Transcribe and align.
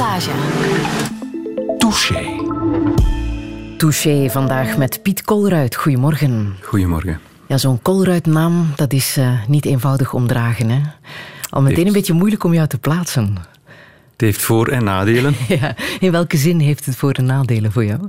Passage. 0.00 0.30
Touché. 1.78 2.24
Touché 3.76 4.30
vandaag 4.30 4.76
met 4.76 5.02
Piet 5.02 5.22
Kolruit. 5.22 5.76
Goedemorgen. 5.76 6.54
Goedemorgen. 6.62 7.20
Ja, 7.46 7.58
zo'n 7.58 7.82
Kolruit-naam, 7.82 8.66
dat 8.76 8.92
is 8.92 9.18
uh, 9.18 9.46
niet 9.48 9.64
eenvoudig 9.64 10.12
omdragen. 10.12 10.68
Hè? 10.68 10.80
Al 11.50 11.62
meteen 11.62 11.86
een 11.86 11.92
beetje 11.92 12.12
moeilijk 12.12 12.44
om 12.44 12.54
jou 12.54 12.68
te 12.68 12.78
plaatsen. 12.78 13.36
Het 14.12 14.20
heeft 14.20 14.42
voor- 14.42 14.68
en 14.68 14.84
nadelen. 14.84 15.34
ja, 15.60 15.74
in 15.98 16.10
welke 16.10 16.36
zin 16.36 16.58
heeft 16.58 16.86
het 16.86 16.96
voor- 16.96 17.12
en 17.12 17.24
nadelen 17.24 17.72
voor 17.72 17.84
jou? 17.84 18.00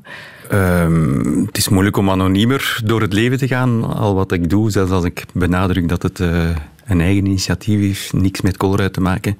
Um, 0.52 1.46
het 1.46 1.58
is 1.58 1.70
moeilijk 1.70 1.98
om 1.98 2.10
anoniemer 2.10 2.80
door 2.84 3.02
het 3.02 3.14
leven 3.14 3.38
te 3.38 3.48
gaan. 3.48 3.84
Al 3.96 4.16
wat 4.16 4.32
ik 4.32 4.50
doe, 4.50 4.72
zelfs 4.72 4.92
als 4.92 5.04
ik 5.04 5.26
benadruk 5.34 5.90
dat 5.90 6.04
het 6.04 6.20
uh, 6.20 6.50
een 6.86 7.02
eigen 7.02 7.26
initiatief 7.26 7.80
is, 7.80 8.12
niks 8.14 8.42
met 8.42 8.58
Kolruit 8.58 8.94
te 8.94 9.02
maken, 9.02 9.38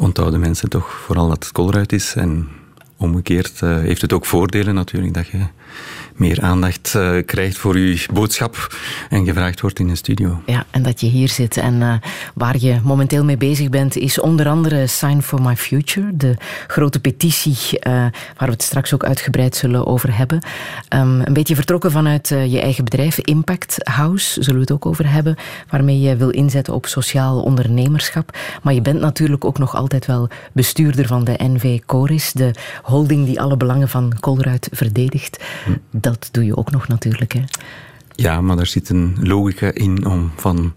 onthouden 0.00 0.40
mensen 0.40 0.68
toch 0.68 0.90
vooral 0.92 1.28
dat 1.28 1.44
het 1.44 1.52
Kolruit 1.52 1.92
is. 1.92 2.14
En 2.14 2.48
omgekeerd 2.96 3.60
uh, 3.60 3.78
heeft 3.78 4.00
het 4.00 4.12
ook 4.12 4.26
voordelen 4.26 4.74
natuurlijk, 4.74 5.14
dat 5.14 5.26
je 5.26 5.46
meer 6.14 6.40
aandacht 6.40 6.94
uh, 6.96 7.16
krijgt 7.26 7.58
voor 7.58 7.78
je 7.78 8.06
boodschap 8.12 8.76
en 9.08 9.24
gevraagd 9.24 9.60
wordt 9.60 9.78
in 9.78 9.88
een 9.88 9.96
studio. 9.96 10.42
Ja, 10.46 10.64
en 10.70 10.82
dat 10.82 11.00
je 11.00 11.06
hier 11.06 11.28
zit. 11.28 11.56
En 11.56 11.74
uh, 11.74 11.94
waar 12.34 12.56
je 12.58 12.78
momenteel 12.82 13.24
mee 13.24 13.36
bezig 13.36 13.68
bent, 13.68 13.96
is 13.96 14.20
onder 14.20 14.48
andere 14.48 14.86
Sign 14.86 15.20
for 15.20 15.42
My 15.42 15.56
Future, 15.56 16.16
de 16.16 16.36
grote 16.66 17.00
petitie 17.00 17.52
uh, 17.52 17.92
waar 17.92 18.12
we 18.36 18.50
het 18.50 18.62
straks 18.62 18.94
ook 18.94 19.04
uitgebreid 19.04 19.56
zullen 19.56 19.86
over 19.86 20.16
hebben. 20.16 20.42
Um, 20.94 21.20
een 21.20 21.32
beetje 21.32 21.54
vertrokken 21.54 21.90
vanuit 21.90 22.28
je 22.28 22.60
eigen 22.60 22.84
bedrijf, 22.84 23.18
Impact 23.18 23.76
House, 23.78 24.42
zullen 24.42 24.54
we 24.54 24.60
het 24.60 24.72
ook 24.72 24.86
over 24.86 25.12
hebben, 25.12 25.36
waarmee 25.68 26.00
je 26.00 26.16
wil 26.16 26.30
inzetten 26.30 26.74
op 26.74 26.86
sociaal 26.86 27.42
ondernemerschap. 27.42 28.36
Maar 28.62 28.74
je 28.74 28.82
bent 28.82 29.00
natuurlijk 29.00 29.44
ook 29.44 29.58
nog 29.58 29.76
altijd 29.76 30.06
wel 30.06 30.28
bestuurder 30.52 31.06
van 31.06 31.24
de 31.24 31.34
NV 31.38 31.78
Coris, 31.86 32.32
de 32.32 32.50
holding 32.82 33.26
die 33.26 33.40
alle 33.40 33.56
belangen 33.56 33.88
van 33.88 34.12
Colruyt 34.20 34.68
verdedigt. 34.72 35.44
Hm 35.64 35.72
dat 36.10 36.28
doe 36.32 36.44
je 36.44 36.56
ook 36.56 36.70
nog 36.70 36.88
natuurlijk. 36.88 37.32
Hè? 37.32 37.42
Ja, 38.14 38.40
maar 38.40 38.56
daar 38.56 38.66
zit 38.66 38.88
een 38.88 39.16
logica 39.20 39.70
in 39.72 40.06
om 40.06 40.32
van 40.36 40.72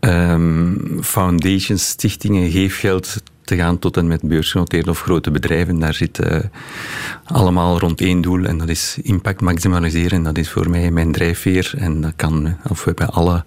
um, 0.00 0.98
foundations, 1.02 1.88
stichtingen, 1.88 2.50
geefgeld 2.50 3.22
te 3.44 3.56
gaan 3.56 3.78
tot 3.78 3.96
en 3.96 4.06
met 4.06 4.22
beursgenoteerde 4.22 4.90
of 4.90 5.00
grote 5.00 5.30
bedrijven. 5.30 5.78
Daar 5.78 5.94
zit 5.94 6.18
uh, 6.18 6.38
allemaal 7.24 7.78
rond 7.78 8.00
één 8.00 8.20
doel 8.20 8.44
en 8.44 8.58
dat 8.58 8.68
is 8.68 8.98
impact 9.02 9.40
maximaliseren. 9.40 10.22
Dat 10.22 10.38
is 10.38 10.50
voor 10.50 10.70
mij 10.70 10.90
mijn 10.90 11.12
drijfveer 11.12 11.72
en 11.76 12.00
dat 12.00 12.12
kan, 12.16 12.56
of 12.68 12.84
we 12.84 12.92
hebben 12.94 13.14
alle 13.14 13.44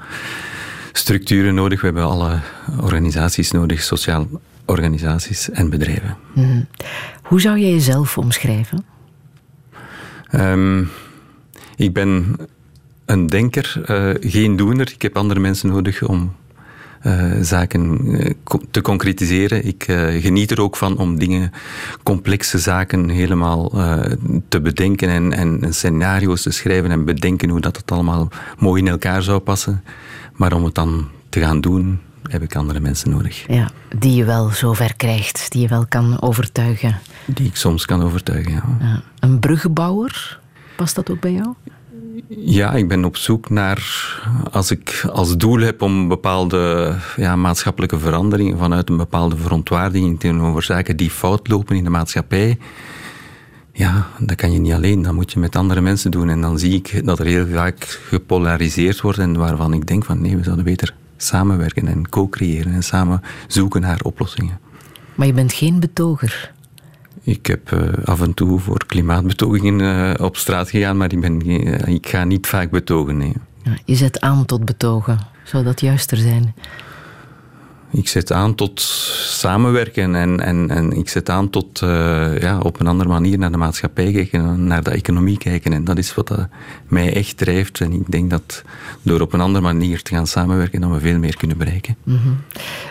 structuren 0.91 1.55
nodig, 1.55 1.79
we 1.79 1.85
hebben 1.85 2.05
alle 2.05 2.39
organisaties 2.81 3.51
nodig, 3.51 3.81
sociaal 3.81 4.27
organisaties 4.65 5.49
en 5.49 5.69
bedrijven. 5.69 6.17
Mm. 6.33 6.67
Hoe 7.23 7.41
zou 7.41 7.59
jij 7.59 7.71
jezelf 7.71 8.17
omschrijven? 8.17 8.92
Um, 10.35 10.89
ik 11.75 11.93
ben 11.93 12.35
een 13.05 13.27
denker, 13.27 13.83
uh, 13.89 14.31
geen 14.31 14.55
doener. 14.55 14.91
Ik 14.93 15.01
heb 15.01 15.17
andere 15.17 15.39
mensen 15.39 15.69
nodig 15.69 16.03
om 16.03 16.35
uh, 17.05 17.31
zaken 17.41 18.05
uh, 18.05 18.31
te 18.71 18.81
concretiseren. 18.81 19.65
Ik 19.65 19.83
geniet 20.19 20.51
er 20.51 20.61
ook 20.61 20.75
van 20.75 20.97
om 20.97 21.19
dingen, 21.19 21.51
complexe 22.03 22.57
zaken 22.57 23.09
helemaal 23.09 23.71
te 24.47 24.61
bedenken 24.61 25.09
en, 25.09 25.33
en, 25.33 25.73
scenario's 25.73 26.41
te 26.41 26.51
schrijven 26.51 26.91
en 26.91 27.05
bedenken 27.05 27.49
hoe 27.49 27.61
dat 27.61 27.77
het 27.77 27.91
allemaal 27.91 28.27
mooi 28.57 28.81
in 28.81 28.87
elkaar 28.87 29.23
zou 29.23 29.39
passen. 29.39 29.83
Maar 30.33 30.53
om 30.53 30.63
het 30.63 30.75
dan 30.75 31.07
te 31.29 31.39
gaan 31.39 31.61
doen, 31.61 31.99
heb 32.29 32.41
ik 32.41 32.55
andere 32.55 32.79
mensen 32.79 33.09
nodig. 33.09 33.45
Ja, 33.47 33.69
die 33.97 34.15
je 34.15 34.25
wel 34.25 34.49
zover 34.49 34.95
krijgt, 34.95 35.51
die 35.51 35.61
je 35.61 35.67
wel 35.67 35.85
kan 35.89 36.21
overtuigen. 36.21 36.99
Die 37.25 37.47
ik 37.47 37.55
soms 37.55 37.85
kan 37.85 38.01
overtuigen, 38.01 38.51
ja. 38.51 38.63
ja. 38.79 39.01
Een 39.19 39.39
bruggenbouwer, 39.39 40.39
past 40.75 40.95
dat 40.95 41.11
ook 41.11 41.19
bij 41.19 41.31
jou? 41.31 41.53
Ja, 42.27 42.71
ik 42.71 42.87
ben 42.87 43.05
op 43.05 43.17
zoek 43.17 43.49
naar, 43.49 43.81
als 44.51 44.71
ik 44.71 45.07
als 45.11 45.37
doel 45.37 45.59
heb 45.59 45.81
om 45.81 46.07
bepaalde 46.07 46.95
ja, 47.15 47.35
maatschappelijke 47.35 47.99
veranderingen 47.99 48.57
vanuit 48.57 48.89
een 48.89 48.97
bepaalde 48.97 49.37
verontwaardiging 49.37 50.19
tegenover 50.19 50.63
zaken 50.63 50.97
die 50.97 51.09
fout 51.09 51.47
lopen 51.47 51.75
in 51.75 51.83
de 51.83 51.89
maatschappij, 51.89 52.57
ja, 53.73 54.07
dat 54.19 54.35
kan 54.35 54.51
je 54.51 54.59
niet 54.59 54.73
alleen, 54.73 55.01
dat 55.01 55.13
moet 55.13 55.31
je 55.31 55.39
met 55.39 55.55
andere 55.55 55.81
mensen 55.81 56.11
doen. 56.11 56.29
En 56.29 56.41
dan 56.41 56.59
zie 56.59 56.73
ik 56.73 57.05
dat 57.05 57.19
er 57.19 57.25
heel 57.25 57.47
vaak 57.47 57.99
gepolariseerd 58.07 59.01
wordt 59.01 59.19
en 59.19 59.37
waarvan 59.37 59.73
ik 59.73 59.87
denk 59.87 60.05
van 60.05 60.21
nee, 60.21 60.37
we 60.37 60.43
zouden 60.43 60.65
beter 60.65 60.93
samenwerken 61.23 61.87
en 61.87 62.09
co-creëren 62.09 62.73
en 62.73 62.83
samen 62.83 63.21
zoeken 63.47 63.81
naar 63.81 63.99
oplossingen. 64.03 64.59
Maar 65.15 65.27
je 65.27 65.33
bent 65.33 65.53
geen 65.53 65.79
betoger? 65.79 66.51
Ik 67.23 67.45
heb 67.45 67.71
uh, 67.71 67.81
af 68.05 68.21
en 68.21 68.33
toe 68.33 68.59
voor 68.59 68.85
klimaatbetogingen 68.85 69.79
uh, 69.79 70.25
op 70.25 70.37
straat 70.37 70.69
gegaan, 70.69 70.97
maar 70.97 71.11
ik, 71.11 71.21
ben, 71.21 71.49
uh, 71.49 71.87
ik 71.87 72.07
ga 72.07 72.23
niet 72.23 72.47
vaak 72.47 72.71
betogen. 72.71 73.17
Nee. 73.17 73.33
Je 73.85 73.95
zet 73.95 74.19
aan 74.19 74.45
tot 74.45 74.65
betogen. 74.65 75.19
Zou 75.43 75.63
dat 75.63 75.81
juister 75.81 76.17
zijn? 76.17 76.55
Ik 77.93 78.07
zet 78.07 78.31
aan 78.31 78.55
tot 78.55 78.81
samenwerken 79.27 80.15
en, 80.15 80.39
en, 80.39 80.69
en 80.69 80.91
ik 80.91 81.09
zet 81.09 81.29
aan 81.29 81.49
tot 81.49 81.81
uh, 81.81 82.39
ja, 82.39 82.59
op 82.59 82.79
een 82.79 82.87
andere 82.87 83.09
manier 83.09 83.37
naar 83.37 83.51
de 83.51 83.57
maatschappij 83.57 84.11
kijken, 84.11 84.67
naar 84.67 84.83
de 84.83 84.91
economie 84.91 85.37
kijken. 85.37 85.73
En 85.73 85.83
dat 85.83 85.97
is 85.97 86.15
wat 86.15 86.31
uh, 86.31 86.37
mij 86.87 87.13
echt 87.13 87.37
drijft. 87.37 87.81
En 87.81 87.91
ik 87.91 88.11
denk 88.11 88.29
dat 88.29 88.63
door 89.01 89.21
op 89.21 89.33
een 89.33 89.41
andere 89.41 89.63
manier 89.63 90.01
te 90.01 90.15
gaan 90.15 90.27
samenwerken, 90.27 90.81
dat 90.81 90.91
we 90.91 90.99
veel 90.99 91.19
meer 91.19 91.37
kunnen 91.37 91.57
bereiken. 91.57 91.95
-hmm. 92.03 92.37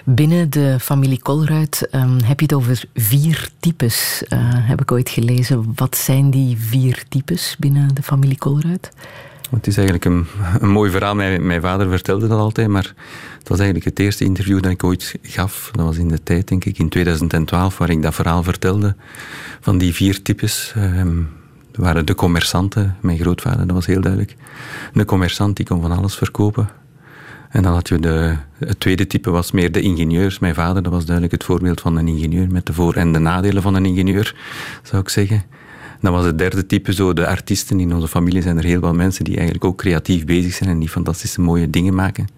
Binnen 0.04 0.50
de 0.50 0.76
familie 0.80 1.22
Kolruit 1.22 1.88
um, 1.92 2.18
heb 2.24 2.40
je 2.40 2.46
het 2.46 2.54
over 2.54 2.84
vier 2.94 3.50
types, 3.60 4.22
uh, 4.28 4.38
heb 4.42 4.80
ik 4.80 4.92
ooit 4.92 5.08
gelezen. 5.08 5.72
Wat 5.74 5.96
zijn 5.96 6.30
die 6.30 6.56
vier 6.58 7.04
types 7.08 7.56
binnen 7.58 7.94
de 7.94 8.02
familie 8.02 8.38
Kolruit? 8.38 8.90
Het 9.54 9.66
is 9.66 9.76
eigenlijk 9.76 10.04
een, 10.04 10.26
mooi 10.70 10.90
verhaal. 10.90 11.14
Mijn, 11.14 11.46
mijn 11.46 11.60
vader 11.60 11.88
vertelde 11.88 12.28
dat 12.28 12.38
altijd, 12.38 12.68
maar 12.68 12.94
het 13.38 13.48
was 13.48 13.58
eigenlijk 13.58 13.88
het 13.88 13.98
eerste 13.98 14.24
interview 14.24 14.62
dat 14.62 14.72
ik 14.72 14.84
ooit 14.84 15.14
gaf. 15.22 15.70
Dat 15.72 15.86
was 15.86 15.96
in 15.96 16.08
de 16.08 16.22
tijd, 16.22 16.48
denk 16.48 16.64
ik, 16.64 16.78
in 16.78 16.88
2012, 16.88 17.78
waar 17.78 17.90
ik 17.90 18.02
dat 18.02 18.14
verhaal 18.14 18.42
vertelde. 18.42 18.96
Van 19.60 19.78
die 19.78 19.94
vier 19.94 20.22
types. 20.22 20.74
Um, 20.76 21.28
waren 21.76 22.06
de 22.06 22.14
commerçanten, 22.14 22.96
mijn 23.00 23.18
grootvader, 23.18 23.66
dat 23.66 23.76
was 23.76 23.86
heel 23.86 24.00
duidelijk. 24.00 24.36
De 24.92 25.04
commerçant 25.04 25.52
die 25.52 25.66
kon 25.66 25.80
van 25.80 25.92
alles 25.92 26.14
verkopen. 26.14 26.68
En 27.48 27.62
dan 27.62 27.72
had 27.72 27.88
je 27.88 27.98
de, 27.98 28.36
het 28.58 28.80
tweede 28.80 29.06
type 29.06 29.30
was 29.30 29.50
meer 29.50 29.72
de 29.72 29.80
ingenieurs. 29.80 30.38
Mijn 30.38 30.54
vader, 30.54 30.82
dat 30.82 30.92
was 30.92 31.04
duidelijk 31.04 31.34
het 31.34 31.44
voorbeeld 31.44 31.80
van 31.80 31.96
een 31.96 32.08
ingenieur 32.08 32.50
met 32.50 32.66
de 32.66 32.72
voor- 32.72 32.94
en 32.94 33.12
de 33.12 33.18
nadelen 33.18 33.62
van 33.62 33.74
een 33.74 33.86
ingenieur, 33.86 34.34
zou 34.82 35.02
ik 35.02 35.08
zeggen. 35.08 35.42
Dan 36.02 36.12
was 36.12 36.24
het 36.24 36.38
derde 36.38 36.66
type 36.66 36.92
zo, 36.92 37.12
de 37.12 37.26
artiesten. 37.26 37.80
In 37.80 37.94
onze 37.94 38.08
familie 38.08 38.42
zijn 38.42 38.58
er 38.58 38.64
heel 38.64 38.80
veel 38.80 38.94
mensen 38.94 39.24
die 39.24 39.34
eigenlijk 39.34 39.64
ook 39.64 39.78
creatief 39.78 40.24
bezig 40.24 40.54
zijn 40.54 40.70
en 40.70 40.78
die 40.78 40.88
fantastische 40.88 41.40
mooie 41.40 41.70
dingen 41.70 41.94
maken. 41.94 42.28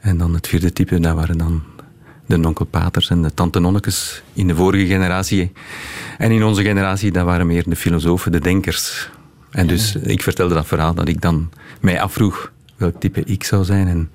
En 0.00 0.18
dan 0.18 0.34
het 0.34 0.48
vierde 0.48 0.72
type, 0.72 1.00
dat 1.00 1.14
waren 1.14 1.38
dan 1.38 1.62
de 2.26 2.36
nonkelpaters 2.36 3.10
en 3.10 3.22
de 3.22 3.34
tante 3.34 3.58
nonnekes 3.58 4.22
in 4.32 4.46
de 4.46 4.54
vorige 4.54 4.86
generatie. 4.86 5.52
En 6.18 6.30
in 6.30 6.44
onze 6.44 6.62
generatie, 6.62 7.12
dat 7.12 7.24
waren 7.24 7.46
meer 7.46 7.64
de 7.68 7.76
filosofen, 7.76 8.32
de 8.32 8.40
denkers. 8.40 9.10
En 9.50 9.66
dus 9.66 9.96
ik 9.96 10.22
vertelde 10.22 10.54
dat 10.54 10.66
verhaal 10.66 10.94
dat 10.94 11.08
ik 11.08 11.20
dan 11.20 11.50
mij 11.80 12.00
afvroeg 12.00 12.52
welk 12.76 13.00
type 13.00 13.22
ik 13.24 13.44
zou 13.44 13.64
zijn. 13.64 13.88
En 13.88 14.10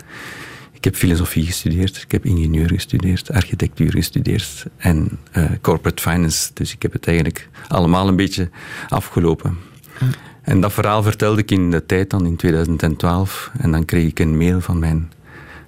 ik 0.78 0.84
heb 0.84 0.96
filosofie 0.96 1.46
gestudeerd, 1.46 2.02
ik 2.02 2.12
heb 2.12 2.26
ingenieur 2.26 2.70
gestudeerd, 2.70 3.32
architectuur 3.32 3.92
gestudeerd 3.92 4.66
en 4.78 5.20
uh, 5.38 5.46
corporate 5.62 6.02
finance. 6.02 6.50
Dus 6.54 6.74
ik 6.74 6.82
heb 6.82 6.94
het 6.94 7.08
eigenlijk 7.08 7.50
allemaal 7.68 8.08
een 8.08 8.16
beetje 8.16 8.50
afgelopen. 8.90 9.58
Ah. 10.00 10.08
En 10.42 10.62
dat 10.62 10.74
verhaal 10.74 11.04
vertelde 11.04 11.42
ik 11.42 11.52
in 11.52 11.72
de 11.72 11.86
tijd 11.86 12.10
dan, 12.10 12.26
in 12.26 12.36
2012. 12.36 13.52
En 13.58 13.72
dan 13.72 13.86
kreeg 13.86 14.08
ik 14.08 14.20
een 14.20 14.38
mail 14.38 14.62
van 14.62 14.80
mijn 14.80 15.12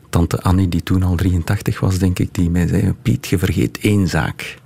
tante 0.09 0.41
Annie, 0.41 0.69
die 0.69 0.83
toen 0.83 1.03
al 1.03 1.15
83 1.15 1.79
was, 1.79 1.97
denk 1.97 2.19
ik, 2.19 2.33
die 2.33 2.49
mij 2.49 2.67
zei, 2.67 2.93
Piet, 3.01 3.27
je 3.27 3.37
vergeet 3.37 3.79
één 3.81 4.07
zaak. 4.07 4.57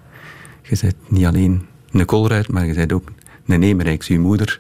Je 0.62 0.77
bent 0.81 0.95
niet 1.07 1.25
alleen 1.25 1.65
een 1.91 2.06
Kolruit, 2.06 2.47
maar 2.47 2.65
je 2.65 2.73
bent 2.73 2.94
ook 2.94 3.12
een 3.47 3.63
Emerijks, 3.63 4.07
uw 4.07 4.21
moeder. 4.21 4.59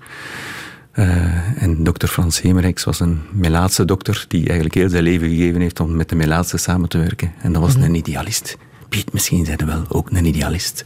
Uh, 0.93 1.61
en 1.63 1.83
dokter 1.83 2.07
Frans 2.07 2.41
Hemerijks 2.41 2.83
was 2.83 2.99
een 2.99 3.21
Melaatse 3.31 3.85
dokter 3.85 4.25
die 4.27 4.45
eigenlijk 4.45 4.73
heel 4.75 4.89
zijn 4.89 5.03
leven 5.03 5.29
gegeven 5.29 5.61
heeft 5.61 5.79
om 5.79 5.95
met 5.95 6.09
de 6.09 6.15
Melaatse 6.15 6.57
samen 6.57 6.89
te 6.89 6.97
werken. 6.97 7.31
En 7.41 7.53
dat 7.53 7.61
was 7.61 7.75
Mhm. 7.75 7.83
een 7.85 7.95
idealist. 7.95 8.57
Piet, 8.89 9.13
misschien 9.13 9.45
zijn 9.45 9.57
er 9.57 9.65
wel 9.65 9.83
ook 9.87 10.09
een 10.11 10.25
idealist. 10.25 10.85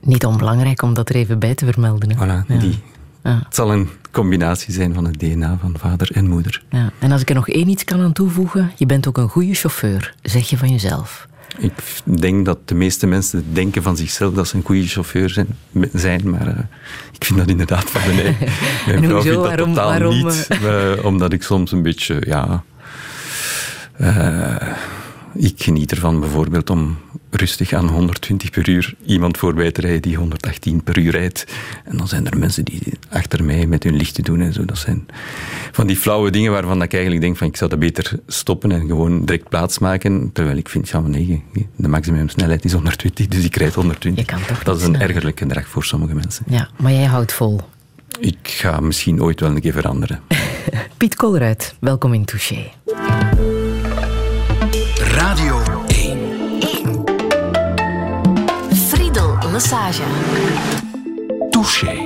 Niet 0.00 0.24
onbelangrijk 0.26 0.82
om 0.82 0.94
dat 0.94 1.08
er 1.08 1.14
even 1.14 1.38
bij 1.38 1.54
te 1.54 1.64
vermelden. 1.64 2.10
Hè? 2.10 2.16
Voilà, 2.16 2.46
Ja. 2.46 2.58
die. 2.58 2.78
Ja. 3.22 3.40
Het 3.44 3.54
zal 3.54 3.72
een 3.72 3.88
combinatie 4.10 4.72
zijn 4.74 4.94
van 4.94 5.04
het 5.04 5.18
DNA 5.18 5.58
van 5.60 5.74
vader 5.78 6.10
en 6.12 6.28
moeder. 6.28 6.64
Ja. 6.70 6.90
En 6.98 7.12
als 7.12 7.20
ik 7.20 7.28
er 7.28 7.34
nog 7.34 7.48
één 7.48 7.68
iets 7.68 7.84
kan 7.84 8.00
aan 8.00 8.12
toevoegen, 8.12 8.70
je 8.76 8.86
bent 8.86 9.08
ook 9.08 9.18
een 9.18 9.28
goede 9.28 9.54
chauffeur, 9.54 10.14
zeg 10.22 10.50
je 10.50 10.58
van 10.58 10.68
jezelf. 10.70 11.26
Ik 11.58 11.72
denk 12.04 12.44
dat 12.44 12.58
de 12.68 12.74
meeste 12.74 13.06
mensen 13.06 13.44
denken 13.54 13.82
van 13.82 13.96
zichzelf 13.96 14.34
dat 14.34 14.48
ze 14.48 14.56
een 14.56 14.62
goede 14.64 14.86
chauffeur 14.86 15.30
zijn, 15.30 15.46
zijn 15.92 16.30
maar 16.30 16.46
uh, 16.48 16.58
ik 17.24 17.30
vind 17.34 17.38
dat 17.40 17.48
inderdaad 17.48 17.90
van 17.90 18.00
de 18.16 18.22
nee. 18.22 18.36
Mijn 18.86 18.96
En 18.96 19.04
vrouw 19.04 19.14
hoezo? 19.14 19.20
vindt 19.22 19.34
dat 19.34 19.46
Waarom- 19.46 19.74
totaal 19.74 19.88
waarom, 19.88 20.14
niet, 20.26 20.48
uh, 20.62 21.04
omdat 21.04 21.32
ik 21.32 21.42
soms 21.42 21.72
een 21.72 21.82
beetje, 21.82 22.22
ja... 22.26 22.62
Uh, 24.00 24.56
ik 25.34 25.62
geniet 25.62 25.90
ervan 25.90 26.20
bijvoorbeeld 26.20 26.70
om 26.70 26.96
rustig 27.30 27.72
aan 27.72 27.88
120 27.88 28.50
per 28.50 28.68
uur 28.68 28.94
iemand 29.06 29.38
voorbij 29.38 29.72
te 29.72 29.80
rijden 29.80 30.02
die 30.02 30.16
118 30.16 30.82
per 30.82 30.98
uur 30.98 31.10
rijdt. 31.10 31.44
En 31.84 31.96
dan 31.96 32.08
zijn 32.08 32.26
er 32.26 32.38
mensen 32.38 32.64
die 32.64 32.80
achter 33.10 33.44
mij 33.44 33.66
met 33.66 33.82
hun 33.82 33.96
lichten 33.96 34.24
doen 34.24 34.40
en 34.40 34.52
zo. 34.52 34.64
Dat 34.64 34.78
zijn 34.78 35.06
van 35.72 35.86
die 35.86 35.96
flauwe 35.96 36.30
dingen 36.30 36.52
waarvan 36.52 36.82
ik 36.82 36.92
eigenlijk 36.92 37.22
denk 37.22 37.36
van 37.36 37.46
ik 37.46 37.56
zou 37.56 37.70
dat 37.70 37.78
beter 37.78 38.18
stoppen 38.26 38.72
en 38.72 38.86
gewoon 38.86 39.24
direct 39.24 39.48
plaatsmaken. 39.48 40.30
Terwijl 40.32 40.56
ik 40.56 40.68
vind, 40.68 40.88
ja 40.88 41.00
maar 41.00 41.10
nee, 41.10 41.44
de 41.76 41.88
maximumsnelheid 41.88 42.64
is 42.64 42.72
120, 42.72 43.28
dus 43.28 43.44
ik 43.44 43.56
rijd 43.56 43.74
120. 43.74 44.62
dat 44.62 44.80
is 44.80 44.86
een 44.86 45.00
ergerlijk 45.00 45.38
gedrag 45.38 45.68
voor 45.68 45.84
sommige 45.84 46.14
mensen. 46.14 46.44
Ja, 46.48 46.68
maar 46.76 46.92
jij 46.92 47.04
houdt 47.04 47.32
vol. 47.32 47.60
Ik 48.20 48.38
ga 48.42 48.80
misschien 48.80 49.22
ooit 49.22 49.40
wel 49.40 49.50
een 49.50 49.60
keer 49.60 49.72
veranderen. 49.72 50.20
Piet 50.96 51.14
Kolleruit, 51.14 51.74
welkom 51.80 52.14
in 52.14 52.24
Touché. 52.24 52.70
Radio 55.14 55.62
1. 55.86 56.18
1. 56.60 57.04
Friedel 58.88 59.38
Massage. 59.52 60.02
Touché. 61.50 61.96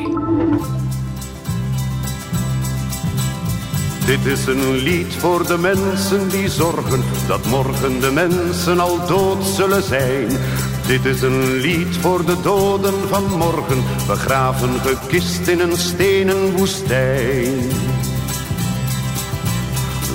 Dit 4.07 4.25
is 4.25 4.47
een 4.47 4.71
lied 4.71 5.15
voor 5.15 5.47
de 5.47 5.59
mensen 5.59 6.29
die 6.29 6.49
zorgen 6.49 7.05
dat 7.27 7.45
morgen 7.47 8.01
de 8.01 8.11
mensen 8.11 8.81
al 8.81 9.07
dood 9.07 9.45
zullen 9.45 9.83
zijn. 9.83 10.29
Dit 10.87 11.05
is 11.05 11.23
een 11.23 11.53
lied 11.53 11.97
voor 11.97 12.25
de 12.25 12.37
doden 12.43 13.09
van 13.09 13.25
morgen, 13.37 13.83
begraven 14.07 14.81
gekist 14.81 15.47
in 15.47 15.61
een 15.61 15.77
stenen 15.77 16.57
woestijn. 16.57 17.71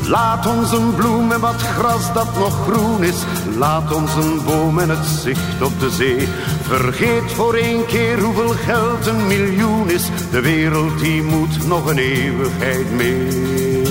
Laat 0.07 0.47
ons 0.47 0.71
een 0.71 0.95
bloem 0.95 1.31
en 1.31 1.39
wat 1.39 1.61
gras 1.61 2.13
dat 2.13 2.37
nog 2.37 2.67
groen 2.67 3.03
is. 3.03 3.23
Laat 3.57 3.93
ons 3.93 4.15
een 4.15 4.43
boom 4.45 4.79
en 4.79 4.89
het 4.89 5.05
zicht 5.05 5.61
op 5.61 5.79
de 5.79 5.89
zee. 5.89 6.27
Vergeet 6.61 7.31
voor 7.31 7.53
één 7.53 7.85
keer 7.85 8.19
hoeveel 8.19 8.53
geld 8.65 9.05
een 9.05 9.27
miljoen 9.27 9.89
is. 9.89 10.09
De 10.31 10.41
wereld 10.41 10.99
die 10.99 11.23
moet 11.23 11.67
nog 11.67 11.89
een 11.89 11.97
eeuwigheid 11.97 12.91
mee. 12.91 13.82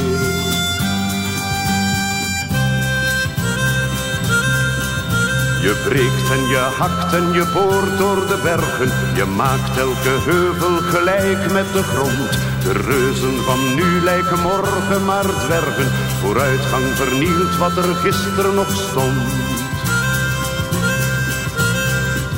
Je 5.62 5.82
breekt 5.88 6.30
en 6.30 6.48
je 6.48 6.56
hakt 6.78 7.14
en 7.14 7.32
je 7.32 7.44
boort 7.54 7.98
door 7.98 8.26
de 8.26 8.38
bergen. 8.42 8.90
Je 9.14 9.24
maakt 9.24 9.78
elke 9.78 10.14
heuvel 10.30 10.76
gelijk 10.76 11.52
met 11.52 11.72
de 11.72 11.82
grond. 11.82 12.30
De 12.64 12.72
reuzen 12.72 13.44
van 13.44 13.74
nu 13.74 14.00
lijken 14.00 14.40
morgen 14.40 15.04
maar 15.04 15.24
dwergen. 15.44 15.90
Vooruitgang 16.20 16.84
vernielt 16.84 17.56
wat 17.56 17.76
er 17.76 17.94
gisteren 17.94 18.54
nog 18.54 18.70
stond. 18.70 19.51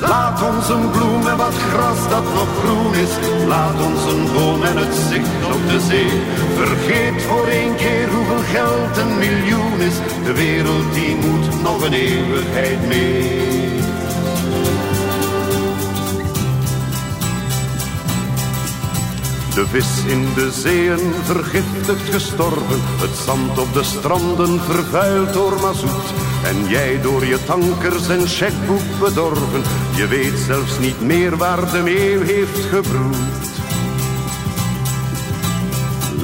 Laat 0.09 0.43
ons 0.43 0.69
een 0.69 0.91
bloem 0.91 1.27
en 1.27 1.37
wat 1.37 1.55
gras 1.71 2.09
dat 2.09 2.27
nog 2.35 2.49
groen 2.63 2.95
is. 2.95 3.13
Laat 3.47 3.79
ons 3.89 4.03
een 4.13 4.25
boom 4.33 4.63
en 4.63 4.77
het 4.77 4.95
zicht 5.11 5.45
op 5.55 5.63
de 5.71 5.81
zee. 5.81 6.23
Vergeet 6.57 7.23
voor 7.23 7.47
één 7.47 7.75
keer 7.77 8.09
hoeveel 8.09 8.45
geld 8.57 8.97
een 8.97 9.19
miljoen 9.19 9.81
is. 9.81 9.97
De 10.25 10.33
wereld 10.33 10.95
die 10.95 11.17
moet 11.17 11.63
nog 11.63 11.85
een 11.87 11.93
eeuwigheid 11.93 12.87
mee. 12.87 13.64
De 19.55 19.67
vis 19.67 20.05
in 20.07 20.35
de 20.35 20.53
zeeën 20.53 21.15
vergiftigd 21.23 22.15
gestorven, 22.15 22.81
het 22.81 23.17
zand 23.17 23.59
op 23.59 23.73
de 23.73 23.83
stranden 23.83 24.61
vervuild 24.61 25.33
door 25.33 25.61
mazoet. 25.61 26.13
En 26.45 26.69
jij 26.69 27.01
door 27.01 27.27
je 27.27 27.45
tankers 27.45 28.09
en 28.09 28.27
checkboek 28.27 28.99
bedorven, 29.01 29.63
je 29.97 30.07
weet 30.07 30.39
zelfs 30.39 30.79
niet 30.79 31.01
meer 31.01 31.37
waar 31.37 31.71
de 31.71 31.83
meeuw 31.83 32.21
heeft 32.21 32.65
gebroed. 32.65 33.54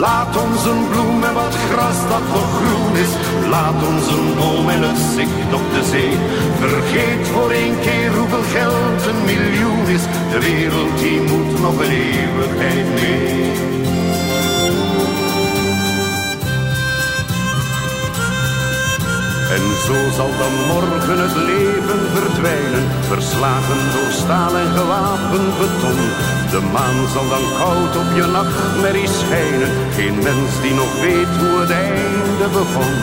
Laat 0.01 0.37
ons 0.37 0.65
een 0.65 1.21
wat 1.35 1.55
gras 1.71 2.01
dat 2.09 2.27
nog 2.33 2.51
groen 2.61 2.97
is. 2.97 3.13
Laat 3.49 3.81
ons 3.89 4.07
een 4.07 4.35
boom 4.37 4.69
en 4.69 4.83
het 4.83 4.99
zicht 5.17 5.55
op 5.59 5.67
de 5.75 5.85
zee. 5.91 6.17
Vergeet 6.59 7.29
voor 7.29 7.51
één 7.51 7.81
keer 7.81 8.11
hoeveel 8.17 8.47
geld 8.57 9.07
een 9.07 9.25
miljoen 9.25 9.87
is. 9.87 10.05
De 10.33 10.41
wereld 10.41 10.99
die 10.99 11.21
moet 11.21 11.61
nog 11.61 11.77
een 11.85 11.91
eeuwigheid 11.91 12.87
mee. 12.95 13.80
En 19.57 19.65
zo 19.87 19.97
zal 20.17 20.31
dan 20.43 20.55
morgen 20.67 21.19
het 21.25 21.37
leven 21.51 22.01
verdwijnen, 22.15 22.87
verslagen 23.13 23.81
door 23.95 24.11
staal 24.23 24.57
en 24.57 24.71
gewapend 24.79 25.51
beton. 25.59 26.01
De 26.55 26.61
maan 26.73 27.09
zal 27.15 27.29
dan 27.29 27.47
koud 27.59 27.97
op 28.03 28.11
je 28.19 28.27
nachtmerrie 28.37 29.09
schijnen, 29.09 29.71
geen 29.97 30.17
mens 30.23 30.61
die 30.63 30.75
nog 30.75 30.93
weet 31.01 31.33
hoe 31.41 31.61
het 31.61 31.71
einde 31.71 32.49
begon. 32.59 32.95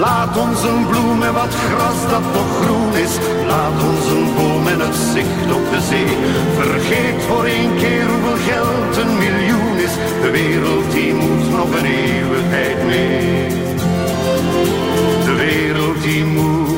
Laat 0.00 0.36
ons 0.36 0.62
een 0.62 0.86
bloem 0.86 1.22
en 1.22 1.32
wat 1.32 1.54
gras 1.54 2.00
dat 2.10 2.26
nog 2.32 2.50
groen 2.60 2.94
is. 3.04 3.14
Laat 3.46 3.82
ons 3.90 4.06
een 4.14 4.34
boom 4.36 4.66
en 4.66 4.80
het 4.80 4.96
zicht 5.12 5.48
op 5.58 5.64
de 5.72 5.80
zee. 5.90 6.16
Vergeet 6.58 7.22
voor 7.28 7.44
één 7.44 7.76
keer 7.76 8.06
hoeveel 8.12 8.40
geld 8.50 8.96
een 8.96 9.18
miljoen 9.18 9.76
is. 9.76 9.94
De 10.22 10.30
wereld 10.30 10.92
die 10.92 11.14
moet 11.14 11.50
nog 11.50 11.70
een 11.78 11.84
eeuwigheid 11.84 12.84
mee. 12.86 13.46
De 15.24 15.34
wereld 15.36 16.02
die 16.02 16.24
moet 16.24 16.70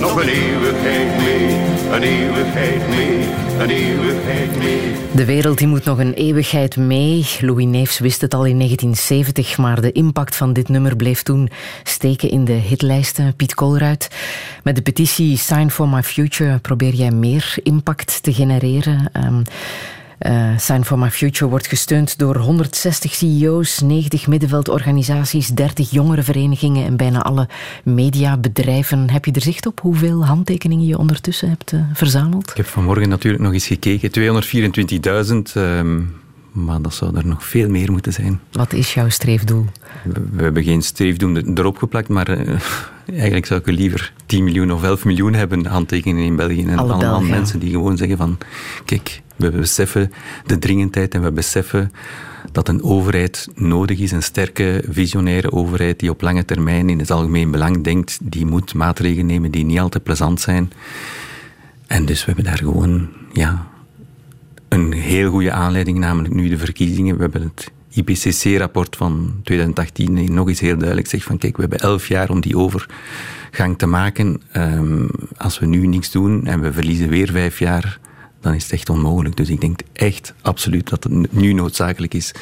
nog 0.00 0.16
een 0.22 0.28
eeuwigheid 0.28 1.16
mee, 1.24 1.58
een 1.92 2.02
eeuwigheid 2.02 2.88
mee, 2.88 3.28
een 3.58 3.70
eeuwigheid 3.70 4.58
mee. 4.58 4.92
De 5.14 5.24
wereld 5.24 5.58
die 5.58 5.66
moet 5.66 5.84
nog 5.84 5.98
een 5.98 6.14
eeuwigheid 6.14 6.76
mee. 6.76 7.26
Louis 7.40 7.66
Neefs 7.66 7.98
wist 7.98 8.20
het 8.20 8.34
al 8.34 8.44
in 8.44 8.56
1970, 8.56 9.58
maar 9.58 9.80
de 9.80 9.92
impact 9.92 10.36
van 10.36 10.52
dit 10.52 10.68
nummer 10.68 10.96
bleef 10.96 11.22
toen 11.22 11.50
steken 11.82 12.30
in 12.30 12.44
de 12.44 12.52
hitlijsten. 12.52 13.36
Piet 13.36 13.54
Kolruit, 13.54 14.08
met 14.62 14.76
de 14.76 14.82
petitie 14.82 15.36
Sign 15.36 15.68
for 15.68 15.88
My 15.88 16.02
Future 16.02 16.58
probeer 16.58 16.94
jij 16.94 17.10
meer 17.10 17.54
impact 17.62 18.22
te 18.22 18.32
genereren. 18.32 19.10
Um, 19.26 19.42
uh, 20.26 20.58
Sign 20.58 20.82
for 20.82 20.98
My 20.98 21.10
Future 21.10 21.50
wordt 21.50 21.66
gesteund 21.66 22.18
door 22.18 22.36
160 22.36 23.14
CEO's, 23.14 23.80
90 23.80 24.26
middenveldorganisaties, 24.26 25.48
30 25.48 25.90
jongerenverenigingen 25.90 26.86
en 26.86 26.96
bijna 26.96 27.22
alle 27.22 27.48
mediabedrijven. 27.84 29.10
Heb 29.10 29.24
je 29.24 29.32
er 29.32 29.42
zicht 29.42 29.66
op 29.66 29.80
hoeveel 29.80 30.26
handtekeningen 30.26 30.86
je 30.86 30.98
ondertussen 30.98 31.48
hebt 31.48 31.72
uh, 31.72 31.80
verzameld? 31.92 32.50
Ik 32.50 32.56
heb 32.56 32.66
vanmorgen 32.66 33.08
natuurlijk 33.08 33.42
nog 33.42 33.52
eens 33.52 33.66
gekeken. 33.66 34.10
224.000. 35.26 35.56
Uh, 35.56 35.80
maar 36.52 36.82
dat 36.82 36.94
zou 36.94 37.16
er 37.16 37.26
nog 37.26 37.46
veel 37.46 37.68
meer 37.68 37.92
moeten 37.92 38.12
zijn. 38.12 38.40
Wat 38.52 38.72
is 38.72 38.94
jouw 38.94 39.08
streefdoel? 39.08 39.64
We, 40.32 40.42
hebben 40.42 40.64
geen 40.64 40.82
streefdoel 40.82 41.36
erop 41.36 41.78
geplakt, 41.78 42.08
maar 42.08 42.38
uh, 42.38 42.60
eigenlijk 43.06 43.46
zou 43.46 43.60
ik 43.60 43.66
liever 43.66 44.12
10 44.26 44.44
miljoen 44.44 44.72
of 44.72 44.82
11 44.82 45.04
miljoen 45.04 45.34
hebben 45.34 45.66
handtekeningen 45.66 46.24
in 46.24 46.36
België. 46.36 46.66
En 46.66 46.78
Alle 46.78 46.92
allemaal 46.92 47.20
mensen 47.20 47.58
die 47.58 47.70
gewoon 47.70 47.96
zeggen 47.96 48.16
van, 48.16 48.38
kijk, 48.84 49.22
we 49.50 49.58
beseffen 49.58 50.12
de 50.46 50.58
dringendheid 50.58 51.14
en 51.14 51.22
we 51.22 51.32
beseffen 51.32 51.92
dat 52.52 52.68
een 52.68 52.82
overheid 52.82 53.48
nodig 53.54 53.98
is, 53.98 54.12
een 54.12 54.22
sterke, 54.22 54.84
visionaire 54.88 55.52
overheid 55.52 55.98
die 55.98 56.10
op 56.10 56.20
lange 56.20 56.44
termijn 56.44 56.88
in 56.88 56.98
het 56.98 57.10
algemeen 57.10 57.50
belang 57.50 57.84
denkt, 57.84 58.18
die 58.22 58.46
moet 58.46 58.74
maatregelen 58.74 59.26
nemen 59.26 59.50
die 59.50 59.64
niet 59.64 59.78
altijd 59.78 60.02
plezant 60.02 60.40
zijn. 60.40 60.72
En 61.86 62.04
dus 62.04 62.18
we 62.18 62.26
hebben 62.26 62.44
daar 62.44 62.58
gewoon, 62.58 63.08
ja, 63.32 63.66
een 64.68 64.92
heel 64.92 65.30
goede 65.30 65.52
aanleiding, 65.52 65.98
namelijk 65.98 66.34
nu 66.34 66.48
de 66.48 66.58
verkiezingen. 66.58 67.16
We 67.16 67.22
hebben 67.22 67.42
het 67.42 67.70
IPCC-rapport 67.90 68.96
van 68.96 69.40
2018 69.42 70.14
die 70.14 70.30
nog 70.30 70.48
eens 70.48 70.60
heel 70.60 70.76
duidelijk 70.76 71.08
zegt 71.08 71.24
van 71.24 71.38
kijk, 71.38 71.56
we 71.56 71.60
hebben 71.60 71.80
elf 71.80 72.08
jaar 72.08 72.30
om 72.30 72.40
die 72.40 72.56
overgang 72.56 73.78
te 73.78 73.86
maken. 73.86 74.42
Um, 74.56 75.08
als 75.36 75.58
we 75.58 75.66
nu 75.66 75.86
niks 75.86 76.10
doen 76.10 76.46
en 76.46 76.60
we 76.60 76.72
verliezen 76.72 77.08
weer 77.08 77.30
vijf 77.30 77.58
jaar, 77.58 77.98
dan 78.42 78.54
is 78.54 78.62
het 78.62 78.72
echt 78.72 78.88
onmogelijk. 78.88 79.36
Dus 79.36 79.48
ik 79.48 79.60
denk 79.60 79.80
echt 79.92 80.34
absoluut 80.42 80.88
dat 80.88 81.04
het 81.04 81.32
nu 81.32 81.52
noodzakelijk 81.52 82.14
is 82.14 82.34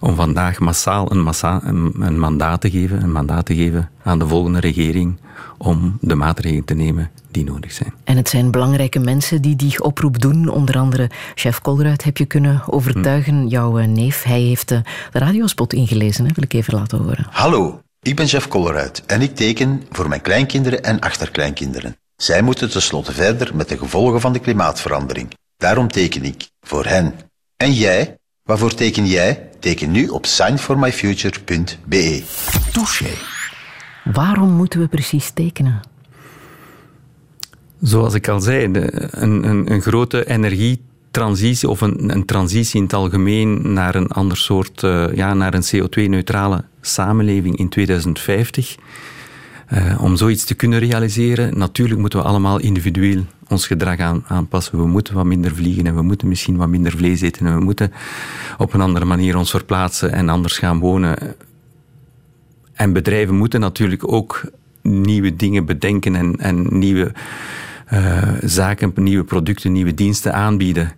om 0.00 0.14
vandaag 0.14 0.58
massaal 0.58 1.12
een, 1.12 1.22
massa, 1.22 1.60
een, 1.64 1.94
een 1.98 2.18
mandaat 2.18 2.60
te 2.60 2.70
geven, 2.70 3.02
een 3.02 3.12
mandaat 3.12 3.46
te 3.46 3.54
geven 3.54 3.90
aan 4.02 4.18
de 4.18 4.26
volgende 4.26 4.60
regering 4.60 5.18
om 5.58 5.98
de 6.00 6.14
maatregelen 6.14 6.64
te 6.64 6.74
nemen 6.74 7.10
die 7.30 7.44
nodig 7.44 7.72
zijn. 7.72 7.94
En 8.04 8.16
het 8.16 8.28
zijn 8.28 8.50
belangrijke 8.50 8.98
mensen 8.98 9.42
die 9.42 9.56
die 9.56 9.82
oproep 9.82 10.20
doen. 10.20 10.48
Onder 10.48 10.78
andere 10.78 11.10
chef 11.34 11.60
Kolruit 11.60 12.04
heb 12.04 12.16
je 12.16 12.26
kunnen 12.26 12.62
overtuigen. 12.66 13.40
Hm. 13.40 13.46
Jouw 13.46 13.78
eh, 13.78 13.86
neef, 13.86 14.22
hij 14.22 14.40
heeft 14.40 14.68
de 14.68 14.82
radiospot 15.12 15.72
ingelezen, 15.72 16.24
hè? 16.26 16.32
wil 16.34 16.44
ik 16.44 16.52
even 16.52 16.74
laten 16.74 16.98
horen. 16.98 17.26
Hallo, 17.30 17.80
ik 18.02 18.16
ben 18.16 18.26
chef 18.26 18.48
Kolruit 18.48 19.02
en 19.06 19.22
ik 19.22 19.34
teken 19.34 19.82
voor 19.90 20.08
mijn 20.08 20.20
kleinkinderen 20.20 20.84
en 20.84 21.00
achterkleinkinderen. 21.00 21.96
Zij 22.16 22.42
moeten 22.42 22.70
tenslotte 22.70 23.12
verder 23.12 23.56
met 23.56 23.68
de 23.68 23.78
gevolgen 23.78 24.20
van 24.20 24.32
de 24.32 24.38
klimaatverandering. 24.38 25.34
Daarom 25.56 25.88
teken 25.88 26.24
ik 26.24 26.48
voor 26.60 26.86
hen. 26.86 27.14
En 27.56 27.72
jij? 27.72 28.16
Waarvoor 28.42 28.74
teken 28.74 29.06
jij? 29.06 29.48
Teken 29.60 29.90
nu 29.90 30.08
op 30.08 30.26
signformyfuture.be. 30.26 32.22
Touché. 32.72 33.10
Waarom 34.04 34.50
moeten 34.50 34.80
we 34.80 34.88
precies 34.88 35.30
tekenen? 35.30 35.80
Zoals 37.80 38.14
ik 38.14 38.28
al 38.28 38.40
zei, 38.40 38.64
een, 38.64 39.48
een, 39.48 39.72
een 39.72 39.82
grote 39.82 40.26
energietransitie 40.26 41.68
of 41.68 41.80
een, 41.80 42.10
een, 42.10 42.24
transitie 42.24 42.76
in 42.76 42.82
het 42.82 42.92
algemeen 42.94 43.72
naar 43.72 43.94
een 43.94 44.08
ander 44.08 44.36
soort, 44.36 44.82
uh, 44.82 45.14
ja, 45.14 45.34
naar 45.34 45.54
een 45.54 45.64
CO2-neutrale 45.74 46.64
samenleving 46.80 47.56
in 47.56 47.68
2050. 47.68 48.76
Uh, 49.72 50.02
om 50.02 50.16
zoiets 50.16 50.44
te 50.44 50.54
kunnen 50.54 50.78
realiseren, 50.78 51.58
natuurlijk 51.58 52.00
moeten 52.00 52.18
we 52.18 52.24
allemaal 52.24 52.60
individueel 52.60 53.24
ons 53.48 53.66
gedrag 53.66 53.98
aan, 53.98 54.24
aanpassen. 54.26 54.78
We 54.78 54.86
moeten 54.86 55.14
wat 55.14 55.24
minder 55.24 55.54
vliegen 55.54 55.86
en 55.86 55.94
we 55.94 56.02
moeten 56.02 56.28
misschien 56.28 56.56
wat 56.56 56.68
minder 56.68 56.92
vlees 56.92 57.20
eten 57.20 57.46
en 57.46 57.54
we 57.54 57.64
moeten 57.64 57.92
op 58.58 58.74
een 58.74 58.80
andere 58.80 59.04
manier 59.04 59.36
ons 59.36 59.50
verplaatsen 59.50 60.12
en 60.12 60.28
anders 60.28 60.58
gaan 60.58 60.78
wonen. 60.78 61.16
En 62.72 62.92
bedrijven 62.92 63.34
moeten 63.34 63.60
natuurlijk 63.60 64.12
ook 64.12 64.50
nieuwe 64.82 65.36
dingen 65.36 65.64
bedenken 65.64 66.14
en, 66.14 66.36
en 66.36 66.78
nieuwe 66.78 67.12
uh, 67.92 68.22
zaken, 68.42 68.92
nieuwe 68.94 69.24
producten, 69.24 69.72
nieuwe 69.72 69.94
diensten 69.94 70.34
aanbieden. 70.34 70.92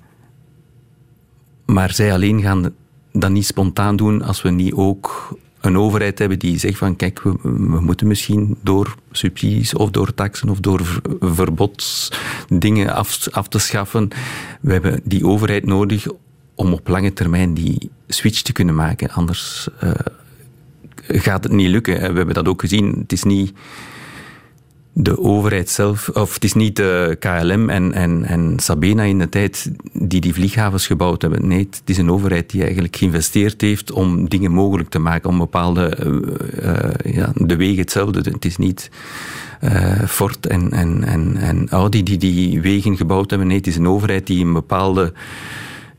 Maar 1.67 1.93
zij 1.93 2.13
alleen 2.13 2.43
gaan 2.43 2.75
dat 3.13 3.31
niet 3.31 3.47
spontaan 3.47 3.97
doen 3.97 4.23
als 4.23 4.43
we 4.43 4.51
niet 4.51 4.73
ook 4.73 5.39
een 5.61 5.79
overheid 5.79 6.19
hebben 6.19 6.39
die 6.39 6.59
zegt 6.59 6.79
van 6.79 6.97
kijk, 6.97 7.23
we, 7.23 7.81
moeten 7.81 8.07
misschien 8.07 8.57
door 8.63 8.95
subsidies 9.11 9.75
of 9.75 9.91
door 9.91 10.15
taxen 10.15 10.49
of 10.49 10.61
door 10.61 11.01
verbodsdingen 11.21 12.95
af, 12.95 13.29
af 13.31 13.49
te 13.49 13.59
schaffen. 13.59 14.09
We 14.61 14.73
hebben 14.73 15.01
die 15.05 15.27
overheid 15.27 15.67
nodig 15.67 16.07
om 16.55 16.73
op 16.73 16.89
lange 16.89 17.13
termijn 17.13 17.55
die 17.55 17.91
switch 18.07 18.43
te 18.43 18.53
kunnen 18.53 18.75
maken. 18.75 19.11
Anders 19.11 19.69
uh, 19.85 19.91
gaat 21.07 21.45
het 21.45 21.53
niet 21.53 21.69
lukken. 21.69 21.95
We 21.95 22.17
hebben 22.17 22.35
dat 22.35 22.49
ook 22.49 22.61
gezien. 22.61 22.95
Het 22.99 23.13
is 23.13 23.23
niet 23.23 23.53
de 25.01 25.19
overheid 25.19 25.71
zelf, 25.71 26.09
of 26.09 26.35
het 26.35 26.45
is 26.45 26.53
niet 26.53 26.77
de 26.77 27.17
KLM 27.19 27.69
en, 27.69 27.93
en, 27.93 28.25
en 28.25 28.55
Sabena 28.57 29.03
in 29.03 29.19
de 29.19 29.29
tijd 29.29 29.71
die 29.93 30.21
die 30.21 30.35
vlieghavens 30.35 30.87
gebouwd 30.87 31.23
hebben. 31.23 31.49
Nee, 31.49 31.69
het 31.71 31.83
is 31.85 31.99
een 31.99 32.11
overheid 32.11 32.51
die 32.51 32.63
eigenlijk 32.63 32.97
geïnvesteerd 32.97 33.61
heeft 33.61 33.93
om 33.93 34.29
dingen 34.29 34.53
mogelijk 34.53 34.89
te 34.89 34.99
maken, 34.99 35.31
om 35.31 35.39
bepaalde, 35.39 35.97
uh, 36.63 37.15
ja, 37.15 37.33
de 37.35 37.57
wegen 37.57 37.79
hetzelfde. 37.79 38.31
Het 38.31 38.45
is 38.45 38.57
niet 38.57 38.91
uh, 39.61 40.03
Ford 40.05 40.47
en, 40.47 40.71
en, 40.71 41.05
en, 41.05 41.37
en 41.37 41.69
Audi 41.69 42.03
die 42.03 42.19
die 42.19 42.61
wegen 42.61 42.97
gebouwd 42.97 43.31
hebben. 43.31 43.49
Nee, 43.49 43.57
het 43.57 43.67
is 43.67 43.77
een 43.77 43.89
overheid 43.89 44.27
die 44.27 44.45
een 44.45 44.53
bepaalde 44.53 45.13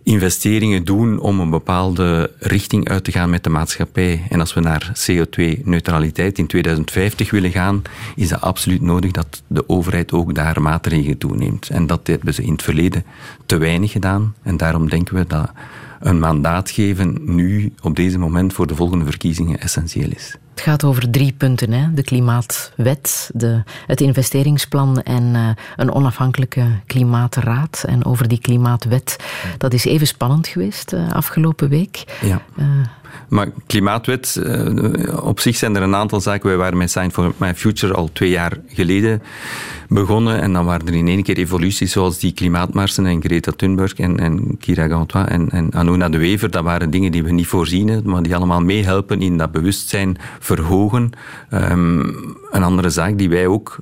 investeringen 0.03 0.85
doen 0.85 1.19
om 1.19 1.39
een 1.39 1.49
bepaalde 1.49 2.31
richting 2.39 2.89
uit 2.89 3.03
te 3.03 3.11
gaan 3.11 3.29
met 3.29 3.43
de 3.43 3.49
maatschappij. 3.49 4.21
En 4.29 4.39
als 4.39 4.53
we 4.53 4.59
naar 4.59 4.91
CO2-neutraliteit 5.09 6.37
in 6.37 6.47
2050 6.47 7.31
willen 7.31 7.51
gaan, 7.51 7.81
is 8.15 8.29
dat 8.29 8.41
absoluut 8.41 8.81
nodig 8.81 9.11
dat 9.11 9.43
de 9.47 9.69
overheid 9.69 10.11
ook 10.11 10.35
daar 10.35 10.61
maatregelen 10.61 11.17
toeneemt. 11.17 11.69
En 11.69 11.87
dat 11.87 12.07
hebben 12.07 12.33
ze 12.33 12.43
in 12.43 12.51
het 12.51 12.63
verleden 12.63 13.03
te 13.45 13.57
weinig 13.57 13.91
gedaan. 13.91 14.35
En 14.43 14.57
daarom 14.57 14.89
denken 14.89 15.15
we 15.15 15.27
dat 15.27 15.51
een 15.99 16.19
mandaat 16.19 16.69
geven 16.69 17.17
nu, 17.35 17.73
op 17.81 17.95
deze 17.95 18.17
moment, 18.17 18.53
voor 18.53 18.67
de 18.67 18.75
volgende 18.75 19.05
verkiezingen 19.05 19.59
essentieel 19.59 20.09
is. 20.09 20.35
Het 20.59 20.67
gaat 20.67 20.83
over 20.83 21.09
drie 21.09 21.33
punten: 21.37 21.71
hè? 21.71 21.93
de 21.93 22.03
klimaatwet, 22.03 23.31
de, 23.33 23.63
het 23.87 24.01
investeringsplan 24.01 25.01
en 25.01 25.23
uh, 25.23 25.49
een 25.75 25.91
onafhankelijke 25.91 26.65
klimaatraad. 26.85 27.83
En 27.87 28.05
over 28.05 28.27
die 28.27 28.39
klimaatwet, 28.39 29.15
dat 29.57 29.73
is 29.73 29.85
even 29.85 30.07
spannend 30.07 30.47
geweest 30.47 30.93
uh, 30.93 31.11
afgelopen 31.11 31.69
week. 31.69 32.17
Ja. 32.21 32.41
Uh, 32.57 32.65
maar 33.27 33.47
klimaatwet, 33.67 34.41
uh, 34.43 35.25
op 35.25 35.39
zich 35.39 35.55
zijn 35.55 35.75
er 35.75 35.81
een 35.81 35.95
aantal 35.95 36.21
zaken. 36.21 36.49
Wij 36.49 36.57
waren 36.57 36.77
met 36.77 36.91
Sign 36.91 37.09
for 37.09 37.33
My 37.37 37.55
Future 37.55 37.93
al 37.93 38.09
twee 38.13 38.29
jaar 38.29 38.57
geleden 38.67 39.21
begonnen. 39.87 40.41
En 40.41 40.53
dan 40.53 40.65
waren 40.65 40.87
er 40.87 40.93
in 40.93 41.07
één 41.07 41.23
keer 41.23 41.37
evoluties 41.37 41.91
zoals 41.91 42.19
die 42.19 42.31
klimaatmarsen 42.31 43.05
en 43.05 43.21
Greta 43.21 43.51
Thunberg 43.51 43.93
en, 43.93 44.19
en 44.19 44.57
Kira 44.57 44.87
Gantois 44.87 45.27
en, 45.27 45.49
en 45.49 45.73
Anuna 45.73 46.09
de 46.09 46.17
Wever. 46.17 46.51
Dat 46.51 46.63
waren 46.63 46.89
dingen 46.89 47.11
die 47.11 47.23
we 47.23 47.31
niet 47.31 47.47
voorzien, 47.47 48.01
maar 48.05 48.23
die 48.23 48.35
allemaal 48.35 48.61
meehelpen 48.61 49.21
in 49.21 49.37
dat 49.37 49.51
bewustzijn 49.51 50.17
verhogen. 50.39 51.11
Um, 51.53 52.15
een 52.51 52.63
andere 52.63 52.89
zaak 52.89 53.17
die 53.17 53.29
wij 53.29 53.47
ook 53.47 53.77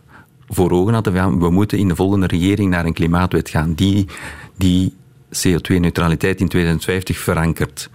voor 0.49 0.71
ogen 0.71 0.93
hadden, 0.93 1.39
we 1.39 1.49
moeten 1.49 1.77
in 1.77 1.87
de 1.87 1.95
volgende 1.95 2.27
regering 2.27 2.69
naar 2.69 2.85
een 2.85 2.93
klimaatwet 2.93 3.49
gaan 3.49 3.73
die, 3.73 4.07
die 4.57 4.93
CO2-neutraliteit 5.29 6.39
in 6.39 6.47
2050 6.47 7.17
verankert. 7.17 7.89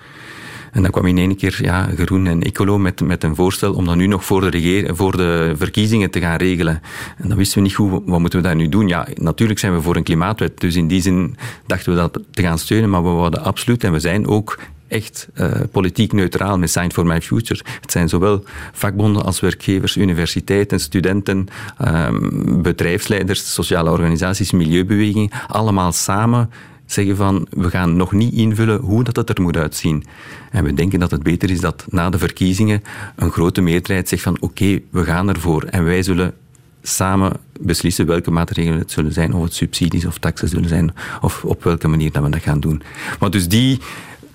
En 0.72 0.82
dan 0.82 0.90
kwam 0.90 1.06
in 1.06 1.18
één 1.18 1.36
keer 1.36 1.58
ja, 1.62 1.88
Groen 1.96 2.26
en 2.26 2.42
Ecolo 2.42 2.78
met, 2.78 3.00
met 3.00 3.24
een 3.24 3.34
voorstel 3.34 3.74
om 3.74 3.84
dat 3.84 3.96
nu 3.96 4.06
nog 4.06 4.24
voor 4.24 4.50
de, 4.50 4.90
voor 4.92 5.16
de 5.16 5.52
verkiezingen 5.56 6.10
te 6.10 6.20
gaan 6.20 6.36
regelen. 6.36 6.80
En 7.16 7.28
dan 7.28 7.36
wisten 7.36 7.58
we 7.58 7.64
niet 7.64 7.74
goed, 7.74 8.02
wat 8.06 8.20
moeten 8.20 8.40
we 8.40 8.46
daar 8.46 8.56
nu 8.56 8.68
doen? 8.68 8.88
Ja, 8.88 9.06
natuurlijk 9.14 9.58
zijn 9.58 9.74
we 9.74 9.82
voor 9.82 9.96
een 9.96 10.02
klimaatwet, 10.02 10.60
dus 10.60 10.76
in 10.76 10.86
die 10.86 11.02
zin 11.02 11.36
dachten 11.66 11.92
we 11.92 11.98
dat 11.98 12.20
te 12.30 12.42
gaan 12.42 12.58
steunen, 12.58 12.90
maar 12.90 13.02
we 13.02 13.08
wouden 13.08 13.44
absoluut, 13.44 13.84
en 13.84 13.92
we 13.92 14.00
zijn 14.00 14.26
ook 14.26 14.58
echt 14.88 15.28
uh, 15.34 15.50
politiek 15.70 16.12
neutraal 16.12 16.58
met 16.58 16.70
Sign 16.70 16.90
for 16.90 17.06
My 17.06 17.20
Future. 17.20 17.60
Het 17.80 17.92
zijn 17.92 18.08
zowel 18.08 18.44
vakbonden 18.72 19.24
als 19.24 19.40
werkgevers, 19.40 19.96
universiteiten, 19.96 20.80
studenten, 20.80 21.46
um, 21.84 22.62
bedrijfsleiders, 22.62 23.54
sociale 23.54 23.90
organisaties, 23.90 24.50
milieubewegingen, 24.52 25.30
allemaal 25.48 25.92
samen 25.92 26.50
zeggen 26.92 27.16
van 27.16 27.46
we 27.50 27.70
gaan 27.70 27.96
nog 27.96 28.12
niet 28.12 28.34
invullen 28.34 28.80
hoe 28.80 29.04
dat 29.04 29.16
het 29.16 29.28
er 29.28 29.42
moet 29.42 29.56
uitzien. 29.56 30.04
En 30.50 30.64
we 30.64 30.74
denken 30.74 30.98
dat 31.00 31.10
het 31.10 31.22
beter 31.22 31.50
is 31.50 31.60
dat 31.60 31.84
na 31.88 32.10
de 32.10 32.18
verkiezingen 32.18 32.82
een 33.16 33.30
grote 33.30 33.60
meerderheid 33.60 34.08
zegt 34.08 34.22
van 34.22 34.40
oké, 34.40 34.80
we 34.90 35.04
gaan 35.04 35.28
ervoor 35.28 35.62
en 35.62 35.84
wij 35.84 36.02
zullen 36.02 36.34
samen 36.82 37.32
beslissen 37.60 38.06
welke 38.06 38.30
maatregelen 38.30 38.78
het 38.78 38.90
zullen 38.90 39.12
zijn, 39.12 39.32
of 39.32 39.44
het 39.44 39.54
subsidies 39.54 40.04
of 40.04 40.18
taxen 40.18 40.48
zullen 40.48 40.68
zijn, 40.68 40.94
of 41.20 41.44
op 41.44 41.64
welke 41.64 41.88
manier 41.88 42.12
dat 42.12 42.22
we 42.22 42.30
dat 42.30 42.42
gaan 42.42 42.60
doen. 42.60 42.82
Maar 43.20 43.30
dus 43.30 43.48
die 43.48 43.78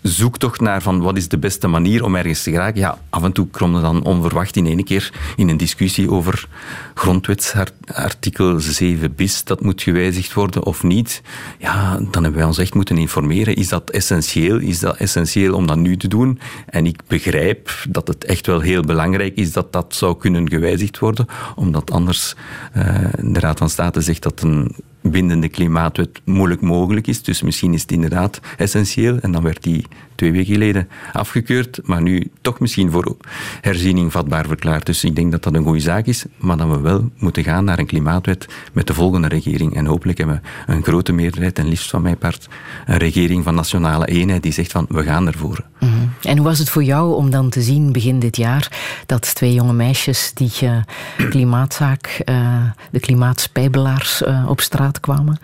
zoektocht 0.07 0.61
naar 0.61 0.81
van 0.81 1.01
wat 1.01 1.17
is 1.17 1.27
de 1.27 1.37
beste 1.37 1.67
manier 1.67 2.03
om 2.03 2.15
ergens 2.15 2.43
te 2.43 2.51
geraken. 2.51 2.79
Ja, 2.79 2.97
af 3.09 3.23
en 3.23 3.31
toe 3.31 3.47
kromde 3.49 3.81
dan 3.81 4.03
onverwacht 4.03 4.55
in 4.55 4.65
één 4.65 4.83
keer 4.83 5.13
in 5.35 5.49
een 5.49 5.57
discussie 5.57 6.11
over 6.11 6.47
grondwetsartikel 6.93 8.59
7 8.59 9.15
bis, 9.15 9.43
dat 9.43 9.61
moet 9.61 9.81
gewijzigd 9.81 10.33
worden 10.33 10.65
of 10.65 10.83
niet. 10.83 11.21
Ja, 11.59 11.97
dan 12.11 12.23
hebben 12.23 12.39
wij 12.39 12.43
ons 12.43 12.57
echt 12.57 12.73
moeten 12.73 12.97
informeren. 12.97 13.55
Is 13.55 13.67
dat 13.67 13.89
essentieel? 13.89 14.57
Is 14.57 14.79
dat 14.79 14.97
essentieel 14.97 15.53
om 15.53 15.67
dat 15.67 15.77
nu 15.77 15.97
te 15.97 16.07
doen? 16.07 16.39
En 16.65 16.85
ik 16.85 17.01
begrijp 17.07 17.71
dat 17.89 18.07
het 18.07 18.25
echt 18.25 18.45
wel 18.45 18.59
heel 18.59 18.81
belangrijk 18.81 19.35
is 19.35 19.51
dat 19.51 19.73
dat 19.73 19.95
zou 19.95 20.17
kunnen 20.17 20.49
gewijzigd 20.49 20.99
worden, 20.99 21.25
omdat 21.55 21.91
anders 21.91 22.35
uh, 22.77 22.83
de 23.19 23.39
Raad 23.39 23.57
van 23.57 23.69
State 23.69 24.01
zegt 24.01 24.23
dat 24.23 24.41
een 24.41 24.75
bindende 25.11 25.49
klimaatwet 25.49 26.21
moeilijk 26.25 26.61
mogelijk 26.61 27.07
is. 27.07 27.23
Dus 27.23 27.41
misschien 27.41 27.73
is 27.73 27.81
het 27.81 27.91
inderdaad 27.91 28.39
essentieel. 28.57 29.17
En 29.19 29.31
dan 29.31 29.43
werd 29.43 29.63
die 29.63 29.85
twee 30.17 30.31
weken 30.31 30.53
geleden 30.53 30.87
afgekeurd, 31.13 31.79
maar 31.83 32.01
nu 32.01 32.31
toch 32.41 32.59
misschien 32.59 32.91
voor 32.91 33.15
herziening 33.61 34.11
vatbaar 34.11 34.45
verklaard. 34.47 34.85
Dus 34.85 35.03
ik 35.03 35.15
denk 35.15 35.31
dat 35.31 35.43
dat 35.43 35.55
een 35.55 35.63
goede 35.63 35.79
zaak 35.79 36.05
is, 36.05 36.25
maar 36.37 36.57
dat 36.57 36.69
we 36.69 36.79
wel 36.79 37.09
moeten 37.17 37.43
gaan 37.43 37.63
naar 37.63 37.79
een 37.79 37.85
klimaatwet 37.85 38.45
met 38.73 38.87
de 38.87 38.93
volgende 38.93 39.27
regering. 39.27 39.75
En 39.75 39.85
hopelijk 39.85 40.17
hebben 40.17 40.41
we 40.65 40.73
een 40.73 40.83
grote 40.83 41.13
meerderheid, 41.13 41.59
en 41.59 41.67
liefst 41.67 41.89
van 41.89 42.01
mijn 42.01 42.17
part, 42.17 42.47
een 42.85 42.97
regering 42.97 43.43
van 43.43 43.55
nationale 43.55 44.05
eenheid 44.05 44.43
die 44.43 44.51
zegt 44.51 44.71
van 44.71 44.85
we 44.89 45.03
gaan 45.03 45.27
ervoor. 45.27 45.63
-hmm. 45.77 46.11
En 46.21 46.37
hoe 46.37 46.45
was 46.45 46.59
het 46.59 46.69
voor 46.69 46.83
jou 46.83 47.15
om 47.15 47.29
dan 47.29 47.49
te 47.49 47.61
zien 47.61 47.91
begin 47.91 48.19
dit 48.19 48.37
jaar 48.37 48.71
dat 49.05 49.35
twee 49.35 49.53
jonge 49.53 49.73
meisjes 49.73 50.31
die 50.33 50.51
uh, 50.63 50.77
klimaatzaak, 51.29 52.21
uh, 52.25 52.63
de 52.91 52.99
klimaatspijbelaars, 52.99 54.21
uh, 54.21 54.45
op 54.49 54.61
straat 54.61 54.99
kwamen? 54.99 55.39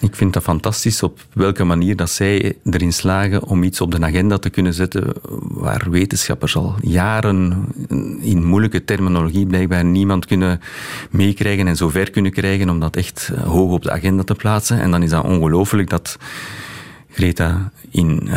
Ik 0.00 0.16
vind 0.16 0.32
dat 0.32 0.42
fantastisch 0.42 1.02
op 1.02 1.26
welke 1.32 1.64
manier 1.64 1.96
dat 1.96 2.10
zij 2.10 2.56
erin 2.64 2.92
slagen 2.92 3.42
om 3.42 3.62
iets 3.62 3.80
op 3.80 3.90
de 3.90 4.00
agenda 4.00 4.38
te 4.38 4.50
kunnen 4.50 4.74
zetten 4.74 5.12
waar 5.40 5.86
wetenschappers 5.90 6.56
al 6.56 6.74
jaren 6.80 7.66
in 8.20 8.44
moeilijke 8.44 8.84
terminologie 8.84 9.46
blijkbaar 9.46 9.84
niemand 9.84 10.26
kunnen 10.26 10.60
meekrijgen 11.10 11.66
en 11.66 11.76
zover 11.76 12.10
kunnen 12.10 12.32
krijgen 12.32 12.70
om 12.70 12.80
dat 12.80 12.96
echt 12.96 13.30
hoog 13.44 13.70
op 13.70 13.82
de 13.82 13.90
agenda 13.90 14.22
te 14.22 14.34
plaatsen. 14.34 14.80
En 14.80 14.90
dan 14.90 15.02
is 15.02 15.10
dat 15.10 15.24
ongelooflijk 15.24 15.90
dat 15.90 16.18
Greta 17.10 17.70
in, 17.90 18.22
uh, 18.26 18.36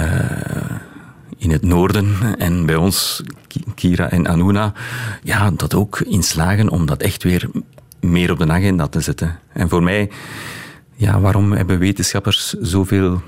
in 1.37 1.51
het 1.51 1.61
noorden 1.61 2.15
en 2.37 2.65
bij 2.65 2.75
ons, 2.75 3.23
Kira 3.75 4.09
en 4.09 4.27
Anuna, 4.27 4.73
ja, 5.23 5.51
dat 5.51 5.73
ook 5.73 5.99
in 5.99 6.23
slagen 6.23 6.69
om 6.69 6.85
dat 6.85 7.01
echt 7.01 7.23
weer 7.23 7.49
meer 7.99 8.31
op 8.31 8.37
de 8.37 8.47
agenda 8.47 8.87
te 8.87 9.01
zetten. 9.01 9.39
En 9.53 9.69
voor 9.69 9.83
mij 9.83 10.09
ja, 10.99 11.19
waarom 11.19 11.51
hebben 11.51 11.79
wetenschappers 11.79 12.53
zoveel, 12.53 13.21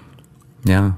ja, 0.64 0.98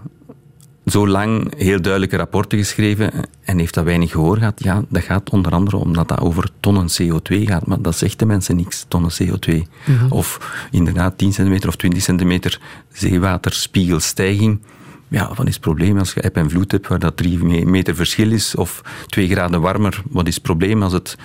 zo 0.85 1.07
lang 1.07 1.53
heel 1.57 1.81
duidelijke 1.81 2.17
rapporten 2.17 2.57
geschreven 2.57 3.11
en 3.43 3.59
heeft 3.59 3.73
dat 3.73 3.83
weinig 3.83 4.11
gehoor 4.11 4.37
gehad? 4.37 4.63
Ja, 4.63 4.83
dat 4.89 5.03
gaat 5.03 5.29
onder 5.29 5.51
andere 5.51 5.77
omdat 5.77 6.07
dat 6.07 6.19
over 6.19 6.49
tonnen 6.59 6.87
CO2 7.01 7.43
gaat, 7.43 7.67
maar 7.67 7.81
dat 7.81 7.97
zegt 7.97 8.19
de 8.19 8.25
mensen 8.25 8.55
niks, 8.55 8.85
tonnen 8.87 9.11
CO2. 9.23 9.53
Mm 9.53 9.65
-hmm. 9.97 10.11
Of 10.11 10.55
inderdaad 10.71 11.17
10 11.17 11.33
centimeter 11.33 11.69
of 11.69 11.75
20 11.75 12.01
centimeter 12.01 12.59
zeewaterspiegelstijging. 12.91 14.59
Ja, 15.07 15.31
wat 15.35 15.47
is 15.47 15.53
het 15.53 15.63
probleem 15.63 15.97
als 15.97 16.13
je 16.13 16.21
eb 16.21 16.35
en 16.35 16.49
vloed 16.49 16.71
hebt 16.71 16.87
waar 16.87 16.99
dat 16.99 17.17
drie 17.17 17.65
meter 17.65 17.95
verschil 17.95 18.31
is 18.31 18.55
of 18.55 18.81
twee 19.07 19.27
graden 19.27 19.61
warmer? 19.61 20.01
Wat 20.09 20.27
is 20.27 20.33
het 20.33 20.43
probleem 20.43 20.83
als 20.83 20.93
het 20.93 21.17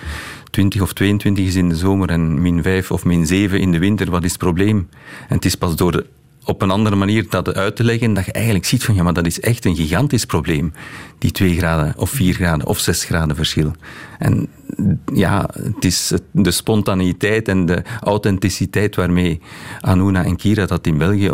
20 0.49 0.81
of 0.81 0.93
22 0.93 1.45
is 1.45 1.55
in 1.55 1.69
de 1.69 1.75
zomer 1.75 2.09
en 2.09 2.41
min 2.41 2.63
5 2.63 2.91
of 2.91 3.05
min 3.05 3.25
7 3.25 3.59
in 3.59 3.71
de 3.71 3.79
winter? 3.79 4.11
Wat 4.11 4.23
is 4.23 4.31
het 4.31 4.39
probleem? 4.39 4.89
En 5.27 5.35
het 5.35 5.45
is 5.45 5.55
pas 5.55 5.75
door 5.75 6.03
op 6.49 6.61
een 6.61 6.71
andere 6.71 6.95
manier 6.95 7.25
dat 7.29 7.53
uit 7.53 7.75
te 7.75 7.83
leggen, 7.83 8.13
dat 8.13 8.25
je 8.25 8.31
eigenlijk 8.31 8.65
ziet 8.65 8.83
van 8.83 8.95
ja, 8.95 9.03
maar 9.03 9.13
dat 9.13 9.25
is 9.25 9.39
echt 9.39 9.65
een 9.65 9.75
gigantisch 9.75 10.25
probleem. 10.25 10.73
Die 11.17 11.31
twee 11.31 11.57
graden 11.57 11.93
of 11.97 12.09
vier 12.09 12.33
graden 12.33 12.67
of 12.67 12.79
zes 12.79 13.03
graden 13.03 13.35
verschil. 13.35 13.71
En 14.19 14.47
ja, 15.13 15.49
het 15.53 15.85
is 15.85 16.13
de 16.31 16.51
spontaniteit 16.51 17.47
en 17.47 17.65
de 17.65 17.83
authenticiteit 18.01 18.95
waarmee 18.95 19.41
Anuna 19.79 20.25
en 20.25 20.35
Kira 20.35 20.65
dat 20.65 20.87
in 20.87 20.97
België 20.97 21.31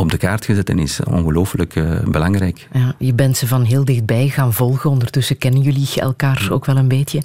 op 0.00 0.10
de 0.10 0.16
kaart 0.16 0.44
gezet 0.44 0.68
en 0.68 0.78
is 0.78 1.00
ongelooflijk 1.04 1.74
uh, 1.74 2.00
belangrijk. 2.04 2.68
Ja, 2.72 2.94
je 2.98 3.14
bent 3.14 3.36
ze 3.36 3.46
van 3.46 3.62
heel 3.62 3.84
dichtbij 3.84 4.28
gaan 4.28 4.52
volgen. 4.52 4.90
Ondertussen 4.90 5.38
kennen 5.38 5.60
jullie 5.60 5.88
elkaar 5.94 6.48
ook 6.52 6.64
wel 6.64 6.76
een 6.76 6.88
beetje. 6.88 7.22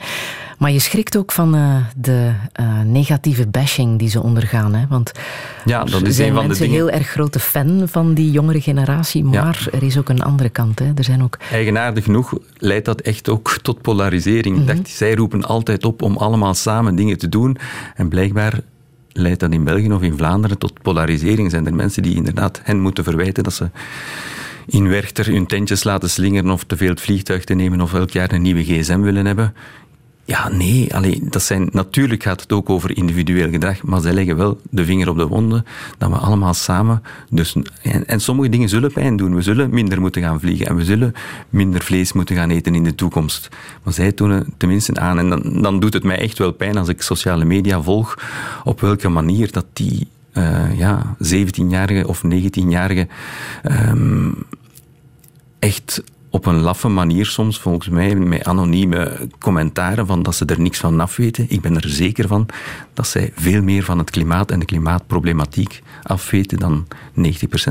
Maar 0.57 0.71
je 0.71 0.79
schrikt 0.79 1.17
ook 1.17 1.31
van 1.31 1.55
uh, 1.55 1.75
de 1.97 2.31
uh, 2.59 2.81
negatieve 2.81 3.47
bashing 3.47 3.99
die 3.99 4.09
ze 4.09 4.21
ondergaan. 4.21 4.75
Hè? 4.75 4.85
Want 4.89 5.11
ja, 5.65 5.83
dat 5.83 6.01
is 6.01 6.15
zijn 6.15 6.27
een 6.27 6.35
van 6.35 6.47
mensen 6.47 6.65
de 6.65 6.71
dingen... 6.71 6.87
heel 6.87 6.99
erg 6.99 7.09
grote 7.09 7.39
fan 7.39 7.83
van 7.87 8.13
die 8.13 8.31
jongere 8.31 8.61
generatie. 8.61 9.23
Maar 9.23 9.67
ja. 9.71 9.77
er 9.77 9.83
is 9.83 9.97
ook 9.97 10.09
een 10.09 10.23
andere 10.23 10.49
kant. 10.49 10.79
Hè? 10.79 10.91
Er 10.95 11.03
zijn 11.03 11.23
ook... 11.23 11.37
Eigenaardig 11.51 12.03
genoeg 12.03 12.33
leidt 12.57 12.85
dat 12.85 13.01
echt 13.01 13.29
ook 13.29 13.57
tot 13.61 13.81
polarisering. 13.81 14.57
Mm 14.57 14.67
-hmm. 14.67 14.75
dacht, 14.75 14.89
zij 14.89 15.15
roepen 15.15 15.43
altijd 15.43 15.85
op 15.85 16.01
om 16.01 16.17
allemaal 16.17 16.53
samen 16.53 16.95
dingen 16.95 17.17
te 17.17 17.29
doen. 17.29 17.57
En 17.95 18.09
blijkbaar 18.09 18.59
leidt 19.17 19.39
dat 19.39 19.51
in 19.51 19.63
België 19.63 19.91
of 19.91 20.01
in 20.01 20.17
Vlaanderen 20.17 20.57
tot 20.57 20.81
polarisering. 20.81 21.51
Zijn 21.51 21.65
er 21.65 21.75
mensen 21.75 22.03
die 22.03 22.15
inderdaad 22.15 22.61
hen 22.63 22.79
moeten 22.79 23.03
verwijten 23.03 23.43
dat 23.43 23.53
ze 23.53 23.69
in 24.67 24.89
Werchter 24.89 25.25
hun 25.25 25.45
tentjes 25.45 25.83
laten 25.83 26.09
slingeren 26.09 26.49
of 26.49 26.63
te 26.63 26.77
veel 26.77 26.89
het 26.89 27.01
vliegtuig 27.01 27.43
te 27.43 27.53
nemen 27.53 27.81
of 27.81 27.93
elk 27.93 28.09
jaar 28.09 28.31
een 28.31 28.41
nieuwe 28.41 28.63
gsm 28.63 28.99
willen 28.99 29.25
hebben. 29.25 29.53
Ja, 30.27 30.49
nee, 30.49 30.95
allee, 30.95 31.19
dat 31.23 31.43
zijn, 31.43 31.69
natuurlijk 31.71 32.23
gaat 32.23 32.41
het 32.41 32.51
ook 32.51 32.69
over 32.69 32.97
individueel 32.97 33.49
gedrag, 33.49 33.83
maar 33.83 34.01
zij 34.01 34.13
leggen 34.13 34.37
wel 34.37 34.59
de 34.69 34.85
vinger 34.85 35.09
op 35.09 35.17
de 35.17 35.27
wonden 35.27 35.65
dat 35.97 36.09
we 36.09 36.15
allemaal 36.15 36.53
samen. 36.53 37.03
Dus, 37.29 37.55
en, 38.05 38.19
sommige 38.19 38.49
dingen 38.49 38.69
zullen 38.69 38.93
pijn 38.93 39.17
doen. 39.17 39.35
We 39.35 39.41
zullen 39.41 39.69
minder 39.69 40.01
moeten 40.01 40.21
gaan 40.21 40.39
vliegen 40.39 40.65
en 40.65 40.75
we 40.75 40.83
zullen 40.83 41.13
minder 41.49 41.81
vlees 41.81 42.13
moeten 42.13 42.35
gaan 42.35 42.49
eten 42.49 42.75
in 42.75 42.83
de 42.83 42.95
toekomst. 42.95 43.49
Maar 43.83 43.93
zij 43.93 44.11
tonen 44.11 44.53
tenminste 44.57 44.99
aan. 44.99 45.19
En 45.19 45.29
dan, 45.29 45.61
dan 45.61 45.79
doet 45.79 45.93
het 45.93 46.03
mij 46.03 46.19
echt 46.19 46.37
wel 46.37 46.51
pijn 46.51 46.77
als 46.77 46.87
ik 46.87 47.01
sociale 47.01 47.45
media 47.45 47.81
volg, 47.81 48.17
op 48.63 48.81
welke 48.81 49.09
manier 49.09 49.51
dat 49.51 49.65
die 49.73 50.07
uh, 50.33 50.77
ja, 50.77 51.15
17-jarige 51.23 52.07
of 52.07 52.21
19-jarige 52.25 53.07
um, 53.63 54.35
echt 55.59 56.03
op 56.35 56.45
een 56.45 56.59
laffe 56.59 56.87
manier 56.87 57.25
soms, 57.25 57.59
volgens 57.59 57.89
mij, 57.89 58.15
met 58.15 58.43
anonieme 58.43 59.27
commentaren 59.39 60.07
van 60.07 60.23
dat 60.23 60.35
ze 60.35 60.45
er 60.45 60.61
niks 60.61 60.79
van 60.79 60.99
afweten. 60.99 61.45
Ik 61.49 61.61
ben 61.61 61.75
er 61.75 61.89
zeker 61.89 62.27
van 62.27 62.45
dat 62.93 63.07
zij 63.07 63.31
veel 63.35 63.61
meer 63.61 63.83
van 63.83 63.97
het 63.97 64.09
klimaat 64.09 64.51
en 64.51 64.59
de 64.59 64.65
klimaatproblematiek 64.65 65.81
afweten 66.03 66.59
dan 66.59 66.87
90% 66.87 66.91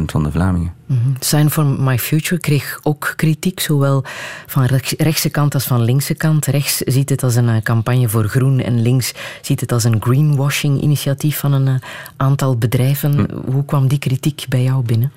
van 0.06 0.22
de 0.22 0.30
Vlamingen. 0.30 0.72
Mm 0.86 0.98
-hmm. 1.02 1.14
Sign 1.20 1.48
for 1.48 1.66
My 1.66 1.98
Future 1.98 2.40
kreeg 2.40 2.80
ook 2.82 3.12
kritiek, 3.16 3.60
zowel 3.60 4.04
van 4.46 4.64
rechtse 4.96 5.30
kant 5.30 5.54
als 5.54 5.64
van 5.64 5.82
linkse 5.82 6.14
kant. 6.14 6.46
Rechts 6.46 6.76
ziet 6.76 7.08
het 7.08 7.22
als 7.22 7.34
een 7.34 7.62
campagne 7.62 8.08
voor 8.08 8.28
groen 8.28 8.60
en 8.60 8.82
links 8.82 9.14
ziet 9.40 9.60
het 9.60 9.72
als 9.72 9.84
een 9.84 10.02
greenwashing-initiatief 10.02 11.38
van 11.38 11.52
een 11.52 11.80
aantal 12.16 12.56
bedrijven. 12.56 13.12
Hm. 13.12 13.52
Hoe 13.52 13.64
kwam 13.64 13.88
die 13.88 13.98
kritiek 13.98 14.44
bij 14.48 14.62
jou 14.62 14.84
binnen? 14.84 15.12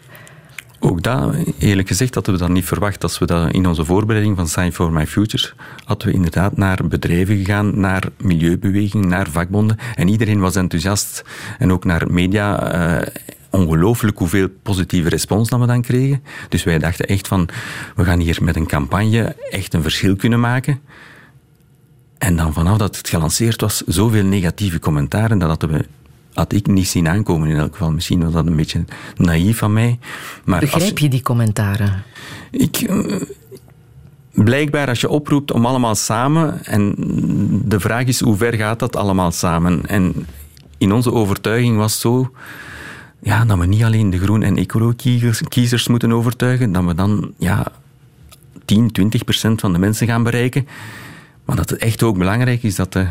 Ook 0.79 1.03
dat, 1.03 1.35
eerlijk 1.57 1.87
gezegd, 1.87 2.13
hadden 2.13 2.33
we 2.33 2.39
dat 2.39 2.49
niet 2.49 2.65
verwacht. 2.65 3.03
Als 3.03 3.19
we 3.19 3.25
dat 3.25 3.53
in 3.53 3.67
onze 3.67 3.85
voorbereiding 3.85 4.35
van 4.35 4.47
Sign 4.47 4.71
for 4.71 4.91
My 4.91 5.07
Future 5.07 5.51
hadden 5.85 6.07
we 6.07 6.13
inderdaad 6.13 6.57
naar 6.57 6.87
bedrijven 6.87 7.37
gegaan, 7.37 7.79
naar 7.79 8.03
milieubeweging, 8.17 9.05
naar 9.05 9.29
vakbonden. 9.29 9.77
En 9.95 10.07
iedereen 10.07 10.39
was 10.39 10.55
enthousiast. 10.55 11.23
En 11.59 11.71
ook 11.71 11.83
naar 11.83 12.11
media. 12.11 12.75
Uh, 12.75 13.07
ongelooflijk 13.49 14.17
hoeveel 14.17 14.47
positieve 14.63 15.09
respons 15.09 15.49
dat 15.49 15.59
we 15.59 15.65
dan 15.65 15.81
kregen. 15.81 16.23
Dus 16.49 16.63
wij 16.63 16.77
dachten 16.79 17.07
echt 17.07 17.27
van, 17.27 17.49
we 17.95 18.03
gaan 18.03 18.19
hier 18.19 18.37
met 18.41 18.55
een 18.55 18.67
campagne 18.67 19.35
echt 19.49 19.73
een 19.73 19.81
verschil 19.81 20.15
kunnen 20.15 20.39
maken. 20.39 20.79
En 22.17 22.35
dan 22.35 22.53
vanaf 22.53 22.77
dat 22.77 22.97
het 22.97 23.09
gelanceerd 23.09 23.61
was, 23.61 23.83
zoveel 23.85 24.23
negatieve 24.23 24.79
commentaren, 24.79 25.37
dat 25.37 25.49
hadden 25.49 25.69
we 25.69 25.85
had 26.37 26.53
ik 26.53 26.67
niet 26.67 26.87
zien 26.87 27.07
aankomen 27.07 27.49
in 27.49 27.57
elk 27.57 27.71
geval. 27.71 27.91
Misschien 27.91 28.23
was 28.23 28.33
dat 28.33 28.45
een 28.45 28.55
beetje 28.55 28.85
naïef 29.15 29.57
van 29.57 29.73
mij. 29.73 29.99
Maar 30.45 30.59
Begrijp 30.59 30.91
als, 30.91 31.01
je 31.01 31.09
die 31.09 31.21
commentaren? 31.21 32.03
Ik, 32.51 32.81
uh, 32.81 33.21
blijkbaar 34.31 34.87
als 34.87 35.01
je 35.01 35.09
oproept 35.09 35.51
om 35.51 35.65
allemaal 35.65 35.95
samen, 35.95 36.65
en 36.65 36.95
de 37.65 37.79
vraag 37.79 38.05
is 38.05 38.19
hoe 38.19 38.37
ver 38.37 38.53
gaat 38.53 38.79
dat 38.79 38.95
allemaal 38.95 39.31
samen? 39.31 39.85
En 39.85 40.13
in 40.77 40.91
onze 40.91 41.11
overtuiging 41.11 41.77
was 41.77 41.99
zo 41.99 42.31
ja, 43.19 43.45
dat 43.45 43.57
we 43.57 43.65
niet 43.65 43.83
alleen 43.83 44.09
de 44.09 44.19
groen- 44.19 44.43
en 44.43 44.57
ecolo-kiezers 44.57 45.87
moeten 45.87 46.11
overtuigen, 46.11 46.71
dat 46.71 46.83
we 46.83 46.95
dan 46.95 47.33
ja, 47.37 47.71
10, 48.65 48.91
20 48.91 49.23
procent 49.23 49.59
van 49.59 49.73
de 49.73 49.79
mensen 49.79 50.07
gaan 50.07 50.23
bereiken. 50.23 50.67
Maar 51.45 51.55
dat 51.55 51.69
het 51.69 51.79
echt 51.79 52.03
ook 52.03 52.17
belangrijk 52.17 52.63
is 52.63 52.75
dat 52.75 52.93
de 52.93 53.07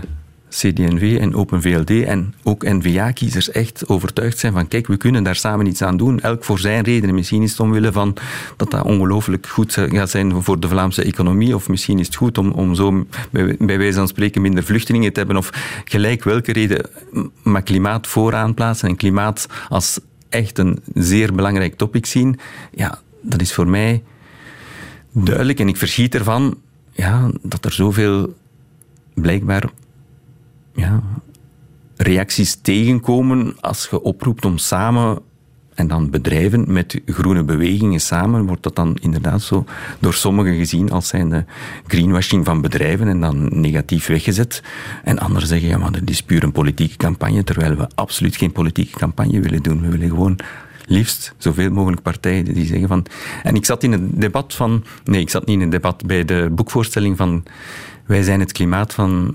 CD&V 0.49 1.19
en 1.21 1.35
Open 1.35 1.63
VLD 1.63 1.91
en 1.91 2.35
ook 2.43 2.65
N-VA-kiezers 2.65 3.51
echt 3.51 3.89
overtuigd 3.89 4.39
zijn 4.39 4.53
van 4.53 4.69
kijk, 4.69 4.87
we 4.87 4.97
kunnen 4.97 5.23
daar 5.23 5.37
samen 5.37 5.67
iets 5.67 5.83
aan 5.83 5.97
doen, 5.97 6.21
elk 6.21 6.45
voor 6.45 6.59
zijn 6.59 6.85
redenen. 6.85 7.15
Misschien 7.15 7.43
is 7.43 7.51
het 7.51 7.61
omwille 7.61 7.93
van 7.93 8.17
dat 8.57 8.71
dat 8.71 8.83
ongelooflijk 8.83 9.47
goed 9.47 9.73
gaat 9.73 10.11
zijn 10.11 10.43
voor 10.43 10.61
de 10.61 10.69
Vlaamse 10.69 11.03
economie, 11.03 11.55
of 11.55 11.69
misschien 11.69 11.99
is 11.99 12.07
het 12.07 12.15
goed 12.15 12.39
om, 12.39 12.51
om 12.51 12.75
zo 12.75 13.07
bij, 13.59 13.79
wijze 13.79 13.99
van 13.99 14.09
spreken 14.09 14.43
minder 14.43 14.65
vluchtelingen 14.65 15.13
te 15.13 15.19
hebben, 15.19 15.37
of 15.37 15.51
gelijk 15.85 16.25
welke 16.25 16.53
reden, 16.53 16.91
maar 17.43 17.63
klimaat 17.63 18.07
vooraan 18.07 18.55
plaatsen 18.55 18.89
en 18.89 18.97
klimaat 18.97 19.47
als 19.69 20.01
echt 20.29 20.59
een 20.59 20.79
zeer 20.95 21.35
belangrijk 21.35 21.77
topic 21.77 22.07
zien, 22.07 22.39
ja, 22.75 23.01
dat 23.23 23.41
is 23.41 23.53
voor 23.55 23.69
mij 23.69 24.03
duidelijk 25.13 25.61
en 25.61 25.69
ik 25.69 25.77
verschiet 25.77 26.15
ervan 26.15 26.59
ja, 26.93 27.31
dat 27.43 27.65
er 27.65 27.73
zoveel 27.73 28.35
blijkbaar 29.15 29.71
ja, 30.77 31.03
reacties 31.97 32.55
tegenkomen 32.55 33.55
als 33.61 33.89
je 33.91 34.03
oproept 34.03 34.45
om 34.45 34.59
samen 34.59 35.19
en 35.75 35.89
dan 35.89 36.11
bedrijven 36.11 36.73
met 36.73 37.01
groene 37.07 37.45
bewegingen 37.45 38.01
samen, 38.01 38.47
wordt 38.47 38.63
dat 38.63 38.77
dan 38.77 38.97
inderdaad 39.01 39.43
zo 39.43 39.65
door 39.99 40.15
sommigen 40.15 40.57
gezien 40.57 40.91
als 40.91 41.09
zijn 41.09 41.29
de 41.29 41.45
greenwashing 41.87 42.45
van 42.45 42.61
bedrijven 42.61 43.09
en 43.09 43.21
dan 43.21 43.61
negatief 43.61 44.07
weggezet. 44.07 44.63
En 45.05 45.19
anderen 45.19 45.49
zeggen, 45.49 45.69
ja, 45.69 45.79
maar 45.79 45.93
dat 45.93 46.11
is 46.11 46.23
puur 46.23 46.43
een 46.43 46.53
politieke 46.53 46.97
campagne, 46.97 47.45
terwijl 47.45 47.77
we 47.77 47.89
absoluut 47.95 48.37
geen 48.37 48.53
politieke 48.53 48.99
campagne 48.99 49.41
willen 49.41 49.63
doen. 49.63 49.81
We 49.81 49.89
willen 49.89 50.09
gewoon 50.09 50.39
liefst 50.87 51.35
zoveel 51.39 51.71
mogelijk 51.71 52.03
partijen 52.03 52.45
die 52.45 52.67
zeggen 52.67 52.89
van... 52.89 53.07
En 53.43 53.55
ik 53.55 53.65
zat 53.65 53.83
in 53.83 53.93
een 53.93 54.11
debat 54.15 54.55
van... 54.55 54.85
Nee, 55.05 55.21
ik 55.21 55.31
zat 55.31 55.47
niet 55.47 55.57
in 55.57 55.63
een 55.63 55.71
debat 55.71 56.07
bij 56.07 56.25
de 56.25 56.49
boekvoorstelling 56.53 57.17
van... 57.17 57.45
Wij 58.07 58.23
zijn 58.23 58.41
het 58.41 58.53
klimaat 58.53 58.95
van 58.95 59.35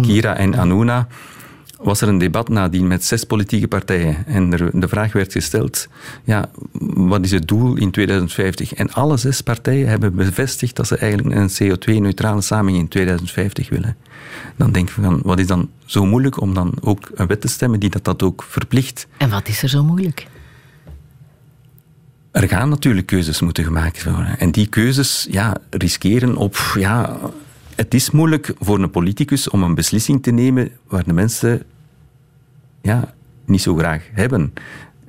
Kira 0.00 0.36
en 0.36 0.58
Anuna, 0.58 1.06
was 1.78 2.00
er 2.00 2.08
een 2.08 2.18
debat 2.18 2.48
nadien 2.48 2.86
met 2.86 3.04
zes 3.04 3.24
politieke 3.24 3.68
partijen. 3.68 4.26
En 4.26 4.52
er, 4.52 4.80
de 4.80 4.88
vraag 4.88 5.12
werd 5.12 5.32
gesteld, 5.32 5.88
ja, 6.24 6.50
wat 6.80 7.24
is 7.24 7.30
het 7.30 7.48
doel 7.48 7.76
in 7.76 7.90
2050? 7.90 8.74
En 8.74 8.92
alle 8.92 9.16
zes 9.16 9.40
partijen 9.40 9.88
hebben 9.88 10.14
bevestigd 10.14 10.76
dat 10.76 10.86
ze 10.86 10.96
eigenlijk 10.96 11.36
een 11.36 11.50
CO2-neutrale 11.50 12.40
samenleving 12.40 12.82
in 12.82 12.88
2050 12.90 13.68
willen. 13.68 13.96
Dan 14.56 14.72
denk 14.72 14.88
je 14.88 15.02
van, 15.02 15.20
wat 15.22 15.38
is 15.38 15.46
dan 15.46 15.70
zo 15.84 16.06
moeilijk 16.06 16.40
om 16.40 16.54
dan 16.54 16.74
ook 16.80 17.10
een 17.14 17.26
wet 17.26 17.40
te 17.40 17.48
stemmen 17.48 17.80
die 17.80 17.90
dat, 17.90 18.04
dat 18.04 18.22
ook 18.22 18.44
verplicht? 18.48 19.06
En 19.16 19.30
wat 19.30 19.48
is 19.48 19.62
er 19.62 19.68
zo 19.68 19.84
moeilijk? 19.84 20.26
Er 22.30 22.48
gaan 22.48 22.68
natuurlijk 22.68 23.06
keuzes 23.06 23.40
moeten 23.40 23.64
gemaakt 23.64 24.04
worden. 24.04 24.38
En 24.38 24.50
die 24.50 24.66
keuzes 24.66 25.26
ja, 25.30 25.56
riskeren 25.70 26.36
op 26.36 26.56
ja, 26.78 27.18
het 27.76 27.94
is 27.94 28.10
moeilijk 28.10 28.54
voor 28.58 28.80
een 28.80 28.90
politicus 28.90 29.50
om 29.50 29.62
een 29.62 29.74
beslissing 29.74 30.22
te 30.22 30.30
nemen 30.30 30.70
waar 30.88 31.04
de 31.04 31.12
mensen 31.12 31.62
ja, 32.82 33.14
niet 33.44 33.62
zo 33.62 33.76
graag 33.76 34.02
hebben. 34.12 34.52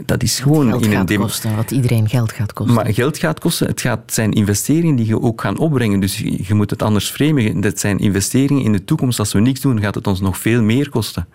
Dat 0.05 0.23
is 0.23 0.39
gewoon 0.39 0.69
geld 0.69 0.85
in 0.85 0.91
gaat 0.91 1.09
een 1.09 1.17
kosten, 1.17 1.55
wat 1.55 1.71
iedereen 1.71 2.09
geld 2.09 2.31
gaat 2.31 2.53
kosten. 2.53 2.75
Maar 2.75 2.93
geld 2.93 3.17
gaat 3.17 3.39
kosten. 3.39 3.67
Het 3.67 3.81
gaat 3.81 4.13
zijn 4.13 4.31
investeringen 4.31 4.95
die 4.95 5.05
je 5.05 5.21
ook 5.21 5.41
gaan 5.41 5.57
opbrengen. 5.57 5.99
Dus 5.99 6.17
je 6.17 6.53
moet 6.53 6.69
het 6.69 6.81
anders 6.81 7.09
framen. 7.09 7.61
Dat 7.61 7.79
zijn 7.79 7.99
investeringen 7.99 8.63
in 8.63 8.71
de 8.71 8.83
toekomst. 8.83 9.19
Als 9.19 9.33
we 9.33 9.39
niks 9.39 9.61
doen, 9.61 9.79
gaat 9.81 9.95
het 9.95 10.07
ons 10.07 10.21
nog 10.21 10.37
veel 10.37 10.61
meer 10.61 10.89
kosten. 10.89 11.27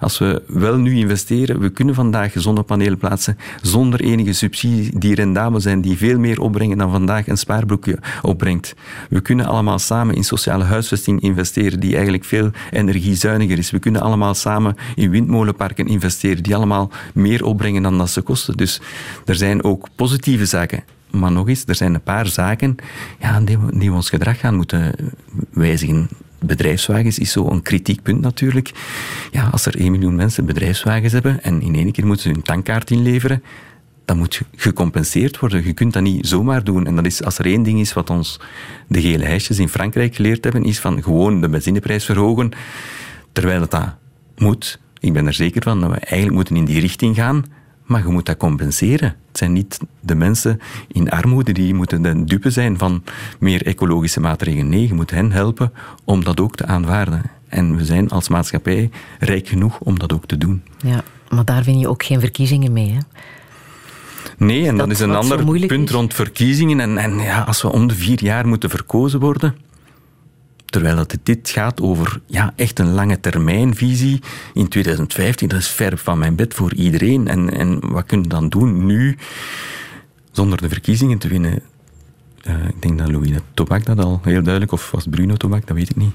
Als 0.00 0.18
we 0.18 0.42
wel 0.46 0.76
nu 0.76 0.96
investeren, 0.96 1.60
we 1.60 1.70
kunnen 1.70 1.94
vandaag 1.94 2.32
zonnepanelen 2.34 2.98
plaatsen 2.98 3.38
zonder 3.62 4.00
enige 4.00 4.32
subsidie 4.32 4.98
die 4.98 5.14
rendabel 5.14 5.60
zijn, 5.60 5.80
die 5.80 5.96
veel 5.96 6.18
meer 6.18 6.40
opbrengen 6.40 6.78
dan 6.78 6.90
vandaag 6.90 7.28
een 7.28 7.36
spaarboekje 7.36 7.98
opbrengt. 8.22 8.74
We 9.08 9.20
kunnen 9.20 9.46
allemaal 9.46 9.78
samen 9.78 10.14
in 10.14 10.24
sociale 10.24 10.64
huisvesting 10.64 11.20
investeren, 11.20 11.80
die 11.80 11.94
eigenlijk 11.94 12.24
veel 12.24 12.50
energiezuiniger 12.70 13.58
is. 13.58 13.70
We 13.70 13.78
kunnen 13.78 14.00
allemaal 14.00 14.34
samen 14.34 14.76
in 14.94 15.10
windmolenparken 15.10 15.86
investeren, 15.86 16.42
die 16.42 16.56
allemaal 16.56 16.90
meer 17.14 17.44
opbrengen 17.44 17.82
dan 17.82 17.98
dat 17.98 18.10
ze 18.10 18.20
kosten. 18.20 18.56
Dus 18.56 18.80
er 19.26 19.34
zijn 19.34 19.64
ook 19.64 19.88
positieve 19.96 20.46
zaken. 20.46 20.84
Maar 21.10 21.32
nog 21.32 21.48
eens, 21.48 21.64
er 21.66 21.74
zijn 21.74 21.94
een 21.94 22.02
paar 22.02 22.26
zaken 22.26 22.76
ja, 23.20 23.40
die, 23.40 23.58
we, 23.58 23.78
die 23.78 23.90
we 23.90 23.96
ons 23.96 24.08
gedrag 24.08 24.38
gaan 24.38 24.54
moeten 24.54 24.94
wijzigen 25.50 26.08
bedrijfswagens 26.40 27.18
is 27.18 27.32
zo'n 27.32 27.62
kritiekpunt 27.62 28.20
natuurlijk. 28.20 28.72
Ja, 29.30 29.48
als 29.52 29.66
er 29.66 29.76
1 29.76 29.90
miljoen 29.90 30.14
mensen 30.14 30.44
bedrijfswagens 30.44 31.12
hebben 31.12 31.42
en 31.42 31.62
in 31.62 31.74
één 31.74 31.92
keer 31.92 32.06
moeten 32.06 32.22
ze 32.22 32.30
hun 32.30 32.42
tankkaart 32.42 32.90
inleveren, 32.90 33.42
dan 34.04 34.18
moet 34.18 34.40
gecompenseerd 34.56 35.38
worden. 35.38 35.64
Je 35.64 35.72
kunt 35.72 35.92
dat 35.92 36.02
niet 36.02 36.26
zomaar 36.26 36.64
doen. 36.64 36.86
En 36.86 36.96
dat 36.96 37.06
is, 37.06 37.22
als 37.24 37.38
er 37.38 37.46
één 37.46 37.62
ding 37.62 37.80
is 37.80 37.92
wat 37.92 38.10
ons 38.10 38.40
de 38.86 39.00
gele 39.00 39.24
hesjes 39.24 39.58
in 39.58 39.68
Frankrijk 39.68 40.14
geleerd 40.14 40.44
hebben, 40.44 40.64
is 40.64 40.80
van 40.80 41.02
gewoon 41.02 41.40
de 41.40 41.48
benzineprijs 41.48 42.04
verhogen, 42.04 42.50
terwijl 43.32 43.68
dat 43.68 43.94
moet. 44.36 44.80
Ik 45.00 45.12
ben 45.12 45.26
er 45.26 45.32
zeker 45.32 45.62
van 45.62 45.80
dat 45.80 45.90
we 45.90 45.96
eigenlijk 45.96 46.34
moeten 46.34 46.56
in 46.56 46.64
die 46.64 46.80
richting 46.80 47.16
gaan. 47.16 47.44
Maar 47.90 48.06
je 48.06 48.12
moet 48.12 48.26
dat 48.26 48.36
compenseren. 48.36 49.08
Het 49.28 49.38
zijn 49.38 49.52
niet 49.52 49.78
de 50.00 50.14
mensen 50.14 50.60
in 50.88 51.10
armoede 51.10 51.52
die 51.52 51.74
moeten 51.74 52.02
de 52.02 52.24
dupe 52.24 52.50
zijn 52.50 52.78
van 52.78 53.02
meer 53.38 53.66
ecologische 53.66 54.20
maatregelen. 54.20 54.68
Nee, 54.68 54.86
je 54.86 54.94
moet 54.94 55.10
hen 55.10 55.32
helpen 55.32 55.72
om 56.04 56.24
dat 56.24 56.40
ook 56.40 56.56
te 56.56 56.66
aanvaarden. 56.66 57.22
En 57.48 57.76
we 57.76 57.84
zijn 57.84 58.10
als 58.10 58.28
maatschappij 58.28 58.90
rijk 59.18 59.48
genoeg 59.48 59.78
om 59.80 59.98
dat 59.98 60.12
ook 60.12 60.26
te 60.26 60.38
doen. 60.38 60.62
Ja, 60.78 61.02
maar 61.28 61.44
daar 61.44 61.62
win 61.62 61.78
je 61.78 61.88
ook 61.88 62.02
geen 62.02 62.20
verkiezingen 62.20 62.72
mee, 62.72 62.90
hè? 62.90 63.00
Nee, 64.36 64.66
en 64.66 64.76
dat, 64.76 64.90
is 64.90 65.00
een 65.00 65.14
ander 65.14 65.66
punt 65.66 65.90
rond 65.90 66.14
verkiezingen. 66.14 66.80
En, 66.80 66.98
en 66.98 67.18
ja, 67.18 67.40
als 67.40 67.62
we 67.62 67.72
om 67.72 67.88
de 67.88 67.94
vier 67.94 68.22
jaar 68.24 68.46
moeten 68.46 68.70
verkozen 68.70 69.20
worden, 69.20 69.54
Terwijl 70.70 70.96
het 70.96 71.18
dit 71.22 71.50
gaat 71.50 71.80
over 71.80 72.20
ja, 72.26 72.52
echt 72.56 72.78
een 72.78 72.92
lange 72.92 73.20
termijnvisie 73.20 74.20
in 74.54 74.68
2015. 74.68 75.48
Dat 75.48 75.58
is 75.58 75.68
ver 75.68 75.98
van 75.98 76.18
mijn 76.18 76.34
bed 76.34 76.54
voor 76.54 76.74
iedereen. 76.74 77.28
En, 77.28 77.50
en 77.52 77.90
wat 77.92 78.06
kunnen 78.06 78.28
we 78.28 78.34
dan 78.34 78.48
doen 78.48 78.86
nu, 78.86 79.16
zonder 80.32 80.60
de 80.60 80.68
verkiezingen 80.68 81.18
te 81.18 81.28
winnen? 81.28 81.62
Uh, 82.48 82.68
ik 82.68 82.82
denk 82.82 82.98
dat 82.98 83.10
Louis 83.10 83.30
Tobak 83.54 83.84
dat 83.84 84.04
al 84.04 84.20
heel 84.22 84.42
duidelijk, 84.42 84.72
of 84.72 84.90
was 84.90 85.06
Bruno 85.10 85.34
Tobak, 85.34 85.66
dat 85.66 85.76
weet 85.76 85.90
ik 85.90 85.96
niet, 85.96 86.14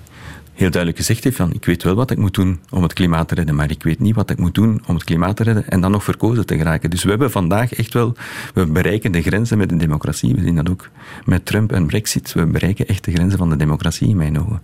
heel 0.56 0.70
duidelijk 0.70 0.98
gezegd 0.98 1.24
heeft 1.24 1.36
van 1.36 1.54
ik 1.54 1.66
weet 1.66 1.84
wel 1.84 1.96
wat 1.96 2.12
ik 2.12 2.18
moet 2.18 2.34
doen 2.34 2.60
om 2.70 2.84
het 2.84 2.94
klimaat 2.94 3.28
te 3.28 3.36
redden, 3.36 3.56
maar 3.56 3.72
ik 3.72 3.84
weet 3.84 4.00
niet 4.00 4.16
wat 4.16 4.30
ik 4.30 4.38
moet 4.38 4.54
doen 4.54 4.82
om 4.88 4.96
het 4.96 5.04
klimaat 5.04 5.36
te 5.36 5.44
redden 5.44 5.70
en 5.70 5.82
dan 5.82 5.92
nog 5.92 6.04
verkozen 6.04 6.46
te 6.46 6.58
geraken. 6.58 6.90
Dus 6.90 7.04
we 7.04 7.10
hebben 7.10 7.32
vandaag 7.32 7.74
echt 7.74 7.94
wel, 7.94 8.16
we 8.54 8.66
bereiken 8.66 9.12
de 9.12 9.22
grenzen 9.22 9.58
met 9.58 9.70
de 9.70 9.78
democratie. 9.78 10.36
We 10.36 10.42
zien 10.42 10.56
dat 10.56 10.70
ook 10.70 10.90
met 11.26 11.46
Trump 11.46 11.72
en 11.72 11.86
Brexit. 11.86 12.34
We 12.34 12.46
bereiken 12.46 12.88
echt 12.88 13.04
de 13.04 13.12
grenzen 13.12 13.38
van 13.38 13.50
de 13.50 13.56
democratie 13.56 14.08
in 14.08 14.18
mijn 14.18 14.40
ogen. 14.40 14.62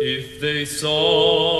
If 0.00 0.38
they 0.40 0.64
saw 0.64 1.53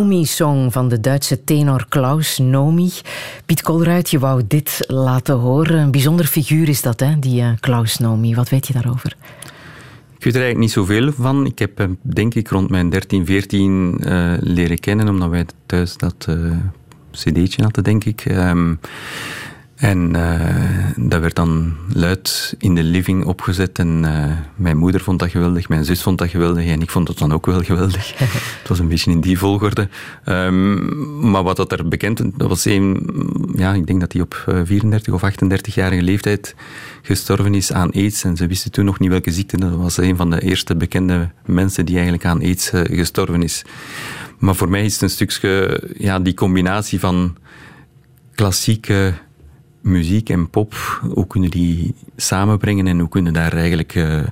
Nomi-song 0.00 0.72
van 0.72 0.88
de 0.88 1.00
Duitse 1.00 1.44
tenor 1.44 1.86
Klaus 1.88 2.38
Nomi. 2.38 2.90
Piet 3.46 3.62
Kolruit, 3.62 4.10
je 4.10 4.18
wou 4.18 4.42
dit 4.46 4.84
laten 4.86 5.34
horen. 5.34 5.78
Een 5.78 5.90
bijzonder 5.90 6.26
figuur 6.26 6.68
is 6.68 6.82
dat, 6.82 7.00
hè, 7.00 7.18
die 7.18 7.40
uh, 7.40 7.50
Klaus 7.60 7.98
Nomi. 7.98 8.34
Wat 8.34 8.48
weet 8.48 8.66
je 8.66 8.72
daarover? 8.72 9.16
Ik 10.16 10.24
weet 10.24 10.34
er 10.34 10.40
eigenlijk 10.40 10.58
niet 10.58 10.70
zoveel 10.70 11.12
van. 11.12 11.46
Ik 11.46 11.58
heb 11.58 11.78
hem, 11.78 11.98
denk 12.02 12.34
ik, 12.34 12.48
rond 12.48 12.70
mijn 12.70 12.90
13, 12.90 13.26
14 13.26 14.00
uh, 14.00 14.32
leren 14.40 14.78
kennen, 14.78 15.08
omdat 15.08 15.30
wij 15.30 15.46
thuis 15.66 15.96
dat 15.96 16.26
uh, 16.28 16.56
cd'tje 17.10 17.62
hadden, 17.62 17.84
denk 17.84 18.04
ik. 18.04 18.24
Um, 18.24 18.78
En 19.80 20.16
uh, 20.16 21.08
dat 21.08 21.20
werd 21.20 21.34
dan 21.34 21.76
luid 21.92 22.54
in 22.58 22.74
de 22.74 22.82
living 22.82 23.24
opgezet. 23.24 23.78
En 23.78 24.02
uh, 24.04 24.24
mijn 24.56 24.76
moeder 24.76 25.00
vond 25.00 25.18
dat 25.18 25.30
geweldig, 25.30 25.68
mijn 25.68 25.84
zus 25.84 26.02
vond 26.02 26.18
dat 26.18 26.28
geweldig 26.28 26.66
en 26.66 26.82
ik 26.82 26.90
vond 26.90 27.08
het 27.08 27.18
dan 27.18 27.32
ook 27.32 27.46
wel 27.46 27.62
geweldig. 27.62 28.18
het 28.60 28.68
was 28.68 28.78
een 28.78 28.88
beetje 28.88 29.10
in 29.10 29.20
die 29.20 29.38
volgorde. 29.38 29.88
Um, 30.26 31.30
maar 31.30 31.42
wat 31.42 31.56
dat 31.56 31.72
er 31.72 31.88
bekend 31.88 32.22
dat 32.38 32.48
was 32.48 32.64
een, 32.64 33.10
ja, 33.54 33.72
ik 33.72 33.86
denk 33.86 34.00
dat 34.00 34.12
hij 34.12 34.22
op 34.22 34.62
34 34.64 35.14
of 35.14 35.22
38-jarige 35.22 36.02
leeftijd 36.02 36.54
gestorven 37.02 37.54
is 37.54 37.72
aan 37.72 37.92
aids. 37.92 38.24
En 38.24 38.36
ze 38.36 38.46
wisten 38.46 38.70
toen 38.72 38.84
nog 38.84 38.98
niet 38.98 39.10
welke 39.10 39.32
ziekte. 39.32 39.58
Dat 39.58 39.74
was 39.74 39.96
een 39.96 40.16
van 40.16 40.30
de 40.30 40.40
eerste 40.40 40.76
bekende 40.76 41.30
mensen 41.44 41.84
die 41.84 41.94
eigenlijk 41.94 42.24
aan 42.24 42.40
aids 42.40 42.72
uh, 42.72 42.80
gestorven 42.84 43.42
is. 43.42 43.64
Maar 44.38 44.54
voor 44.54 44.68
mij 44.68 44.84
is 44.84 44.92
het 44.92 45.02
een 45.02 45.10
stukje, 45.10 45.82
ja, 45.98 46.18
die 46.18 46.34
combinatie 46.34 47.00
van 47.00 47.36
klassieke 48.34 49.14
muziek 49.80 50.28
en 50.28 50.50
pop, 50.50 51.00
hoe 51.14 51.26
kunnen 51.26 51.50
die 51.50 51.94
samenbrengen 52.16 52.86
en 52.86 52.98
hoe 52.98 53.08
kunnen 53.08 53.32
daar 53.32 53.52
eigenlijk 53.52 53.94
uh, 53.94 54.22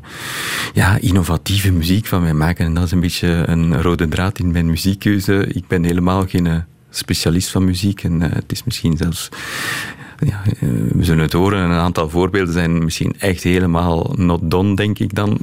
ja, 0.75 0.99
innovatieve 1.01 1.73
muziek 1.73 2.07
van 2.07 2.23
mij 2.23 2.35
maken. 2.35 2.65
En 2.65 2.75
dat 2.75 2.85
is 2.85 2.91
een 2.91 3.01
beetje 3.01 3.43
een 3.47 3.83
rode 3.83 4.09
draad 4.09 4.39
in 4.39 4.51
mijn 4.51 4.67
muziekkeuze. 4.67 5.47
Ik 5.47 5.67
ben 5.67 5.85
helemaal 5.85 6.27
geen 6.27 6.47
eh, 6.47 6.57
specialist 6.91 7.51
van 7.51 7.65
muziek 7.65 8.03
en 8.03 8.21
uh, 8.21 8.29
het 8.33 8.53
is 8.53 8.65
misschien 8.65 8.97
zelfs 8.97 9.29
ja, 10.19 10.43
we 10.95 11.05
zullen 11.05 11.23
het 11.23 11.33
horen. 11.33 11.59
Een 11.59 11.71
aantal 11.71 12.09
voorbeelden 12.09 12.53
zijn 12.53 12.85
misschien 12.85 13.15
echt 13.19 13.43
helemaal 13.43 14.15
not 14.17 14.51
done, 14.51 14.77
denk 14.77 14.99
ik 14.99 15.15
dan. 15.15 15.39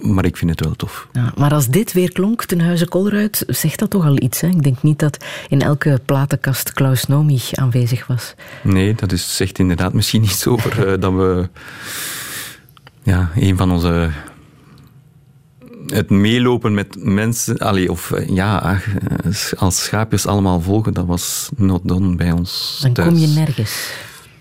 Maar 0.00 0.24
ik 0.24 0.36
vind 0.36 0.50
het 0.50 0.60
wel 0.60 0.74
tof. 0.74 1.08
Ja, 1.12 1.32
maar 1.36 1.52
als 1.52 1.66
dit 1.66 1.92
weer 1.92 2.12
klonk, 2.12 2.44
ten 2.44 2.60
huize 2.60 2.88
Kolruit, 2.88 3.44
zegt 3.46 3.78
dat 3.78 3.90
toch 3.90 4.04
al 4.04 4.22
iets. 4.22 4.40
Hè? 4.40 4.48
Ik 4.48 4.62
denk 4.62 4.82
niet 4.82 4.98
dat 4.98 5.24
in 5.48 5.62
elke 5.62 6.00
platenkast 6.04 6.72
Klaus 6.72 7.06
Nomi 7.06 7.40
aanwezig 7.52 8.06
was. 8.06 8.34
Nee, 8.62 8.94
dat 8.94 9.12
is, 9.12 9.36
zegt 9.36 9.58
inderdaad 9.58 9.92
misschien 9.92 10.22
iets 10.22 10.46
over 10.46 10.92
uh, 10.92 11.00
dat 11.00 11.12
we... 11.12 11.48
Ja, 13.02 13.30
een 13.34 13.56
van 13.56 13.72
onze 13.72 14.10
het 15.86 16.10
meelopen 16.10 16.74
met 16.74 16.96
mensen, 16.98 17.58
allee, 17.58 17.90
of 17.90 18.10
eh, 18.10 18.28
ja, 18.28 18.80
als 19.56 19.84
schaapjes 19.84 20.26
allemaal 20.26 20.60
volgen, 20.60 20.94
dat 20.94 21.06
was 21.06 21.48
not 21.56 21.80
done 21.84 22.16
bij 22.16 22.32
ons. 22.32 22.78
Dan 22.82 22.92
kom 22.92 23.16
je 23.16 23.26
nergens 23.26 23.90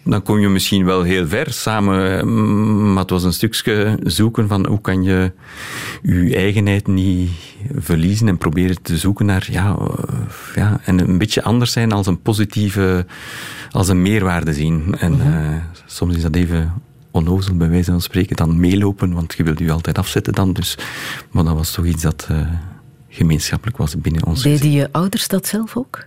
dan 0.09 0.23
kom 0.23 0.39
je 0.39 0.49
misschien 0.49 0.85
wel 0.85 1.03
heel 1.03 1.27
ver 1.27 1.53
samen. 1.53 2.93
Maar 2.93 3.01
het 3.01 3.09
was 3.09 3.23
een 3.23 3.33
stukje 3.33 3.99
zoeken 4.03 4.47
van 4.47 4.67
hoe 4.67 4.81
kan 4.81 5.03
je 5.03 5.31
je 6.03 6.35
eigenheid 6.35 6.87
niet 6.87 7.29
verliezen 7.75 8.27
en 8.27 8.37
proberen 8.37 8.81
te 8.81 8.97
zoeken 8.97 9.25
naar, 9.25 9.47
ja, 9.51 9.77
ja 10.55 10.79
en 10.83 10.99
een 10.99 11.17
beetje 11.17 11.43
anders 11.43 11.71
zijn 11.71 11.91
als 11.91 12.07
een 12.07 12.21
positieve, 12.21 13.05
als 13.71 13.87
een 13.87 14.01
meerwaarde 14.01 14.53
zien. 14.53 14.95
En 14.99 15.11
mhm. 15.11 15.27
uh, 15.27 15.55
soms 15.85 16.15
is 16.15 16.21
dat 16.21 16.35
even 16.35 16.73
onnozel 17.11 17.55
bij 17.55 17.69
wijze 17.69 17.91
van 17.91 18.01
spreken 18.01 18.35
dan 18.35 18.59
meelopen, 18.59 19.13
want 19.13 19.33
je 19.37 19.43
wilt 19.43 19.59
je 19.59 19.71
altijd 19.71 19.97
afzetten 19.97 20.33
dan. 20.33 20.53
Dus, 20.53 20.77
maar 21.31 21.43
dat 21.43 21.55
was 21.55 21.71
toch 21.71 21.85
iets 21.85 22.01
dat 22.01 22.27
uh, 22.31 22.37
gemeenschappelijk 23.09 23.77
was 23.77 23.97
binnen 23.97 24.25
ons. 24.25 24.41
Deden 24.41 24.71
je 24.71 24.91
ouders 24.91 25.27
dat 25.27 25.47
zelf 25.47 25.77
ook? 25.77 26.05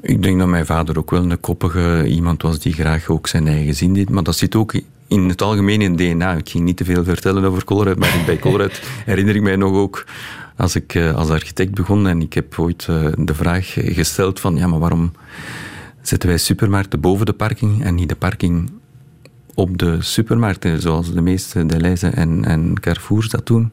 Ik 0.00 0.22
denk 0.22 0.38
dat 0.38 0.48
mijn 0.48 0.66
vader 0.66 0.98
ook 0.98 1.10
wel 1.10 1.30
een 1.30 1.40
koppige 1.40 2.06
iemand 2.08 2.42
was 2.42 2.58
die 2.58 2.72
graag 2.72 3.08
ook 3.08 3.26
zijn 3.26 3.48
eigen 3.48 3.74
zin 3.74 3.94
deed. 3.94 4.10
Maar 4.10 4.22
dat 4.22 4.36
zit 4.36 4.54
ook 4.54 4.80
in 5.06 5.28
het 5.28 5.42
algemeen 5.42 5.82
in 5.82 5.96
DNA. 5.96 6.34
Ik 6.34 6.48
ging 6.48 6.64
niet 6.64 6.76
te 6.76 6.84
veel 6.84 7.04
vertellen 7.04 7.44
over 7.44 7.64
Colruyt, 7.64 7.98
maar 7.98 8.22
bij 8.26 8.38
Colruyt 8.38 8.82
herinner 9.04 9.34
ik 9.34 9.42
mij 9.42 9.56
nog 9.56 9.72
ook 9.72 10.04
als 10.56 10.74
ik 10.74 10.94
eh, 10.94 11.14
als 11.14 11.28
architect 11.28 11.74
begon 11.74 12.06
en 12.06 12.20
ik 12.20 12.32
heb 12.32 12.58
ooit 12.58 12.86
eh, 12.88 13.06
de 13.16 13.34
vraag 13.34 13.72
gesteld 13.74 14.40
van 14.40 14.56
ja, 14.56 14.66
maar 14.66 14.78
waarom 14.78 15.12
zetten 16.00 16.28
wij 16.28 16.38
supermarkten 16.38 17.00
boven 17.00 17.26
de 17.26 17.32
parking 17.32 17.84
en 17.84 17.94
niet 17.94 18.08
de 18.08 18.16
parking 18.16 18.70
op 19.54 19.78
de 19.78 20.02
supermarkten, 20.02 20.80
zoals 20.80 21.12
de 21.12 21.20
meeste 21.20 21.66
Deleuze 21.66 22.08
en, 22.08 22.44
en 22.44 22.80
Carrefour 22.80 23.28
dat 23.30 23.46
doen. 23.46 23.72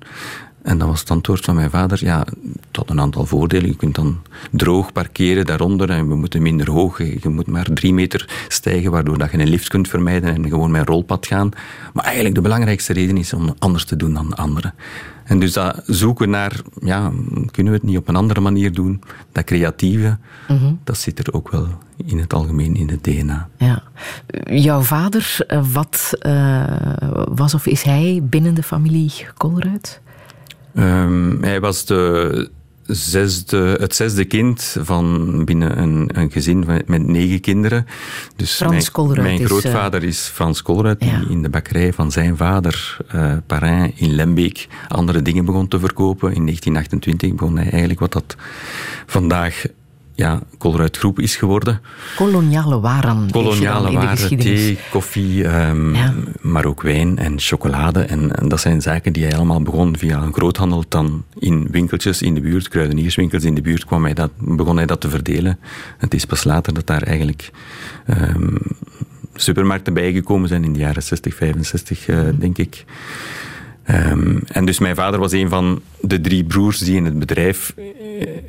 En 0.63 0.77
dat 0.77 0.87
was 0.87 0.99
het 0.99 1.11
antwoord 1.11 1.45
van 1.45 1.55
mijn 1.55 1.69
vader. 1.69 2.05
Ja, 2.05 2.25
tot 2.71 2.89
een 2.89 2.99
aantal 2.99 3.25
voordelen. 3.25 3.69
Je 3.69 3.75
kunt 3.75 3.95
dan 3.95 4.21
droog 4.51 4.91
parkeren 4.91 5.45
daaronder 5.45 5.89
en 5.89 6.07
we 6.07 6.15
moeten 6.15 6.41
minder 6.41 6.71
hoog. 6.71 6.97
Je 6.97 7.29
moet 7.29 7.47
maar 7.47 7.69
drie 7.73 7.93
meter 7.93 8.45
stijgen, 8.47 8.91
waardoor 8.91 9.17
dat 9.17 9.31
je 9.31 9.37
een 9.37 9.49
lift 9.49 9.67
kunt 9.67 9.87
vermijden 9.87 10.35
en 10.35 10.49
gewoon 10.49 10.71
met 10.71 10.81
een 10.81 10.87
rolpad 10.87 11.25
gaan. 11.27 11.49
Maar 11.93 12.03
eigenlijk 12.03 12.35
de 12.35 12.41
belangrijkste 12.41 12.93
reden 12.93 13.17
is 13.17 13.33
om 13.33 13.53
anders 13.59 13.85
te 13.85 13.95
doen 13.95 14.13
dan 14.13 14.35
anderen. 14.35 14.73
En 15.23 15.39
dus 15.39 15.53
dat 15.53 15.81
zoeken 15.85 16.29
naar, 16.29 16.61
ja, 16.81 17.11
kunnen 17.51 17.73
we 17.73 17.79
het 17.79 17.87
niet 17.87 17.97
op 17.97 18.07
een 18.07 18.15
andere 18.15 18.39
manier 18.39 18.73
doen? 18.73 19.01
Dat 19.31 19.43
creatieve, 19.43 20.17
mhm. 20.47 20.73
dat 20.83 20.97
zit 20.97 21.27
er 21.27 21.33
ook 21.33 21.51
wel 21.51 21.67
in 22.05 22.19
het 22.19 22.33
algemeen 22.33 22.75
in 22.75 22.89
het 22.89 23.03
DNA. 23.03 23.49
Ja. 23.57 23.83
Jouw 24.45 24.81
vader, 24.81 25.35
eh, 25.47 25.65
wat 25.73 26.13
uh, 26.21 26.63
was 27.33 27.53
of 27.53 27.65
is 27.65 27.83
hij 27.83 28.21
binnen 28.23 28.53
de 28.53 28.63
familie 28.63 29.11
Kolruit? 29.37 30.01
Um, 30.75 31.37
hij 31.41 31.59
was 31.59 31.85
de 31.85 32.49
zesde, 32.85 33.77
het 33.79 33.95
zesde 33.95 34.25
kind 34.25 34.75
van 34.79 35.45
binnen 35.45 35.79
een, 35.79 36.09
een 36.13 36.31
gezin 36.31 36.65
met 36.85 37.07
negen 37.07 37.39
kinderen. 37.39 37.85
Dus 38.35 38.55
Frans 38.55 38.91
mijn, 38.91 39.21
mijn 39.21 39.45
grootvader 39.45 40.03
is, 40.03 40.19
Frans 40.19 40.61
Kolruit, 40.61 40.99
die 40.99 41.29
in 41.29 41.41
de 41.41 41.49
bakkerij 41.49 41.93
van 41.93 42.11
zijn 42.11 42.37
vader, 42.37 42.97
uh, 43.15 43.83
in 43.95 44.15
Lembeek, 44.15 44.67
andere 44.87 45.21
dingen 45.21 45.45
begon 45.45 45.67
te 45.67 45.79
verkopen. 45.79 46.33
In 46.33 46.45
1928 46.45 47.33
begon 47.33 47.57
hij 47.57 47.69
eigenlijk 47.69 47.99
wat 47.99 48.13
dat 48.13 48.35
vandaag 49.05 49.65
ja, 50.15 50.41
Colruyt 50.57 50.97
Groep 50.97 51.19
is 51.19 51.35
geworden. 51.35 51.81
Koloniale 52.15 52.79
waren. 52.79 53.31
Koloniale 53.31 53.91
waren, 53.91 54.37
thee, 54.37 54.77
koffie, 54.91 55.47
um, 55.47 55.95
maar 56.41 56.65
ook 56.65 56.81
wijn 56.81 57.17
en 57.17 57.39
chocolade. 57.39 58.01
En, 58.01 58.35
en, 58.35 58.47
dat 58.47 58.59
zijn 58.59 58.81
zaken 58.81 59.13
die 59.13 59.23
hij 59.23 59.35
allemaal 59.35 59.61
begon 59.61 59.97
via 59.97 60.21
een 60.21 60.33
groothandel. 60.33 60.83
Dan 60.87 61.23
in 61.39 61.67
winkeltjes 61.71 62.21
in 62.21 62.33
de 62.33 62.41
buurt, 62.41 62.67
kruidenierswinkels 62.67 63.43
in 63.43 63.55
de 63.55 63.61
buurt, 63.61 63.85
kwam 63.85 64.03
hij 64.03 64.13
dat, 64.13 64.31
begon 64.37 64.77
hij 64.77 64.85
dat 64.85 65.01
te 65.01 65.09
verdelen. 65.09 65.59
Het 65.97 66.13
is 66.13 66.25
pas 66.25 66.43
later 66.43 66.73
dat 66.73 66.87
daar 66.87 67.03
eigenlijk 67.03 67.51
um, 68.07 68.57
supermarkten 69.35 69.93
bijgekomen 69.93 70.47
zijn 70.47 70.63
in 70.63 70.73
de 70.73 70.79
jaren 70.79 71.03
60, 71.03 71.35
65, 71.35 72.07
uh, 72.07 72.19
denk 72.39 72.57
ik. 72.57 72.85
Um, 73.89 74.39
en 74.47 74.65
dus 74.65 74.79
mijn 74.79 74.95
vader 74.95 75.19
was 75.19 75.31
een 75.31 75.49
van 75.49 75.81
de 76.01 76.21
drie 76.21 76.43
broers 76.43 76.77
die 76.77 76.95
in 76.95 77.05
het 77.05 77.19
bedrijf 77.19 77.73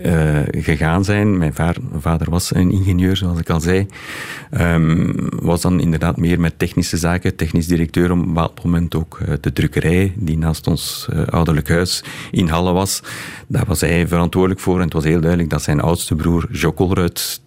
uh, 0.05 0.41
gegaan 0.51 1.05
zijn. 1.05 1.39
Mijn 1.39 1.55
vader 1.99 2.31
was 2.31 2.55
een 2.55 2.71
ingenieur, 2.71 3.17
zoals 3.17 3.39
ik 3.39 3.51
al 3.51 3.61
zei. 3.61 3.87
Um, 4.61 5.15
was 5.43 5.61
dan 5.61 5.81
inderdaad 5.81 6.17
meer 6.17 6.41
met 6.41 6.59
technische 6.59 6.97
zaken, 6.97 7.37
technisch 7.37 7.67
directeur 7.67 8.11
op 8.11 8.19
een 8.19 8.27
bepaald 8.27 8.65
moment 8.65 8.95
ook 8.95 9.21
uh, 9.23 9.35
de 9.41 9.53
drukkerij, 9.53 10.13
die 10.17 10.39
naast 10.39 10.67
ons 10.67 11.09
ouderlijk 11.31 11.69
huis 11.69 12.05
in 12.31 12.49
Halle 12.49 12.73
was. 12.73 13.03
Daar 13.47 13.67
was 13.67 13.81
hij 13.81 14.09
verantwoordelijk 14.09 14.61
voor 14.61 14.77
en 14.77 14.85
het 14.85 14.93
was 14.93 15.05
heel 15.05 15.21
duidelijk 15.21 15.51
dat 15.51 15.63
zijn 15.63 15.81
oudste 15.81 16.15
broer, 16.15 16.49
Jockelruit, 16.51 17.41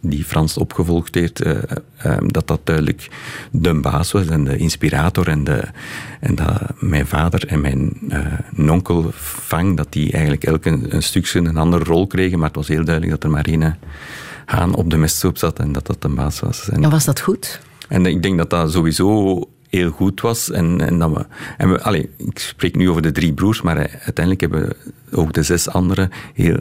die 0.00 0.24
Frans 0.24 0.56
opgevolgd 0.56 1.14
heeft, 1.14 1.46
uh, 1.46 1.54
uh, 2.06 2.16
dat 2.26 2.46
dat 2.46 2.60
duidelijk 2.64 3.08
de 3.50 3.74
baas 3.74 4.12
was 4.12 4.26
en 4.26 4.44
de 4.44 4.56
inspirator. 4.56 5.28
En, 5.28 5.44
de, 5.44 5.64
en 6.20 6.34
dat 6.34 6.62
mijn 6.78 7.06
vader 7.06 7.46
en 7.46 7.60
mijn 7.60 7.98
uh, 8.08 8.26
nonkel 8.52 9.10
Fang, 9.14 9.76
dat 9.76 9.92
die 9.92 10.12
eigenlijk 10.12 10.44
elk 10.44 10.64
een, 10.64 10.94
een, 10.94 11.02
stukje 11.02 11.38
een 11.38 11.56
andere 11.56 11.84
rol 11.84 12.06
kregen. 12.06 12.38
Maar 12.38 12.48
het 12.48 12.56
was 12.56 12.68
heel 12.68 12.84
duidelijk 12.84 13.14
dat 13.14 13.24
er 13.24 13.30
maar 13.30 13.44
één 13.44 13.78
haan 14.44 14.74
op 14.74 14.90
de 14.90 14.96
mestsoep 14.96 15.38
zat 15.38 15.58
en 15.58 15.72
dat 15.72 15.86
dat 15.86 16.02
de 16.02 16.08
baas 16.08 16.40
was. 16.40 16.68
En, 16.68 16.84
en 16.84 16.90
was 16.90 17.04
dat 17.04 17.20
goed? 17.20 17.60
En 17.88 18.06
ik 18.06 18.22
denk 18.22 18.38
dat 18.38 18.50
dat 18.50 18.72
sowieso 18.72 19.44
heel 19.68 19.90
goed 19.90 20.20
was. 20.20 20.50
En, 20.50 20.80
en 20.80 20.98
dat 20.98 21.10
we, 21.10 21.26
en 21.56 21.70
we 21.70 21.82
allez, 21.82 22.04
ik 22.16 22.38
spreek 22.38 22.76
nu 22.76 22.90
over 22.90 23.02
de 23.02 23.12
drie 23.12 23.32
broers, 23.32 23.62
maar 23.62 23.76
uiteindelijk 23.76 24.40
hebben 24.40 24.72
ook 25.12 25.32
de 25.32 25.42
zes 25.42 25.68
anderen 25.68 26.10
heel 26.34 26.60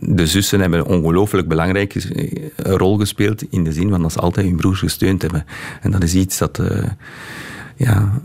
de 0.00 0.26
zussen 0.26 0.60
hebben 0.60 0.78
een 0.78 0.86
ongelooflijk 0.86 1.48
belangrijke 1.48 2.00
rol 2.56 2.96
gespeeld 2.96 3.42
in 3.50 3.64
de 3.64 3.72
zin 3.72 3.90
van 3.90 4.02
dat 4.02 4.12
ze 4.12 4.18
altijd 4.18 4.46
hun 4.46 4.56
broers 4.56 4.78
gesteund 4.78 5.22
hebben. 5.22 5.44
En 5.80 5.90
dat 5.90 6.02
is 6.02 6.14
iets 6.14 6.38
dat, 6.38 6.58
uh, 6.58 6.82
ja, 7.76 8.20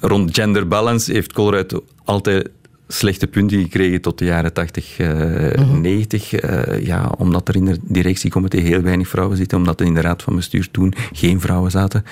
rond 0.00 0.34
gender 0.34 0.68
balance 0.68 1.12
heeft 1.12 1.32
Colruyt 1.32 1.80
altijd 2.04 2.50
slechte 2.88 3.26
punten 3.26 3.62
gekregen 3.62 4.00
tot 4.00 4.18
de 4.18 4.24
jaren 4.24 4.52
80, 4.52 4.98
uh, 4.98 5.72
90. 5.80 6.42
Uh, 6.42 6.86
ja, 6.86 7.12
omdat 7.18 7.48
er 7.48 7.56
in 7.56 7.64
de 7.64 7.78
directiecomité 7.82 8.58
heel 8.58 8.82
weinig 8.82 9.08
vrouwen 9.08 9.36
zitten, 9.36 9.58
omdat 9.58 9.80
er 9.80 9.86
in 9.86 9.94
de 9.94 10.00
raad 10.00 10.22
van 10.22 10.36
bestuur 10.36 10.70
toen 10.70 10.94
geen 11.12 11.40
vrouwen 11.40 11.70
zaten. 11.70 12.04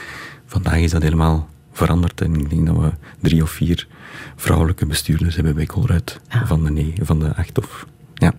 Vandaag 0.46 0.78
is 0.78 0.90
dat 0.90 1.02
helemaal 1.02 1.48
veranderd 1.78 2.20
en 2.20 2.34
ik 2.34 2.50
denk 2.50 2.66
dat 2.66 2.76
we 2.76 2.90
drie 3.20 3.42
of 3.42 3.50
vier 3.50 3.86
vrouwelijke 4.36 4.86
bestuurders 4.86 5.34
hebben 5.34 5.54
bij 5.54 5.66
Colruyt 5.66 6.20
van, 6.28 6.64
de, 6.64 6.70
nee, 6.70 6.94
van 7.02 7.18
de 7.18 7.36
acht 7.36 7.58
of... 7.58 7.86
Ja. 8.14 8.32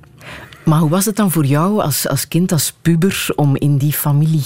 Maar 0.65 0.79
hoe 0.79 0.89
was 0.89 1.05
het 1.05 1.15
dan 1.15 1.31
voor 1.31 1.45
jou 1.45 1.81
als, 1.81 2.07
als 2.07 2.27
kind, 2.27 2.51
als 2.51 2.73
puber, 2.81 3.29
om 3.35 3.55
in 3.55 3.77
die 3.77 3.93
familie 3.93 4.45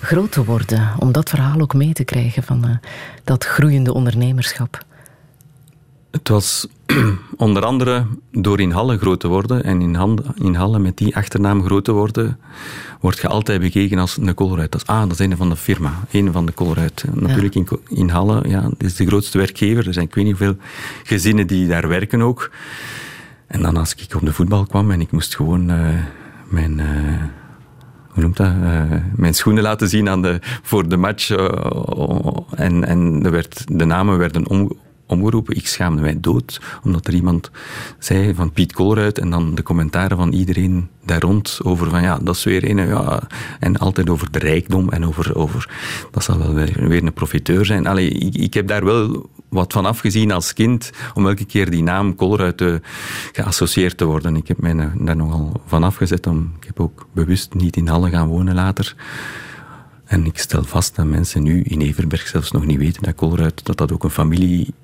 groot 0.00 0.32
te 0.32 0.44
worden? 0.44 0.90
Om 0.98 1.12
dat 1.12 1.28
verhaal 1.30 1.60
ook 1.60 1.74
mee 1.74 1.92
te 1.92 2.04
krijgen 2.04 2.42
van 2.42 2.68
uh, 2.68 2.76
dat 3.24 3.44
groeiende 3.44 3.94
ondernemerschap? 3.94 4.84
Het 6.12 6.28
was 6.28 6.66
onder 7.36 7.64
andere 7.64 8.06
door 8.32 8.60
in 8.60 8.70
Halle 8.70 8.98
groot 8.98 9.20
te 9.20 9.28
worden 9.28 9.64
en 9.64 9.80
in, 9.80 10.20
in 10.34 10.54
Halle 10.54 10.78
met 10.78 10.96
die 10.96 11.16
achternaam 11.16 11.64
groot 11.64 11.84
te 11.84 11.92
worden, 11.92 12.38
word 13.00 13.18
je 13.18 13.28
altijd 13.28 13.60
bekeken 13.60 13.98
als 13.98 14.16
een 14.16 14.34
Colruyt. 14.34 14.72
Dat 14.72 14.80
is, 14.80 14.86
ah, 14.86 15.00
dat 15.00 15.10
is 15.10 15.18
een 15.18 15.36
van 15.36 15.48
de 15.48 15.56
firma, 15.56 16.04
een 16.10 16.32
van 16.32 16.46
de 16.46 16.54
Colruyt. 16.54 17.04
Natuurlijk 17.14 17.54
in, 17.54 17.68
in 17.88 18.08
Halle, 18.08 18.48
ja, 18.48 18.60
dat 18.60 18.82
is 18.82 18.96
de 18.96 19.06
grootste 19.06 19.38
werkgever. 19.38 19.86
Er 19.86 19.92
zijn 19.92 20.06
ik 20.06 20.14
weet 20.14 20.24
niet 20.24 20.38
hoeveel 20.38 20.56
gezinnen 21.02 21.46
die 21.46 21.66
daar 21.66 21.88
werken 21.88 22.22
ook. 22.22 22.50
En 23.46 23.62
dan 23.62 23.76
als 23.76 23.94
ik 23.94 24.14
op 24.14 24.24
de 24.24 24.32
voetbal 24.32 24.66
kwam 24.66 24.90
en 24.90 25.00
ik 25.00 25.10
moest 25.10 25.36
gewoon 25.36 25.70
uh, 25.70 25.88
mijn... 26.48 26.78
Uh, 26.78 26.86
hoe 28.08 28.22
noemt 28.22 28.36
dat? 28.36 28.52
Uh, 28.62 28.82
mijn 29.16 29.34
schoenen 29.34 29.62
laten 29.62 29.88
zien 29.88 30.08
aan 30.08 30.22
de, 30.22 30.38
voor 30.62 30.88
de 30.88 30.96
match. 30.96 31.30
en 32.50 32.84
en 32.84 33.22
er 33.24 33.30
werd, 33.30 33.64
de 33.78 33.84
namen 33.84 34.18
werden 34.18 34.48
om, 34.48 34.72
omgeroepen. 35.12 35.56
Ik 35.56 35.66
schaamde 35.66 36.02
mij 36.02 36.20
dood, 36.20 36.60
omdat 36.84 37.06
er 37.06 37.14
iemand 37.14 37.50
zei 37.98 38.34
van 38.34 38.52
Piet 38.52 38.72
Koolruit 38.72 39.18
en 39.18 39.30
dan 39.30 39.54
de 39.54 39.62
commentaren 39.62 40.16
van 40.16 40.32
iedereen 40.32 40.88
daar 41.04 41.20
rond 41.20 41.60
over 41.62 41.90
van 41.90 42.02
ja, 42.02 42.18
dat 42.18 42.34
is 42.36 42.44
weer 42.44 42.70
een, 42.70 42.86
ja, 42.86 43.22
en 43.60 43.76
altijd 43.76 44.10
over 44.10 44.30
de 44.30 44.38
rijkdom 44.38 44.88
en 44.88 45.06
over, 45.06 45.36
over 45.36 45.70
dat 46.10 46.24
zal 46.24 46.38
wel 46.38 46.54
weer, 46.54 46.88
weer 46.88 47.02
een 47.02 47.12
profiteur 47.12 47.64
zijn. 47.64 47.86
Allee, 47.86 48.08
ik, 48.32 48.54
heb 48.54 48.66
daar 48.68 48.84
wel 48.84 49.30
wat 49.48 49.72
van 49.72 49.86
afgezien 49.86 50.32
als 50.32 50.52
kind, 50.52 50.90
om 51.14 51.26
elke 51.26 51.44
keer 51.44 51.70
die 51.70 51.82
naam 51.82 52.14
Koolruit 52.14 52.56
te, 52.56 52.80
geassocieerd 53.32 53.96
te 53.96 54.04
worden. 54.04 54.36
Ik 54.36 54.48
heb 54.48 54.58
mij 54.60 54.92
daar 54.98 55.16
nogal 55.16 55.60
van 55.66 55.84
afgezet. 55.84 56.26
Om, 56.26 56.52
ik 56.60 56.66
heb 56.66 56.80
ook 56.80 57.06
bewust 57.12 57.54
niet 57.54 57.76
in 57.76 57.88
Halle 57.88 58.10
gaan 58.10 58.28
wonen 58.28 58.54
later. 58.54 58.94
En 60.04 60.26
ik 60.26 60.38
stel 60.38 60.64
vast 60.64 60.96
dat 60.96 61.06
mensen 61.06 61.42
nu 61.42 61.62
in 61.62 61.80
Everberg 61.80 62.26
zelfs 62.26 62.50
nog 62.50 62.66
niet 62.66 62.78
weten 62.78 63.02
dat 63.02 63.14
Koolruit, 63.14 63.64
dat 63.64 63.76
dat 63.76 63.92
ook 63.92 64.04
een 64.04 64.10
familie 64.10 64.74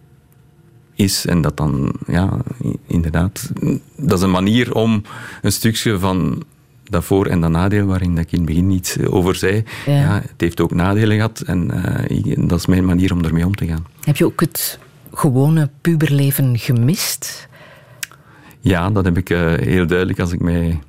is. 0.98 1.26
En 1.26 1.40
dat 1.40 1.56
dan, 1.56 1.92
ja, 2.06 2.38
inderdaad, 2.86 3.52
dat 3.96 4.18
is 4.18 4.24
een 4.24 4.30
manier 4.30 4.74
om 4.74 5.02
een 5.42 5.52
stukje 5.52 5.98
van 5.98 6.42
dat 6.84 7.04
voor- 7.04 7.26
en 7.26 7.40
dat 7.40 7.50
nadeel, 7.50 7.86
waarin 7.86 8.14
dat 8.14 8.24
ik 8.24 8.32
in 8.32 8.38
het 8.38 8.46
begin 8.46 8.66
niet 8.66 8.98
over 9.10 9.34
zei. 9.34 9.64
Ja. 9.86 10.20
het 10.22 10.40
heeft 10.40 10.60
ook 10.60 10.74
nadelen 10.74 11.16
gehad 11.16 11.40
en 11.40 11.70
uh, 12.08 12.48
dat 12.48 12.58
is 12.58 12.66
mijn 12.66 12.84
manier 12.84 13.12
om 13.12 13.24
ermee 13.24 13.46
om 13.46 13.54
te 13.54 13.66
gaan. 13.66 13.86
Heb 14.04 14.16
je 14.16 14.24
ook 14.24 14.40
het 14.40 14.78
gewone 15.12 15.70
puberleven 15.80 16.58
gemist? 16.58 17.48
Ja, 18.60 18.90
dat 18.90 19.04
heb 19.04 19.16
ik 19.16 19.30
uh, 19.30 19.54
heel 19.54 19.86
duidelijk 19.86 20.20
als 20.20 20.32
ik 20.32 20.40
mij 20.40 20.80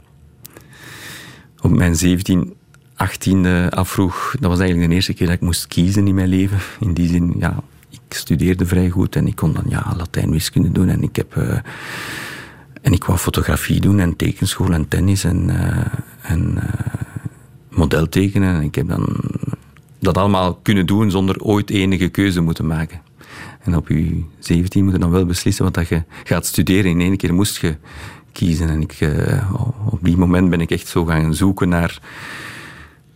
op 1.61 1.71
mijn 1.71 1.95
17, 1.95 2.53
18e 2.93 3.69
afvroeg. 3.69 4.35
Dat 4.39 4.49
was 4.49 4.59
eigenlijk 4.59 4.89
de 4.89 4.95
eerste 4.95 5.13
keer 5.13 5.27
dat 5.27 5.35
ik 5.35 5.41
moest 5.41 5.67
kiezen 5.67 6.07
in 6.07 6.15
mijn 6.15 6.27
leven. 6.27 6.59
In 6.79 6.93
die 6.93 7.07
zin, 7.07 7.35
ja, 7.39 7.63
ik 8.09 8.15
studeerde 8.15 8.65
vrij 8.65 8.89
goed 8.89 9.15
en 9.15 9.27
ik 9.27 9.35
kon 9.35 9.53
dan 9.53 9.63
ja, 9.67 9.93
Latijn 9.97 10.31
wiskunde 10.31 10.71
doen 10.71 10.89
en 10.89 11.03
ik 11.03 11.15
heb... 11.15 11.35
Uh, 11.35 11.57
en 12.81 12.93
ik 12.93 13.03
wou 13.03 13.17
fotografie 13.17 13.79
doen 13.79 13.99
en 13.99 14.15
tekenschool 14.15 14.71
en 14.71 14.87
tennis 14.87 15.23
en, 15.23 15.49
uh, 15.49 15.77
en 16.21 16.53
uh, 16.55 16.63
model 17.69 18.09
tekenen. 18.09 18.55
En 18.55 18.61
ik 18.61 18.75
heb 18.75 18.87
dan 18.87 19.17
dat 19.99 20.17
allemaal 20.17 20.55
kunnen 20.55 20.85
doen 20.85 21.11
zonder 21.11 21.41
ooit 21.41 21.69
enige 21.69 22.09
keuze 22.09 22.41
moeten 22.41 22.67
maken. 22.67 23.01
En 23.61 23.75
op 23.75 23.87
je 23.87 24.23
17 24.39 24.83
moet 24.83 24.93
je 24.93 24.99
dan 24.99 25.11
wel 25.11 25.25
beslissen 25.25 25.63
wat 25.63 25.73
dat 25.73 25.87
je 25.87 26.03
gaat 26.23 26.45
studeren. 26.45 26.91
In 26.91 27.01
één 27.01 27.17
keer 27.17 27.33
moest 27.33 27.61
je 27.61 27.77
kiezen. 28.31 28.69
En 28.69 28.81
ik, 28.81 28.97
op 29.85 29.99
die 30.01 30.17
moment 30.17 30.49
ben 30.49 30.61
ik 30.61 30.71
echt 30.71 30.87
zo 30.87 31.05
gaan 31.05 31.35
zoeken 31.35 31.69
naar 31.69 31.99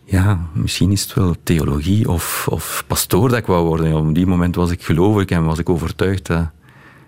ja, 0.04 0.48
misschien 0.52 0.92
is 0.92 1.02
het 1.02 1.14
wel 1.14 1.34
theologie 1.42 2.08
of, 2.08 2.46
of 2.50 2.84
pastoor 2.86 3.28
dat 3.28 3.38
ik 3.38 3.46
wou 3.46 3.66
worden. 3.66 3.96
Op 3.96 4.14
die 4.14 4.26
moment 4.26 4.54
was 4.54 4.70
ik 4.70 4.82
gelovig 4.82 5.26
en 5.26 5.44
was 5.44 5.58
ik 5.58 5.68
overtuigd 5.68 6.26
dat 6.26 6.50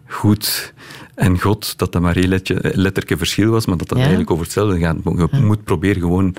goed 0.07 0.75
en 1.17 1.41
God, 1.41 1.79
dat 1.79 1.93
dat 1.93 2.03
maar 2.03 2.15
heel 2.15 2.29
letterlijk 2.61 3.15
verschil 3.17 3.51
was, 3.51 3.67
maar 3.67 3.77
dat 3.77 3.89
dat 3.89 3.99
eigenlijk 3.99 4.31
over 4.31 4.45
hetzelfde 4.45 4.79
gaat. 4.79 4.97
Je 5.31 5.41
moet 5.43 5.65
proberen 5.65 6.01
gewoon 6.01 6.35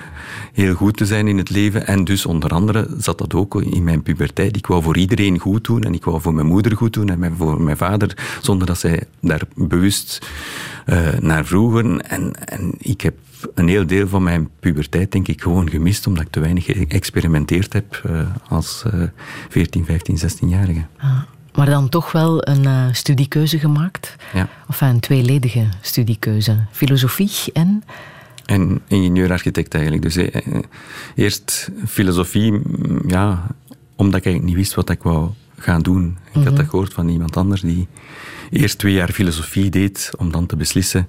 heel 0.53 0.73
goed 0.73 0.97
te 0.97 1.05
zijn 1.05 1.27
in 1.27 1.37
het 1.37 1.49
leven. 1.49 1.87
En 1.87 2.03
dus 2.03 2.25
onder 2.25 2.49
andere 2.49 2.87
zat 2.97 3.17
dat 3.17 3.33
ook 3.33 3.61
in 3.61 3.83
mijn 3.83 4.03
puberteit. 4.03 4.55
Ik 4.55 4.67
wou 4.67 4.83
voor 4.83 4.97
iedereen 4.97 5.39
goed 5.39 5.63
doen 5.63 5.83
en 5.83 5.93
ik 5.93 6.03
wou 6.03 6.21
voor 6.21 6.33
mijn 6.33 6.47
moeder 6.47 6.75
goed 6.75 6.93
doen 6.93 7.09
en 7.09 7.35
voor 7.37 7.61
mijn 7.61 7.77
vader, 7.77 8.37
zonder 8.41 8.67
dat 8.67 8.79
zij 8.79 9.03
daar 9.19 9.41
bewust 9.55 10.27
uh, 10.85 11.13
naar 11.19 11.45
vroegen. 11.45 12.09
En, 12.09 12.47
en 12.47 12.73
ik 12.77 13.01
heb 13.01 13.15
een 13.53 13.67
heel 13.67 13.87
deel 13.87 14.07
van 14.07 14.23
mijn 14.23 14.49
puberteit 14.59 15.11
denk 15.11 15.27
ik 15.27 15.41
gewoon 15.41 15.69
gemist, 15.69 16.07
omdat 16.07 16.23
ik 16.23 16.31
te 16.31 16.39
weinig 16.39 16.65
geëxperimenteerd 16.65 17.73
heb 17.73 18.03
uh, 18.09 18.27
als 18.49 18.83
uh, 18.93 19.03
14, 19.49 19.85
15, 19.85 20.17
16-jarige. 20.17 20.85
Ah, 20.97 21.21
maar 21.57 21.65
dan 21.65 21.89
toch 21.89 22.11
wel 22.11 22.47
een 22.47 22.63
uh, 22.63 22.85
studiekeuze 22.91 23.59
gemaakt? 23.59 24.15
Ja. 24.33 24.49
Of 24.67 24.81
een 24.81 24.99
tweeledige 24.99 25.67
studiekeuze. 25.81 26.65
Filosofie 26.71 27.51
en... 27.53 27.83
En 28.45 28.81
ingenieur-architect 28.87 29.73
eigenlijk. 29.73 30.03
Dus 30.03 30.15
eh, 30.15 30.35
eh, 30.35 30.63
eerst 31.15 31.69
filosofie, 31.87 32.51
mm, 32.51 33.01
ja, 33.07 33.47
omdat 33.95 34.19
ik 34.19 34.25
eigenlijk 34.25 34.43
niet 34.43 34.55
wist 34.55 34.73
wat 34.73 34.89
ik 34.89 35.03
wou 35.03 35.29
gaan 35.57 35.81
doen. 35.81 36.17
Ik 36.27 36.33
had 36.33 36.43
mhm. 36.43 36.55
dat 36.55 36.69
gehoord 36.69 36.93
van 36.93 37.09
iemand 37.09 37.37
anders 37.37 37.61
die 37.61 37.87
eerst 38.49 38.77
twee 38.77 38.93
jaar 38.93 39.11
filosofie 39.11 39.69
deed, 39.69 40.11
om 40.17 40.31
dan 40.31 40.45
te 40.45 40.55
beslissen 40.55 41.07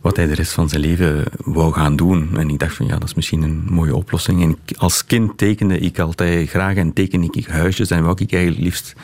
wat 0.00 0.16
hij 0.16 0.26
de 0.26 0.34
rest 0.34 0.52
van 0.52 0.68
zijn 0.68 0.80
leven 0.80 1.24
wou 1.44 1.72
gaan 1.72 1.96
doen. 1.96 2.36
En 2.36 2.48
ik 2.48 2.58
dacht 2.58 2.74
van 2.74 2.86
ja, 2.86 2.98
dat 2.98 3.08
is 3.08 3.14
misschien 3.14 3.42
een 3.42 3.64
mooie 3.68 3.96
oplossing. 3.96 4.42
En 4.42 4.58
als 4.76 5.04
kind 5.04 5.38
tekende 5.38 5.78
ik 5.78 5.98
altijd 5.98 6.48
graag 6.48 6.76
en 6.76 6.92
tekende 6.92 7.28
ik 7.30 7.46
huisjes 7.46 7.90
en 7.90 8.02
wou 8.02 8.16
ik 8.22 8.32
eigenlijk 8.32 8.64
liefst 8.64 8.94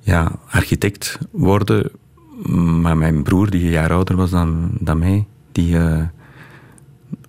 ja, 0.00 0.38
architect 0.50 1.18
worden. 1.30 1.90
Maar 2.80 2.96
mijn 2.96 3.22
broer, 3.22 3.50
die 3.50 3.64
een 3.64 3.70
jaar 3.70 3.92
ouder 3.92 4.16
was 4.16 4.30
dan, 4.30 4.70
dan 4.78 4.98
mij, 4.98 5.26
die 5.52 5.74
uh, 5.74 6.02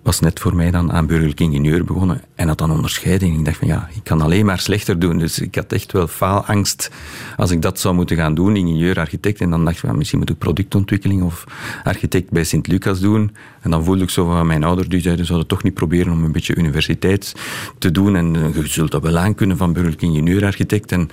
was 0.02 0.20
net 0.20 0.40
voor 0.40 0.56
mij 0.56 0.70
dan 0.70 0.92
aan 0.92 1.06
burgerlijk 1.06 1.40
ingenieur 1.40 1.84
begonnen 1.84 2.20
en 2.34 2.48
had 2.48 2.58
dan 2.58 2.70
onderscheiding. 2.70 3.38
Ik 3.38 3.44
dacht 3.44 3.56
van 3.56 3.68
ja, 3.68 3.88
ik 3.94 4.04
kan 4.04 4.20
alleen 4.20 4.46
maar 4.46 4.58
slechter 4.58 4.98
doen. 4.98 5.18
Dus 5.18 5.38
ik 5.38 5.54
had 5.54 5.72
echt 5.72 5.92
wel 5.92 6.06
faalangst 6.06 6.90
als 7.36 7.50
ik 7.50 7.62
dat 7.62 7.80
zou 7.80 7.94
moeten 7.94 8.16
gaan 8.16 8.34
doen, 8.34 8.56
ingenieur, 8.56 8.98
architect. 8.98 9.40
En 9.40 9.50
dan 9.50 9.64
dacht 9.64 9.76
ik 9.76 9.86
van 9.86 9.98
misschien 9.98 10.18
moet 10.18 10.30
ik 10.30 10.38
productontwikkeling 10.38 11.22
of 11.22 11.44
architect 11.84 12.30
bij 12.30 12.44
Sint-Lucas 12.44 13.00
doen. 13.00 13.34
En 13.60 13.70
dan 13.70 13.84
voelde 13.84 14.02
ik 14.02 14.10
zo 14.10 14.24
van 14.24 14.46
mijn 14.46 14.64
ouders, 14.64 14.88
die 14.88 15.00
zeiden, 15.00 15.26
zouden 15.26 15.48
toch 15.48 15.62
niet 15.62 15.74
proberen 15.74 16.12
om 16.12 16.24
een 16.24 16.32
beetje 16.32 16.56
universiteit 16.56 17.34
te 17.78 17.90
doen. 17.90 18.16
En 18.16 18.36
eh, 18.36 18.54
je 18.54 18.66
zult 18.66 18.90
dat 18.90 19.02
wel 19.02 19.18
aan 19.18 19.34
kunnen 19.34 19.56
van 19.56 19.72
burgerlijk 19.72 20.02
ingenieur, 20.02 20.44
architect. 20.44 20.92
En 20.92 21.10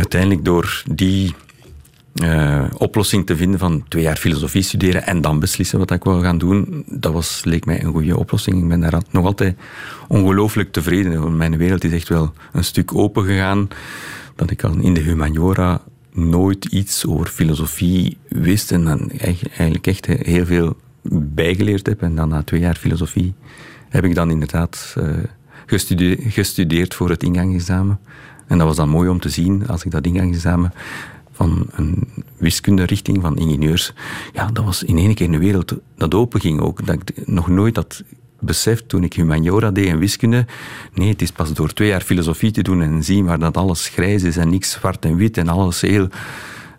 uiteindelijk 0.00 0.44
door 0.44 0.82
die 0.90 1.34
uh, 2.14 2.64
oplossing 2.76 3.26
te 3.26 3.36
vinden 3.36 3.58
van 3.58 3.84
twee 3.88 4.02
jaar 4.02 4.16
filosofie 4.16 4.62
studeren 4.62 5.06
en 5.06 5.20
dan 5.20 5.40
beslissen 5.40 5.78
wat 5.78 5.90
ik 5.90 6.04
wil 6.04 6.20
gaan 6.20 6.38
doen, 6.38 6.84
dat 6.86 7.12
was, 7.12 7.44
leek 7.44 7.64
mij 7.64 7.82
een 7.82 7.92
goede 7.92 8.18
oplossing. 8.18 8.62
Ik 8.62 8.68
ben 8.68 8.80
daar 8.80 9.02
nog 9.10 9.24
altijd 9.24 9.56
ongelooflijk 10.08 10.72
tevreden. 10.72 11.36
Mijn 11.36 11.56
wereld 11.56 11.84
is 11.84 11.92
echt 11.92 12.08
wel 12.08 12.32
een 12.52 12.64
stuk 12.64 12.94
open 12.94 13.24
gegaan. 13.24 13.68
Dat 14.36 14.50
ik 14.50 14.64
al 14.64 14.76
in 14.78 14.94
de 14.94 15.00
humaniora 15.00 15.80
nooit 16.12 16.64
iets 16.64 17.06
over 17.06 17.26
filosofie 17.26 18.18
wist 18.28 18.72
en 18.72 18.84
dan 18.84 19.10
eigenlijk 19.10 19.86
echt 19.86 20.06
heel 20.06 20.46
veel 20.46 20.76
bijgeleerd 21.34 21.86
heb. 21.86 22.02
En 22.02 22.14
dan 22.14 22.28
na 22.28 22.42
twee 22.42 22.60
jaar 22.60 22.76
filosofie 22.76 23.34
heb 23.88 24.04
ik 24.04 24.14
dan 24.14 24.30
inderdaad 24.30 24.96
gestudeerd, 25.66 26.20
gestudeerd 26.22 26.94
voor 26.94 27.10
het 27.10 27.22
ingangsexamen. 27.22 27.98
En 28.50 28.58
dat 28.58 28.66
was 28.66 28.76
dan 28.76 28.88
mooi 28.88 29.08
om 29.08 29.20
te 29.20 29.28
zien, 29.28 29.66
als 29.66 29.84
ik 29.84 29.90
dat 29.90 30.06
ingangsexamen 30.06 30.72
van 31.32 31.66
een 31.70 32.08
wiskunderichting 32.36 33.18
van 33.20 33.36
ingenieurs, 33.36 33.92
ja, 34.32 34.46
dat 34.46 34.64
was 34.64 34.82
in 34.82 34.98
één 34.98 35.14
keer 35.14 35.28
een 35.28 35.38
wereld 35.38 35.74
dat 35.96 36.14
open 36.14 36.40
ging 36.40 36.60
ook. 36.60 36.86
Dat 36.86 36.94
ik 36.94 37.26
nog 37.26 37.48
nooit 37.48 37.76
had 37.76 38.02
beseft 38.40 38.88
toen 38.88 39.04
ik 39.04 39.12
humaniora 39.12 39.70
deed 39.70 39.86
en 39.86 39.98
wiskunde. 39.98 40.46
Nee, 40.94 41.08
het 41.08 41.22
is 41.22 41.30
pas 41.30 41.52
door 41.52 41.72
twee 41.72 41.88
jaar 41.88 42.00
filosofie 42.00 42.50
te 42.50 42.62
doen 42.62 42.82
en 42.82 43.04
zien 43.04 43.24
waar 43.24 43.38
dat 43.38 43.56
alles 43.56 43.88
grijs 43.88 44.22
is 44.22 44.36
en 44.36 44.50
niks 44.50 44.70
zwart 44.70 45.04
en 45.04 45.16
wit 45.16 45.36
en 45.36 45.48
alles 45.48 45.80
heel 45.80 46.08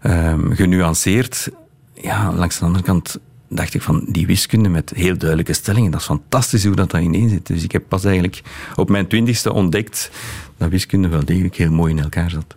um, 0.03 0.55
genuanceerd. 0.55 1.49
Ja, 1.93 2.33
langs 2.33 2.59
de 2.59 2.65
andere 2.65 2.83
kant 2.83 3.19
dacht 3.49 3.73
ik 3.73 3.81
van 3.81 4.05
die 4.07 4.27
wiskunde 4.27 4.69
met 4.69 4.91
heel 4.95 5.17
duidelijke 5.17 5.53
stellingen, 5.53 5.91
dat 5.91 5.99
is 5.99 6.05
fantastisch 6.05 6.65
hoe 6.65 6.75
dat, 6.75 6.91
dat 6.91 7.01
ineen 7.01 7.29
zit. 7.29 7.47
Dus 7.47 7.63
ik 7.63 7.71
heb 7.71 7.83
pas 7.87 8.03
eigenlijk 8.03 8.41
op 8.75 8.89
mijn 8.89 9.07
twintigste 9.07 9.53
ontdekt 9.53 10.11
dat 10.61 10.69
wiskunde 10.69 11.07
wel 11.07 11.25
degelijk 11.25 11.55
heel 11.55 11.71
mooi 11.71 11.93
in 11.93 11.99
elkaar 11.99 12.29
zat. 12.29 12.55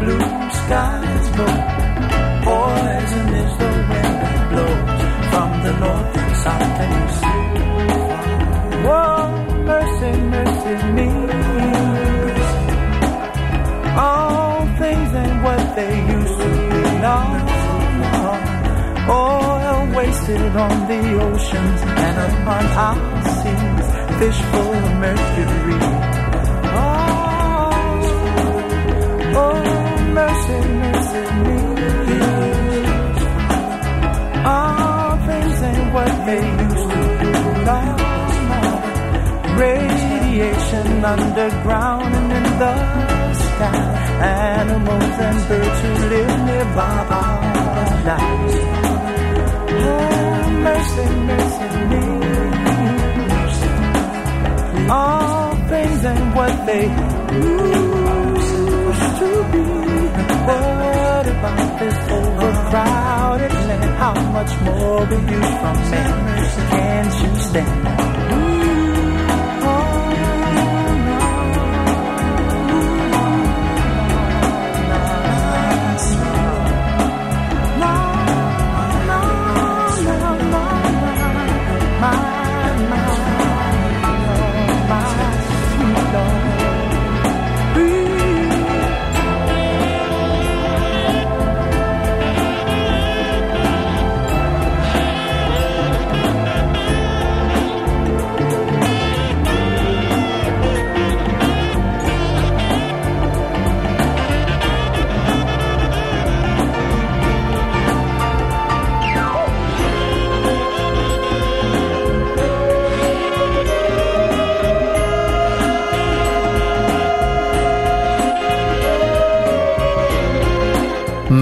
blue 0.00 0.50
skies 0.50 1.28
go. 1.36 1.69
Sit 20.26 20.56
on 20.56 20.88
the 20.88 21.02
oceans 21.28 21.80
and 22.06 22.16
upon 22.26 22.64
our 22.86 22.96
seas, 23.36 23.86
fish 24.18 24.40
full 24.50 24.72
of 24.80 24.86
mercury. 25.04 25.80
Oh, 26.76 27.70
oh, 29.42 29.62
mercy, 30.18 30.58
mercy 30.82 31.24
me. 31.44 31.58
All 34.52 35.10
things 35.26 35.56
ain't 35.68 35.88
what 35.94 36.14
they 36.26 36.44
used 36.64 36.88
to 36.92 37.00
be. 37.20 37.30
No. 37.68 37.80
Radiation 39.64 40.88
underground 41.14 42.10
and 42.18 42.30
in 42.38 42.46
the 42.62 42.74
sky. 43.44 43.82
Animals 44.22 45.16
and 45.26 45.38
birds 45.48 45.80
who 45.82 45.92
live 46.12 46.34
nearby 46.48 46.98
are 47.20 47.40
alive 48.02 48.89
mercy, 50.70 51.06
mercy 51.30 51.68
me. 51.90 52.04
All 54.90 55.50
things 55.70 56.04
ain't 56.10 56.34
what 56.36 56.54
they 56.66 56.84
used 57.38 58.52
to 59.20 59.30
be. 59.52 59.64
What 60.48 61.26
about 61.34 61.70
this 61.80 61.98
overcrowded 62.18 63.54
land? 63.68 63.90
How 64.02 64.14
much 64.36 64.52
more 64.66 65.00
will 65.10 65.24
you 65.32 65.42
from 65.60 65.76
me? 65.90 66.02
Can't 66.70 67.14
you 67.22 67.32
stand? 67.48 68.49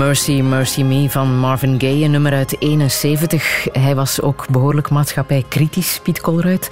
Mercy, 0.09 0.41
Mercy 0.41 0.83
Me 0.83 1.11
van 1.11 1.39
Marvin 1.39 1.81
Gaye, 1.81 2.05
een 2.05 2.11
nummer 2.11 2.33
uit 2.33 2.57
71. 2.59 3.67
Hij 3.73 3.95
was 3.95 4.21
ook 4.21 4.47
behoorlijk 4.51 4.91
maatschappijkritisch, 4.91 6.01
Piet 6.03 6.21
Colruyt. 6.21 6.71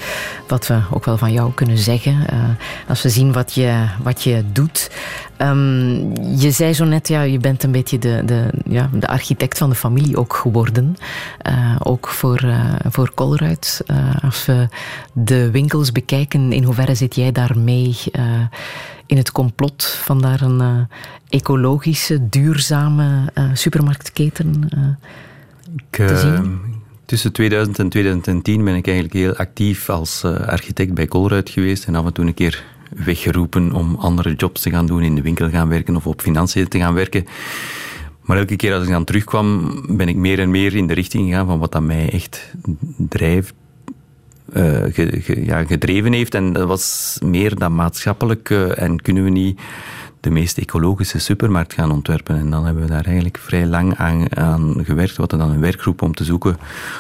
Wat 0.49 0.67
we 0.67 0.81
ook 0.91 1.05
wel 1.05 1.17
van 1.17 1.33
jou 1.33 1.53
kunnen 1.55 1.79
zeggen. 1.79 2.13
Uh, 2.13 2.39
als 2.89 3.03
we 3.03 3.09
zien 3.09 3.33
wat 3.33 3.55
je, 3.55 3.85
wat 4.03 4.23
je 4.23 4.45
doet. 4.53 4.91
Um, 5.39 6.13
je 6.37 6.51
zei 6.51 6.73
zo 6.73 6.85
net, 6.85 7.09
ja, 7.09 7.23
je 7.23 7.39
bent 7.39 7.63
een 7.63 7.73
beetje 7.73 7.99
de, 7.99 8.23
de, 8.25 8.51
ja, 8.69 8.91
de 8.93 9.07
architect 9.07 9.59
van 9.59 9.69
de 9.69 9.75
familie 9.75 10.17
ook 10.17 10.35
geworden. 10.35 10.97
Uh, 11.49 11.77
ook 11.79 12.09
voor, 12.09 12.45
uh, 12.45 12.75
voor 12.89 13.15
Colruyt. 13.15 13.85
als 14.23 14.47
we 14.47 14.69
de 15.13 15.51
winkels 15.51 15.93
bekijken, 15.93 16.53
in 16.53 16.63
hoeverre 16.63 16.95
zit 16.95 17.15
jij 17.15 17.33
daarmee 17.33 17.97
in 19.07 19.17
het 19.17 19.33
complot 19.33 19.85
van 19.85 20.21
daar 20.21 20.41
een 20.41 20.89
ecologische, 21.29 22.29
duurzame 22.29 23.33
supermarktketen 23.53 24.69
ik, 25.91 26.07
te 26.07 26.17
zien? 26.17 26.61
Tussen 27.05 27.33
2000 27.33 27.79
en 27.79 27.89
2010 27.89 28.65
ben 28.65 28.75
ik 28.75 28.87
eigenlijk 28.87 29.17
heel 29.17 29.37
actief 29.37 29.91
als 29.91 30.25
architect 30.25 30.95
bij 30.95 31.07
Colruyt 31.07 31.51
geweest 31.51 31.85
en 31.85 31.95
af 31.95 32.07
en 32.07 32.13
toe 32.13 32.27
een 32.27 32.35
keer 32.35 32.65
weggeroepen 33.05 33.73
om 33.73 33.95
andere 33.95 34.35
jobs 34.35 34.61
te 34.61 34.71
gaan 34.71 34.87
doen, 34.87 35.03
in 35.03 35.15
de 35.15 35.23
winkel 35.23 35.51
gaan 35.51 35.69
werken 35.69 35.97
of 35.97 36.07
op 36.07 36.21
financiën 36.21 36.69
te 36.69 36.79
gaan 36.79 36.95
werken. 36.95 37.27
Maar 38.21 38.37
elke 38.37 38.57
keer 38.57 38.75
als 38.75 38.85
ik 38.85 38.91
dan 38.91 39.05
terugkwam, 39.05 39.81
ben 39.97 40.09
ik 40.09 40.17
meer 40.17 40.39
en 40.39 40.51
meer 40.51 40.75
in 40.75 40.87
de 40.87 40.95
richting 40.95 41.29
gegaan 41.29 41.47
van 41.47 41.59
wat 41.59 41.73
dat 41.73 41.83
mij 41.83 42.11
echt 42.11 42.53
drijft, 42.97 43.55
ge, 44.53 45.43
ja, 45.45 45.65
gedreven 45.65 46.13
heeft. 46.13 46.35
En 46.35 46.53
dat 46.53 46.69
was 46.69 47.19
meer 47.25 47.55
dan 47.55 47.75
maatschappelijk. 47.75 48.51
En 48.51 49.01
kunnen 49.03 49.25
we 49.25 49.31
niet 49.31 49.61
de 50.27 50.33
meest 50.33 50.59
ecologische 50.59 51.19
supermarkt 51.19 51.73
gaan 51.73 51.91
ontwerpen. 51.91 52.39
En 52.39 52.51
dan 52.51 52.65
hebben 52.65 52.83
we 52.83 52.89
daar 52.89 53.05
eigenlijk 53.05 53.39
vrij 53.39 53.67
lang 53.67 53.97
aan, 53.97 54.85
gewerkt. 54.85 55.17
Wat 55.17 55.33
er 55.33 55.39
dan 55.39 55.51
een 55.51 55.61
werkgroep 55.61 56.03
om 56.03 56.15
te 56.15 56.25
zoeken 56.25 56.57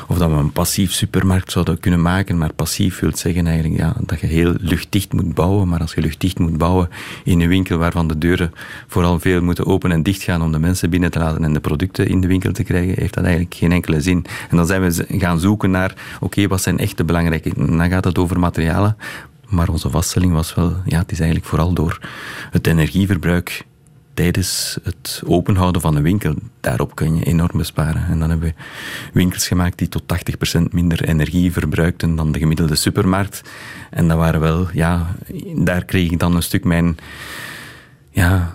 of 0.08 0.18
dat 0.18 0.30
we 0.30 0.36
een 0.36 0.52
passief 0.52 0.92
supermarkt 0.92 1.52
zouden 1.52 1.80
kunnen 1.80 2.02
maken. 2.02 2.38
Maar 2.38 2.52
passief 2.52 3.00
wil 3.00 3.16
zeggen 3.16 3.46
eigenlijk 3.46 3.80
ja, 3.80 3.94
dat 4.00 4.20
je 4.20 4.26
heel 4.26 4.54
luchtdicht 4.58 5.12
moet 5.12 5.34
bouwen. 5.34 5.68
Maar 5.68 5.80
als 5.80 5.94
je 5.94 6.00
luchtdicht 6.00 6.38
moet 6.38 6.58
bouwen 6.58 6.88
in 7.24 7.40
een 7.40 7.48
winkel 7.48 7.78
waarvan 7.78 8.08
de 8.08 8.18
deuren 8.18 8.52
vooral 8.86 9.18
veel 9.18 9.42
moeten 9.42 9.66
open 9.66 9.92
en 9.92 10.02
dicht 10.02 10.22
gaan 10.22 10.42
om 10.42 10.52
de 10.52 10.58
mensen 10.58 10.90
binnen 10.90 11.10
te 11.10 11.18
laten 11.18 11.44
en 11.44 11.52
de 11.52 11.60
producten 11.60 12.08
in 12.08 12.20
de 12.20 12.26
winkel 12.26 12.52
te 12.52 12.64
krijgen, 12.64 12.94
heeft 12.98 13.14
dat 13.14 13.24
eigenlijk 13.24 13.54
geen 13.54 13.72
enkele 13.72 14.00
zin. 14.00 14.24
En 14.50 14.56
dan 14.56 14.66
zijn 14.66 14.82
we 14.82 15.04
gaan 15.08 15.40
zoeken 15.40 15.70
naar, 15.70 15.94
oké, 16.20 16.46
wat 16.46 16.62
zijn 16.62 16.78
echt 16.78 16.96
de 16.96 17.04
belangrijke... 17.04 17.52
Dan 17.54 17.88
gaat 17.88 18.04
het 18.04 18.18
over 18.18 18.38
materialen, 18.38 18.96
maar 19.48 19.68
onze 19.68 19.90
vaststelling 19.90 20.32
was 20.32 20.54
wel, 20.54 20.76
ja, 20.84 20.98
het 20.98 21.12
is 21.12 21.18
eigenlijk 21.18 21.48
vooral 21.48 21.72
door 21.72 21.98
het 22.50 22.66
energieverbruik 22.66 23.64
tijdens 24.16 24.78
het 24.82 25.22
openhouden 25.26 25.80
van 25.80 25.96
een 25.96 26.02
winkel. 26.02 26.34
Daarop 26.60 26.94
kun 26.94 27.16
je 27.16 27.24
enorm 27.24 27.56
besparen. 27.58 28.06
En 28.06 28.18
dan 28.18 28.30
hebben 28.30 28.48
we 28.48 28.62
winkels 29.12 29.46
gemaakt 29.48 29.78
die 29.78 29.88
tot 29.88 30.02
80% 30.58 30.62
minder 30.70 31.04
energie 31.04 31.52
verbruikten 31.52 32.16
dan 32.16 32.32
de 32.32 32.38
gemiddelde 32.38 32.74
supermarkt. 32.74 33.42
En 33.90 34.08
dat 34.08 34.16
waren 34.16 34.40
wel, 34.40 34.68
ja, 34.72 35.14
daar 35.54 35.84
kreeg 35.84 36.10
ik 36.10 36.18
dan 36.18 36.36
een 36.36 36.42
stuk 36.42 36.64
mijn, 36.64 36.96
ja, 38.10 38.54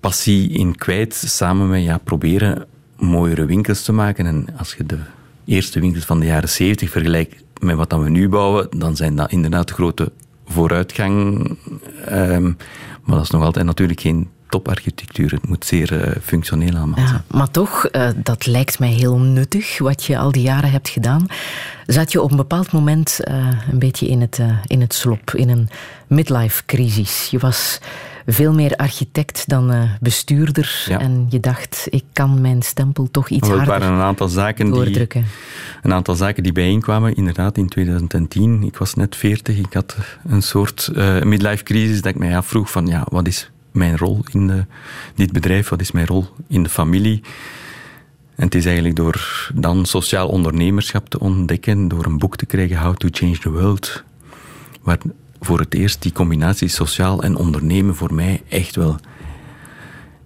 passie 0.00 0.50
in 0.50 0.76
kwijt. 0.76 1.14
Samen 1.14 1.68
met, 1.68 1.82
ja, 1.82 1.98
proberen 1.98 2.66
mooiere 2.96 3.44
winkels 3.44 3.82
te 3.82 3.92
maken. 3.92 4.26
En 4.26 4.46
als 4.56 4.74
je 4.74 4.86
de 4.86 4.98
eerste 5.44 5.80
winkels 5.80 6.04
van 6.04 6.20
de 6.20 6.26
jaren 6.26 6.48
70 6.48 6.90
vergelijkt 6.90 7.42
met 7.60 7.76
wat 7.76 7.90
dan 7.90 8.02
we 8.02 8.10
nu 8.10 8.28
bouwen, 8.28 8.68
dan 8.76 8.96
zijn 8.96 9.16
dat 9.16 9.30
inderdaad 9.30 9.70
grote 9.70 10.12
vooruitgang. 10.46 11.44
Um, 12.10 12.56
maar 13.04 13.16
dat 13.16 13.24
is 13.24 13.30
nog 13.30 13.42
altijd 13.42 13.66
natuurlijk 13.66 14.00
geen 14.00 14.28
toparchitectuur. 14.48 15.30
Het 15.30 15.48
moet 15.48 15.64
zeer 15.64 15.92
uh, 15.92 16.16
functioneel 16.22 16.76
allemaal 16.76 16.98
ja. 16.98 17.24
Maar 17.26 17.50
toch, 17.50 17.88
uh, 17.92 18.08
dat 18.16 18.46
lijkt 18.46 18.78
mij 18.78 18.88
heel 18.88 19.18
nuttig, 19.18 19.78
wat 19.78 20.04
je 20.04 20.18
al 20.18 20.32
die 20.32 20.42
jaren 20.42 20.70
hebt 20.70 20.88
gedaan. 20.88 21.26
Zat 21.86 22.12
je 22.12 22.22
op 22.22 22.30
een 22.30 22.36
bepaald 22.36 22.72
moment 22.72 23.20
uh, 23.28 23.48
een 23.70 23.78
beetje 23.78 24.08
in 24.08 24.20
het, 24.20 24.40
in 24.66 24.80
het 24.80 24.94
slop, 24.94 25.30
in 25.34 25.48
een 25.48 25.68
midlife-crisis. 26.06 27.28
Je 27.30 27.38
was 27.38 27.78
veel 28.32 28.52
meer 28.52 28.76
architect 28.76 29.48
dan 29.48 29.72
uh, 29.72 29.82
bestuurder. 30.00 30.84
Ja. 30.88 31.00
En 31.00 31.26
je 31.28 31.40
dacht, 31.40 31.86
ik 31.90 32.04
kan 32.12 32.40
mijn 32.40 32.62
stempel 32.62 33.08
toch 33.10 33.28
iets 33.28 33.48
harder 33.48 33.66
waren 33.66 33.92
een 33.92 34.00
aantal 34.00 34.28
zaken 34.28 34.70
doordrukken. 34.70 35.20
Die, 35.20 35.30
een 35.82 35.92
aantal 35.92 36.14
zaken 36.14 36.42
die 36.42 36.52
bijeenkwamen, 36.52 37.14
inderdaad, 37.14 37.56
in 37.56 37.68
2010. 37.68 38.62
Ik 38.62 38.76
was 38.76 38.94
net 38.94 39.16
40, 39.16 39.58
ik 39.58 39.72
had 39.72 39.96
een 40.28 40.42
soort 40.42 40.90
uh, 40.94 41.22
midlife 41.22 41.64
crisis 41.64 42.02
dat 42.02 42.12
ik 42.12 42.18
mij 42.18 42.36
afvroeg 42.36 42.70
van, 42.70 42.86
ja, 42.86 43.06
wat 43.10 43.26
is 43.26 43.50
mijn 43.72 43.96
rol 43.96 44.24
in 44.32 44.46
de, 44.46 44.64
dit 45.14 45.32
bedrijf? 45.32 45.68
Wat 45.68 45.80
is 45.80 45.92
mijn 45.92 46.06
rol 46.06 46.26
in 46.48 46.62
de 46.62 46.68
familie? 46.68 47.22
En 48.36 48.46
het 48.46 48.54
is 48.54 48.64
eigenlijk 48.64 48.96
door 48.96 49.48
dan 49.54 49.86
sociaal 49.86 50.28
ondernemerschap 50.28 51.08
te 51.08 51.20
ontdekken, 51.20 51.88
door 51.88 52.04
een 52.04 52.18
boek 52.18 52.36
te 52.36 52.46
krijgen, 52.46 52.76
How 52.76 52.96
to 52.96 53.08
Change 53.10 53.38
the 53.38 53.50
World, 53.50 54.04
waar 54.82 54.98
voor 55.40 55.58
het 55.58 55.74
eerst 55.74 56.02
die 56.02 56.12
combinatie 56.12 56.68
sociaal 56.68 57.22
en 57.22 57.36
ondernemen 57.36 57.94
voor 57.94 58.14
mij 58.14 58.42
echt 58.48 58.76
wel 58.76 58.96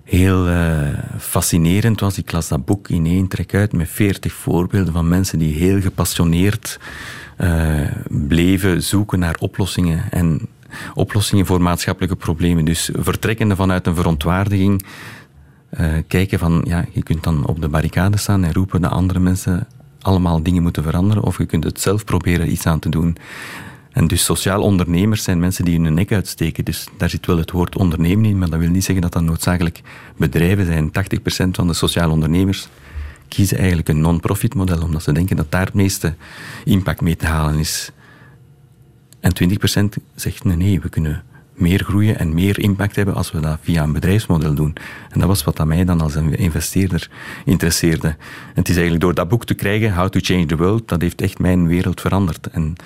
heel 0.05 0.49
uh, 0.49 0.89
fascinerend 1.19 2.01
was. 2.01 2.19
Ik 2.19 2.33
las 2.33 2.49
dat 2.49 2.65
boek 2.65 2.89
in 2.89 3.07
één 3.07 3.29
trek 3.29 3.55
uit 3.55 3.73
met 3.73 3.89
veertig 3.89 4.33
voorbeelden 4.33 4.93
van 4.93 5.09
mensen 5.09 5.39
die 5.39 5.55
heel 5.55 5.81
gepassioneerd 5.81 6.79
uh, 7.39 7.81
bleven 8.09 8.83
zoeken 8.83 9.19
naar 9.19 9.37
oplossingen 9.39 10.11
en 10.11 10.41
oplossingen 10.95 11.47
voor 11.47 11.63
maatschappelijke 11.63 12.17
problemen. 12.17 12.65
Dus 12.65 12.91
vertrekkende 12.97 13.57
vanuit 13.57 13.87
een 13.87 13.95
verontwaardiging, 13.95 14.85
uh, 15.81 15.87
kijken 16.07 16.39
van, 16.39 16.63
ja, 16.67 16.85
je 16.93 17.03
kunt 17.03 17.23
dan 17.23 17.47
op 17.47 17.61
de 17.61 17.69
barricade 17.69 18.17
staan 18.17 18.45
en 18.45 18.53
roepen 18.53 18.81
dat 18.81 18.91
andere 18.91 19.21
mensen 19.21 19.67
allemaal 20.01 20.43
dingen 20.43 20.63
moeten 20.63 20.83
veranderen, 20.83 21.23
of 21.23 21.39
je 21.39 21.47
kunt 21.47 21.65
het 21.65 21.81
zelf 21.81 22.05
proberen 22.05 22.53
iets 22.53 22.67
aan 22.67 22.79
te 22.79 22.89
doen. 22.89 23.17
En 23.95 24.07
dus 24.07 24.25
sociaal 24.25 24.63
ondernemers 24.63 25.23
zijn 25.23 25.39
mensen 25.39 25.65
die 25.65 25.81
hun 25.81 25.95
nek 25.95 26.13
uitsteken. 26.13 26.65
Dus 26.65 26.87
daar 26.97 27.11
zit 27.11 27.27
wel 27.27 27.37
het 27.37 27.51
woord 27.51 27.77
ondernemen 27.77 28.25
in, 28.25 28.39
maar 28.39 28.51
dat 28.51 28.59
wil 28.59 28.71
niet 28.71 28.85
zeggen 28.85 29.03
dat 29.03 29.13
dat 29.13 29.23
noodzakelijk 29.23 29.81
bedrijven 30.17 30.67
zijn. 30.67 30.89
80% 30.89 31.51
van 31.51 31.67
de 31.67 31.75
sociaal 31.75 32.11
ondernemers 32.11 32.69
kiezen 33.29 33.59
eigenlijk 33.59 33.89
een 33.89 34.01
non-profit 34.01 34.55
model, 34.55 34.83
omdat 34.83 35.03
ze 35.03 35.13
denken 35.13 35.37
dat 35.37 35.51
daar 35.51 35.65
het 35.65 35.75
meeste 35.75 36.15
impact 36.65 37.01
mee 37.01 37.17
te 37.17 37.27
halen 37.27 37.59
is. 37.59 37.91
En 39.21 39.33
20% 39.99 40.03
zegt 40.15 40.45
nee, 40.45 40.57
nee, 40.57 40.81
we 40.81 40.89
kunnen 40.89 41.23
meer 41.55 41.85
groeien 41.85 42.19
en 42.19 42.35
meer 42.35 42.59
impact 42.59 42.97
hebben 42.97 43.15
als 43.15 43.33
we 43.33 43.41
dat 43.41 43.59
via 43.63 43.83
een 43.83 43.93
bedrijfsmodel 43.93 44.55
doen. 44.55 44.75
En 45.11 45.19
dat 45.21 45.29
was 45.29 45.45
wat 45.45 45.61
aan 45.61 45.69
mij 45.69 45.85
dan 45.85 46.01
als 46.01 46.15
een 46.15 46.37
investeerder 46.37 47.11
interesseerde. 47.45 48.09
En 48.09 48.17
het 48.55 48.69
is 48.69 48.75
eigenlijk 48.75 49.05
door 49.05 49.15
dat 49.15 49.29
boek 49.29 49.45
te 49.45 49.55
krijgen, 49.55 49.95
How 49.95 50.09
to 50.09 50.21
Change 50.23 50.47
the 50.47 50.57
World, 50.57 50.89
dat 50.89 51.01
heeft 51.01 51.21
echt 51.21 51.39
mijn 51.39 51.67
wereld 51.67 52.01
veranderd. 52.01 52.47
En 52.47 52.77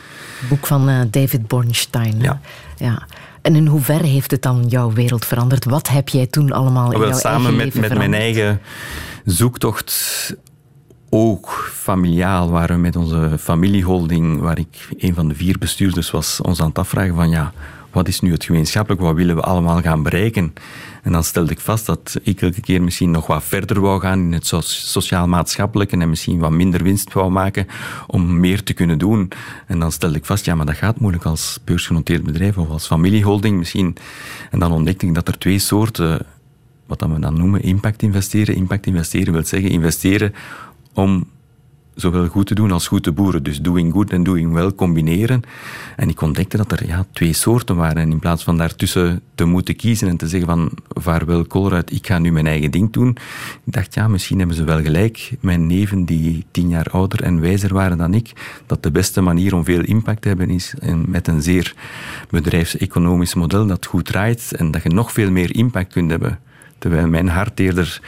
boek 0.49 0.67
van 0.67 0.89
uh, 0.89 1.01
David 1.11 1.49
Bornstein. 1.49 2.21
Ja. 2.21 2.41
ja. 2.77 3.07
En 3.43 3.57
in 3.57 3.67
hoeverre 3.67 4.07
heeft 4.07 4.31
het 4.31 4.43
dan 4.43 4.65
jouw 4.69 4.93
wereld 4.93 5.25
veranderd? 5.25 5.65
Wat 5.65 5.89
heb 5.89 6.09
jij 6.09 6.27
toen 6.27 6.53
allemaal 6.53 6.93
in 6.93 6.99
Wel, 6.99 7.09
jouw 7.09 7.19
samen 7.19 7.57
met, 7.57 7.75
met 7.75 7.95
mijn 7.95 8.15
eigen 8.15 8.61
zoektocht 9.25 10.37
ook 11.11 11.71
familiaal 11.73 12.51
waren 12.51 12.77
we 12.77 12.83
met 12.83 12.97
onze 12.97 13.37
familieholding, 13.39 14.41
waar 14.41 14.59
ik 14.59 14.89
een 14.99 15.15
van 15.15 15.29
de 15.29 15.35
vier 15.35 15.59
bestuurders 15.59 16.11
was, 16.11 16.41
ons 16.41 16.61
aan 16.61 16.69
het 16.69 16.79
afvragen 16.79 17.15
van 17.15 17.31
ja, 17.31 17.53
wat 17.91 18.09
is 18.09 18.21
nu 18.21 18.33
het 18.33 18.45
gemeenschappelijk, 18.45 19.03
wat 19.03 19.15
willen 19.15 19.37
we 19.37 19.43
allemaal 19.43 19.81
gaan 19.81 20.03
bereiken? 20.03 20.53
En 21.03 21.13
dan 21.13 21.25
stelde 21.25 21.53
ik 21.53 21.61
vast 21.61 21.87
dat 21.87 22.19
ik 22.23 22.41
elke 22.41 22.61
keer 22.61 22.83
misschien 22.83 23.11
nog 23.11 23.27
wat 23.27 23.45
verder 23.45 23.81
wou 23.81 24.01
gaan 24.01 24.19
in 24.19 24.33
het 24.33 24.47
so- 24.47 24.61
sociaal-maatschappelijke 24.61 25.97
en 25.97 26.09
misschien 26.09 26.39
wat 26.39 26.51
minder 26.51 26.83
winst 26.83 27.13
wou 27.13 27.31
maken 27.31 27.67
om 28.07 28.41
meer 28.41 28.63
te 28.63 28.73
kunnen 28.73 28.99
doen. 28.99 29.31
En 29.67 29.79
dan 29.79 29.93
stelde 29.93 30.17
ik 30.17 30.25
vast, 30.25 30.45
ja, 30.45 30.55
maar 30.55 30.67
dat 30.67 30.77
gaat 30.77 31.01
moeilijk 31.01 31.25
als 31.25 31.59
beursgenoteerd 31.65 32.23
bedrijf 32.23 32.59
of 32.59 32.69
als 32.69 32.87
familieholding 32.87 33.59
misschien. 33.59 33.97
En 34.51 34.59
dan 34.59 34.73
ontdekte 34.73 35.07
ik 35.07 35.15
dat 35.15 35.29
er 35.29 35.39
twee 35.39 35.59
soorten, 35.59 36.27
wat 36.87 36.99
dat 36.99 37.11
we 37.11 37.19
dan 37.19 37.37
noemen, 37.37 37.63
impact 37.63 38.03
investeren. 38.03 38.55
Impact 38.55 38.87
investeren 38.87 39.33
wil 39.33 39.45
zeggen 39.45 39.71
investeren 39.71 40.35
om 40.93 41.27
zowel 42.01 42.27
goed 42.27 42.47
te 42.47 42.55
doen 42.55 42.73
als 42.73 42.89
goed 42.89 43.03
te 43.03 43.13
boeren. 43.13 43.43
Dus 43.43 43.61
doing 43.61 43.93
good 43.93 44.11
en 44.11 44.23
doing 44.23 44.53
well 44.53 44.73
combineren. 44.73 45.43
En 45.97 46.09
ik 46.09 46.21
ontdekte 46.21 46.57
dat 46.57 46.73
er 46.73 46.87
ja, 46.87 47.07
twee 47.13 47.33
soorten 47.33 47.77
waren. 47.77 48.03
En 48.03 48.11
in 48.11 48.19
plaats 48.19 48.45
van 48.45 48.57
daartussen 48.57 49.21
te 49.35 49.45
moeten 49.45 49.77
kiezen 49.77 50.09
en 50.09 50.17
te 50.17 50.29
zeggen 50.29 50.49
van 50.49 50.71
vaarwel 50.89 51.47
Colruyt, 51.47 51.93
ik 51.93 52.07
ga 52.07 52.19
nu 52.19 52.33
mijn 52.33 52.47
eigen 52.47 52.71
ding 52.71 52.93
doen. 52.93 53.09
Ik 53.65 53.73
dacht, 53.73 53.95
ja, 53.95 54.09
misschien 54.09 54.39
hebben 54.39 54.57
ze 54.57 54.65
wel 54.65 54.83
gelijk. 54.83 55.31
Mijn 55.41 55.67
neven 55.67 56.05
die 56.05 56.45
tien 56.51 56.69
jaar 56.69 56.87
ouder 56.91 57.23
en 57.23 57.41
wijzer 57.41 57.75
waren 57.75 57.99
dan 57.99 58.15
ik, 58.15 58.33
dat 58.67 58.83
de 58.83 58.91
beste 58.91 59.21
manier 59.21 59.55
om 59.55 59.65
veel 59.65 59.83
impact 59.83 60.23
te 60.23 60.29
hebben 60.29 60.51
is 60.51 60.75
met 61.07 61.29
een 61.29 61.43
zeer 61.43 61.75
bedrijfseconomisch 62.31 63.35
model 63.35 63.67
dat 63.67 63.87
goed 63.87 64.05
draait 64.05 64.53
en 64.53 64.71
dat 64.71 64.83
je 64.83 64.89
nog 64.89 65.13
veel 65.13 65.31
meer 65.31 65.57
impact 65.57 65.93
kunt 65.93 66.11
hebben. 66.11 66.39
Terwijl 66.79 67.09
mijn 67.09 67.29
hart 67.29 67.61
eerder 67.61 68.01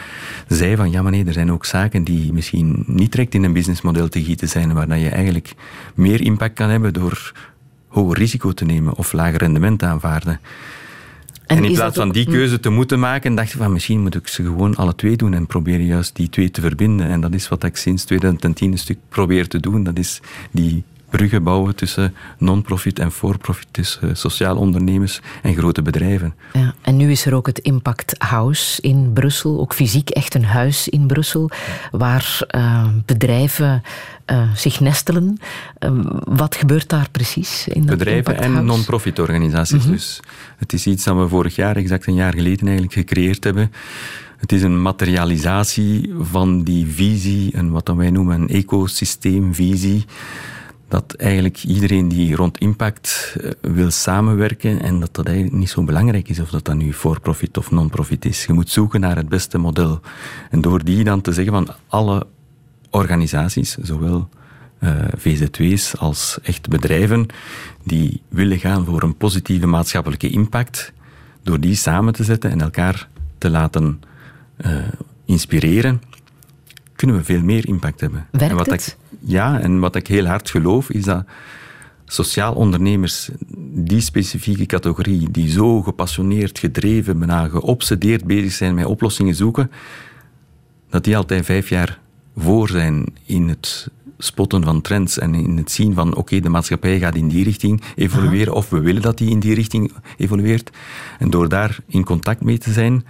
zei 0.49 0.77
van 0.77 0.91
ja, 0.91 1.03
maar 1.03 1.13
nee, 1.13 1.25
er 1.25 1.33
zijn 1.33 1.53
ook 1.53 1.65
zaken 1.65 2.05
die 2.05 2.33
misschien 2.33 2.85
niet 2.87 3.13
direct 3.13 3.35
in 3.35 3.45
een 3.45 3.53
businessmodel 3.53 4.09
te 4.09 4.25
gieten 4.25 4.49
zijn, 4.49 4.73
waar 4.73 4.89
dat 4.89 5.01
je 5.01 5.09
eigenlijk 5.09 5.55
meer 5.95 6.21
impact 6.21 6.55
kan 6.55 6.69
hebben 6.69 6.93
door 6.93 7.33
hoger 7.89 8.19
risico 8.19 8.53
te 8.53 8.65
nemen 8.65 8.95
of 8.95 9.13
lager 9.13 9.39
rendement 9.39 9.79
te 9.79 9.87
aanvaarden. 9.87 10.41
En, 11.47 11.57
in 11.57 11.71
is 11.71 11.77
plaats 11.77 11.97
van 11.97 12.13
die 12.13 12.27
keuze 12.27 12.61
te 12.61 12.69
moeten 12.69 12.99
maken, 12.99 13.35
dacht 13.35 13.53
ik 13.53 13.59
van 13.59 13.73
misschien 13.73 14.01
moet 14.01 14.15
ik 14.15 14.29
ze 14.29 14.43
gewoon 14.43 14.75
alle 14.75 14.95
twee 14.95 15.17
doen 15.17 15.35
en 15.35 15.47
proberen 15.47 15.87
juist 15.87 16.17
die 16.17 16.29
twee 16.29 16.51
te 16.51 16.61
verbinden. 16.61 17.09
En 17.09 17.21
dat 17.21 17.35
is 17.35 17.49
wat 17.49 17.65
ik 17.65 17.77
sinds 17.77 18.05
2010 18.05 18.73
een 18.73 18.79
stuk 18.79 18.99
probeer 19.09 19.49
te 19.49 19.61
doen. 19.61 19.83
Dat 19.83 19.99
is 19.99 20.21
die 20.51 20.85
bruggen 21.11 21.43
bouwen 21.43 21.75
tussen 21.75 22.15
non-profit 22.39 22.99
en 22.99 23.13
for-profit, 23.13 23.67
tussen 23.71 24.17
sociaal 24.17 24.57
ondernemers 24.57 25.21
en 25.43 25.55
grote 25.55 25.83
bedrijven. 25.83 26.35
Ja, 26.53 26.75
en 26.83 26.97
nu 26.97 27.11
is 27.11 27.27
er 27.27 27.35
ook 27.35 27.47
het 27.47 27.59
Impact 27.59 28.15
House 28.19 28.83
in 28.83 29.13
Brussel, 29.13 29.61
ook 29.61 29.75
fysiek 29.75 30.11
echt 30.11 30.35
een 30.35 30.45
huis 30.45 30.89
in 30.89 31.07
Brussel, 31.07 31.51
waar 31.91 32.39
eh, 32.47 32.89
bedrijven 33.07 33.83
eh, 34.25 34.55
zich 34.55 34.81
nestelen. 34.81 35.39
Eh, 35.79 35.91
wat 36.25 36.57
gebeurt 36.57 36.89
daar 36.89 37.11
precies 37.11 37.69
in 37.69 37.87
dat 37.87 37.99
bedrijven 37.99 38.35
Impact 38.35 38.57
en 38.57 38.65
non-profit 38.65 39.19
organisaties. 39.19 39.87
Dus 39.87 40.21
het 40.57 40.73
is 40.73 40.87
iets 40.87 41.05
dat 41.05 41.17
we 41.17 41.29
vorig 41.29 41.55
jaar, 41.55 41.77
exact 41.77 42.07
een 42.07 42.15
jaar 42.15 42.33
geleden 42.33 42.67
eigenlijk, 42.67 42.93
gecreëerd 42.93 43.45
hebben. 43.45 43.73
Het 44.37 44.53
is 44.53 44.63
een 44.63 44.83
materialisatie 44.83 46.15
van 46.21 46.63
die 46.63 46.87
visie, 46.87 47.53
en 47.53 47.71
wat 47.71 47.87
dan 47.87 47.97
wij 47.97 48.11
noemen 48.11 48.41
een 48.41 48.49
ecosysteemvisie. 48.49 50.05
Dat 50.91 51.15
eigenlijk 51.15 51.65
iedereen 51.65 52.09
die 52.09 52.35
rond 52.35 52.59
impact 52.59 53.37
eh, 53.41 53.51
wil 53.61 53.91
samenwerken 53.91 54.83
en 54.83 55.01
dat 55.01 55.15
dat 55.15 55.27
eigenlijk 55.27 55.57
niet 55.57 55.71
zo 55.71 55.85
belangrijk 55.85 56.29
is 56.29 56.41
of 56.41 56.51
dat 56.51 56.65
dat 56.65 56.77
nu 56.77 56.93
for-profit 56.93 57.57
of 57.57 57.71
non-profit 57.71 58.25
is. 58.25 58.45
Je 58.45 58.53
moet 58.53 58.71
zoeken 58.71 59.01
naar 59.01 59.17
het 59.17 59.29
beste 59.29 59.59
model. 59.59 60.01
En 60.51 60.61
door 60.61 60.85
die 60.85 61.05
dan 61.05 61.21
te 61.21 61.33
zeggen 61.33 61.53
van 61.53 61.69
alle 61.89 62.27
organisaties, 62.91 63.77
zowel 63.77 64.29
eh, 64.79 64.93
VZW's 65.17 65.95
als 65.95 66.39
echt 66.43 66.69
bedrijven, 66.69 67.27
die 67.85 68.23
willen 68.29 68.59
gaan 68.59 68.85
voor 68.85 69.03
een 69.03 69.17
positieve 69.17 69.67
maatschappelijke 69.67 70.31
impact, 70.31 70.93
door 71.43 71.61
die 71.61 71.75
samen 71.75 72.13
te 72.13 72.25
zetten 72.25 72.51
en 72.51 72.61
elkaar 72.61 73.09
te 73.39 73.51
laten 73.51 74.01
eh, 74.57 74.75
inspireren, 75.25 76.03
kunnen 76.97 77.17
we 77.17 77.25
veel 77.25 77.43
meer 77.43 77.69
impact 77.69 78.01
hebben. 78.01 78.27
Werkt 78.31 78.51
en 78.51 78.57
wat 78.57 78.67
het? 78.67 78.97
Ja, 79.19 79.61
en 79.61 79.81
wat 79.81 79.97
ik 79.97 80.07
heel 80.07 80.27
hard 80.27 80.51
geloof, 80.51 80.91
is 80.91 81.05
dat 81.05 81.25
sociaal 82.05 82.55
ondernemers, 82.55 83.31
die 83.73 84.01
specifieke 84.01 84.67
categorie, 84.67 85.31
die 85.31 85.51
zo 85.51 85.83
gepassioneerd, 85.83 86.59
gedreven, 86.59 87.19
bijna 87.19 87.49
geobsedeerd 87.49 88.25
bezig 88.25 88.53
zijn 88.53 88.75
met 88.75 88.85
oplossingen 88.85 89.35
zoeken, 89.35 89.71
dat 90.89 91.05
die 91.05 91.17
altijd 91.17 91.45
vijf 91.45 91.69
jaar 91.69 91.99
voor 92.37 92.69
zijn 92.69 93.07
in 93.25 93.49
het 93.49 93.89
spotten 94.19 94.65
van 94.65 94.81
trends 94.81 95.19
en 95.19 95.35
in 95.35 95.57
het 95.57 95.71
zien 95.71 95.95
van 95.95 96.17
oké, 96.17 96.41
de 96.41 96.49
maatschappij 96.49 96.99
gaat 96.99 97.15
in 97.15 97.29
die 97.29 97.45
richting 97.45 97.83
evolueren 97.97 98.55
of 98.55 98.71
we 98.71 98.81
willen 98.81 99.03
dat 99.03 99.19
die 99.19 99.31
in 99.31 99.41
die 99.41 99.55
richting 99.55 99.93
evolueert. 100.17 100.71
En 101.19 101.31
door 101.31 101.49
daar 101.49 101.79
in 101.87 102.05
contact 102.05 102.41
mee 102.41 102.59
te 102.59 102.73
zijn, 102.73 103.05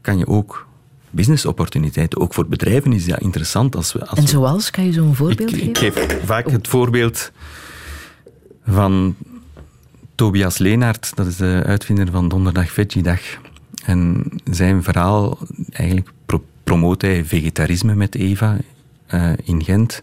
kan 0.00 0.18
je 0.18 0.26
ook 0.26 0.68
businessopportuniteiten, 1.10 2.20
ook 2.20 2.34
voor 2.34 2.46
bedrijven 2.46 2.92
is 2.92 3.06
dat 3.06 3.20
interessant 3.20 3.76
als 3.76 3.92
we... 3.92 4.06
Als 4.06 4.18
En 4.18 4.24
we- 4.24 4.30
zoals, 4.30 4.70
kan 4.70 4.84
je 4.84 4.92
zo'n 4.92 5.14
voorbeeld 5.14 5.40
ik, 5.52 5.56
geven? 5.56 5.68
ik 5.68 5.78
geef 5.78 6.18
vaak 6.24 6.50
het 6.50 6.68
voorbeeld 6.68 7.32
van 8.66 9.14
Tobias 10.14 10.58
Leenaert, 10.58 11.12
dat 11.16 11.26
is 11.26 11.36
de 11.36 11.62
uitvinder 11.66 12.10
van 12.10 12.28
Donderdag 12.28 12.70
Veggie-dag. 12.70 13.20
En 13.84 14.24
zijn 14.50 14.82
verhaal, 14.82 15.38
eigenlijk 15.72 16.10
pro- 16.26 16.44
promoot 16.64 17.02
hij 17.02 17.24
vegetarisme 17.24 17.94
met 17.94 18.14
Eva 18.14 18.56
eh, 19.06 19.32
in 19.44 19.64
Gent. 19.64 20.02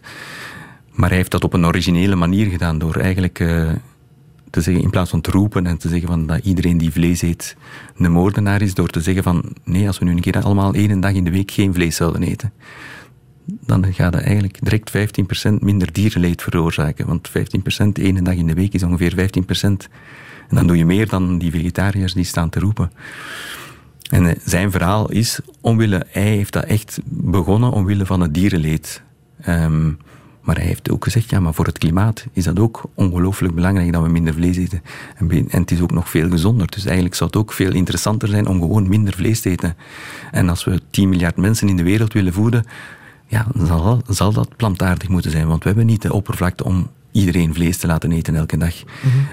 Maar 0.92 1.08
hij 1.08 1.18
heeft 1.18 1.30
dat 1.30 1.44
op 1.44 1.52
een 1.52 1.66
originele 1.66 2.14
manier 2.14 2.46
gedaan, 2.50 2.78
door 2.78 2.96
eigenlijk 2.96 3.40
eh, 3.40 3.70
te 4.50 4.60
zeggen, 4.60 4.82
in 4.82 4.90
plaats 4.90 5.10
van 5.10 5.20
te 5.20 5.30
roepen 5.30 5.66
en 5.66 5.78
te 5.78 5.88
zeggen 5.88 6.08
van 6.08 6.26
dat 6.26 6.44
iedereen 6.44 6.78
die 6.78 6.92
vlees 6.92 7.22
eet 7.22 7.56
een 7.96 8.12
moordenaar 8.12 8.62
is, 8.62 8.74
door 8.74 8.88
te 8.88 9.00
zeggen 9.00 9.22
van 9.22 9.44
nee, 9.64 9.86
als 9.86 9.98
we 9.98 10.04
nu 10.04 10.10
een 10.10 10.20
keer 10.20 10.42
allemaal 10.42 10.74
één 10.74 11.00
dag 11.00 11.12
in 11.12 11.24
de 11.24 11.30
week 11.30 11.50
geen 11.50 11.74
vlees 11.74 11.96
zouden 11.96 12.22
eten, 12.22 12.52
dan 13.44 13.92
gaat 13.92 14.12
dat 14.12 14.22
eigenlijk 14.22 14.58
direct 14.60 15.18
15% 15.50 15.52
minder 15.60 15.92
dierenleed 15.92 16.42
veroorzaken. 16.42 17.06
Want 17.06 17.28
15% 17.28 17.32
één 17.92 18.24
dag 18.24 18.34
in 18.34 18.46
de 18.46 18.54
week 18.54 18.72
is 18.72 18.82
ongeveer 18.82 19.14
15%. 19.14 19.88
En 20.48 20.56
dan 20.56 20.66
doe 20.66 20.76
je 20.76 20.84
meer 20.84 21.08
dan 21.08 21.38
die 21.38 21.50
vegetariërs 21.50 22.14
die 22.14 22.24
staan 22.24 22.48
te 22.48 22.60
roepen. 22.60 22.92
En 24.10 24.26
eh, 24.26 24.36
zijn 24.44 24.70
verhaal 24.70 25.10
is, 25.10 25.40
omwille, 25.60 26.06
hij 26.08 26.22
heeft 26.22 26.52
dat 26.52 26.64
echt 26.64 27.00
begonnen 27.04 27.70
omwille 27.70 28.06
van 28.06 28.20
het 28.20 28.34
dierenleed. 28.34 29.02
Ehm, 29.40 29.90
maar 30.48 30.56
hij 30.56 30.66
heeft 30.66 30.90
ook 30.90 31.04
gezegd, 31.04 31.30
ja, 31.30 31.40
maar 31.40 31.54
voor 31.54 31.66
het 31.66 31.78
klimaat 31.78 32.26
is 32.32 32.44
dat 32.44 32.58
ook 32.58 32.82
ongelooflijk 32.94 33.54
belangrijk 33.54 33.92
dat 33.92 34.02
we 34.02 34.08
minder 34.08 34.34
vlees 34.34 34.56
eten. 34.56 34.82
En, 35.16 35.46
het 35.48 35.70
is 35.70 35.80
ook 35.80 35.90
nog 35.90 36.10
veel 36.10 36.30
gezonder. 36.30 36.66
Dus 36.66 36.84
eigenlijk 36.84 37.14
zou 37.14 37.30
het 37.30 37.38
ook 37.38 37.52
veel 37.52 37.72
interessanter 37.72 38.28
zijn 38.28 38.46
om 38.46 38.60
gewoon 38.60 38.88
minder 38.88 39.14
vlees 39.14 39.40
te 39.40 39.50
eten. 39.50 39.76
En 40.30 40.48
als 40.48 40.64
we 40.64 40.80
10 40.90 41.08
miljard 41.08 41.36
mensen 41.36 41.68
in 41.68 41.76
de 41.76 41.82
wereld 41.82 42.12
willen 42.12 42.32
voeden, 42.32 42.64
ja, 43.26 43.46
zal, 43.56 44.02
zal 44.08 44.32
dat 44.32 44.56
plantaardig 44.56 45.08
moeten 45.08 45.30
zijn. 45.30 45.46
Want 45.46 45.62
we 45.62 45.68
hebben 45.68 45.86
niet 45.86 46.02
de 46.02 46.12
oppervlakte 46.12 46.64
om 46.64 46.88
iedereen 47.12 47.54
vlees 47.54 47.76
te 47.76 47.86
laten 47.86 48.12
eten 48.12 48.34
elke 48.34 48.56
dag. 48.56 48.74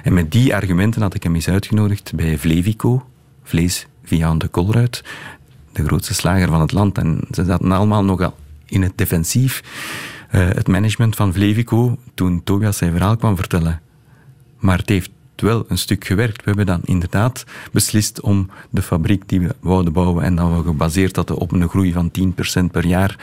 En 0.03 0.13
met 0.13 0.31
die 0.31 0.55
argumenten 0.55 1.01
had 1.01 1.13
ik 1.13 1.23
hem 1.23 1.35
eens 1.35 1.49
uitgenodigd 1.49 2.15
bij 2.15 2.37
Vlevico, 2.37 3.05
vlees 3.43 3.87
via 4.03 4.35
de 4.35 4.49
Colruyt, 4.49 5.03
de 5.71 5.85
grootste 5.85 6.13
slager 6.13 6.47
van 6.47 6.61
het 6.61 6.71
land. 6.71 6.97
En 6.97 7.19
ze 7.31 7.45
zaten 7.45 7.71
allemaal 7.71 8.03
nogal 8.03 8.35
in 8.65 8.81
het 8.81 8.93
defensief. 8.95 9.63
Eh, 10.29 10.47
het 10.47 10.67
management 10.67 11.15
van 11.15 11.33
Vlevico, 11.33 11.97
toen 12.13 12.43
Tobias 12.43 12.77
zijn 12.77 12.91
verhaal 12.91 13.17
kwam 13.17 13.35
vertellen. 13.35 13.81
Maar 14.59 14.77
het 14.77 14.89
heeft 14.89 15.11
wel 15.35 15.65
een 15.67 15.77
stuk 15.77 16.05
gewerkt. 16.05 16.37
We 16.37 16.43
hebben 16.43 16.65
dan 16.65 16.81
inderdaad 16.83 17.43
beslist 17.71 18.21
om 18.21 18.49
de 18.69 18.81
fabriek 18.81 19.29
die 19.29 19.39
we 19.39 19.55
wouden 19.59 19.93
bouwen 19.93 20.23
en 20.23 20.35
dan 20.35 20.57
we 20.57 20.63
gebaseerd 20.63 21.15
hadden 21.15 21.37
op 21.37 21.51
een 21.51 21.69
groei 21.69 21.91
van 21.91 22.11
10% 22.11 22.71
per 22.71 22.85
jaar, 22.85 23.15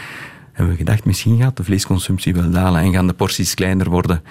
hebben 0.52 0.72
we 0.72 0.78
gedacht, 0.78 1.04
misschien 1.04 1.40
gaat 1.40 1.56
de 1.56 1.64
vleesconsumptie 1.64 2.34
wel 2.34 2.50
dalen 2.50 2.80
en 2.80 2.92
gaan 2.92 3.06
de 3.06 3.12
porties 3.12 3.54
kleiner 3.54 3.90
worden. 3.90 4.22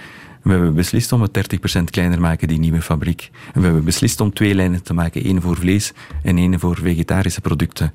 We 0.42 0.52
hebben 0.52 0.74
beslist 0.74 1.12
om 1.12 1.22
het 1.22 1.58
30% 1.80 1.84
kleiner 1.84 2.22
maken, 2.22 2.48
die 2.48 2.60
nieuwe 2.60 2.82
fabriek. 2.82 3.30
We 3.54 3.62
hebben 3.62 3.84
beslist 3.84 4.22
om 4.22 4.34
twee 4.34 4.56
lijnen 4.56 4.84
te 4.84 4.94
maken, 4.94 5.24
één 5.24 5.42
voor 5.42 5.58
vlees 5.58 5.94
en 6.24 6.38
één 6.38 6.60
voor 6.60 6.78
vegetarische 6.78 7.42
producten. 7.42 7.94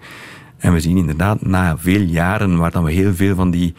En 0.58 0.72
we 0.72 0.80
zien 0.80 0.96
inderdaad, 0.96 1.46
na 1.46 1.78
veel 1.78 2.00
jaren 2.00 2.56
waar 2.56 2.70
dan 2.70 2.84
we 2.84 2.92
heel 2.92 3.14
veel 3.14 3.34
van 3.34 3.50
die 3.50 3.74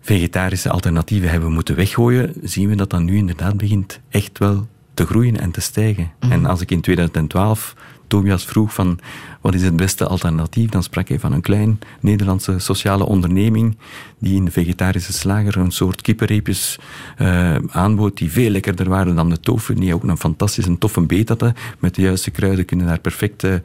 vegetarische 0.00 0.70
alternatieven 0.70 1.30
hebben 1.30 1.52
moeten 1.52 1.76
weggooien, 1.76 2.34
zien 2.42 2.68
we 2.68 2.74
dat 2.74 2.90
dat 2.90 3.00
nu 3.00 3.16
inderdaad 3.16 3.56
begint 3.56 4.00
echt 4.08 4.38
wel 4.38 4.66
te 4.94 5.06
groeien 5.06 5.40
en 5.40 5.50
te 5.50 5.60
stijgen. 5.60 6.12
Mhm. 6.20 6.32
En 6.32 6.46
als 6.46 6.60
ik 6.60 6.70
in 6.70 6.80
2012 6.80 7.74
Tobias 8.10 8.44
vroeg 8.44 8.74
van 8.74 8.98
wat 9.40 9.54
is 9.54 9.62
het 9.62 9.76
beste 9.76 10.06
alternatief, 10.06 10.70
dan 10.70 10.82
sprak 10.82 11.08
hij 11.08 11.18
van 11.18 11.32
een 11.32 11.40
klein 11.40 11.78
Nederlandse 12.00 12.58
sociale 12.58 13.04
onderneming 13.04 13.76
die 14.18 14.36
in 14.36 14.44
de 14.44 14.50
vegetarische 14.50 15.12
slager 15.12 15.56
een 15.56 15.70
soort 15.70 16.02
kippenreepjes 16.02 16.78
eh, 17.16 17.56
aanbood 17.70 18.16
die 18.16 18.30
veel 18.30 18.50
lekkerder 18.50 18.88
waren 18.88 19.14
dan 19.14 19.30
de 19.30 19.40
tofu, 19.40 19.74
die 19.74 19.94
ook 19.94 20.02
een 20.02 20.18
fantastische 20.18 20.78
toffe 20.78 21.00
beet 21.00 21.28
hadden. 21.28 21.54
Met 21.78 21.94
de 21.94 22.02
juiste 22.02 22.30
kruiden 22.30 22.64
kunnen 22.64 22.86
daar 22.86 23.00
perfecte 23.00 23.62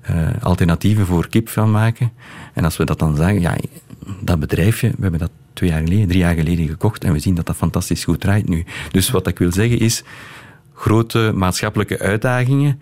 eh, 0.00 0.28
alternatieven 0.40 1.06
voor 1.06 1.28
kip 1.28 1.48
van 1.48 1.70
maken. 1.70 2.12
En 2.54 2.64
als 2.64 2.76
we 2.76 2.84
dat 2.84 2.98
dan 2.98 3.16
zeggen, 3.16 3.40
ja, 3.40 3.56
dat 4.20 4.40
bedrijfje, 4.40 4.88
we 4.88 5.02
hebben 5.02 5.20
dat 5.20 5.30
twee 5.54 5.70
jaar 5.70 5.80
geleden, 5.80 6.06
drie 6.06 6.18
jaar 6.18 6.34
geleden 6.34 6.68
gekocht 6.68 7.04
en 7.04 7.12
we 7.12 7.18
zien 7.18 7.34
dat 7.34 7.46
dat 7.46 7.56
fantastisch 7.56 8.04
goed 8.04 8.20
draait 8.20 8.48
nu. 8.48 8.64
Dus 8.90 9.10
wat 9.10 9.26
ik 9.26 9.38
wil 9.38 9.52
zeggen 9.52 9.78
is, 9.78 10.02
grote 10.74 11.32
maatschappelijke 11.34 11.98
uitdagingen 11.98 12.80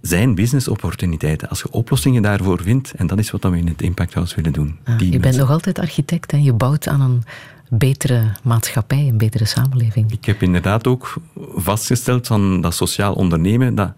zijn 0.00 0.34
business-opportuniteiten. 0.34 1.48
Als 1.48 1.60
je 1.60 1.70
oplossingen 1.70 2.22
daarvoor 2.22 2.62
vindt, 2.62 2.92
en 2.92 3.06
dat 3.06 3.18
is 3.18 3.30
wat 3.30 3.42
we 3.42 3.58
in 3.58 3.66
het 3.66 3.82
Impact 3.82 4.14
House 4.14 4.34
willen 4.34 4.52
doen. 4.52 4.78
Ah, 4.84 5.00
je 5.00 5.18
bent 5.18 5.36
nog 5.36 5.50
altijd 5.50 5.78
architect 5.78 6.32
en 6.32 6.42
je 6.42 6.52
bouwt 6.52 6.88
aan 6.88 7.00
een 7.00 7.22
betere 7.78 8.32
maatschappij, 8.42 9.08
een 9.08 9.18
betere 9.18 9.44
samenleving. 9.44 10.12
Ik 10.12 10.24
heb 10.24 10.42
inderdaad 10.42 10.86
ook 10.86 11.14
vastgesteld 11.54 12.26
van 12.26 12.60
dat 12.60 12.74
sociaal 12.74 13.14
ondernemen, 13.14 13.74
dat 13.74 13.94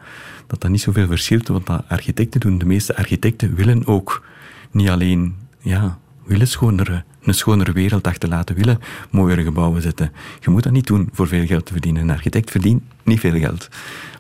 dat, 0.46 0.60
dat 0.60 0.70
niet 0.70 0.80
zoveel 0.80 1.06
verschilt 1.06 1.48
wat 1.48 1.66
dat 1.66 1.84
architecten 1.88 2.40
doen. 2.40 2.58
De 2.58 2.64
meeste 2.64 2.96
architecten 2.96 3.54
willen 3.54 3.86
ook 3.86 4.24
niet 4.70 4.88
alleen 4.88 5.34
ja, 5.58 5.98
willen 6.24 6.48
schonere, 6.48 7.04
een 7.24 7.34
schonere 7.34 7.72
wereld 7.72 8.06
achterlaten, 8.06 8.56
willen 8.56 8.78
mooiere 9.10 9.42
gebouwen 9.42 9.82
zetten. 9.82 10.12
Je 10.40 10.50
moet 10.50 10.62
dat 10.62 10.72
niet 10.72 10.86
doen 10.86 11.08
voor 11.12 11.28
veel 11.28 11.46
geld 11.46 11.66
te 11.66 11.72
verdienen. 11.72 12.02
Een 12.02 12.10
architect 12.10 12.50
verdient 12.50 12.82
niet 13.02 13.20
veel 13.20 13.38
geld. 13.38 13.68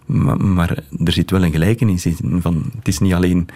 Maar, 0.06 0.40
maar 0.40 0.78
er 1.04 1.12
zit 1.12 1.30
wel 1.30 1.44
een 1.44 1.52
gelijkenis 1.52 2.06
in. 2.06 2.40
Van, 2.40 2.70
het 2.78 2.88
is 2.88 2.98
niet 2.98 3.14
alleen 3.14 3.48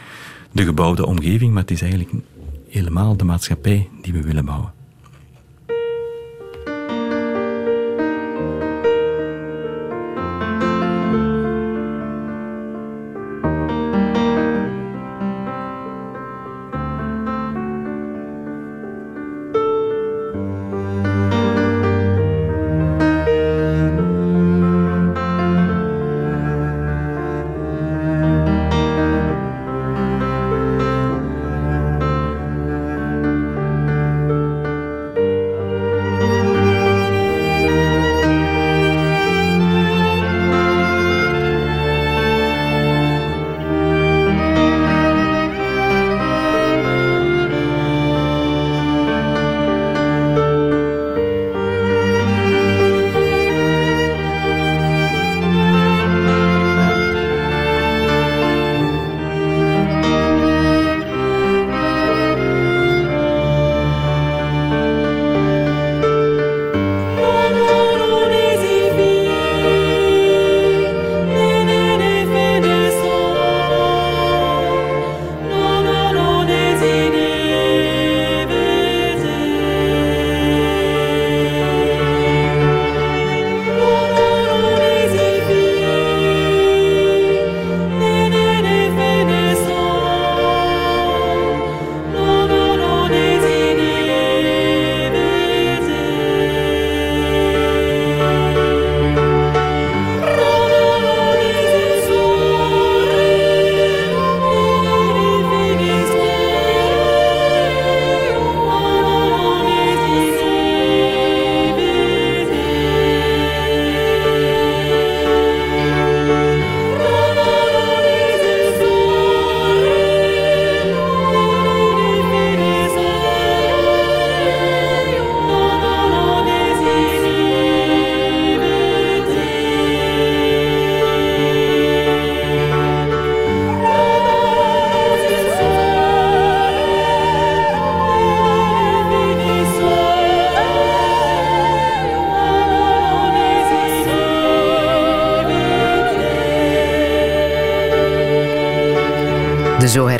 de 0.52 0.64
gebouwde 0.64 1.06
omgeving, 1.06 1.52
maar 1.52 1.62
het 1.62 1.70
is 1.70 1.82
eigenlijk 1.82 2.12
helemaal 2.68 3.16
de 3.16 3.24
maatschappij 3.24 3.88
die 4.02 4.12
we 4.12 4.22
willen 4.22 4.44
bouwen. 4.44 4.77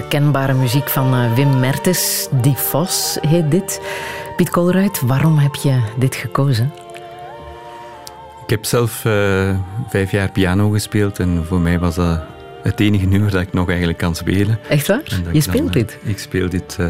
Herkenbare 0.09 0.55
muziek 0.55 0.89
van 0.89 1.15
eh, 1.15 1.35
Wim 1.35 1.59
Mertens, 1.59 2.29
Die 2.31 2.57
Vos 2.57 3.19
heet 3.21 3.51
dit. 3.51 3.81
Piet 4.37 4.51
Kolruit, 4.51 5.01
waarom 5.01 5.39
heb 5.39 5.55
je 5.55 5.81
dit 5.97 6.15
gekozen? 6.15 6.73
Ik 8.43 8.51
heb 8.51 8.65
zelf 8.65 9.05
eh, 9.05 9.57
vijf 9.89 10.11
jaar 10.11 10.31
piano 10.31 10.71
gespeeld 10.71 11.19
en 11.19 11.45
voor 11.47 11.61
mij 11.61 11.79
was 11.79 11.95
dat 11.95 12.21
het 12.63 12.81
enige 12.81 13.07
nummer 13.07 13.31
dat 13.31 13.41
ik 13.41 13.53
nog 13.53 13.69
eigenlijk 13.69 13.99
kan 13.99 14.15
spelen. 14.15 14.59
Echt 14.69 14.87
waar? 14.87 15.03
Je 15.05 15.31
dan, 15.33 15.43
speelt 15.43 15.67
eh, 15.67 15.73
dit? 15.73 15.99
Ik 16.03 16.19
speel 16.19 16.49
dit 16.49 16.77
eh, 16.79 16.87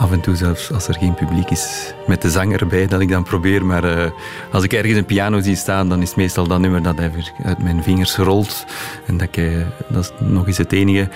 af 0.00 0.12
en 0.12 0.20
toe 0.20 0.36
zelfs 0.36 0.72
als 0.72 0.88
er 0.88 0.94
geen 0.94 1.14
publiek 1.14 1.50
is. 1.50 1.94
Met 2.06 2.22
de 2.22 2.30
zanger 2.30 2.60
erbij 2.60 2.86
dat 2.86 3.00
ik 3.00 3.08
dan 3.08 3.22
probeer. 3.22 3.64
Maar 3.64 3.84
eh, 3.84 4.10
als 4.52 4.64
ik 4.64 4.72
ergens 4.72 4.96
een 4.96 5.04
piano 5.04 5.40
zie 5.40 5.56
staan, 5.56 5.88
dan 5.88 6.02
is 6.02 6.08
het 6.08 6.16
meestal 6.16 6.46
dat 6.46 6.60
nummer 6.60 6.82
dat 6.82 6.98
even 6.98 7.24
uit 7.44 7.62
mijn 7.62 7.82
vingers 7.82 8.16
rolt. 8.16 8.64
En 9.06 9.16
dat, 9.16 9.28
ik, 9.28 9.36
eh, 9.36 9.66
dat 9.88 10.04
is 10.04 10.26
nog 10.26 10.46
eens 10.46 10.58
het 10.58 10.72
enige 10.72 11.08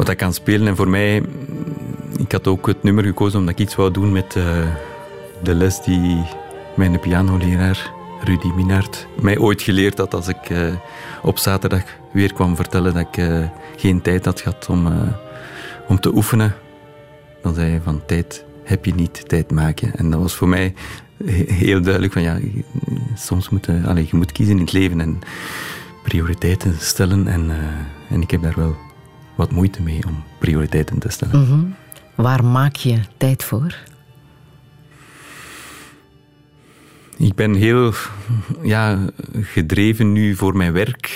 wat 0.00 0.08
ik 0.08 0.16
kan 0.16 0.32
spelen. 0.34 0.66
En 0.66 0.76
voor 0.76 0.88
mij, 0.88 1.22
ik 2.18 2.32
had 2.32 2.46
ook 2.46 2.66
het 2.66 2.82
nummer 2.82 3.04
gekozen 3.04 3.38
omdat 3.38 3.54
ik 3.54 3.60
iets 3.60 3.74
wou 3.74 3.90
doen 3.90 4.12
met 4.12 4.36
eh, 4.36 4.44
de 5.42 5.54
les 5.54 5.82
die 5.82 6.24
mijn 6.76 7.00
pianoleraar 7.00 7.92
Rudy 8.24 8.46
Minard 8.46 9.06
mij 9.20 9.38
ooit 9.38 9.62
geleerd 9.62 9.98
had 9.98 10.14
als 10.14 10.28
ik 10.28 10.50
eh, 10.50 10.74
op 11.22 11.38
zaterdag 11.38 11.82
weer 12.12 12.32
kwam 12.32 12.56
vertellen 12.56 12.94
dat 12.94 13.06
ik 13.08 13.16
eh, 13.16 13.44
geen 13.76 14.02
tijd 14.02 14.24
had 14.24 14.40
gehad 14.40 14.66
om, 14.70 14.88
om 15.88 16.00
te 16.00 16.14
oefenen. 16.14 16.54
Dan 17.42 17.54
zei 17.54 17.70
hij 17.70 17.80
van 17.80 18.02
tijd 18.06 18.44
heb 18.64 18.84
je 18.84 18.94
niet, 18.94 19.28
tijd 19.28 19.50
maken. 19.50 19.96
En 19.96 20.10
dat 20.10 20.20
was 20.20 20.34
voor 20.34 20.48
mij 20.48 20.74
he- 21.24 21.52
heel 21.52 21.82
duidelijk 21.82 22.12
van 22.12 22.22
ja, 22.22 22.38
soms 23.14 23.48
moet 23.48 23.66
je, 23.66 23.80
allee, 23.86 24.06
je 24.10 24.16
moet 24.16 24.32
kiezen 24.32 24.54
in 24.54 24.60
het 24.60 24.72
leven 24.72 25.00
en 25.00 25.18
prioriteiten 26.02 26.74
stellen. 26.78 27.28
En, 27.28 27.50
en 28.08 28.22
ik 28.22 28.30
heb 28.30 28.42
daar 28.42 28.56
wel 28.56 28.76
wat 29.40 29.50
moeite 29.50 29.82
mee 29.82 30.00
om 30.06 30.22
prioriteiten 30.38 30.98
te 30.98 31.08
stellen. 31.08 31.40
Mhm. 31.40 31.60
Waar 32.14 32.44
maak 32.44 32.76
je 32.76 33.00
tijd 33.16 33.44
voor? 33.44 33.74
Ik 37.16 37.34
ben 37.34 37.54
heel 37.54 37.92
ja, 38.62 38.98
gedreven 39.40 40.12
nu 40.12 40.34
voor 40.34 40.56
mijn 40.56 40.72
werk. 40.72 41.06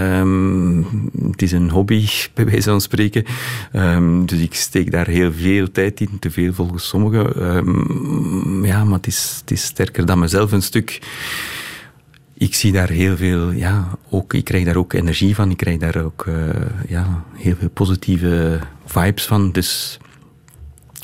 Um, 0.00 1.10
het 1.30 1.42
is 1.42 1.52
een 1.52 1.70
hobby, 1.70 2.06
bij 2.34 2.44
wijze 2.44 2.70
van 2.70 2.80
spreken. 2.80 3.24
Um, 3.72 4.26
dus 4.26 4.40
ik 4.40 4.54
steek 4.54 4.90
daar 4.90 5.06
heel 5.06 5.32
veel 5.32 5.70
tijd 5.70 6.00
in, 6.00 6.18
te 6.18 6.30
veel 6.30 6.52
volgens 6.52 6.88
sommigen. 6.88 7.56
Um, 7.56 8.64
ja, 8.64 8.84
maar 8.84 8.96
het 8.96 9.06
is, 9.06 9.36
het 9.40 9.50
is 9.50 9.62
sterker 9.62 10.06
dan 10.06 10.18
mezelf 10.18 10.52
een 10.52 10.62
stuk. 10.62 11.00
Ik 12.42 12.54
zie 12.54 12.72
daar 12.72 12.88
heel 12.88 13.16
veel, 13.16 13.50
ja, 13.50 13.88
ook, 14.10 14.34
ik 14.34 14.44
krijg 14.44 14.64
daar 14.64 14.76
ook 14.76 14.92
energie 14.92 15.34
van. 15.34 15.50
Ik 15.50 15.56
krijg 15.56 15.78
daar 15.78 16.04
ook 16.04 16.24
uh, 16.28 16.48
ja, 16.88 17.24
heel 17.34 17.54
veel 17.58 17.68
positieve 17.68 18.60
vibes 18.84 19.26
van. 19.26 19.52
Dus 19.52 19.98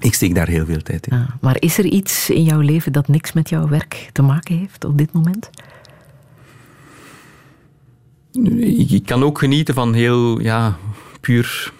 ik 0.00 0.14
steek 0.14 0.34
daar 0.34 0.48
heel 0.48 0.66
veel 0.66 0.82
tijd 0.82 1.06
in. 1.06 1.12
Ah, 1.12 1.28
maar 1.40 1.56
is 1.58 1.78
er 1.78 1.84
iets 1.84 2.30
in 2.30 2.42
jouw 2.42 2.60
leven 2.60 2.92
dat 2.92 3.08
niks 3.08 3.32
met 3.32 3.48
jouw 3.48 3.68
werk 3.68 4.10
te 4.12 4.22
maken 4.22 4.58
heeft 4.58 4.84
op 4.84 4.98
dit 4.98 5.12
moment? 5.12 5.50
Ik, 8.90 9.06
kan 9.06 9.22
ook 9.22 9.38
genieten 9.38 9.74
van 9.74 9.94
heel 9.94 10.40
ja, 10.40 10.76
puur 11.20 11.72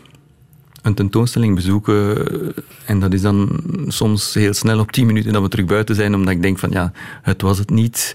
een 0.83 0.95
tentoonstelling 0.95 1.55
bezoeken. 1.55 2.27
En 2.85 3.01
dat 3.01 3.13
is 3.13 3.23
dan 3.23 3.61
soms 3.87 4.35
heel 4.35 4.55
snel 4.55 4.79
op 4.79 4.93
tien 4.93 5.07
minuten 5.07 5.33
dat 5.33 5.43
we 5.43 5.49
terug 5.49 5.67
buiten 5.67 5.95
zijn, 5.95 6.15
omdat 6.15 6.35
ik 6.35 6.43
denk 6.43 6.59
van 6.59 6.71
ja, 6.71 6.93
het 7.23 7.43
was 7.43 7.59
het 7.59 7.71
niet. 7.71 8.15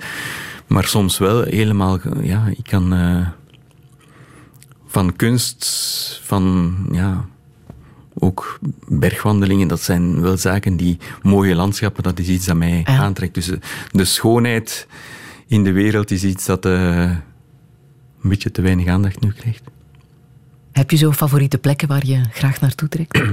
Maar 0.73 0.85
soms 0.85 1.17
wel 1.17 1.43
helemaal, 1.43 1.99
ja, 2.21 2.47
ik 2.47 2.63
kan 2.63 2.93
uh, 2.93 3.27
van 4.85 5.15
kunst, 5.15 5.65
van 6.23 6.75
ja, 6.91 7.25
ook 8.13 8.59
bergwandelingen, 8.87 9.67
dat 9.67 9.81
zijn 9.81 10.21
wel 10.21 10.37
zaken 10.37 10.77
die 10.77 10.97
mooie 11.21 11.55
landschappen, 11.55 12.03
dat 12.03 12.19
is 12.19 12.27
iets 12.27 12.45
dat 12.45 12.55
mij 12.55 12.81
aantrekt. 12.85 13.33
Dus 13.33 13.51
de 13.91 14.05
schoonheid 14.05 14.87
in 15.47 15.63
de 15.63 15.71
wereld 15.71 16.11
is 16.11 16.23
iets 16.23 16.45
dat 16.45 16.65
uh, 16.65 17.01
een 17.01 18.29
beetje 18.29 18.51
te 18.51 18.61
weinig 18.61 18.87
aandacht 18.87 19.21
nu 19.21 19.31
krijgt. 19.31 19.63
Heb 20.71 20.91
je 20.91 20.97
zo 20.97 21.11
favoriete 21.11 21.57
plekken 21.57 21.87
waar 21.87 22.05
je 22.05 22.23
graag 22.31 22.61
naartoe 22.61 22.89
trekt? 22.89 23.21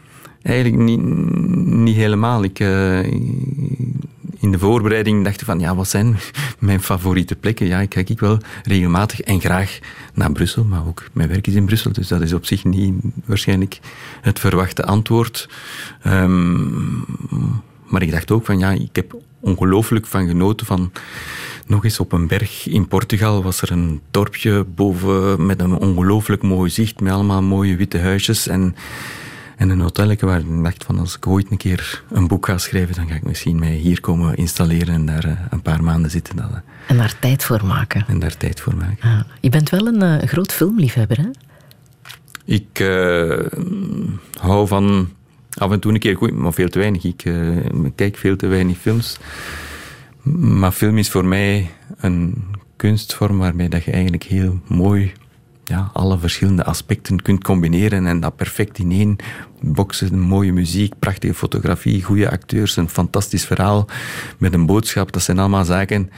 Eigenlijk 0.42 0.82
niet, 0.82 1.02
niet 1.64 1.96
helemaal. 1.96 2.44
Ik, 2.44 2.60
uh, 2.60 2.98
in 4.40 4.50
de 4.50 4.58
voorbereiding 4.58 5.24
dacht 5.24 5.40
ik 5.40 5.46
van, 5.46 5.60
ja, 5.60 5.74
wat 5.74 5.88
zijn 5.88 6.16
mijn 6.58 6.82
favoriete 6.82 7.36
plekken? 7.36 7.66
Ja, 7.66 7.80
ik 7.80 7.88
kijk 7.88 8.20
wel 8.20 8.38
regelmatig 8.62 9.20
en 9.20 9.40
graag 9.40 9.78
naar 10.14 10.32
Brussel, 10.32 10.64
maar 10.64 10.86
ook 10.86 11.04
mijn 11.12 11.28
werk 11.28 11.46
is 11.46 11.54
in 11.54 11.64
Brussel, 11.64 11.92
dus 11.92 12.08
dat 12.08 12.20
is 12.20 12.32
op 12.32 12.46
zich 12.46 12.64
niet 12.64 12.94
waarschijnlijk 13.24 13.78
het 14.20 14.38
verwachte 14.38 14.84
antwoord. 14.84 15.48
Um, 16.06 17.04
maar 17.86 18.02
ik 18.02 18.10
dacht 18.10 18.30
ook 18.30 18.44
van, 18.44 18.58
ja, 18.58 18.70
ik 18.70 18.96
heb 18.96 19.16
ongelooflijk 19.40 20.06
van 20.06 20.26
genoten 20.26 20.66
van 20.66 20.92
nog 21.66 21.84
eens 21.84 22.00
op 22.00 22.12
een 22.12 22.26
berg 22.26 22.68
in 22.68 22.88
Portugal 22.88 23.42
was 23.42 23.62
er 23.62 23.72
een 23.72 24.00
dorpje 24.10 24.64
boven 24.74 25.46
met 25.46 25.60
een 25.60 25.74
ongelooflijk 25.76 26.42
mooi 26.42 26.70
zicht, 26.70 27.00
met 27.00 27.12
allemaal 27.12 27.42
mooie 27.42 27.76
witte 27.76 27.98
huisjes 27.98 28.46
en 28.48 28.74
en 29.60 29.70
een 29.70 29.80
hotelletje 29.80 30.26
waar 30.26 30.40
ik 30.40 30.62
dacht 30.62 30.84
van 30.84 30.98
als 30.98 31.16
ik 31.16 31.26
ooit 31.26 31.50
een 31.50 31.56
keer 31.56 32.02
een 32.10 32.28
boek 32.28 32.46
ga 32.46 32.58
schrijven, 32.58 32.94
dan 32.94 33.08
ga 33.08 33.14
ik 33.14 33.22
misschien 33.22 33.58
mij 33.58 33.74
hier 33.74 34.00
komen 34.00 34.36
installeren 34.36 34.94
en 34.94 35.06
daar 35.06 35.24
eh, 35.24 35.32
een 35.50 35.62
paar 35.62 35.82
maanden 35.82 36.10
zitten. 36.10 36.36
Dan, 36.36 36.50
eh. 36.50 36.60
en 36.86 36.96
daar 36.96 37.18
tijd 37.18 37.44
voor 37.44 37.64
maken. 37.64 38.04
En 38.08 38.18
daar 38.18 38.36
tijd 38.36 38.60
voor 38.60 38.76
maken. 38.76 39.10
Ah, 39.10 39.20
je 39.40 39.48
bent 39.48 39.70
wel 39.70 39.86
een 39.86 40.02
uh, 40.02 40.28
groot 40.28 40.52
filmliefhebber, 40.52 41.18
hè? 41.18 41.28
Ik 42.44 42.78
hou 44.40 44.66
van 44.66 45.08
af 45.54 45.70
en 45.70 45.80
toe 45.80 45.92
een 45.92 45.98
keer 45.98 46.16
goed, 46.16 46.32
maar 46.32 46.52
veel 46.52 46.68
te 46.68 46.78
weinig. 46.78 47.04
Ik 47.04 47.32
kijk 47.94 48.16
veel 48.16 48.36
te 48.36 48.46
weinig 48.46 48.78
films. 48.78 49.18
Maar 50.38 50.72
film 50.72 50.98
is 50.98 51.10
voor 51.10 51.24
mij 51.24 51.70
een 51.96 52.44
kunstvorm 52.76 53.38
waarmee 53.38 53.68
dat 53.68 53.84
je 53.84 53.90
eigenlijk 53.90 54.22
heel 54.22 54.60
mooi 54.66 55.12
ja, 55.70 55.90
alle 55.92 56.18
verschillende 56.18 56.64
aspecten 56.64 57.22
kunt 57.22 57.44
combineren 57.44 58.06
en 58.06 58.20
dat 58.20 58.36
perfect 58.36 58.78
in 58.78 58.90
één 58.90 59.16
boksen. 59.60 60.18
Mooie 60.18 60.52
muziek, 60.52 60.94
prachtige 60.98 61.34
fotografie, 61.34 62.02
goede 62.02 62.30
acteurs, 62.30 62.76
een 62.76 62.88
fantastisch 62.88 63.44
verhaal 63.44 63.86
met 64.38 64.54
een 64.54 64.66
boodschap. 64.66 65.12
Dat 65.12 65.22
zijn 65.22 65.38
allemaal 65.38 65.64
zaken. 65.64 66.10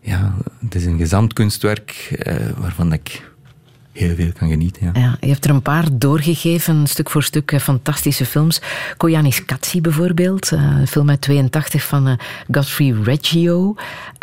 Ja, 0.00 0.34
het 0.60 0.74
is 0.74 0.84
een 0.84 0.98
gezamtkunstwerk 0.98 1.90
eh, 2.18 2.36
waarvan 2.58 2.92
ik 2.92 3.30
heel 3.98 4.14
veel 4.14 4.32
kan 4.38 4.48
genieten. 4.48 4.90
Ja. 4.94 5.00
ja. 5.00 5.16
je 5.20 5.28
hebt 5.28 5.44
er 5.44 5.50
een 5.50 5.62
paar 5.62 5.84
doorgegeven, 5.92 6.86
stuk 6.86 7.10
voor 7.10 7.22
stuk, 7.22 7.52
eh, 7.52 7.60
fantastische 7.60 8.24
films. 8.24 8.60
Koyanis 8.96 9.44
Katsi 9.44 9.80
bijvoorbeeld, 9.80 10.52
eh, 10.52 10.76
een 10.80 10.86
film 10.86 11.10
uit 11.10 11.20
82 11.20 11.84
van 11.84 12.08
uh, 12.08 12.14
Godfrey 12.50 12.94
Reggio. 13.02 13.74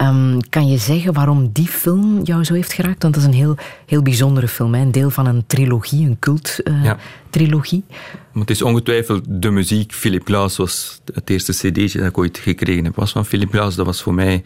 Um, 0.01 0.49
kan 0.49 0.67
je 0.67 0.77
zeggen 0.77 1.13
waarom 1.13 1.49
die 1.51 1.67
film 1.67 2.23
jou 2.23 2.43
zo 2.43 2.53
heeft 2.53 2.73
geraakt? 2.73 3.01
Want 3.01 3.13
dat 3.13 3.23
is 3.23 3.29
een 3.29 3.35
heel, 3.35 3.55
heel 3.85 4.01
bijzondere 4.01 4.47
film, 4.47 4.73
hè? 4.73 4.81
een 4.81 4.91
deel 4.91 5.09
van 5.09 5.25
een 5.25 5.43
trilogie, 5.47 6.05
een 6.05 6.19
cult-trilogie. 6.19 7.83
Uh, 7.89 7.95
ja. 8.33 8.39
Het 8.39 8.49
is 8.49 8.61
ongetwijfeld 8.61 9.23
de 9.27 9.49
muziek. 9.49 9.93
Philip 9.93 10.25
Glass 10.25 10.57
was 10.57 11.01
het 11.13 11.29
eerste 11.29 11.51
cd'tje 11.51 11.99
dat 11.99 12.07
ik 12.07 12.17
ooit 12.17 12.37
gekregen 12.37 12.83
heb, 12.83 12.95
was 12.95 13.11
van 13.11 13.25
Philip 13.25 13.51
Glass. 13.51 13.75
Dat 13.75 13.85
was 13.85 14.01
voor 14.01 14.13
mij 14.13 14.43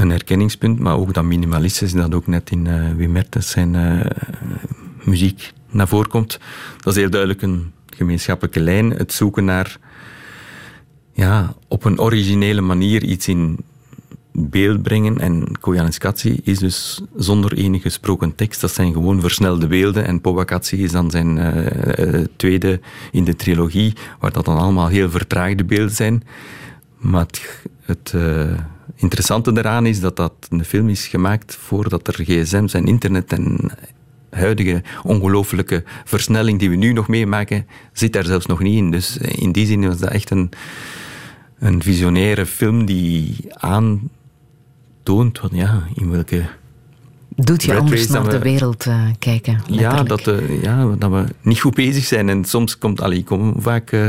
een 0.00 0.10
herkenningspunt, 0.10 0.78
maar 0.78 0.96
ook 0.96 1.14
dat 1.14 1.24
minimalistisch, 1.24 1.92
dat 1.92 2.14
ook 2.14 2.26
net 2.26 2.50
in 2.50 2.66
uh, 2.98 3.16
zijn 3.38 3.74
uh, 3.74 4.00
muziek 5.04 5.52
naar 5.70 5.88
voren 5.88 6.10
komt. 6.10 6.38
Dat 6.76 6.94
is 6.94 7.00
heel 7.00 7.10
duidelijk 7.10 7.42
een 7.42 7.72
gemeenschappelijke 7.96 8.60
lijn. 8.60 8.90
Het 8.90 9.12
zoeken 9.12 9.44
naar 9.44 9.78
ja, 11.12 11.54
op 11.68 11.84
een 11.84 12.00
originele 12.00 12.60
manier 12.60 13.02
iets 13.02 13.28
in 13.28 13.58
beeld 14.32 14.82
brengen. 14.82 15.18
En 15.18 15.58
Koyaanisqatsi 15.60 16.40
is 16.44 16.58
dus 16.58 17.00
zonder 17.16 17.52
enige 17.52 17.82
gesproken 17.82 18.34
tekst. 18.34 18.60
Dat 18.60 18.72
zijn 18.72 18.92
gewoon 18.92 19.20
versnelde 19.20 19.66
beelden. 19.66 20.06
En 20.06 20.20
Powakatsi 20.20 20.82
is 20.82 20.92
dan 20.92 21.10
zijn 21.10 21.36
uh, 21.36 22.24
tweede 22.36 22.80
in 23.10 23.24
de 23.24 23.36
trilogie, 23.36 23.92
waar 24.18 24.32
dat 24.32 24.44
dan 24.44 24.58
allemaal 24.58 24.88
heel 24.88 25.10
vertraagde 25.10 25.64
beelden 25.64 25.94
zijn. 25.94 26.22
Maar 27.00 27.20
het, 27.20 27.66
het 27.82 28.14
interessante 28.94 29.52
daaraan 29.52 29.86
is 29.86 30.00
dat 30.00 30.16
dat 30.16 30.32
een 30.48 30.64
film 30.64 30.88
is 30.88 31.06
gemaakt 31.06 31.54
voordat 31.54 32.08
er 32.08 32.24
gsm's 32.24 32.74
en 32.74 32.86
internet 32.86 33.32
en 33.32 33.70
huidige 34.30 34.82
ongelooflijke 35.02 35.84
versnelling 36.04 36.58
die 36.58 36.70
we 36.70 36.76
nu 36.76 36.92
nog 36.92 37.08
meemaken, 37.08 37.66
zit 37.92 38.12
daar 38.12 38.24
zelfs 38.24 38.46
nog 38.46 38.60
niet 38.60 38.76
in. 38.76 38.90
Dus 38.90 39.16
in 39.16 39.52
die 39.52 39.66
zin 39.66 39.86
was 39.86 39.98
dat 39.98 40.10
echt 40.10 40.30
een, 40.30 40.50
een 41.58 41.82
visionaire 41.82 42.46
film 42.46 42.84
die 42.84 43.36
aantoont 43.52 45.38
van 45.38 45.50
ja, 45.52 45.86
in 45.94 46.10
welke 46.10 46.48
doet 47.44 47.62
je 47.62 47.76
anders 47.76 48.08
naar 48.08 48.28
de 48.28 48.38
wereld 48.38 48.86
uh, 48.86 49.02
kijken. 49.18 49.60
Ja 49.66 50.02
dat, 50.02 50.26
uh, 50.26 50.62
ja, 50.62 50.86
dat 50.98 51.10
we 51.10 51.24
niet 51.42 51.60
goed 51.60 51.74
bezig 51.74 52.04
zijn. 52.04 52.28
En 52.28 52.44
soms 52.44 52.78
komt, 52.78 53.00
allee, 53.00 53.18
ik 53.18 53.24
kom 53.24 53.54
vaak 53.58 53.92
uh, 53.92 54.06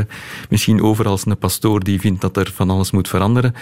misschien 0.48 0.82
over 0.82 1.06
als 1.06 1.26
een 1.26 1.38
pastoor 1.38 1.84
die 1.84 2.00
vindt 2.00 2.20
dat 2.20 2.36
er 2.36 2.50
van 2.54 2.70
alles 2.70 2.90
moet 2.90 3.08
veranderen. 3.08 3.54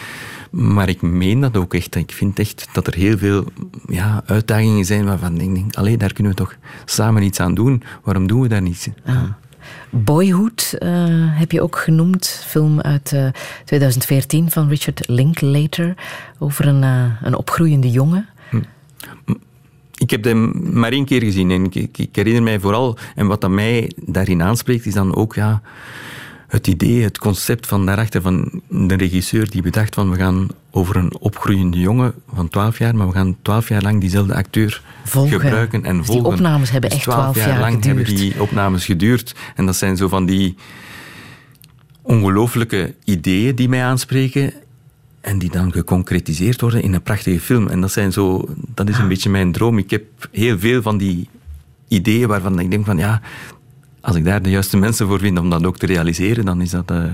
Maar 0.50 0.88
ik 0.88 1.02
meen 1.02 1.40
dat 1.40 1.56
ook 1.56 1.74
echt. 1.74 1.94
Ik 1.94 2.12
vind 2.12 2.38
echt 2.38 2.68
dat 2.72 2.86
er 2.86 2.94
heel 2.94 3.18
veel 3.18 3.44
ja, 3.86 4.22
uitdagingen 4.26 4.84
zijn 4.84 5.04
waarvan 5.04 5.40
ik 5.40 5.54
denk, 5.54 5.74
allee, 5.74 5.96
daar 5.96 6.12
kunnen 6.12 6.32
we 6.32 6.38
toch 6.38 6.54
samen 6.84 7.22
iets 7.22 7.40
aan 7.40 7.54
doen. 7.54 7.82
Waarom 8.04 8.26
doen 8.26 8.40
we 8.40 8.48
daar 8.48 8.62
niets? 8.62 8.88
Ah. 9.04 9.22
Boyhood 9.90 10.76
heb 11.30 11.52
je 11.52 11.62
ook 11.62 11.76
genoemd, 11.76 12.44
film 12.46 12.80
uit 12.80 13.14
2014 13.64 14.50
van 14.50 14.68
Richard 14.68 15.08
Linklater 15.08 15.94
over 16.38 16.66
een, 16.66 16.82
een 17.22 17.34
opgroeiende 17.34 17.90
jongen. 17.90 18.28
Hm 18.50 18.58
ik 20.00 20.10
heb 20.10 20.24
hem 20.24 20.52
maar 20.72 20.92
één 20.92 21.04
keer 21.04 21.22
gezien 21.22 21.50
en 21.50 21.64
ik, 21.64 21.98
ik, 21.98 22.16
herinner 22.16 22.42
mij 22.42 22.60
vooral, 22.60 22.98
en 23.14 23.26
wat 23.26 23.40
dat 23.40 23.50
mij 23.50 23.92
daarin 23.96 24.42
aanspreekt, 24.42 24.86
is 24.86 24.94
dan 24.94 25.14
ook 25.14 25.34
ja, 25.34 25.62
het 26.48 26.66
idee, 26.66 27.02
het 27.02 27.18
concept 27.18 27.66
van 27.66 27.86
daarachter 27.86 28.22
van 28.22 28.62
de 28.68 28.94
regisseur 28.94 29.50
die 29.50 29.62
bedacht 29.62 29.94
van 29.94 30.10
we 30.10 30.16
gaan 30.16 30.48
over 30.70 30.96
een 30.96 31.16
opgroeiende 31.18 31.78
jongen 31.78 32.14
van 32.34 32.48
12 32.48 32.78
jaar, 32.78 32.94
maar 32.94 33.06
we 33.06 33.12
gaan 33.12 33.36
12 33.42 33.68
jaar 33.68 33.82
lang 33.82 34.00
diezelfde 34.00 34.34
acteur 34.34 34.82
gebruiken 35.04 35.84
en 35.84 35.96
dus 35.96 36.06
volgen. 36.06 36.24
Die 36.24 36.32
opnames 36.32 36.70
hebben 36.70 36.90
dus 36.90 36.98
echt 36.98 37.08
12 37.08 37.36
jaar, 37.36 37.48
jaar 37.48 37.60
lang 37.60 37.74
geduurd. 37.74 37.96
hebben 37.96 38.14
die 38.14 38.40
opnames 38.40 38.84
geduurd. 38.84 39.34
En 39.54 39.66
dat 39.66 39.76
zijn 39.76 39.96
zo 39.96 40.08
van 40.08 40.26
die 40.26 40.54
ongelooflijke 42.02 42.94
ideeën 43.04 43.54
die 43.54 43.68
mij 43.68 43.84
aanspreken. 43.84 44.52
En 45.20 45.38
die 45.38 45.50
dan 45.50 45.72
geconcretiseerd 45.72 46.60
worden 46.60 46.82
in 46.82 46.94
een 46.94 47.02
prachtige 47.02 47.40
film. 47.40 47.68
En 47.68 47.80
dat, 47.80 47.92
zijn 47.92 48.12
zo, 48.12 48.48
dat 48.74 48.88
is 48.88 48.98
een 48.98 49.08
beetje 49.08 49.30
mijn 49.30 49.52
droom. 49.52 49.78
Ik 49.78 49.90
heb 49.90 50.04
heel 50.32 50.58
veel 50.58 50.82
van 50.82 50.98
die 50.98 51.28
ideeën 51.88 52.28
waarvan 52.28 52.58
ik 52.58 52.70
denk 52.70 52.84
van 52.84 52.98
ja, 52.98 53.20
als 54.00 54.16
ik 54.16 54.24
daar 54.24 54.42
de 54.42 54.50
juiste 54.50 54.76
mensen 54.76 55.06
voor 55.06 55.18
vind 55.18 55.38
om 55.38 55.50
dat 55.50 55.64
ook 55.64 55.76
te 55.76 55.86
realiseren, 55.86 56.44
dan 56.44 56.60
is 56.60 56.70
dat 56.70 56.90
uh, 56.90 57.04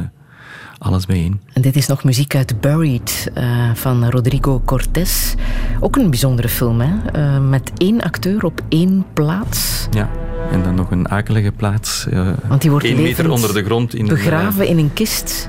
alles 0.78 1.07
bijeen. 1.07 1.40
En 1.52 1.62
dit 1.62 1.76
is 1.76 1.86
nog 1.86 2.04
muziek 2.04 2.34
uit 2.34 2.61
Buried 2.61 3.30
uh, 3.38 3.74
van 3.74 4.11
Rodrigo 4.11 4.62
Cortés. 4.64 5.34
Ook 5.80 5.96
een 5.96 6.11
bijzondere 6.11 6.48
film, 6.48 6.80
hè? 6.80 6.92
Uh, 7.16 7.48
met 7.48 7.72
één 7.76 8.00
acteur 8.00 8.44
op 8.44 8.61
één 8.68 9.04
plaats. 9.12 9.88
Ja. 9.90 10.11
En 10.50 10.62
dan 10.62 10.74
nog 10.74 10.90
een 10.90 11.09
akelige 11.09 11.52
plaats. 11.52 12.07
Want 12.48 12.61
die 12.61 12.70
wordt 12.70 12.86
één 12.86 13.02
meter 13.02 13.30
onder 13.30 13.54
de 13.54 13.64
grond. 13.64 13.94
In 13.94 14.07
begraven 14.07 14.66
in 14.66 14.78
een 14.78 14.92
kist 14.92 15.48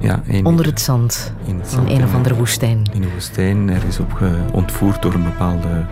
Ja, 0.00 0.20
Onder 0.42 0.66
het 0.66 0.80
zand. 0.80 1.32
in 1.46 1.58
het 1.58 1.68
Van 1.68 1.78
zand 1.86 1.98
een 1.98 2.04
of 2.04 2.14
andere 2.14 2.34
woestijn. 2.34 2.82
In 2.92 3.02
een 3.02 3.10
woestijn, 3.12 3.70
ergens 3.70 3.98
op 3.98 4.12
ge- 4.12 4.38
ontvoerd 4.52 5.02
door 5.02 5.14
een 5.14 5.22
bepaalde 5.24 5.84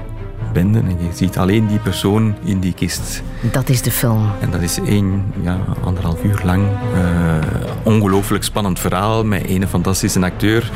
bende. 0.52 0.78
En 0.78 0.88
je 0.98 1.08
ziet 1.14 1.38
alleen 1.38 1.66
die 1.66 1.78
persoon 1.78 2.34
in 2.44 2.60
die 2.60 2.72
kist. 2.74 3.22
Dat 3.52 3.68
is 3.68 3.82
de 3.82 3.90
film. 3.90 4.26
En 4.40 4.50
dat 4.50 4.60
is 4.60 4.78
één, 4.86 5.24
ja, 5.42 5.58
anderhalf 5.84 6.24
uur 6.24 6.40
lang. 6.44 6.62
eh, 6.94 7.34
ongelooflijk 7.82 8.44
spannend 8.44 8.78
verhaal 8.78 9.24
met 9.24 9.48
een 9.48 9.68
fantastische 9.68 10.20
acteur. 10.24 10.70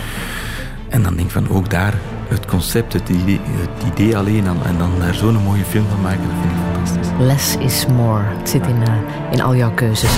En 0.89 1.03
dan 1.03 1.15
denk 1.15 1.27
ik 1.27 1.33
van 1.33 1.49
ook 1.51 1.71
daar 1.71 1.95
het 2.29 2.47
concept, 2.47 2.93
het 2.93 3.09
idee, 3.09 3.41
het 3.45 3.93
idee 3.93 4.17
alleen 4.17 4.47
en 4.47 4.79
dan 4.79 4.91
daar 4.99 5.15
zo'n 5.15 5.43
mooie 5.43 5.65
film 5.65 5.85
van 5.91 6.01
maken, 6.01 6.21
dat 6.23 6.37
vind 6.41 6.53
ik 6.53 6.59
fantastisch. 6.75 7.27
Less 7.27 7.57
is 7.57 7.87
more. 7.97 8.23
Het 8.39 8.49
zit 8.49 8.67
in, 8.67 8.83
eh, 8.83 8.93
in 9.33 9.43
al 9.43 9.57
jouw 9.57 9.71
keuzes. 9.75 10.11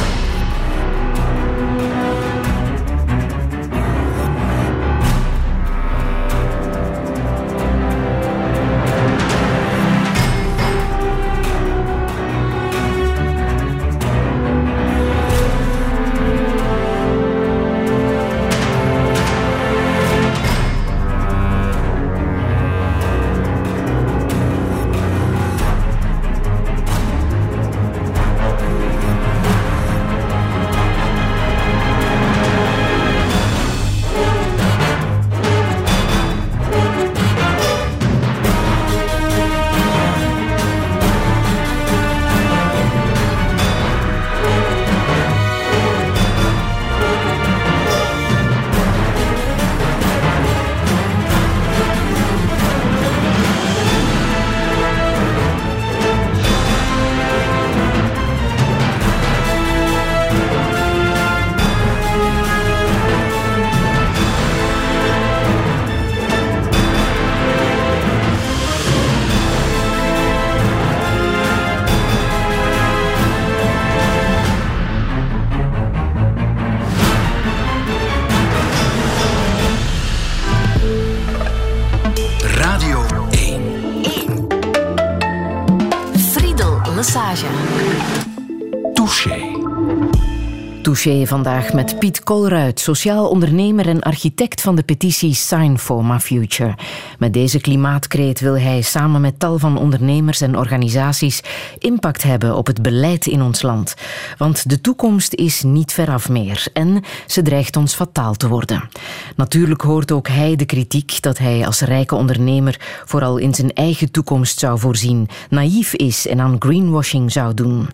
Vandaag 91.32 91.72
met 91.72 91.98
Piet 91.98 92.22
Kolruit, 92.22 92.80
sociaal 92.80 93.28
ondernemer 93.28 93.88
en 93.88 94.00
architect 94.00 94.60
van 94.60 94.74
de 94.74 94.82
petitie 94.82 95.34
Sign 95.34 95.76
for 95.76 96.04
My 96.04 96.18
Future. 96.18 96.74
Met 97.22 97.32
deze 97.32 97.60
klimaatkreet 97.60 98.40
wil 98.40 98.58
hij 98.58 98.82
samen 98.82 99.20
met 99.20 99.38
tal 99.38 99.58
van 99.58 99.78
ondernemers 99.78 100.40
en 100.40 100.56
organisaties 100.56 101.42
impact 101.78 102.22
hebben 102.22 102.56
op 102.56 102.66
het 102.66 102.82
beleid 102.82 103.26
in 103.26 103.42
ons 103.42 103.62
land. 103.62 103.94
Want 104.38 104.68
de 104.68 104.80
toekomst 104.80 105.34
is 105.34 105.62
niet 105.62 105.92
veraf 105.92 106.28
meer 106.28 106.66
en 106.72 107.02
ze 107.26 107.42
dreigt 107.42 107.76
ons 107.76 107.94
fataal 107.94 108.34
te 108.34 108.48
worden. 108.48 108.88
Natuurlijk 109.36 109.80
hoort 109.80 110.12
ook 110.12 110.28
hij 110.28 110.56
de 110.56 110.64
kritiek 110.64 111.22
dat 111.22 111.38
hij 111.38 111.66
als 111.66 111.80
rijke 111.80 112.14
ondernemer 112.14 112.80
vooral 113.04 113.36
in 113.36 113.54
zijn 113.54 113.72
eigen 113.72 114.10
toekomst 114.10 114.58
zou 114.58 114.78
voorzien, 114.78 115.28
naïef 115.50 115.94
is 115.94 116.26
en 116.26 116.40
aan 116.40 116.56
greenwashing 116.58 117.32
zou 117.32 117.54
doen. 117.54 117.88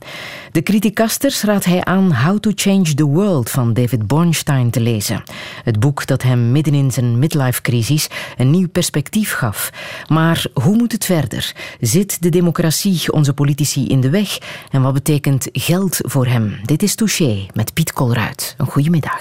De 0.53 0.62
criticasters 0.62 1.43
raadt 1.43 1.64
hij 1.64 1.85
aan 1.85 2.14
How 2.14 2.39
to 2.39 2.51
Change 2.55 2.95
the 2.95 3.07
World 3.07 3.51
van 3.51 3.72
David 3.72 4.07
Bornstein 4.07 4.70
te 4.70 4.81
lezen. 4.81 5.22
Het 5.64 5.81
boek 5.81 6.07
dat 6.07 6.22
hem 6.22 6.53
midden 6.53 6.74
in 6.74 6.91
zijn 6.91 7.18
midlife-crisis 7.18 8.09
een 8.37 8.51
nieuw 8.51 8.68
perspectief 8.68 9.16
Maar 10.09 10.47
hoe 10.53 10.77
moet 10.77 10.93
het 10.93 11.05
verder? 11.05 11.53
Zit 11.81 12.23
de 12.23 12.29
democratie 12.29 13.12
onze 13.12 13.33
politici 13.33 13.87
in 13.87 14.01
de 14.01 14.11
weg? 14.11 14.39
En 14.71 14.83
wat 14.83 14.93
betekent 14.93 15.49
geld 15.53 15.97
voor 16.01 16.27
hem? 16.27 16.61
Dit 16.64 16.83
is 16.83 16.95
Touché 16.95 17.47
met 17.55 17.75
Piet 17.75 17.93
Kolruit. 17.93 18.55
Een 18.59 18.66
goede 18.66 18.91
middag. 18.91 19.21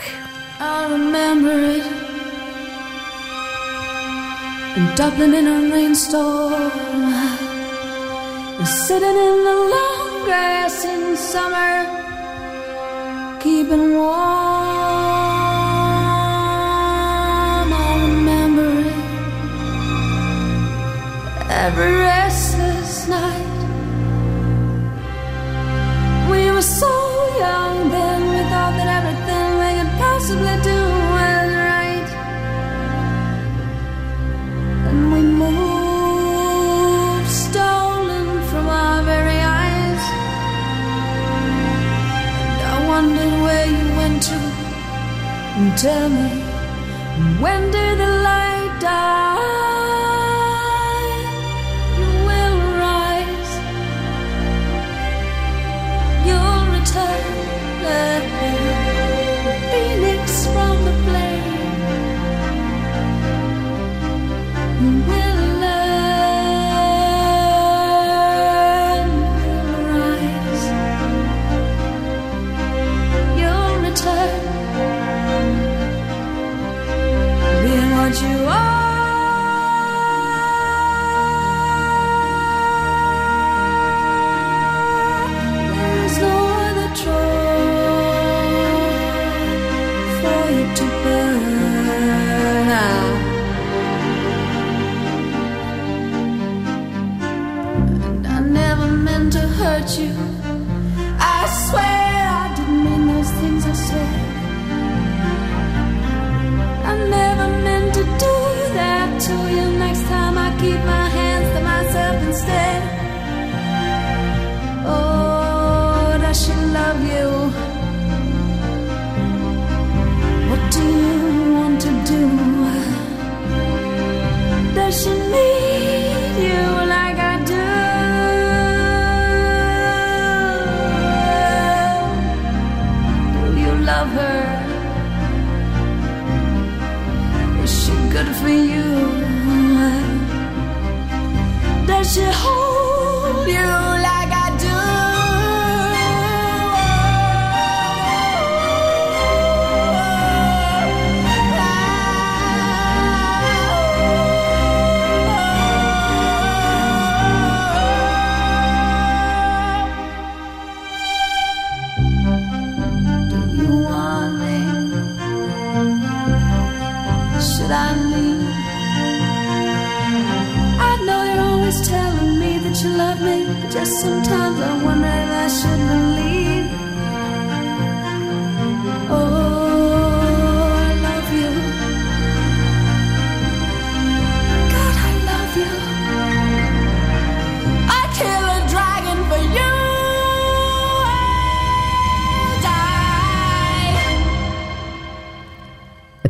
Every 21.60 21.92
restless 21.92 23.08
night. 23.08 23.60
We 26.30 26.52
were 26.52 26.62
so 26.62 26.94
young 27.40 27.90
then, 27.90 28.22
we 28.30 28.42
thought 28.52 28.76
that 28.78 28.90
everything 29.00 29.48
we 29.62 29.70
could 29.78 29.94
possibly 29.98 30.56
do 30.72 30.80
was 31.18 31.50
right. 31.74 32.10
And 34.88 35.00
we 35.12 35.22
moved, 35.44 37.28
stolen 37.28 38.28
from 38.50 38.70
our 38.70 39.02
very 39.02 39.42
eyes. 39.64 40.04
And 42.52 42.62
I 42.72 42.76
wondered 42.88 43.36
where 43.46 43.68
you 43.78 43.86
went 44.00 44.22
to. 44.30 44.40
And 45.58 45.70
tell 45.76 46.08
me, 46.08 46.30
when 47.42 47.62
did 47.72 47.98
the 47.98 48.12
light 48.30 48.78
die? 48.80 49.37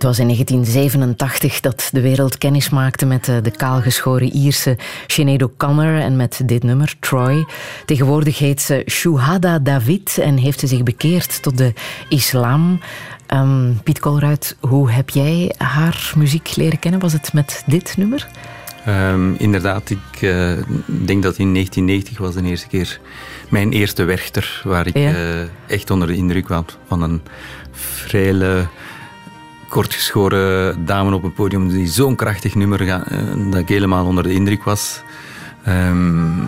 Was 0.07 0.19
in 0.19 0.25
1987 0.27 1.59
dat 1.59 1.89
de 1.91 2.01
wereld 2.01 2.37
kennis 2.37 2.69
maakte 2.69 3.05
met 3.05 3.27
eh, 3.27 3.35
de 3.43 3.51
kaalgeschoren 3.51 4.31
Ierse 4.35 4.77
Sinead 5.07 5.43
O'Connor 5.43 5.99
en 5.99 6.15
met 6.15 6.41
dit 6.45 6.63
nummer, 6.63 6.95
Troy. 6.99 7.45
Tegenwoordig 7.85 8.39
heet 8.39 8.61
ze 8.61 8.83
Shuhada 8.89 9.59
David 9.59 10.17
en 10.17 10.37
heeft 10.37 10.59
ze 10.59 10.67
zich 10.67 10.83
bekeerd 10.83 11.41
tot 11.41 11.57
de 11.57 11.73
islam. 12.09 12.79
Ehm, 13.25 13.73
Piet 13.83 13.99
Kolruit, 13.99 14.57
hoe 14.59 14.91
heb 14.91 15.09
jij 15.09 15.53
haar 15.57 16.11
muziek 16.15 16.55
leren 16.55 16.79
kennen? 16.79 16.99
Was 16.99 17.13
het 17.13 17.33
met 17.33 17.63
dit 17.65 17.97
nummer? 17.97 18.27
Ehm, 18.85 19.33
inderdaad, 19.33 19.89
ik 19.89 20.21
eh, 20.21 20.51
denk 20.85 21.23
dat 21.23 21.37
in 21.37 21.51
1990 21.53 22.17
was 22.17 22.33
de 22.33 22.43
eerste 22.43 22.67
keer 22.67 22.99
mijn 23.49 23.71
eerste 23.71 24.03
Werchter, 24.03 24.61
waar 24.63 24.87
ik 24.87 24.97
Ja. 24.97 25.11
eh, 25.13 25.39
echt 25.67 25.91
onder 25.91 26.07
de 26.07 26.15
indruk 26.15 26.47
was 26.47 26.63
van 26.87 27.01
een 27.01 27.21
vrije, 27.71 28.67
kortgeschoren 29.69 30.85
dame 30.85 31.15
op 31.15 31.23
een 31.23 31.33
podium 31.33 31.69
die 31.69 31.87
zo'n 31.87 32.15
krachtig 32.15 32.55
nummer 32.55 32.79
ga, 32.79 33.07
eh, 33.07 33.19
dat 33.51 33.59
ik 33.59 33.67
helemaal 33.67 34.05
onder 34.05 34.23
de 34.23 34.33
indruk 34.33 34.63
was. 34.63 35.01
Ehm, 35.63 36.41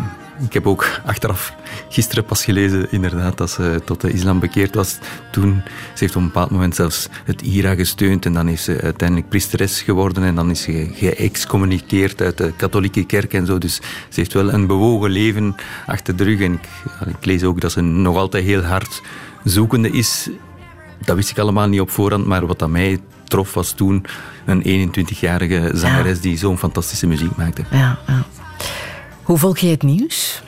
ik 0.45 0.53
heb 0.53 0.67
ook 0.67 1.01
achteraf 1.05 1.53
gisteren 1.89 2.26
pas 2.26 2.43
gelezen, 2.43 2.91
inderdaad, 2.91 3.38
dat 3.38 3.49
ze 3.49 3.82
tot 3.86 4.01
de 4.01 4.11
islam 4.11 4.39
bekeerd 4.39 4.76
was. 4.76 4.97
Toen, 5.32 5.61
ze 5.65 5.99
heeft 5.99 6.15
op 6.15 6.22
een 6.22 6.28
bepaald 6.28 6.51
moment 6.51 6.76
zelfs 6.76 7.09
het 7.26 7.41
IRA 7.41 7.76
gesteund 7.76 8.26
en 8.26 8.34
dan 8.34 8.47
is 8.47 8.63
ze 8.63 8.82
uiteindelijk 8.82 9.30
priesteres 9.30 9.82
geworden 9.82 10.24
en 10.24 10.36
dan 10.36 10.49
is 10.49 10.61
ze 10.61 10.89
geëxcommuniceerd 10.93 12.22
uit 12.22 12.38
de 12.38 12.53
katholieke 12.55 13.05
kerk 13.05 13.34
en 13.34 13.45
zo. 13.45 13.57
Dus 13.57 13.76
ze 14.09 14.20
heeft 14.20 14.34
wel 14.34 14.53
een 14.53 14.67
bewogen 14.67 15.09
leven 15.09 15.55
achter 15.86 16.15
de 16.15 16.24
rug 16.24 16.39
en 16.39 16.59
ik 17.07 17.26
lees 17.26 17.43
ook 17.43 17.61
dat 17.61 17.72
ze 17.72 17.82
nog 17.82 18.17
altijd 18.17 18.43
heel 18.43 18.63
hard 18.63 19.01
zoekende 19.43 19.89
is. 19.89 20.30
Dat 21.05 21.15
wist 21.15 21.29
ik 21.29 21.37
allemaal 21.37 21.67
niet 21.67 21.81
op 21.81 21.89
voorhand, 21.89 22.25
maar 22.25 22.45
wat 22.45 22.61
aan 22.61 22.71
mij 22.71 22.99
trof 23.23 23.53
was 23.53 23.71
toen 23.71 24.05
een 24.45 24.91
21-jarige 24.91 25.71
zangeres 25.73 26.21
die 26.21 26.37
zo'n 26.37 26.57
fantastische 26.57 27.07
muziek 27.07 27.35
maakte. 27.35 27.63
Ja, 27.71 27.99
ja. 28.07 28.25
Hoe 29.23 29.37
volg 29.37 29.57
je 29.57 29.67
het 29.67 29.83
nieuws? 29.83 30.41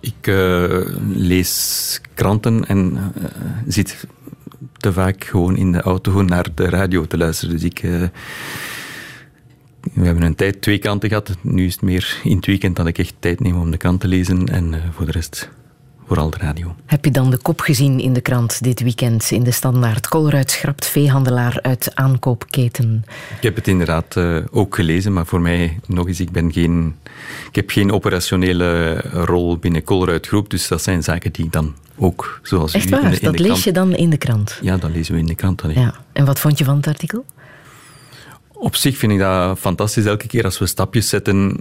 Ik 0.00 0.26
eh, 0.26 0.80
lees 1.08 2.00
kranten 2.14 2.66
en 2.66 3.12
eh, 3.14 3.24
zit 3.66 4.06
te 4.76 4.92
vaak 4.92 5.24
gewoon 5.24 5.56
in 5.56 5.72
de 5.72 5.80
auto 5.80 6.22
naar 6.22 6.46
de 6.54 6.68
radio 6.68 7.06
te 7.06 7.16
luisteren. 7.16 7.54
Dus 7.54 7.64
ik... 7.64 7.78
eh, 7.78 8.02
we 9.94 10.04
hebben 10.04 10.22
een 10.22 10.34
tijd 10.34 10.62
twee 10.62 10.78
kranten 10.78 11.08
gehad. 11.08 11.36
Nu 11.40 11.66
is 11.66 11.72
het 11.72 11.82
meer 11.82 12.20
in 12.22 12.36
het 12.36 12.46
weekend 12.46 12.76
dat 12.76 12.86
ik 12.86 12.98
echt 12.98 13.14
tijd 13.18 13.40
neem 13.40 13.60
om 13.60 13.70
de 13.70 13.76
krant 13.76 14.00
te 14.00 14.08
lezen. 14.08 14.48
En 14.48 14.74
voor 14.94 15.06
de 15.06 15.12
rest 15.12 15.50
vooral 16.06 16.30
de 16.30 16.36
radio. 16.36 16.74
Heb 16.86 17.04
je 17.04 17.10
dan 17.10 17.30
de 17.30 17.36
kop 17.36 17.60
gezien 17.60 18.00
in 18.00 18.12
de 18.12 18.20
krant 18.20 18.62
dit 18.62 18.82
weekend 18.82 19.30
in 19.30 19.42
de 19.42 19.50
standaard? 19.50 20.08
Kolruit 20.08 20.50
schrapt 20.50 20.86
veehandelaar 20.86 21.58
uit 21.62 21.94
aankoopketen. 21.94 23.04
Ik 23.36 23.42
heb 23.42 23.56
het 23.56 23.68
inderdaad 23.68 24.16
eh, 24.16 24.36
ook 24.50 24.74
gelezen, 24.74 25.12
maar 25.12 25.26
voor 25.26 25.40
mij 25.40 25.80
nog 25.86 26.06
eens, 26.08 26.20
ik, 26.20 26.30
ben 26.30 26.52
geen, 26.52 26.96
ik 27.48 27.54
heb 27.54 27.70
geen 27.70 27.92
operationele 27.92 28.96
rol 29.00 29.56
binnen 29.56 29.84
Colruyt 29.84 30.26
Groep, 30.26 30.50
dus 30.50 30.68
dat 30.68 30.82
zijn 30.82 31.02
zaken 31.02 31.32
die 31.32 31.44
ik 31.44 31.52
dan 31.52 31.74
ook, 31.96 32.40
zoals 32.42 32.72
Echt 32.72 32.86
u, 32.86 32.90
waar? 32.90 33.04
in 33.04 33.10
de, 33.10 33.16
in 33.16 33.24
dat 33.24 33.38
lees 33.38 33.64
je 33.64 33.72
dan 33.72 33.94
in 33.94 34.10
de 34.10 34.16
krant? 34.16 34.58
Ja, 34.62 34.76
dat 34.76 34.90
lezen 34.90 35.14
we 35.14 35.20
in 35.20 35.26
de 35.26 35.34
krant. 35.34 35.62
allee. 35.62 35.78
Ja. 35.78 35.94
En 36.12 36.24
wat 36.24 36.40
vond 36.40 36.58
je 36.58 36.64
van 36.64 36.76
het 36.76 36.86
artikel? 36.86 37.24
Op 38.52 38.76
zich 38.76 38.96
vind 38.96 39.12
ik 39.12 39.18
dat 39.18 39.58
fantastisch 39.58 40.04
elke 40.04 40.26
keer 40.26 40.44
als 40.44 40.58
we 40.58 40.66
stapjes 40.66 41.08
zetten 41.08 41.56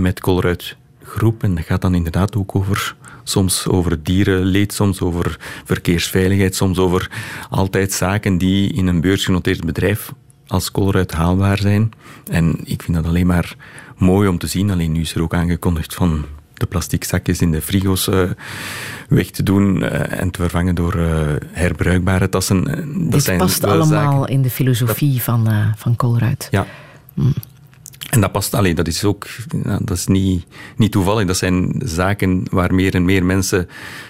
met 0.00 0.20
Colruyt 0.20 0.76
Groep. 1.02 1.42
En 1.42 1.54
dat 1.54 1.64
gaat 1.64 1.80
dan 1.80 1.94
inderdaad 1.94 2.36
ook 2.36 2.56
over, 2.56 2.96
soms 3.30 3.66
over 3.66 4.02
dierenleed, 4.02 4.72
soms 4.72 5.00
over 5.00 5.38
verkeersveiligheid, 5.64 6.54
soms 6.56 6.78
over 6.78 7.10
altijd 7.50 7.92
zaken 7.92 8.38
die 8.38 8.72
in 8.72 8.86
een 8.86 9.00
beursgenoteerd 9.00 9.64
bedrijf 9.64 10.12
als 10.46 10.70
Colruyt 10.70 11.12
haalbaar 11.12 11.58
zijn. 11.58 11.90
En 12.30 12.56
ik 12.64 12.82
vind 12.82 12.96
dat 12.96 13.06
alleen 13.06 13.26
maar 13.26 13.56
mooi 13.96 14.28
om 14.28 14.38
te 14.38 14.46
zien. 14.46 14.70
Alleen 14.70 14.92
nu 14.92 15.00
is 15.00 15.14
er 15.14 15.22
ook 15.22 15.34
aangekondigd 15.34 15.94
van 15.94 16.24
de 16.54 16.66
plastic 16.66 17.04
zakjes 17.04 17.40
in 17.40 17.50
de 17.50 17.60
frigo's 17.62 18.08
eh, 18.08 18.30
weg 19.08 19.30
te 19.30 19.42
doen 19.42 19.82
eh, 19.82 20.20
en 20.20 20.30
te 20.30 20.40
vervangen 20.40 20.74
door 20.74 20.94
eh, 20.94 21.20
herbruikbare 21.52 22.28
tassen. 22.28 22.64
Dat 22.64 23.12
Dit 23.12 23.22
zijn 23.22 23.38
past 23.38 23.64
allemaal 23.64 24.18
zaken- 24.20 24.34
in 24.34 24.42
de 24.42 24.50
filosofie 24.50 25.22
van, 25.22 25.48
van 25.76 25.96
Kolruit. 25.96 26.48
ja. 26.50 26.66
En 28.08 28.20
dat 28.20 28.32
past, 28.32 28.54
allee, 28.54 28.74
dat 28.74 28.86
is 28.86 29.04
ook 29.04 29.26
dat 29.62 29.90
is 29.96 30.06
niet, 30.06 30.46
niet 30.76 30.92
toevallig. 30.92 31.26
Dat 31.26 31.36
zijn 31.36 31.82
zaken 31.84 32.44
waar 32.50 32.74
meer 32.74 32.94
en 32.94 33.04
meer 33.04 33.24
mensen 33.24 33.68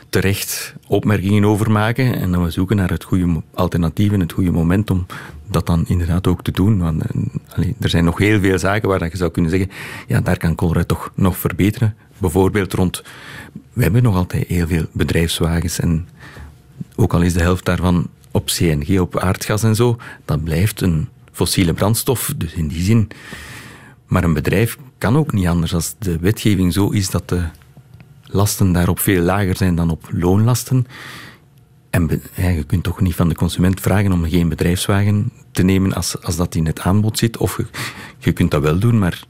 terecht 0.08 0.74
opmerkingen 0.86 1.44
over 1.44 1.70
maken. 1.70 2.20
En 2.20 2.32
dan 2.32 2.44
we 2.44 2.50
zoeken 2.50 2.76
naar 2.76 2.90
het 2.90 3.04
goede 3.04 3.42
alternatief 3.54 4.12
en 4.12 4.20
het 4.20 4.32
goede 4.32 4.50
moment 4.50 4.90
om 4.90 5.06
dat 5.46 5.66
dan 5.66 5.84
inderdaad 5.86 6.26
ook 6.26 6.42
te 6.42 6.50
doen. 6.50 6.78
Want 6.78 7.02
eh, 7.02 7.68
er 7.80 7.88
zijn 7.88 8.04
nog 8.04 8.18
heel 8.18 8.40
veel 8.40 8.58
zaken 8.58 8.88
waar 8.88 9.04
je 9.04 9.16
zou 9.16 9.30
kunnen 9.30 9.50
zeggen, 9.50 9.70
ja, 10.06 10.20
daar 10.20 10.36
kan 10.36 10.54
Colruyt 10.54 10.88
toch 10.88 11.12
nog 11.14 11.36
verbeteren. 11.36 11.94
Bijvoorbeeld 12.18 12.72
rond, 12.72 13.02
we 13.72 13.82
hebben 13.82 14.02
nog 14.02 14.16
altijd 14.16 14.46
heel 14.46 14.66
veel 14.66 14.86
bedrijfswagens 14.92 15.78
en 15.80 16.08
ook 16.96 17.14
al 17.14 17.22
is 17.22 17.32
de 17.32 17.40
helft 17.40 17.64
daarvan 17.64 18.08
op 18.30 18.46
CNG, 18.46 19.00
op 19.00 19.18
aardgas 19.18 19.62
en 19.62 19.74
zo, 19.74 19.96
dat 20.24 20.44
blijft 20.44 20.80
een 20.80 21.08
fossiele 21.32 21.72
brandstof. 21.72 22.32
Dus 22.36 22.52
in 22.52 22.68
die 22.68 22.82
zin. 22.82 23.08
Maar 24.10 24.24
een 24.24 24.32
bedrijf 24.32 24.78
kan 24.98 25.16
ook 25.16 25.32
niet 25.32 25.46
anders 25.46 25.74
als 25.74 25.94
de 25.98 26.18
wetgeving 26.18 26.72
zo 26.72 26.88
is 26.88 27.10
dat 27.10 27.28
de 27.28 27.42
lasten 28.22 28.72
daarop 28.72 28.98
veel 28.98 29.22
lager 29.22 29.56
zijn 29.56 29.74
dan 29.74 29.90
op 29.90 30.08
loonlasten. 30.12 30.86
En 31.90 32.20
je 32.34 32.64
kunt 32.64 32.82
toch 32.82 33.00
niet 33.00 33.14
van 33.14 33.28
de 33.28 33.34
consument 33.34 33.80
vragen 33.80 34.12
om 34.12 34.28
geen 34.28 34.48
bedrijfswagen 34.48 35.32
te 35.50 35.62
nemen 35.62 35.92
als, 35.92 36.22
als 36.22 36.36
dat 36.36 36.54
in 36.54 36.66
het 36.66 36.80
aanbod 36.80 37.18
zit. 37.18 37.36
Of 37.36 37.60
je, 38.18 38.32
kunt 38.32 38.50
dat 38.50 38.62
wel 38.62 38.78
doen, 38.78 38.98
maar 38.98 39.22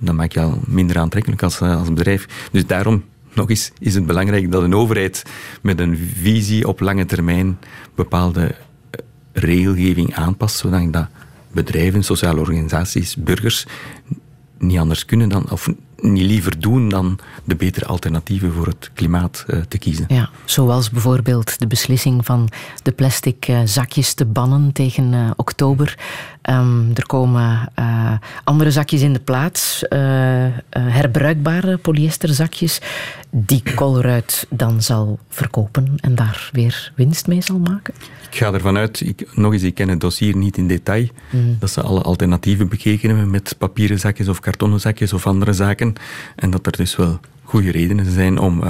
dan 0.00 0.16
maak 0.16 0.32
je 0.32 0.40
al 0.40 0.60
minder 0.66 0.98
aantrekkelijk 0.98 1.42
als, 1.42 1.60
eh, 1.60 1.78
als 1.78 1.92
bedrijf. 1.92 2.48
Dus 2.52 2.66
daarom, 2.66 3.04
nog 3.32 3.50
eens, 3.50 3.72
is 3.78 3.94
het 3.94 4.06
belangrijk 4.06 4.52
dat 4.52 4.62
een 4.62 4.74
overheid 4.74 5.22
met 5.62 5.80
een 5.80 5.96
visie 6.14 6.68
op 6.68 6.80
lange 6.80 7.04
termijn 7.04 7.58
bepaalde 7.94 8.46
eh, 8.46 9.00
regelgeving 9.32 10.14
aanpast, 10.14 10.56
zodat 10.56 10.92
dat 10.92 11.06
bedrijven, 11.50 12.04
sociale 12.04 12.40
organisaties, 12.40 13.16
burgers 13.16 13.66
niet 14.58 14.78
anders 14.78 15.04
kunnen 15.04 15.28
dan, 15.28 15.50
of 15.50 15.68
niet 15.96 16.24
liever 16.24 16.60
doen 16.60 16.88
dan 16.88 17.18
de 17.44 17.56
betere 17.56 17.86
alternatieven 17.86 18.52
voor 18.52 18.66
het 18.66 18.90
klimaat 18.94 19.44
eh, 19.46 19.60
te 19.60 19.78
kiezen. 19.78 20.04
Ja, 20.08 20.30
zoals 20.44 20.90
bijvoorbeeld 20.90 21.58
de 21.58 21.66
beslissing 21.66 22.24
van 22.24 22.48
de 22.82 22.92
plastic 22.92 23.48
eh, 23.48 23.60
zakjes 23.64 24.14
te 24.14 24.24
bannen 24.24 24.72
tegen 24.72 25.14
eh, 25.14 25.30
oktober. 25.36 25.98
Ehm, 26.46 26.90
er 26.94 27.06
komen 27.06 27.72
eh, 27.74 28.12
andere 28.44 28.70
zakjes 28.70 29.00
in 29.00 29.12
de 29.12 29.20
plaats, 29.20 29.88
eh, 29.88 30.46
eh, 30.46 30.52
herbruikbare 30.70 31.76
polyesterzakjes, 31.76 32.80
die 33.30 33.62
Colruyt 33.74 34.46
dan 34.50 34.82
zal 34.82 35.18
verkopen 35.28 35.94
en 36.00 36.14
daar 36.14 36.50
weer 36.52 36.92
winst 36.96 37.26
mee 37.26 37.40
zal 37.42 37.58
maken. 37.58 37.94
Ik 38.30 38.36
ga 38.36 38.52
ervan 38.52 38.76
uit, 38.76 39.00
ik, 39.00 39.28
nog 39.34 39.52
eens, 39.52 39.62
ik 39.62 39.74
ken 39.74 39.88
het 39.88 40.00
dossier 40.00 40.36
niet 40.36 40.56
in 40.56 40.66
detail, 40.68 41.08
Mm. 41.30 41.56
dat 41.58 41.70
ze 41.70 41.82
alle 41.82 42.02
alternatieven 42.02 42.68
bekeken 42.68 43.08
hebben 43.08 43.30
met 43.30 43.54
papieren 43.58 43.98
zakjes 43.98 44.28
of 44.28 44.40
kartonnen 44.40 44.80
zakjes 44.80 45.12
of 45.12 45.26
andere 45.26 45.52
zaken. 45.52 45.94
En 46.36 46.50
dat 46.50 46.66
er 46.66 46.76
dus 46.76 46.96
wel 46.96 47.20
goede 47.42 47.70
redenen 47.70 48.12
zijn 48.12 48.38
om, 48.38 48.62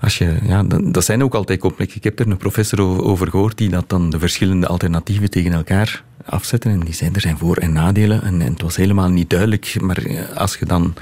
Als 0.00 0.18
je, 0.18 0.38
ja, 0.42 0.62
dat, 0.62 1.04
zijn 1.04 1.22
ook 1.22 1.34
altijd 1.34 1.60
complex. 1.60 1.94
Ik 1.94 2.04
heb 2.04 2.18
er 2.18 2.26
een 2.30 2.36
professor 2.36 2.80
over, 2.80 3.30
gehoord 3.30 3.58
die 3.58 3.68
dat 3.68 3.88
dan 3.88 4.10
de 4.10 4.18
verschillende 4.18 4.66
alternatieven 4.66 5.30
tegen 5.30 5.52
elkaar 5.52 6.04
afzetten. 6.24 6.70
En 6.70 6.80
die 6.80 6.94
zei 6.94 7.10
er 7.12 7.20
zijn 7.20 7.38
voor- 7.38 7.56
en 7.56 7.72
nadelen. 7.72 8.22
En, 8.22 8.40
en 8.40 8.52
het 8.52 8.62
was 8.62 8.76
helemaal 8.76 9.08
niet 9.08 9.30
duidelijk. 9.30 9.76
Maar 9.80 9.96
eh, 9.96 10.36
als 10.36 10.56
je 10.56 10.66
dan 10.66 10.94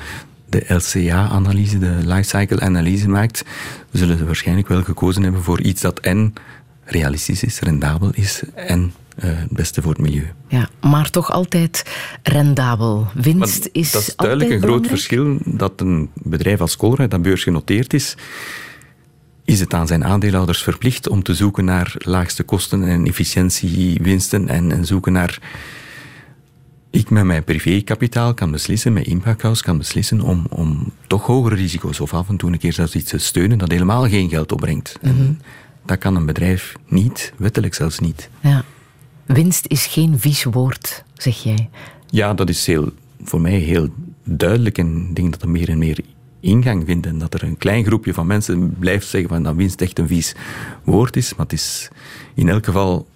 de 0.49 0.65
LCA-analyse, 0.69 1.79
de 1.79 1.99
lifecycle-analyse 2.05 3.09
maakt, 3.09 3.45
zullen 3.93 4.19
ze 4.19 4.25
waarschijnlijk 4.25 4.69
wel 4.69 4.83
gekozen 4.83 5.23
hebben 5.23 5.43
voor 5.43 5.61
iets 5.61 5.81
dat 5.81 6.01
en 6.01 6.33
realistisch 6.85 7.45
is, 7.45 7.61
rendabel 7.61 8.11
is 8.13 8.43
en 8.55 8.93
eh, 9.17 9.31
het 9.37 9.51
beste 9.51 9.83
voor 9.83 9.93
het 9.93 10.01
milieu. 10.01 10.33
Ja, 10.49 10.69
maar 10.81 11.11
toch 11.11 11.33
altijd 11.33 11.85
rendabel. 12.23 13.07
Winst 13.15 13.69
is 13.73 13.93
dat 13.93 14.03
is 14.03 14.17
duidelijk 14.17 14.51
een 14.51 14.63
groot 14.63 14.87
verschil 14.87 15.39
dat 15.45 15.81
een 15.81 16.11
bedrijf 16.15 16.61
als 16.61 16.77
Colruyt, 16.77 17.11
dat 17.11 17.23
beursgenoteerd 17.23 17.95
is, 17.95 18.17
is 19.45 19.61
het 19.61 19.75
aan 19.75 19.87
zijn 19.87 20.05
aandeelhouders 20.05 20.63
verplicht 20.63 21.09
om 21.09 21.23
te 21.23 21.35
zoeken 21.35 21.65
naar 21.65 21.95
laagste 21.99 22.43
kosten 22.43 22.83
en 22.83 23.07
efficiëntiewinsten 23.07 24.49
en, 24.49 24.73
en 24.73 24.85
zoeken 24.85 25.13
naar... 25.13 25.39
Ik 26.91 27.11
met 27.11 27.25
mijn 27.25 27.45
privékapitaal 27.45 28.35
kan 28.35 28.51
beslissen, 28.51 28.93
mijn 28.93 29.05
impacthouse 29.05 29.63
kan 29.63 29.79
beslissen 29.79 30.21
om, 30.21 30.47
om 30.51 30.93
toch 31.07 31.27
hogere 31.27 31.55
risico's 31.55 32.01
of 32.01 32.15
af 32.15 32.29
en 32.29 32.37
toe 32.37 32.53
een 32.53 32.59
keer 32.59 32.73
zelfs 32.73 32.95
iets 32.95 33.11
te 33.11 33.19
steunen 33.19 33.59
dat 33.59 33.71
helemaal 33.71 34.09
geen 34.09 34.29
geld 34.29 34.53
opbrengt. 34.53 34.99
En 35.01 35.41
dat 35.87 35.99
kan 35.99 36.17
een 36.17 36.27
bedrijf 36.27 36.75
niet, 36.89 37.33
wettelijk 37.37 37.75
zelfs 37.75 37.99
niet. 37.99 38.29
Ja. 38.41 38.65
Winst 39.27 39.67
is 39.67 39.87
geen 39.87 40.19
vies 40.19 40.45
woord, 40.45 41.05
zeg 41.15 41.43
jij. 41.43 41.69
Ja, 42.11 42.35
dat 42.35 42.49
is 42.49 42.67
heel, 42.67 42.93
voor 43.23 43.41
mij 43.41 43.59
heel 43.59 43.89
duidelijk. 44.25 44.79
En 44.79 45.07
ik 45.09 45.17
denk 45.17 45.33
dat 45.33 45.43
er 45.43 45.49
meer 45.49 45.69
en 45.69 45.79
meer 45.79 45.99
ingang 46.45 46.83
vindt. 46.87 47.07
En 47.07 47.19
dat 47.19 47.35
er 47.35 47.43
een 47.43 47.57
klein 47.59 47.85
groepje 47.85 48.15
van 48.15 48.27
mensen 48.27 48.75
blijft 48.79 49.07
zeggen 49.07 49.29
van 49.31 49.43
dat 49.43 49.55
winst 49.55 49.81
echt 49.81 49.99
een 49.99 50.07
vies 50.09 50.35
woord 50.85 51.17
is. 51.17 51.31
Maar 51.35 51.47
het 51.47 51.55
is 51.55 51.89
in 52.35 52.49
elk 52.49 52.65
geval... 52.65 53.07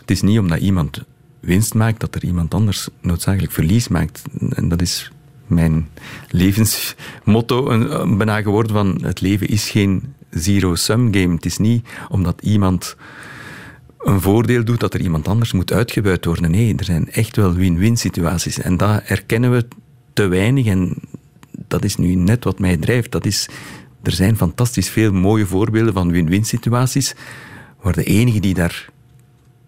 Het 0.00 0.10
is 0.10 0.22
niet 0.22 0.38
omdat 0.38 0.58
iemand 0.58 1.02
winst 1.40 1.74
maakt, 1.74 2.00
dat 2.00 2.14
er 2.14 2.24
iemand 2.24 2.54
anders 2.54 2.88
noodzakelijk 3.00 3.52
verlies 3.52 3.88
maakt. 3.88 4.22
En 4.48 4.68
dat 4.68 4.80
is 4.82 5.10
mijn 5.46 5.88
levensmotto 6.28 7.68
een- 7.70 8.00
een 8.00 8.16
bijna 8.16 8.42
geworden 8.42 8.72
van 8.72 8.98
het 9.02 9.20
leven 9.20 9.48
is 9.48 9.70
geen 9.70 10.14
zero-sum 10.30 11.14
game. 11.14 11.34
Het 11.34 11.44
is 11.44 11.58
niet 11.58 11.86
omdat 12.08 12.42
iemand 12.42 12.96
een 13.98 14.20
voordeel 14.20 14.64
doet 14.64 14.80
dat 14.80 14.94
er 14.94 15.00
iemand 15.00 15.28
anders 15.28 15.52
moet 15.52 15.72
uitgebuit 15.72 16.24
worden. 16.24 16.50
Nee, 16.50 16.74
er 16.76 16.84
zijn 16.84 17.10
echt 17.10 17.36
wel 17.36 17.54
win-win 17.54 17.96
situaties. 17.96 18.58
En 18.60 18.76
dat 18.76 19.02
erkennen 19.02 19.50
we 19.52 19.66
te 20.12 20.26
weinig. 20.26 20.66
En 20.66 20.94
dat 21.72 21.84
is 21.84 21.96
nu 21.96 22.14
net 22.14 22.44
wat 22.44 22.58
mij 22.58 22.76
drijft. 22.76 23.12
Dat 23.12 23.26
is, 23.26 23.48
er 24.02 24.12
zijn 24.12 24.36
fantastisch 24.36 24.88
veel 24.88 25.12
mooie 25.12 25.46
voorbeelden 25.46 25.92
van 25.92 26.10
win-win 26.10 26.44
situaties, 26.44 27.14
waar 27.80 27.92
de 27.92 28.04
enige 28.04 28.40
die 28.40 28.54
daar 28.54 28.90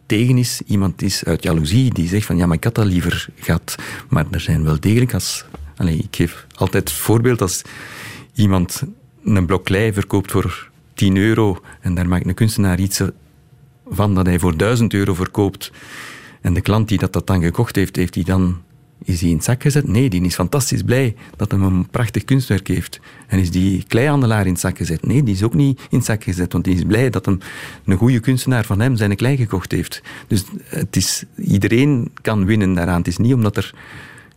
tegen 0.06 0.38
is, 0.38 0.60
iemand 0.66 1.02
is 1.02 1.24
uit 1.24 1.42
jaloezie, 1.42 1.92
die 1.92 2.08
zegt 2.08 2.26
van 2.26 2.36
ja, 2.36 2.46
maar 2.46 2.56
ik 2.56 2.64
had 2.64 2.74
dat 2.74 2.86
liever 2.86 3.28
gehad. 3.34 3.74
Maar 4.08 4.26
er 4.30 4.40
zijn 4.40 4.64
wel 4.64 4.80
degelijk 4.80 5.14
als... 5.14 5.44
Ik 5.84 6.16
geef 6.16 6.46
altijd 6.54 6.88
het 6.88 6.98
voorbeeld 6.98 7.40
als 7.40 7.62
iemand 8.34 8.82
een 9.24 9.46
blok 9.46 9.64
klei 9.64 9.92
verkoopt 9.92 10.30
voor 10.30 10.70
10 10.94 11.16
euro 11.16 11.60
en 11.80 11.94
daar 11.94 12.08
maakt 12.08 12.26
een 12.26 12.34
kunstenaar 12.34 12.78
iets 12.78 13.00
van 13.86 14.14
dat 14.14 14.26
hij 14.26 14.38
voor 14.38 14.56
1000 14.56 14.94
euro 14.94 15.14
verkoopt 15.14 15.72
en 16.40 16.54
de 16.54 16.60
klant 16.60 16.88
die 16.88 16.98
dat, 16.98 17.12
dat 17.12 17.26
dan 17.26 17.42
gekocht 17.42 17.76
heeft, 17.76 17.96
heeft 17.96 18.12
die 18.12 18.24
dan, 18.24 18.62
is 19.04 19.18
die 19.18 19.30
in 19.30 19.36
het 19.36 19.44
zak 19.44 19.62
gezet? 19.62 19.88
Nee, 19.88 20.10
die 20.10 20.24
is 20.24 20.34
fantastisch 20.34 20.82
blij 20.82 21.14
dat 21.36 21.50
hij 21.50 21.60
een 21.60 21.88
prachtig 21.90 22.24
kunstwerk 22.24 22.68
heeft. 22.68 23.00
En 23.26 23.38
is 23.38 23.50
die 23.50 23.84
kleihandelaar 23.88 24.46
in 24.46 24.52
het 24.52 24.60
zak 24.60 24.76
gezet? 24.76 25.06
Nee, 25.06 25.22
die 25.22 25.34
is 25.34 25.42
ook 25.42 25.54
niet 25.54 25.80
in 25.90 25.96
het 25.96 26.06
zak 26.06 26.24
gezet, 26.24 26.52
want 26.52 26.64
die 26.64 26.74
is 26.74 26.84
blij 26.84 27.10
dat 27.10 27.26
hem, 27.26 27.38
een 27.84 27.96
goede 27.96 28.20
kunstenaar 28.20 28.64
van 28.64 28.80
hem 28.80 28.96
zijn 28.96 29.16
klei 29.16 29.36
gekocht 29.36 29.72
heeft. 29.72 30.02
Dus 30.26 30.44
het 30.66 30.96
is, 30.96 31.24
iedereen 31.36 32.10
kan 32.20 32.44
winnen 32.44 32.74
daaraan. 32.74 32.98
Het 32.98 33.06
is 33.06 33.16
niet 33.16 33.34
omdat 33.34 33.56
er 33.56 33.74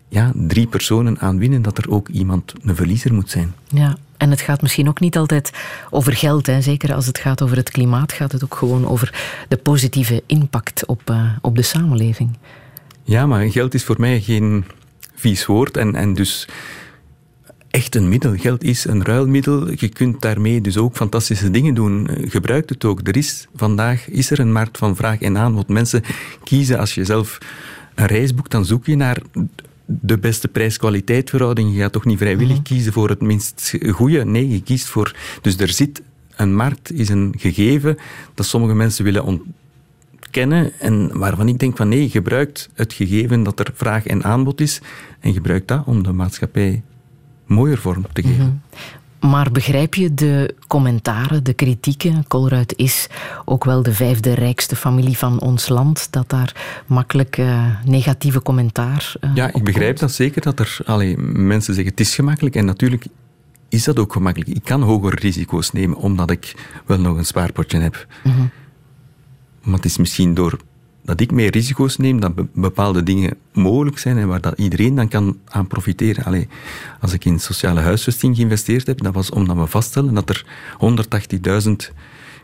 ja, 0.07 0.31
drie 0.35 0.67
personen 0.67 1.19
aan 1.19 1.37
winnen, 1.37 1.61
dat 1.61 1.77
er 1.77 1.89
ook 1.89 2.09
iemand 2.09 2.53
een 2.61 2.75
verliezer 2.75 3.13
moet 3.13 3.29
zijn. 3.29 3.53
Ja, 3.67 3.97
en 4.17 4.29
het 4.29 4.41
gaat 4.41 4.61
misschien 4.61 4.87
ook 4.87 4.99
niet 4.99 5.17
altijd 5.17 5.51
over 5.89 6.13
geld. 6.13 6.45
Hè. 6.45 6.61
Zeker 6.61 6.93
als 6.93 7.05
het 7.05 7.17
gaat 7.17 7.41
over 7.41 7.57
het 7.57 7.69
klimaat, 7.69 8.13
gaat 8.13 8.31
het 8.31 8.43
ook 8.43 8.55
gewoon 8.55 8.87
over 8.87 9.13
de 9.47 9.57
positieve 9.57 10.23
impact 10.25 10.85
op, 10.85 11.01
eh, 11.09 11.29
op 11.41 11.55
de 11.55 11.61
samenleving. 11.61 12.29
Ja, 13.07 13.25
maar 13.25 13.51
geld 13.51 13.73
is 13.73 13.83
voor 13.83 13.99
mij 13.99 14.21
geen 14.21 14.65
vies 15.15 15.45
woord. 15.45 15.77
En, 15.77 15.95
en 15.95 16.13
dus 16.13 16.47
echt 17.69 17.95
een 17.95 18.09
middel. 18.09 18.37
Geld 18.37 18.63
is 18.63 18.85
een 18.85 19.03
ruilmiddel. 19.03 19.71
Je 19.75 19.87
kunt 19.87 20.21
daarmee 20.21 20.61
dus 20.61 20.77
ook 20.77 20.95
fantastische 20.95 21.51
dingen 21.51 21.73
doen. 21.73 22.07
Eh, 22.07 22.31
Gebruik 22.31 22.69
het 22.69 22.85
ook. 22.85 23.07
Er 23.07 23.17
is 23.17 23.47
vandaag 23.55 24.09
is 24.09 24.31
er 24.31 24.39
een 24.39 24.51
markt 24.51 24.77
van 24.77 24.95
vraag 24.95 25.21
en 25.21 25.37
aanbod. 25.37 25.67
Mensen 25.67 26.03
kiezen 26.43 26.79
als 26.79 26.95
je 26.95 27.05
zelf 27.05 27.37
een 27.95 28.05
reis 28.05 28.33
boekt, 28.33 28.51
dan 28.51 28.65
zoek 28.65 28.85
je 28.85 28.95
naar 28.95 29.21
de 29.85 30.17
beste 30.17 30.47
prijs-kwaliteit 30.47 31.29
verhouding. 31.29 31.73
Je 31.73 31.79
gaat 31.81 31.91
toch 31.91 32.05
niet 32.05 32.17
vrijwillig 32.17 32.61
kiezen 32.61 32.93
voor 32.93 33.09
het 33.09 33.21
minst 33.21 33.73
goede. 33.91 34.25
Nee, 34.25 34.49
je 34.49 34.61
kiest 34.61 34.87
voor. 34.87 35.15
Dus 35.41 35.57
er 35.57 35.69
zit 35.69 36.01
een 36.35 36.55
markt, 36.55 36.93
is 36.93 37.09
een 37.09 37.33
gegeven 37.37 37.97
dat 38.33 38.45
sommige 38.45 38.73
mensen 38.73 39.03
willen 39.03 39.25
en 40.79 41.17
waarvan 41.17 41.47
ik 41.47 41.59
denk 41.59 41.77
van 41.77 41.89
nee, 41.89 42.09
gebruik 42.09 42.67
het 42.73 42.93
gegeven 42.93 43.43
dat 43.43 43.59
er 43.59 43.71
vraag 43.73 44.05
en 44.05 44.23
aanbod 44.23 44.61
is 44.61 44.81
en 45.19 45.33
gebruik 45.33 45.67
dat 45.67 45.85
om 45.85 46.03
de 46.03 46.11
maatschappij 46.11 46.83
mooier 47.45 47.77
vorm 47.77 48.05
te 48.13 48.21
geven. 48.21 48.61
Maar 49.19 49.51
begrijp 49.51 49.95
je 49.95 50.13
de 50.13 50.55
commentaren, 50.67 51.43
de 51.43 51.53
kritieken? 51.53 52.27
Colruyt 52.27 52.73
is 52.75 53.07
ook 53.45 53.63
wel 53.63 53.83
de 53.83 53.93
vijfde 53.93 54.33
rijkste 54.33 54.75
familie 54.75 55.17
van 55.17 55.39
ons 55.39 55.67
land. 55.69 56.07
Dat 56.11 56.29
daar 56.29 56.83
makkelijk 56.85 57.37
eh, 57.37 57.65
negatieve 57.85 58.41
commentaar 58.41 59.13
eh, 59.19 59.29
Ja, 59.35 59.53
ik 59.53 59.63
begrijp 59.63 59.87
komt. 59.87 59.99
dat 59.99 60.11
zeker, 60.11 60.41
dat 60.41 60.59
er 60.59 60.77
allee, 60.85 61.17
mensen 61.17 61.73
zeggen 61.73 61.91
het 61.91 62.01
is 62.01 62.15
gemakkelijk. 62.15 62.55
En 62.55 62.65
natuurlijk 62.65 63.05
is 63.69 63.83
dat 63.83 63.99
ook 63.99 64.13
gemakkelijk. 64.13 64.51
Ik 64.51 64.63
kan 64.63 64.81
hogere 64.81 65.15
risico's 65.15 65.71
nemen, 65.71 65.97
omdat 65.97 66.31
ik 66.31 66.55
wel 66.85 66.99
nog 66.99 67.17
een 67.17 67.25
spaarpotje 67.25 67.79
heb. 67.79 68.07
Maar 69.67 69.75
het 69.75 69.85
is 69.85 69.97
misschien 69.97 70.33
door 70.33 70.57
dat 71.03 71.19
ik 71.19 71.31
meer 71.31 71.51
risico's 71.51 71.97
neem, 71.97 72.19
dat 72.19 72.35
be- 72.35 72.47
bepaalde 72.53 73.03
dingen 73.03 73.37
mogelijk 73.53 73.97
zijn 73.97 74.17
en 74.17 74.27
waar 74.27 74.41
dat 74.41 74.59
iedereen 74.59 74.95
dan 74.95 75.07
kan 75.07 75.37
aan 75.45 75.67
profiteren. 75.67 76.23
Allee, 76.23 76.47
als 76.99 77.13
ik 77.13 77.25
in 77.25 77.39
sociale 77.39 77.79
huisvesting 77.79 78.35
geïnvesteerd 78.35 78.87
heb, 78.87 79.01
dat 79.01 79.13
was 79.13 79.29
omdat 79.29 79.57
we 79.57 79.65
vaststellen 79.65 80.13
dat 80.13 80.29
er 80.29 80.45
180.000 81.63 81.71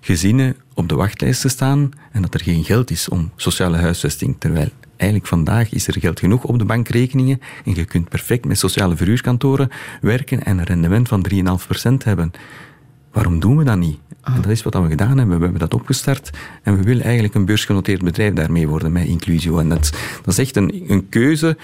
gezinnen 0.02 0.56
op 0.74 0.90
de 0.90 0.96
wachtlijsten 0.96 1.50
staan 1.50 1.92
en 2.12 2.22
dat 2.22 2.34
er 2.34 2.42
geen 2.42 2.64
geld 2.64 2.92
is 2.92 3.10
om 3.10 3.32
sociale 3.36 3.78
huisvesting. 3.78 4.36
Terwijl 4.40 4.70
eigenlijk 4.96 5.30
vandaag 5.30 5.74
is 5.74 5.88
er 5.88 6.00
geld 6.00 6.20
genoeg 6.20 6.44
op 6.44 6.60
de 6.60 6.66
bankrekeningen 6.66 7.42
en 7.66 7.76
je 7.76 7.86
kunt 7.86 8.10
perfect 8.10 8.46
met 8.46 8.60
sociale 8.60 8.96
verhuurkantoren 8.96 9.70
werken 10.02 10.44
en 10.46 10.58
een 10.58 10.66
rendement 10.66 11.08
van 11.08 11.26
3,5% 11.34 12.04
hebben. 12.04 12.32
Waarom 13.12 13.40
doen 13.40 13.58
we 13.58 13.64
dat 13.64 13.78
niet? 13.78 14.00
En 14.24 14.42
dat 14.42 14.52
is 14.52 14.64
wat 14.64 14.74
we 14.74 14.90
gedaan 14.90 15.18
hebben. 15.18 15.38
We 15.38 15.44
hebben 15.44 15.60
dat 15.60 15.74
opgestart 15.74 16.30
en 16.64 16.78
we 16.78 16.84
willen 16.84 17.04
eigenlijk 17.04 17.34
een 17.36 17.46
beursgenoteerd 17.46 18.04
bedrijf 18.04 18.34
daarmee 18.34 18.68
worden 18.68 18.92
met 18.92 19.06
Inclusio. 19.06 19.58
En 19.58 19.70
dat, 19.70 19.92
dat 20.24 20.34
is 20.34 20.38
echt 20.38 20.56
een, 20.56 20.84
een 20.88 21.10
keuze. 21.10 21.58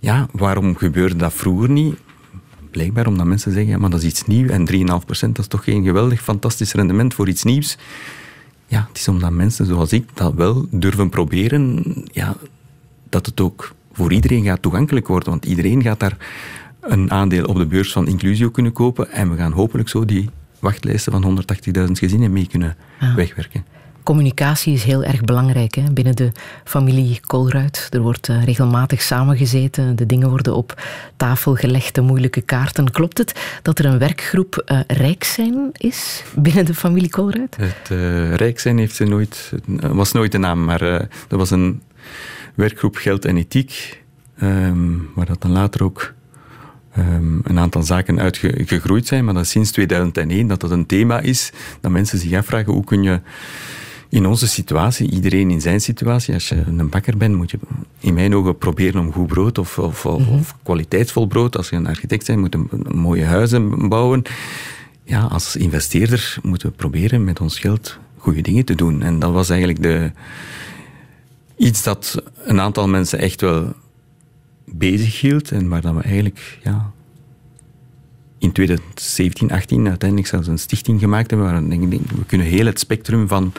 Ja, 0.00 0.26
waarom 0.32 0.76
gebeurde 0.76 1.16
dat 1.16 1.32
vroeger 1.32 1.70
niet? 1.70 1.96
Blijkbaar 2.70 3.06
omdat 3.06 3.26
mensen 3.26 3.52
zeggen, 3.52 3.70
ja, 3.70 3.78
maar 3.78 3.90
dat 3.90 4.02
is 4.02 4.08
iets 4.08 4.26
nieuws 4.26 4.50
en 4.50 4.68
3,5% 4.72 4.86
dat 5.06 5.38
is 5.38 5.46
toch 5.46 5.64
geen 5.64 5.84
geweldig 5.84 6.22
fantastisch 6.22 6.72
rendement 6.72 7.14
voor 7.14 7.28
iets 7.28 7.42
nieuws. 7.42 7.78
Ja, 8.66 8.86
het 8.88 8.98
is 8.98 9.08
omdat 9.08 9.30
mensen 9.30 9.66
zoals 9.66 9.92
ik 9.92 10.08
dat 10.14 10.34
wel 10.34 10.66
durven 10.70 11.08
proberen, 11.08 11.84
ja, 12.12 12.36
dat 13.08 13.26
het 13.26 13.40
ook 13.40 13.72
voor 13.92 14.12
iedereen 14.12 14.44
gaat 14.44 14.62
toegankelijk 14.62 15.08
worden. 15.08 15.28
Want 15.28 15.44
iedereen 15.44 15.82
gaat 15.82 16.00
daar 16.00 16.16
een 16.80 17.10
aandeel 17.10 17.44
op 17.44 17.56
de 17.56 17.66
beurs 17.66 17.92
van 17.92 18.06
Inclusio 18.06 18.50
kunnen 18.50 18.72
kopen 18.72 19.10
en 19.10 19.30
we 19.30 19.36
gaan 19.36 19.52
hopelijk 19.52 19.88
zo 19.88 20.04
die 20.04 20.30
wachtlijsten 20.62 21.12
van 21.12 21.22
180.000 21.86 21.98
gezinnen 21.98 22.32
mee 22.32 22.46
kunnen 22.46 22.76
Ja. 23.00 23.14
wegwerken. 23.14 23.64
Communicatie 24.02 24.72
is 24.74 24.84
heel 24.84 25.04
erg 25.04 25.20
belangrijk 25.20 25.74
hè, 25.74 25.90
binnen 25.92 26.16
de 26.16 26.32
familie 26.64 27.20
Colruyt. 27.20 27.86
Er 27.90 28.00
wordt 28.00 28.28
eh, 28.28 28.44
regelmatig 28.44 29.02
samengezeten, 29.02 29.96
de 29.96 30.06
dingen 30.06 30.28
worden 30.28 30.54
op 30.56 30.82
tafel 31.16 31.54
gelegd, 31.54 31.94
de 31.94 32.00
moeilijke 32.00 32.40
kaarten. 32.40 32.90
Klopt 32.90 33.18
het 33.18 33.40
dat 33.62 33.78
er 33.78 33.84
een 33.84 33.98
werkgroep 33.98 34.56
eh, 34.66 34.80
Rijk 34.86 35.24
zijn 35.24 35.70
is 35.72 36.22
binnen 36.36 36.64
de 36.64 36.74
familie 36.74 37.10
Colruyt? 37.10 37.56
Het 37.56 37.90
eh, 37.90 38.34
Rijk 38.34 38.60
zijn 38.60 38.78
heeft 38.78 38.94
ze 38.94 39.04
nooit, 39.04 39.52
was 39.80 40.12
nooit 40.12 40.32
de 40.32 40.38
naam, 40.38 40.64
maar 40.64 40.78
dat 41.28 41.38
was 41.38 41.50
een 41.50 41.82
werkgroep 42.54 42.96
Geld 42.96 43.24
en 43.24 43.36
Ethiek, 43.36 44.02
ehm, 44.38 44.90
waar 45.14 45.26
dat 45.26 45.42
dan 45.42 45.50
later 45.50 45.84
ook 45.84 46.14
ehm, 46.94 47.38
een 47.42 47.58
aantal 47.58 47.82
zaken 47.82 48.20
uitgegroeid 48.20 49.06
zijn, 49.06 49.24
maar 49.24 49.34
dat 49.34 49.46
sinds 49.46 49.70
2001 49.70 50.46
dat 50.46 50.60
dat 50.60 50.70
een 50.70 50.86
thema 50.86 51.20
is, 51.20 51.52
dat 51.80 51.90
mensen 51.90 52.18
zich 52.18 52.32
afvragen 52.32 52.72
hoe 52.72 52.84
kun 52.84 53.02
je 53.02 53.20
in 54.12 54.26
onze 54.26 54.48
situatie, 54.48 55.10
iedereen 55.10 55.50
in 55.50 55.60
zijn 55.60 55.80
situatie, 55.80 56.34
als 56.34 56.48
je 56.48 56.62
een 56.66 56.88
bakker 56.88 57.16
bent, 57.16 57.34
moet 57.34 57.50
je 57.50 57.58
in 58.00 58.14
mijn 58.14 58.34
ogen 58.34 58.58
proberen 58.58 59.00
om 59.00 59.12
goed 59.12 59.26
brood 59.26 59.58
of, 59.58 59.78
of, 59.78 60.06
of, 60.06 60.26
of 60.26 60.56
kwaliteitsvol 60.62 61.26
brood. 61.26 61.56
Als 61.56 61.68
je 61.68 61.76
een 61.76 61.86
architect 61.86 62.26
bent, 62.26 62.38
moet 62.38 62.52
je 62.52 62.92
mooie 62.94 63.24
huizen 63.24 63.88
bouwen. 63.88 64.22
ja, 65.04 65.20
als 65.20 65.56
investeerder 65.56 66.38
moeten 66.42 66.68
we 66.68 66.74
proberen 66.74 67.24
met 67.24 67.40
ons 67.40 67.58
geld 67.58 67.98
goede 68.18 68.42
dingen 68.42 68.64
te 68.64 68.74
doen. 68.74 69.02
En 69.02 69.18
dat 69.18 69.32
was 69.32 69.50
eigenlijk 69.50 69.82
de, 69.82 70.10
iets 71.56 71.82
dat 71.82 72.22
een 72.44 72.60
aantal 72.60 72.88
mensen 72.88 73.18
echt 73.18 73.40
wel 73.40 73.72
bezig 74.74 75.20
hield 75.20 75.50
en 75.50 75.68
waar 75.68 75.80
dat 75.80 75.94
we 75.94 76.02
eigenlijk 76.02 76.58
ja, 76.62 76.92
in 78.38 78.52
2017, 78.52 79.50
18 79.50 79.88
uiteindelijk 79.88 80.28
zelfs 80.28 80.46
een 80.46 80.58
stichting 80.58 81.00
gemaakt 81.00 81.30
hebben. 81.30 81.50
Waar 81.50 81.68
denk 81.68 81.92
ik, 81.92 82.00
we 82.00 82.24
kunnen 82.26 82.46
heel 82.46 82.66
het 82.66 82.78
spectrum 82.78 83.28
van 83.28 83.52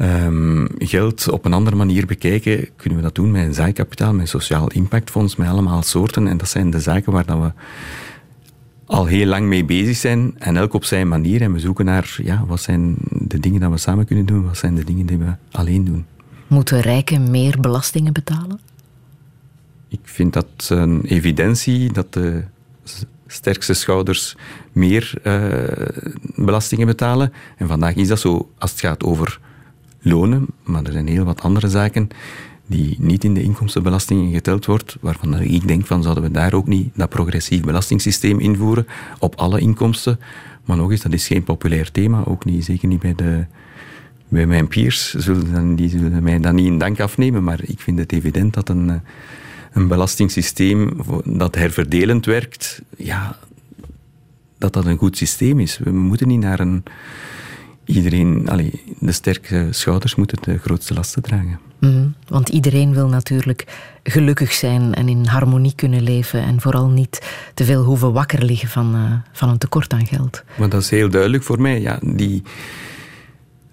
um, 0.00 0.68
geld 0.78 1.28
op 1.28 1.44
een 1.44 1.52
andere 1.52 1.76
manier 1.76 2.06
bekijken. 2.06 2.68
Kunnen 2.76 2.98
we 2.98 3.04
dat 3.04 3.14
doen 3.14 3.30
met 3.30 3.46
een 3.46 3.54
zaaikapitaal, 3.54 4.12
met 4.12 4.20
een 4.20 4.28
sociaal 4.28 4.66
impactfonds, 4.66 5.36
met 5.36 5.48
allemaal 5.48 5.82
soorten. 5.82 6.26
En 6.26 6.36
dat 6.36 6.48
zijn 6.48 6.70
de 6.70 6.80
zaken 6.80 7.12
waar 7.12 7.26
dat 7.26 7.38
we 7.38 7.52
al 8.86 9.06
heel 9.06 9.26
lang 9.26 9.46
mee 9.46 9.64
bezig 9.64 9.96
zijn. 9.96 10.34
En 10.38 10.56
elk 10.56 10.74
op 10.74 10.84
zijn 10.84 11.08
manier. 11.08 11.42
En 11.42 11.52
we 11.52 11.58
zoeken 11.58 11.84
naar 11.84 12.16
ja, 12.22 12.44
wat 12.46 12.60
zijn 12.60 12.94
de 13.08 13.40
dingen 13.40 13.60
die 13.60 13.68
we 13.68 13.78
samen 13.78 14.06
kunnen 14.06 14.26
doen, 14.26 14.44
wat 14.44 14.58
zijn 14.58 14.74
de 14.74 14.84
dingen 14.84 15.06
die 15.06 15.18
we 15.18 15.34
alleen 15.50 15.84
doen. 15.84 16.06
Moeten 16.46 16.80
rijken 16.80 17.30
meer 17.30 17.60
belastingen 17.60 18.12
betalen? 18.12 18.60
Ik 19.90 20.00
vind 20.02 20.32
dat 20.32 20.68
een 20.68 21.04
evidentie 21.04 21.92
dat 21.92 22.12
de 22.12 22.44
sterkste 23.26 23.74
schouders 23.74 24.36
meer 24.72 25.12
uh, 25.24 26.04
belastingen 26.34 26.86
betalen. 26.86 27.32
En 27.56 27.66
vandaag 27.66 27.94
is 27.94 28.08
dat 28.08 28.20
zo 28.20 28.50
als 28.58 28.70
het 28.70 28.80
gaat 28.80 29.02
over 29.02 29.40
lonen, 30.00 30.46
maar 30.62 30.84
er 30.84 30.92
zijn 30.92 31.06
heel 31.06 31.24
wat 31.24 31.40
andere 31.40 31.68
zaken 31.68 32.08
die 32.66 32.96
niet 32.98 33.24
in 33.24 33.34
de 33.34 33.42
inkomstenbelasting 33.42 34.32
geteld 34.32 34.66
wordt, 34.66 34.96
waarvan 35.00 35.40
ik 35.40 35.68
denk 35.68 35.86
van 35.86 36.02
zouden 36.02 36.22
we 36.22 36.30
daar 36.30 36.52
ook 36.52 36.66
niet 36.66 36.90
dat 36.94 37.08
progressief 37.08 37.62
belastingssysteem 37.62 38.38
invoeren 38.38 38.86
op 39.18 39.34
alle 39.34 39.60
inkomsten. 39.60 40.20
Maar 40.64 40.76
nog 40.76 40.90
eens, 40.90 41.02
dat 41.02 41.12
is 41.12 41.26
geen 41.26 41.44
populair 41.44 41.90
thema, 41.90 42.24
ook 42.24 42.44
niet, 42.44 42.64
zeker 42.64 42.88
niet 42.88 43.00
bij, 43.00 43.14
de, 43.14 43.46
bij 44.28 44.46
mijn 44.46 44.68
peers. 44.68 45.14
Zullen, 45.14 45.76
die 45.76 45.88
zullen 45.88 46.22
mij 46.22 46.38
dat 46.38 46.52
niet 46.52 46.66
in 46.66 46.78
dank 46.78 47.00
afnemen, 47.00 47.44
maar 47.44 47.60
ik 47.62 47.80
vind 47.80 47.98
het 47.98 48.12
evident 48.12 48.54
dat 48.54 48.68
een, 48.68 49.00
een 49.72 49.88
belastingssysteem 49.88 50.96
dat 51.24 51.54
herverdelend 51.54 52.26
werkt, 52.26 52.82
ja, 52.96 53.38
dat 54.58 54.72
dat 54.72 54.84
een 54.84 54.98
goed 54.98 55.16
systeem 55.16 55.60
is. 55.60 55.78
We 55.78 55.90
moeten 55.90 56.28
niet 56.28 56.40
naar 56.40 56.60
een 56.60 56.82
iedereen, 57.84 58.48
allee, 58.48 58.82
de 58.98 59.12
sterke 59.12 59.66
schouders 59.70 60.14
moeten 60.14 60.38
de 60.42 60.58
grootste 60.58 60.94
lasten 60.94 61.22
dragen. 61.22 61.58
Mhm. 61.78 62.06
want 62.28 62.48
iedereen 62.48 62.94
wil 62.94 63.08
natuurlijk 63.08 63.64
gelukkig 64.02 64.52
zijn 64.52 64.94
en 64.94 65.08
in 65.08 65.26
harmonie 65.26 65.72
kunnen 65.74 66.02
leven 66.02 66.42
en 66.42 66.60
vooral 66.60 66.88
niet 66.88 67.30
te 67.54 67.64
veel 67.64 67.82
hoeven 67.82 68.12
wakker 68.12 68.44
liggen 68.44 68.68
van, 68.68 68.94
uh, 68.94 69.12
van 69.32 69.48
een 69.48 69.58
tekort 69.58 69.92
aan 69.92 70.06
geld. 70.06 70.42
Maar 70.58 70.68
dat 70.68 70.82
is 70.82 70.90
heel 70.90 71.10
duidelijk 71.10 71.42
voor 71.42 71.60
mij. 71.60 71.80
Ja, 71.80 71.98
die 72.02 72.42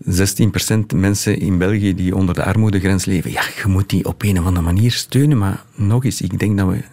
16% 0.10 0.96
mensen 0.96 1.40
in 1.40 1.58
België 1.58 1.96
die 1.96 2.16
onder 2.16 2.36
de 2.36 2.44
armoedegrens 2.44 3.06
leven, 3.06 3.32
ja, 3.32 3.42
je 3.62 3.68
moet 3.68 3.90
die 3.90 4.06
op 4.06 4.24
een 4.24 4.40
of 4.40 4.46
andere 4.46 4.66
manier 4.66 4.92
steunen. 4.92 5.38
Maar 5.38 5.64
nog 5.76 6.06
eens, 6.06 6.22
ik 6.22 6.40
denk 6.40 6.58
dat 6.58 6.68
we 6.68 6.84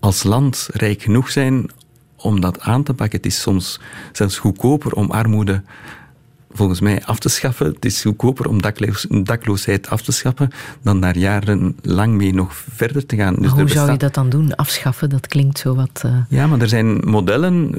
als 0.00 0.22
land 0.22 0.68
rijk 0.72 1.02
genoeg 1.02 1.30
zijn 1.30 1.70
om 2.16 2.40
dat 2.40 2.60
aan 2.60 2.82
te 2.82 2.94
pakken. 2.94 3.16
Het 3.16 3.26
is 3.26 3.40
soms 3.40 3.80
zelfs 4.12 4.38
goedkoper 4.38 4.92
om 4.92 5.10
armoede 5.10 5.62
volgens 6.52 6.80
mij 6.80 7.04
af 7.04 7.18
te 7.18 7.28
schaffen. 7.28 7.66
Het 7.66 7.84
is 7.84 8.02
goedkoper 8.02 8.48
om 8.48 8.62
dakloos, 8.62 9.06
dakloosheid 9.22 9.90
af 9.90 10.02
te 10.02 10.12
schaffen 10.12 10.50
dan 10.82 11.00
daar 11.00 11.18
jarenlang 11.18 12.14
mee 12.14 12.34
nog 12.34 12.54
verder 12.54 13.06
te 13.06 13.16
gaan. 13.16 13.34
Dus 13.34 13.50
hoe 13.50 13.68
zou 13.68 13.90
je 13.90 13.98
dat 13.98 14.14
dan 14.14 14.28
doen? 14.28 14.54
Afschaffen, 14.54 15.10
dat 15.10 15.26
klinkt 15.26 15.58
zo 15.58 15.74
wat... 15.74 16.02
Uh... 16.06 16.16
Ja, 16.28 16.46
maar 16.46 16.60
er 16.60 16.68
zijn 16.68 16.96
modellen. 16.96 17.74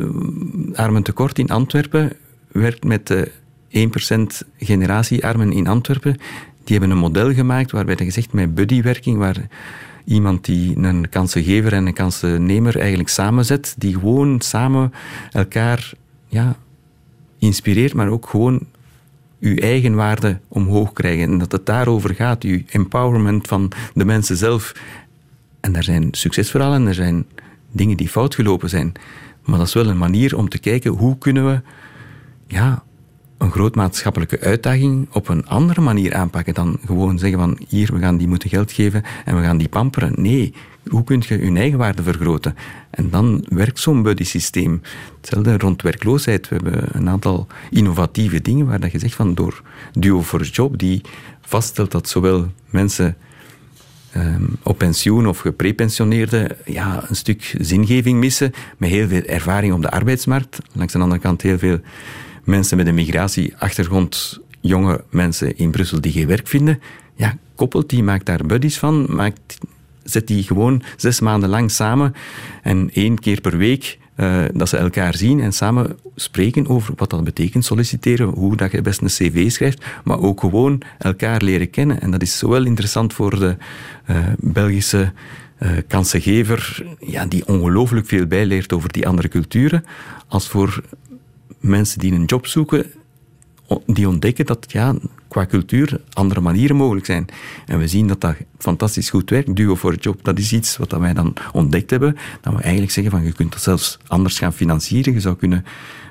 Eh, 0.74 0.80
Armentekort 0.80 1.40
in 1.40 1.50
Antwerpen 1.50 2.12
werkt 2.52 2.84
met 2.84 3.08
de 3.08 3.32
1% 3.74 4.48
generatiearmen 4.58 5.52
in 5.52 5.68
Antwerpen. 5.68 6.18
Die 6.64 6.78
hebben 6.78 6.90
een 6.90 7.04
model 7.04 7.34
gemaakt 7.34 7.72
waarbij 7.72 7.96
gezegd 7.98 8.34
met 8.34 8.56
buddywerking, 8.56 9.18
waar 9.18 9.48
iemand 10.06 10.46
die 10.46 10.78
een 10.78 11.10
kansengever 11.10 11.74
en 11.74 11.86
een 11.86 11.94
kansennemer 11.94 12.80
eigenlijk 12.80 13.10
samenzet, 13.10 13.76
die 13.78 13.94
gewoon 13.94 14.42
samen 14.42 14.94
elkaar 15.32 15.92
ja, 16.28 16.56
inspireert, 17.40 17.94
maar 17.94 18.08
ook 18.08 18.30
gewoon 18.30 18.68
uw 19.40 19.56
eigen 19.56 19.96
waarde 19.96 20.40
omhoog 20.48 20.94
krijgen. 20.94 21.32
En 21.32 21.38
dat 21.38 21.52
het 21.52 21.66
daarover 21.66 22.16
gaat, 22.16 22.44
uw 22.44 22.62
empowerment 22.68 23.48
van 23.48 23.72
de 23.94 24.06
mensen 24.06 24.38
zelf. 24.38 24.74
En 25.60 25.76
er 25.76 25.84
zijn 25.84 26.08
succesverhalen, 26.12 26.88
er 26.88 26.94
zijn 26.94 27.26
dingen 27.72 27.98
die 27.98 28.10
fout 28.10 28.36
gelopen 28.36 28.70
zijn. 28.70 28.92
Maar 29.46 29.58
dat 29.58 29.68
is 29.68 29.74
wel 29.74 29.88
een 29.88 29.98
manier 29.98 30.38
om 30.38 30.50
te 30.50 30.60
kijken 30.60 30.92
hoe 30.92 31.18
kunnen 31.18 31.46
we 31.46 31.62
ja, 32.48 32.84
een 33.42 33.52
groot 33.52 33.76
maatschappelijke 33.76 34.40
uitdaging 34.40 35.08
op 35.12 35.28
een 35.28 35.48
andere 35.48 35.82
manier 35.82 36.14
aanpakken 36.14 36.54
dan 36.54 36.80
gewoon 36.86 37.20
zeggen 37.20 37.40
van 37.40 37.58
hier, 37.68 37.94
we 37.94 38.00
gaan 38.00 38.18
die 38.18 38.28
moeten 38.28 38.50
geld 38.50 38.72
geven 38.72 39.04
en 39.26 39.36
we 39.36 39.42
gaan 39.42 39.58
die 39.58 39.70
pamperen. 39.70 40.14
Nee, 40.16 40.54
hoe 40.90 41.04
kun 41.04 41.24
je 41.28 41.46
je 41.46 41.58
eigen 41.58 41.78
waarde 41.78 42.04
vergroten? 42.04 42.56
En 42.90 43.10
dan 43.10 43.46
werkt 43.50 43.80
zo'n 43.80 44.02
buddy 44.02 44.24
systeem. 44.24 44.82
Hetzelfde 45.18 45.58
rond 45.58 45.82
werkloosheid. 45.82 46.50
We 46.50 46.56
hebben 46.56 46.84
een 46.92 47.10
aantal 47.10 47.48
innovatieve 47.70 48.42
dingen 48.42 48.66
waar 48.66 48.80
dat 48.80 48.92
je 48.92 49.00
zegt 49.00 49.16
van 49.16 49.34
door 49.34 49.62
Duo 49.94 50.22
for 50.22 50.42
Job, 50.42 50.78
die 50.78 51.02
vaststelt 51.42 51.92
dat 51.92 52.10
zowel 52.10 52.52
mensen 52.70 53.18
um, 54.16 54.58
op 54.64 54.78
pensioen 54.78 55.28
of 55.28 55.40
geprepensioneerden 55.40 56.58
ja, 56.66 57.04
een 57.08 57.16
stuk 57.16 57.56
zingeving 57.60 58.20
missen, 58.20 58.52
met 58.78 58.90
heel 58.90 59.08
veel 59.08 59.24
ervaring 59.24 59.74
op 59.74 59.82
de 59.82 59.92
arbeidsmarkt. 59.92 60.58
Langs 60.74 60.94
de 60.94 61.00
andere 61.00 61.22
kant 61.22 61.42
heel 61.42 61.58
veel 61.58 61.80
mensen 62.44 62.78
met 62.78 62.88
een 62.88 62.96
migratieachtergrond, 62.96 64.40
jonge 64.60 65.04
mensen 65.10 65.58
in 65.58 65.72
Brussel 65.72 66.02
die 66.02 66.12
geen 66.12 66.28
werk 66.28 66.48
vinden. 66.48 66.82
Ja, 67.16 67.38
koppelt 67.56 67.90
die, 67.90 68.04
maakt 68.04 68.26
daar 68.26 68.46
buddies 68.46 68.78
van, 68.78 69.06
maakt 69.10 69.58
zet 70.04 70.28
die 70.28 70.44
gewoon 70.44 70.84
zes 70.98 71.20
maanden 71.20 71.50
lang 71.50 71.72
samen 71.72 72.14
en 72.64 72.90
één 72.94 73.20
keer 73.20 73.42
per 73.42 73.58
week 73.58 74.00
uh, 74.16 74.44
dat 74.54 74.70
ze 74.70 74.78
elkaar 74.78 75.16
zien 75.16 75.40
en 75.40 75.54
samen 75.54 75.98
spreken 76.16 76.68
over 76.68 76.94
wat 76.98 77.10
dat 77.10 77.24
betekent, 77.24 77.66
solliciteren, 77.66 78.28
hoe 78.28 78.56
dat 78.56 78.72
je 78.72 78.82
best 78.82 79.02
een 79.02 79.08
cv 79.08 79.52
schrijft, 79.52 79.86
maar 80.04 80.20
ook 80.20 80.40
gewoon 80.40 80.82
elkaar 80.98 81.42
leren 81.42 81.70
kennen. 81.70 82.02
En 82.02 82.12
dat 82.12 82.22
is 82.22 82.38
zowel 82.38 82.66
interessant 82.66 83.14
voor 83.14 83.40
de 83.40 83.56
uh, 84.10 84.18
Belgische 84.40 85.12
uh, 85.60 85.70
kansengever, 85.88 86.86
ja, 87.00 87.26
die 87.26 87.48
ongelooflijk 87.48 88.08
veel 88.08 88.26
bijleert 88.26 88.74
over 88.74 88.92
die 88.92 89.08
andere 89.08 89.28
culturen, 89.28 89.86
als 90.28 90.48
voor 90.48 90.84
mensen 91.62 92.00
die 92.00 92.14
een 92.14 92.26
job 92.26 92.48
zoeken, 92.48 92.86
die 93.86 94.08
ontdekken 94.08 94.46
dat 94.46 94.66
ja, 94.68 94.96
qua 95.28 95.46
cultuur 95.46 96.02
andere 96.14 96.42
manieren 96.42 96.76
mogelijk 96.76 97.06
zijn. 97.06 97.26
En 97.66 97.80
we 97.80 97.88
zien 97.88 98.08
dat 98.08 98.22
dat 98.22 98.36
fantastisch 98.58 99.10
goed 99.10 99.30
werkt. 99.30 99.56
Duo 99.56 99.76
voor 99.76 99.96
job, 99.96 100.24
dat 100.24 100.40
is 100.40 100.54
iets 100.54 100.78
wat 100.78 100.92
wij 100.92 101.14
dan 101.14 101.34
ontdekt 101.54 101.90
hebben. 101.90 102.18
Dat 102.42 102.54
we 102.54 102.62
eigenlijk 102.62 102.92
zeggen 102.92 103.12
van 103.12 103.24
je 103.24 103.32
kunt 103.32 103.52
dat 103.52 103.62
zelfs 103.62 103.98
anders 104.08 104.38
gaan 104.38 104.54
financieren. 104.54 105.14
Je 105.14 105.20
zou 105.20 105.36
kunnen 105.36 105.66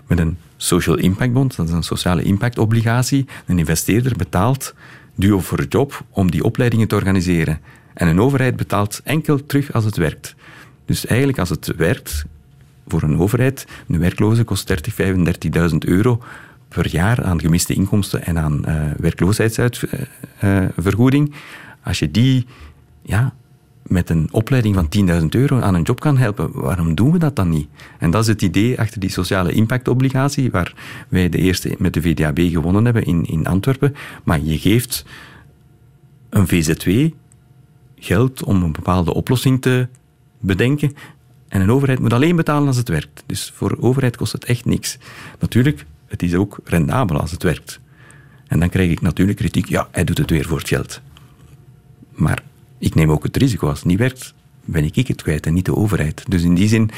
met 0.07 0.19
een 0.19 0.37
social 0.57 0.97
impact 0.97 1.33
bond, 1.33 1.57
dat 1.57 1.69
is 1.69 1.75
een 1.75 1.83
sociale 1.83 2.23
impactobligatie, 2.23 3.27
een 3.47 3.59
investeerder 3.59 4.17
betaalt 4.17 4.75
duo 5.15 5.41
voor 5.41 5.65
job 5.69 6.05
om 6.11 6.31
die 6.31 6.45
opleidingen 6.45 6.89
te 6.89 6.95
organiseren. 6.95 7.61
En 7.95 8.09
een 8.09 8.21
overheid 8.21 8.57
betaalt 8.57 9.01
enkel 9.05 9.47
terug 9.47 9.73
als 9.73 9.85
het 9.85 9.97
werkt. 9.97 10.35
Dus 10.85 11.07
eigenlijk 11.07 11.39
als 11.39 11.49
het 11.49 11.67
werkt, 11.77 12.25
voor 12.87 13.03
een 13.03 13.19
overheid, 13.19 13.67
een 13.89 13.99
werkloze 13.99 14.45
kost 14.45 14.67
30, 14.67 14.95
35.000 15.71 15.77
euro 15.79 16.23
per 16.69 16.89
jaar 16.89 17.25
aan 17.25 17.41
gemiste 17.41 17.75
inkomsten 17.75 18.25
en 18.25 18.39
aan 18.39 18.65
uh, 18.69 18.83
werkloosheidsuitvergoeding. 18.97 21.35
Als 21.83 21.99
je 21.99 22.11
die 22.11 22.47
ja, 23.03 23.35
met 23.83 24.11
een 24.11 24.29
opleiding 24.31 24.75
van 24.75 24.89
10.000 25.21 25.27
euro 25.29 25.61
aan 25.61 25.75
een 25.75 25.83
job 25.83 26.01
kan 26.01 26.19
helpen, 26.19 26.51
waarom 26.53 26.95
doen 26.95 27.13
we 27.13 27.19
dat 27.19 27.37
dan 27.37 27.49
niet? 27.49 27.69
En 27.99 28.11
dat 28.11 28.23
is 28.23 28.29
het 28.29 28.43
idee 28.43 28.79
achter 28.79 29.01
die 29.01 29.11
sociale 29.11 29.53
impactobligatie, 29.53 30.51
waar 30.51 30.75
wij 31.09 31.29
de 31.29 31.39
eerste 31.39 31.75
met 31.79 31.95
de 31.95 32.03
VDAB 32.03 32.39
gewonnen 32.39 32.85
hebben 32.85 33.05
in, 33.05 33.25
in 33.25 33.47
Antwerpen. 33.47 33.95
Maar 34.25 34.41
je 34.41 34.59
geeft 34.59 35.05
een 36.29 36.49
VZW 36.49 37.09
geld 37.99 38.45
om 38.45 38.63
een 38.63 38.73
bepaalde 38.73 39.15
oplossing 39.15 39.63
te 39.63 39.89
bedenken. 40.41 40.93
En 41.51 41.61
een 41.61 41.71
overheid 41.71 41.99
moet 41.99 42.13
alleen 42.13 42.37
betalen 42.37 42.67
als 42.67 42.77
het 42.77 42.89
werkt. 42.89 43.23
Dus 43.27 43.53
voor 43.55 43.69
de 43.69 43.83
overheid 43.83 44.17
kost 44.17 44.33
het 44.33 44.45
echt 44.45 44.65
niks. 44.65 44.99
Natuurlijk, 45.39 45.85
het 46.07 46.23
is 46.23 46.35
ook 46.35 46.59
rendabel 46.65 47.21
als 47.21 47.31
het 47.31 47.43
werkt. 47.43 47.81
En 48.47 48.61
dan 48.61 48.69
krijg 48.69 48.91
ik 48.91 49.01
natuurlijk 49.01 49.39
kritiek, 49.39 49.69
ja, 49.69 49.89
hij 49.91 50.05
doet 50.05 50.19
het 50.19 50.31
weer 50.31 50.45
voor 50.45 50.59
het 50.59 50.69
geld. 50.69 51.01
Maar 52.15 52.43
ik 52.79 52.95
neem 52.95 53.11
ook 53.11 53.23
het 53.23 53.37
risico, 53.37 53.69
als 53.69 53.79
het 53.79 53.89
niet 53.89 53.99
werkt, 53.99 54.35
ben 54.65 54.85
ik 54.85 55.07
het 55.09 55.23
kwijt 55.23 55.47
en 55.47 55.55
niet 55.55 55.65
de 55.65 55.77
overheid. 55.77 56.25
Dus 56.29 56.43
in 56.43 56.55
die 56.55 56.69
zin, 56.69 56.91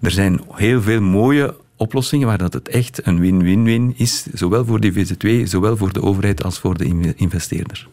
er 0.00 0.10
zijn 0.10 0.40
heel 0.52 0.82
veel 0.82 1.00
mooie 1.00 1.56
oplossingen 1.76 2.26
waar 2.26 2.38
dat 2.38 2.52
het 2.52 2.68
echt 2.68 3.06
een 3.06 3.20
win-win-win 3.20 3.94
is, 3.96 4.26
zowel 4.32 4.64
voor 4.64 4.80
de 4.80 4.92
VZ2, 4.92 5.42
zowel 5.42 5.76
voor 5.76 5.92
de 5.92 6.02
overheid 6.02 6.44
als 6.44 6.58
voor 6.58 6.78
de 6.78 7.14
investeerder. 7.16 7.88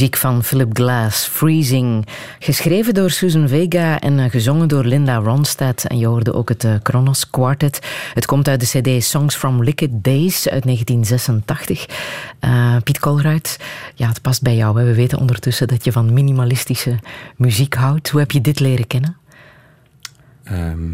Muziek 0.00 0.16
van 0.16 0.44
Philip 0.44 0.76
Glass, 0.76 1.26
Freezing. 1.26 2.06
Geschreven 2.38 2.94
door 2.94 3.10
Susan 3.10 3.48
Vega 3.48 4.00
en 4.00 4.18
eh, 4.18 4.30
gezongen 4.30 4.68
door 4.68 4.84
Linda 4.84 5.16
Ronstadt. 5.16 5.86
En 5.86 5.98
je 5.98 6.06
hoorde 6.06 6.32
ook 6.32 6.48
het 6.48 6.64
eh, 6.64 6.74
Kronos 6.82 7.30
Quartet. 7.30 7.80
Het 8.14 8.26
komt 8.26 8.48
uit 8.48 8.60
de 8.60 8.80
cd 8.80 9.04
Songs 9.04 9.36
from 9.36 9.62
Liquid 9.62 9.90
Days 9.92 10.48
uit 10.48 10.62
1986. 10.62 11.86
Eh, 12.38 12.76
Piet 12.84 12.98
Kolruit, 12.98 13.58
ja, 13.94 14.08
het 14.08 14.22
past 14.22 14.42
bij 14.42 14.56
jou. 14.56 14.74
We 14.74 14.94
weten 14.94 15.18
ondertussen 15.18 15.68
dat 15.68 15.84
je 15.84 15.92
van 15.92 16.12
minimalistische 16.12 16.98
muziek 17.36 17.74
houdt. 17.74 18.08
Hoe 18.08 18.20
heb 18.20 18.30
je 18.30 18.40
dit 18.40 18.60
leren 18.60 18.86
kennen? 18.86 19.16
Ehm, 20.44 20.92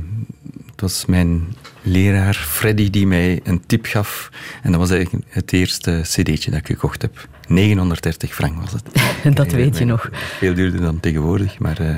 het 0.70 0.81
was 0.81 1.05
mijn 1.07 1.55
leraar 1.83 2.35
Freddy 2.35 2.91
die 2.91 3.07
mij 3.07 3.41
een 3.45 3.66
tip 3.66 3.85
gaf. 3.85 4.31
En 4.62 4.70
dat 4.70 4.81
was 4.81 4.91
eigenlijk 4.91 5.24
het 5.28 5.53
eerste 5.53 6.01
cd'tje 6.03 6.51
dat 6.51 6.61
ik 6.61 6.66
gekocht 6.66 7.03
heb. 7.03 7.28
930 7.47 8.35
frank 8.35 8.60
was 8.60 8.73
het. 8.73 8.85
Dat 9.36 9.52
weet 9.52 9.78
je 9.78 9.85
nog. 9.85 10.09
Veel 10.12 10.55
duurder 10.55 10.81
dan 10.81 11.01
tegenwoordig. 11.01 11.59
Maar 11.59 11.78
eh, 11.78 11.97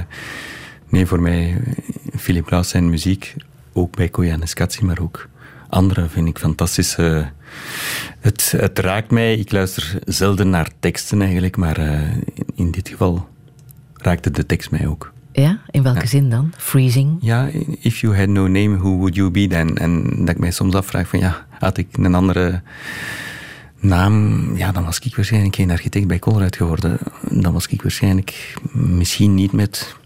nee, 0.89 1.07
voor 1.07 1.21
mij, 1.21 1.61
Philip 2.17 2.47
Glass 2.47 2.71
zijn 2.71 2.91
muziek, 2.91 3.35
ook 3.73 3.97
bij 3.97 4.09
Koya 4.09 4.33
en 4.33 4.49
Skatsi, 4.49 4.85
maar 4.85 4.99
ook 5.01 5.29
andere 5.69 6.09
vind 6.09 6.29
ik 6.29 6.39
fantastisch. 6.39 6.97
Eh, 6.97 7.27
het, 8.21 8.55
het 8.57 8.79
raakt 8.79 9.11
mij. 9.11 9.35
Ik 9.35 9.53
luister 9.53 9.99
zelden 10.05 10.51
naar 10.51 10.71
teksten 10.81 11.23
eigenlijk, 11.23 11.57
maar 11.57 11.77
eh, 11.77 12.13
in, 12.35 12.47
in 12.55 12.71
dit 12.71 12.89
geval 12.89 13.29
raakte 13.95 14.31
de 14.31 14.47
tekst 14.47 14.71
mij 14.71 14.87
ook. 14.87 15.13
Ja, 15.33 15.61
in 15.71 15.83
welke 15.83 16.07
zin 16.07 16.31
dan? 16.31 16.53
Freezing? 16.57 17.17
Ja, 17.21 17.49
if 17.81 18.01
you 18.01 18.17
had 18.17 18.29
no 18.29 18.47
name, 18.47 18.77
who 18.77 18.97
would 18.97 19.15
you 19.15 19.31
be 19.31 19.47
then? 19.47 19.77
En 19.77 20.05
dat 20.19 20.29
ik 20.29 20.39
mij 20.39 20.51
soms 20.51 20.75
afvraag 20.75 21.09
van 21.09 21.19
ja, 21.19 21.47
had 21.59 21.79
ik 21.79 21.89
een 21.93 22.15
andere 22.15 22.63
naam, 23.81 24.57
ja, 24.57 24.73
dan 24.73 24.85
was 24.85 24.99
ik 24.99 25.17
waarschijnlijk 25.17 25.55
geen 25.55 25.71
architect 25.71 26.07
bij 26.07 26.19
Colruyt 26.19 26.57
geworden. 26.57 26.99
Dan 27.31 27.53
was 27.53 27.67
ik 27.67 27.83
waarschijnlijk 27.83 28.55
misschien 28.73 29.35
niet 29.35 29.53
met 29.53 29.97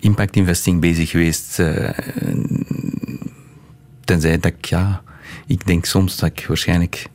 impact 0.00 0.36
investing 0.36 0.80
bezig 0.80 1.10
geweest. 1.10 1.58
eh, 1.58 1.90
tenzij 4.04 4.38
dat 4.38 4.52
ik, 4.52 4.64
ja, 4.64 5.02
ik 5.46 5.66
denk 5.66 5.84
soms 5.84 6.16
dat 6.16 6.28
ik 6.28 6.44
waarschijnlijk 6.48 7.06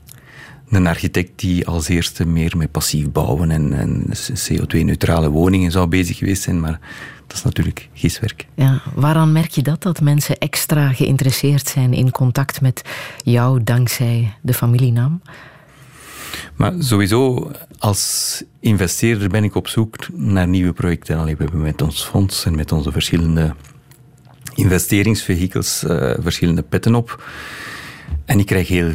een 0.69 0.88
architect 0.88 1.40
die 1.40 1.68
als 1.68 1.88
eerste 1.88 2.26
meer 2.26 2.57
met 2.57 2.72
passief 2.72 3.11
bouwen 3.11 3.52
en, 3.52 3.73
en 3.73 4.06
CO2-neutrale 4.49 5.30
woningen 5.30 5.72
zou 5.72 5.88
bezig 5.88 6.18
geweest 6.18 6.41
zijn, 6.41 6.60
maar 6.60 6.80
dat 7.27 7.38
is 7.38 7.44
natuurlijk 7.44 7.90
giswerk. 7.94 8.48
Ja, 8.56 8.81
waaraan 8.95 9.31
merk 9.31 9.52
je 9.52 9.61
dat? 9.61 9.81
Dat 9.81 10.02
mensen 10.02 10.38
extra 10.38 10.94
geïnteresseerd 10.94 11.68
zijn 11.68 11.94
in 11.94 12.11
contact 12.11 12.61
met 12.61 12.81
jou 13.23 13.64
dankzij 13.64 14.34
de 14.41 14.53
familienaam? 14.53 15.22
Maar 16.55 16.73
sowieso, 16.80 17.51
als 17.77 18.43
investeerder 18.60 19.30
ben 19.30 19.43
ik 19.43 19.55
op 19.55 19.68
zoek 19.68 19.95
naar 20.14 20.47
nieuwe 20.47 20.73
projecten. 20.73 21.18
Allee, 21.18 21.35
we 21.35 21.43
hebben 21.43 21.61
met 21.61 21.81
ons 21.81 22.03
fonds 22.03 22.45
en 22.45 22.55
met 22.55 22.72
onze 22.72 22.91
verschillende 22.91 23.55
investeringsvehikels 24.55 25.84
eh, 25.84 26.14
verschillende 26.19 26.61
petten 26.61 26.95
op. 26.95 27.23
En 28.26 28.39
ik 28.39 28.45
krijg 28.45 28.68
heel 28.68 28.91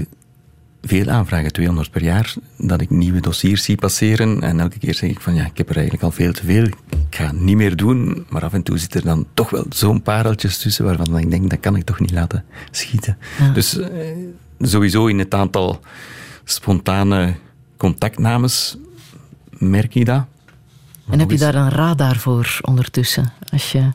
veel 0.83 1.09
aanvragen, 1.09 1.53
200 1.53 1.91
per 1.91 2.03
jaar, 2.03 2.35
dat 2.57 2.81
ik 2.81 2.91
nieuwe 2.91 3.21
dossiers 3.21 3.65
zie 3.65 3.77
passeren. 3.77 4.43
En 4.43 4.61
elke 4.61 4.79
keer 4.79 4.95
zeg 4.95 5.11
ik 5.11 5.21
van 5.21 5.35
ja, 5.35 5.45
ik 5.45 5.59
heb 5.59 5.69
er 5.69 5.77
eigenlijk 5.77 6.05
al 6.05 6.11
veel 6.11 6.33
te 6.33 6.45
veel. 6.45 6.65
Ik 6.65 7.17
ga 7.17 7.27
het 7.27 7.41
niet 7.41 7.57
meer 7.57 7.77
doen. 7.77 8.27
Maar 8.29 8.45
af 8.45 8.53
en 8.53 8.63
toe 8.63 8.79
zit 8.79 8.95
er 8.95 9.05
dan 9.05 9.27
toch 9.35 9.51
wel 9.51 9.67
zo'n 9.69 10.03
pareltjes 10.03 10.59
tussen 10.59 10.85
waarvan 10.85 11.19
ik 11.19 11.31
denk, 11.31 11.51
dat 11.51 11.61
kan 11.61 11.77
ik 11.77 11.85
toch 11.85 12.01
niet 12.01 12.13
laten 12.13 12.45
schieten. 12.71 13.19
Ja. 13.39 13.49
Dus 13.49 13.79
eh, 13.79 13.89
sowieso 14.61 15.07
in 15.07 15.19
het 15.19 15.35
aantal 15.35 15.81
spontane 16.51 17.35
contactnames 17.77 18.77
merk 19.51 19.93
je 19.93 20.05
dat. 20.05 20.25
En 21.11 21.19
heb 21.19 21.31
je 21.31 21.39
daar 21.39 21.55
een 21.55 21.71
radar 21.71 22.17
voor 22.17 22.59
ondertussen? 22.63 23.33
Als 23.53 23.73
je 23.73 23.93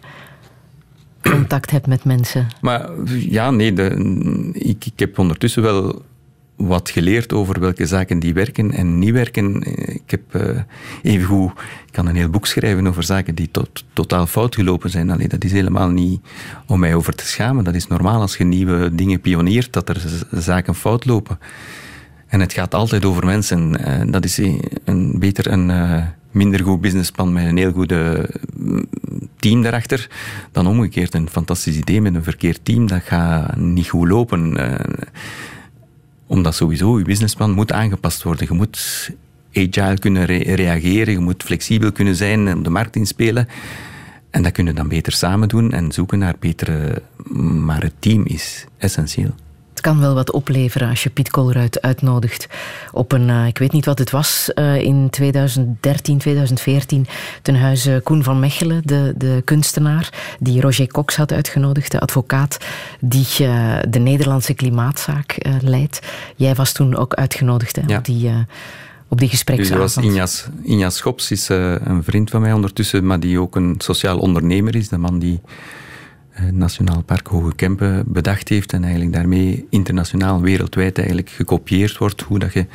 contact 1.21 1.71
hebt 1.71 1.87
met 1.87 2.03
mensen. 2.03 2.47
Maar 2.61 2.89
ja, 3.07 3.51
nee, 3.51 3.73
de, 3.73 3.89
ik, 4.53 4.85
ik 4.85 4.99
heb 4.99 5.19
ondertussen 5.19 5.61
wel 5.61 6.01
wat 6.55 6.89
geleerd 6.89 7.33
over 7.33 7.59
welke 7.59 7.85
zaken 7.85 8.19
die 8.19 8.33
werken 8.33 8.71
en 8.71 8.99
niet 8.99 9.11
werken. 9.11 9.63
Ik 9.93 10.11
heb 10.11 10.21
uh, 10.35 10.59
evengoed, 11.01 11.51
ik 11.85 11.91
kan 11.91 12.07
een 12.07 12.15
heel 12.15 12.29
boek 12.29 12.45
schrijven 12.45 12.87
over 12.87 13.03
zaken 13.03 13.35
die 13.35 13.51
tot, 13.51 13.83
totaal 13.93 14.27
fout 14.27 14.55
gelopen 14.55 14.89
zijn. 14.89 15.09
Allee, 15.09 15.27
dat 15.27 15.43
is 15.43 15.51
helemaal 15.51 15.89
niet 15.89 16.21
om 16.67 16.79
mij 16.79 16.95
over 16.95 17.15
te 17.15 17.27
schamen. 17.27 17.63
Dat 17.63 17.75
is 17.75 17.87
normaal 17.87 18.21
als 18.21 18.37
je 18.37 18.43
nieuwe 18.43 18.95
dingen 18.95 19.21
pioneert, 19.21 19.73
dat 19.73 19.89
er 19.89 20.25
zaken 20.31 20.75
fout 20.75 21.05
lopen. 21.05 21.39
En 22.33 22.39
het 22.39 22.53
gaat 22.53 22.73
altijd 22.73 23.05
over 23.05 23.25
mensen. 23.25 23.77
Uh, 23.87 24.11
dat 24.11 24.25
is 24.25 24.37
een, 24.85 25.15
beter 25.19 25.51
een 25.51 25.69
uh, 25.69 26.05
minder 26.31 26.63
goed 26.63 26.81
businessplan 26.81 27.33
met 27.33 27.45
een 27.45 27.57
heel 27.57 27.71
goede 27.71 28.29
team 29.35 29.61
daarachter, 29.61 30.09
dan 30.51 30.67
omgekeerd 30.67 31.13
een 31.13 31.29
fantastisch 31.29 31.75
idee 31.75 32.01
met 32.01 32.15
een 32.15 32.23
verkeerd 32.23 32.65
team. 32.65 32.87
Dat 32.87 33.01
gaat 33.03 33.55
niet 33.55 33.89
goed 33.89 34.07
lopen. 34.07 34.57
Uh, 34.59 34.73
omdat 36.27 36.55
sowieso 36.55 36.97
je 36.97 37.03
businessplan 37.03 37.51
moet 37.51 37.71
aangepast 37.71 38.23
worden. 38.23 38.47
Je 38.49 38.53
moet 38.53 39.09
agile 39.53 39.99
kunnen 39.99 40.25
re 40.25 40.55
reageren, 40.55 41.13
je 41.13 41.19
moet 41.19 41.43
flexibel 41.43 41.91
kunnen 41.91 42.15
zijn 42.15 42.47
en 42.47 42.57
op 42.57 42.63
de 42.63 42.69
markt 42.69 42.95
inspelen. 42.95 43.47
En 44.29 44.43
dat 44.43 44.51
kunnen 44.51 44.73
we 44.73 44.79
dan 44.79 44.89
beter 44.89 45.13
samen 45.13 45.47
doen 45.47 45.71
en 45.71 45.91
zoeken 45.91 46.19
naar 46.19 46.35
betere... 46.39 47.01
Maar 47.65 47.81
het 47.81 47.93
team 47.99 48.25
is 48.25 48.65
essentieel. 48.77 49.35
Kan 49.83 49.99
wel 49.99 50.13
wat 50.13 50.31
opleveren 50.31 50.89
als 50.89 51.03
je 51.03 51.09
Piet 51.09 51.29
Kolruit 51.29 51.81
uitnodigt 51.81 52.47
op 52.91 53.11
een, 53.11 53.29
uh, 53.29 53.47
ik 53.47 53.57
weet 53.57 53.71
niet 53.71 53.85
wat 53.85 53.99
het 53.99 54.11
was, 54.11 54.51
uh, 54.55 54.81
in 54.81 55.09
2013, 55.09 56.17
2014, 56.17 57.07
ten 57.41 57.55
huize 57.55 58.01
Koen 58.03 58.23
van 58.23 58.39
Mechelen, 58.39 58.81
de, 58.85 59.13
de 59.17 59.41
kunstenaar, 59.45 60.35
die 60.39 60.61
Roger 60.61 60.87
Cox 60.87 61.15
had 61.15 61.31
uitgenodigd, 61.31 61.91
de 61.91 61.99
advocaat 61.99 62.57
die 62.99 63.27
uh, 63.41 63.75
de 63.89 63.99
Nederlandse 63.99 64.53
klimaatzaak 64.53 65.37
leidt. 65.61 65.99
Jij 66.35 66.55
was 66.55 66.71
toen 66.71 66.95
ook 66.95 67.13
uitgenodigd 67.13 67.75
hè, 67.75 67.81
ja. 67.87 67.97
op 67.97 68.05
die... 68.05 68.31
op 69.07 69.19
die 69.19 69.29
gespreksavond. 69.29 69.81
Dus 69.81 69.95
was 69.95 70.05
Injas, 70.05 70.47
Injas 70.63 70.95
Schops 70.95 71.31
is 71.31 71.49
een 71.49 72.03
vriend 72.03 72.29
van 72.29 72.41
mij 72.41 72.53
ondertussen, 72.53 73.05
maar 73.05 73.19
die 73.19 73.39
ook 73.39 73.55
een 73.55 73.75
sociaal 73.77 74.17
ondernemer 74.17 74.75
is. 74.75 74.89
De 74.89 74.97
man 74.97 75.19
die 75.19 75.41
eh, 75.43 75.51
Nationaal 76.51 77.03
Park 77.03 77.27
Hoge 77.27 77.55
Kempen 77.55 78.03
bedacht 78.07 78.49
heeft 78.49 78.73
en 78.73 78.83
eigenlijk 78.83 79.13
daarmee 79.13 79.67
internationaal 79.69 80.41
wereldwijd 80.41 80.97
eigenlijk 80.97 81.29
gekopieerd 81.29 81.97
wordt 81.97 82.21
hoe 82.21 82.39
dat 82.39 82.53
je 82.53 82.65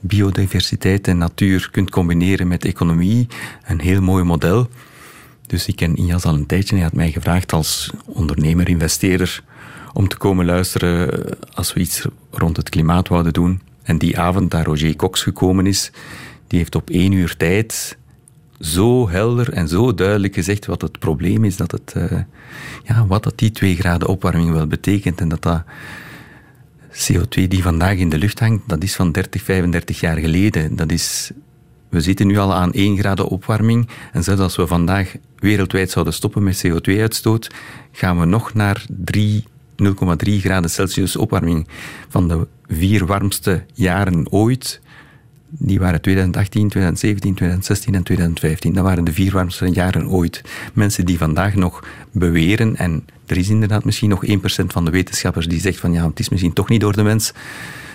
biodiversiteit 0.00 1.08
en 1.08 1.18
natuur 1.18 1.68
kunt 1.70 1.90
combineren 1.90 2.48
met 2.48 2.64
economie. 2.64 3.26
Een 3.64 3.80
heel 3.80 4.00
mooi 4.00 4.24
model. 4.24 4.68
Dus 5.46 5.66
ik 5.66 5.76
ken 5.76 5.96
Ias 5.96 6.24
al 6.24 6.34
een 6.34 6.46
tijdje. 6.46 6.74
Hij 6.74 6.84
had 6.84 6.92
mij 6.92 7.10
gevraagd 7.10 7.52
als 7.52 7.90
ondernemer, 8.06 8.68
investeerder, 8.68 9.42
om 9.92 10.08
te 10.08 10.16
komen 10.16 10.44
luisteren 10.44 11.24
als 11.54 11.72
we 11.72 11.80
iets 11.80 12.06
rond 12.30 12.56
het 12.56 12.68
klimaat 12.68 13.08
wouden 13.08 13.32
doen. 13.32 13.60
En 13.82 13.98
die 13.98 14.18
avond 14.18 14.50
daar 14.50 14.64
Roger 14.64 14.96
Cox 14.96 15.22
gekomen 15.22 15.66
is, 15.66 15.90
die 16.46 16.58
heeft 16.58 16.74
op 16.74 16.90
één 16.90 17.12
uur 17.12 17.36
tijd 17.36 17.96
zo 18.60 19.08
helder 19.08 19.52
en 19.52 19.68
zo 19.68 19.94
duidelijk 19.94 20.34
gezegd 20.34 20.66
wat 20.66 20.80
het 20.80 20.98
probleem 20.98 21.44
is, 21.44 21.56
dat 21.56 21.70
het, 21.70 21.94
uh, 21.96 22.20
ja, 22.84 23.06
wat 23.06 23.22
dat 23.22 23.38
die 23.38 23.50
twee 23.50 23.76
graden 23.76 24.08
opwarming 24.08 24.50
wel 24.50 24.66
betekent 24.66 25.20
en 25.20 25.28
dat 25.28 25.42
dat 25.42 25.62
CO2 26.90 27.48
die 27.48 27.62
vandaag 27.62 27.96
in 27.96 28.08
de 28.08 28.18
lucht 28.18 28.40
hangt, 28.40 28.62
dat 28.68 28.82
is 28.82 28.94
van 28.94 29.12
30, 29.12 29.42
35 29.42 30.00
jaar 30.00 30.16
geleden. 30.16 30.76
Dat 30.76 30.92
is, 30.92 31.30
we 31.88 32.00
zitten 32.00 32.26
nu 32.26 32.38
al 32.38 32.54
aan 32.54 32.72
1 32.72 32.98
graden 32.98 33.28
opwarming 33.28 33.88
en 34.12 34.22
zelfs 34.22 34.40
als 34.40 34.56
we 34.56 34.66
vandaag 34.66 35.14
wereldwijd 35.38 35.90
zouden 35.90 36.14
stoppen 36.14 36.42
met 36.42 36.66
CO2-uitstoot, 36.66 37.50
gaan 37.92 38.20
we 38.20 38.24
nog 38.24 38.54
naar 38.54 38.84
3 38.88 39.44
0,3 39.82 39.86
graden 40.40 40.70
Celsius 40.70 41.16
opwarming. 41.16 41.68
Van 42.08 42.28
de 42.28 42.46
vier 42.66 43.06
warmste 43.06 43.64
jaren 43.72 44.30
ooit 44.30 44.80
die 45.58 45.78
waren 45.78 46.00
2018, 46.00 46.68
2017, 46.68 47.34
2016 47.34 47.94
en 47.94 48.02
2015. 48.02 48.72
Dat 48.74 48.84
waren 48.84 49.04
de 49.04 49.12
vier 49.12 49.32
warmste 49.32 49.68
jaren 49.68 50.08
ooit. 50.08 50.42
Mensen 50.72 51.06
die 51.06 51.18
vandaag 51.18 51.54
nog 51.54 51.84
beweren, 52.12 52.76
en 52.76 53.04
er 53.26 53.36
is 53.36 53.48
inderdaad 53.48 53.84
misschien 53.84 54.08
nog 54.08 54.26
1% 54.26 54.30
van 54.66 54.84
de 54.84 54.90
wetenschappers 54.90 55.46
die 55.46 55.60
zegt 55.60 55.78
van 55.78 55.92
ja, 55.92 56.08
het 56.08 56.18
is 56.18 56.28
misschien 56.28 56.52
toch 56.52 56.68
niet 56.68 56.80
door 56.80 56.92
de 56.92 57.02
mens 57.02 57.32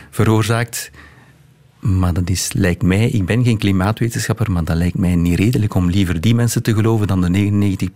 veroorzaakt. 0.10 0.92
Maar 1.80 2.14
dat 2.14 2.30
is, 2.30 2.54
lijkt 2.54 2.82
mij, 2.82 3.10
ik 3.10 3.26
ben 3.26 3.44
geen 3.44 3.58
klimaatwetenschapper, 3.58 4.52
maar 4.52 4.64
dat 4.64 4.76
lijkt 4.76 4.98
mij 4.98 5.16
niet 5.16 5.40
redelijk 5.40 5.74
om 5.74 5.90
liever 5.90 6.22
die 6.22 6.36
mensen 6.36 6.64
te 6.64 6.74
geloven 6.74 7.08
dan 7.08 7.22
de 7.22 7.88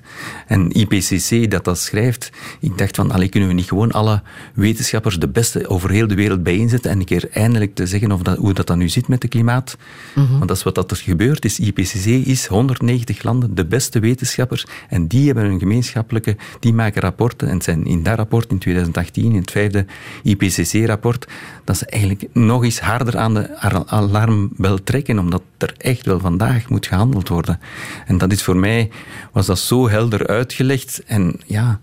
99%. 0.00 0.04
En 0.46 0.70
IPCC 0.70 1.50
dat 1.50 1.64
dat 1.64 1.78
schrijft, 1.78 2.30
ik 2.60 2.78
dacht 2.78 2.96
van, 2.96 3.10
allee, 3.10 3.28
kunnen 3.28 3.48
we 3.48 3.54
niet 3.54 3.68
gewoon 3.68 3.92
alle 3.92 4.22
wetenschappers, 4.54 5.18
de 5.18 5.28
beste 5.28 5.68
over 5.68 5.90
heel 5.90 6.06
de 6.06 6.14
wereld 6.14 6.42
bijeenzetten 6.42 6.90
en 6.90 6.98
een 6.98 7.04
keer 7.04 7.28
eindelijk 7.32 7.74
te 7.74 7.86
zeggen 7.86 8.12
of 8.12 8.22
dat, 8.22 8.36
hoe 8.36 8.52
dat 8.52 8.66
dan 8.66 8.78
nu 8.78 8.88
zit 8.88 9.08
met 9.08 9.20
de 9.20 9.28
klimaat. 9.28 9.76
Want 10.14 10.48
dat 10.48 10.56
is 10.56 10.62
wat 10.62 10.74
dat 10.74 10.90
er 10.90 10.96
gebeurt, 10.96 11.44
is 11.44 11.58
IPCC 11.58 12.06
is 12.06 12.46
190 12.46 13.22
landen, 13.22 13.54
de 13.54 13.66
beste 13.66 13.98
wetenschappers, 13.98 14.66
en 14.88 15.06
die 15.06 15.26
hebben 15.26 15.44
een 15.44 15.58
gemeenschappelijke, 15.58 16.36
die 16.60 16.72
maken 16.72 17.02
rapporten, 17.02 17.48
en 17.48 17.54
het 17.54 17.64
zijn 17.64 17.86
in 17.86 18.02
dat 18.02 18.16
rapport 18.16 18.50
in 18.50 18.58
2018, 18.58 19.24
in 19.24 19.40
het 19.40 19.50
vijfde 19.50 19.86
IPCC-rapport, 20.22 21.26
dat 21.64 21.78
ze 21.78 21.86
eigenlijk 21.86 22.24
nog 22.32 22.64
eens 22.64 22.80
harder 22.80 23.18
aan 23.18 23.29
de 23.34 23.56
alarmbel 23.86 24.82
trekken, 24.82 25.18
omdat 25.18 25.42
er 25.58 25.74
echt 25.76 26.06
wel 26.06 26.20
vandaag 26.20 26.68
moet 26.68 26.86
gehandeld 26.86 27.28
worden. 27.28 27.60
En 28.06 28.18
dat 28.18 28.32
is 28.32 28.42
voor 28.42 28.56
mij, 28.56 28.90
was 29.32 29.46
dat 29.46 29.58
zo 29.58 29.88
helder 29.88 30.26
uitgelegd. 30.26 31.02
En 31.06 31.40
ja, 31.46 31.80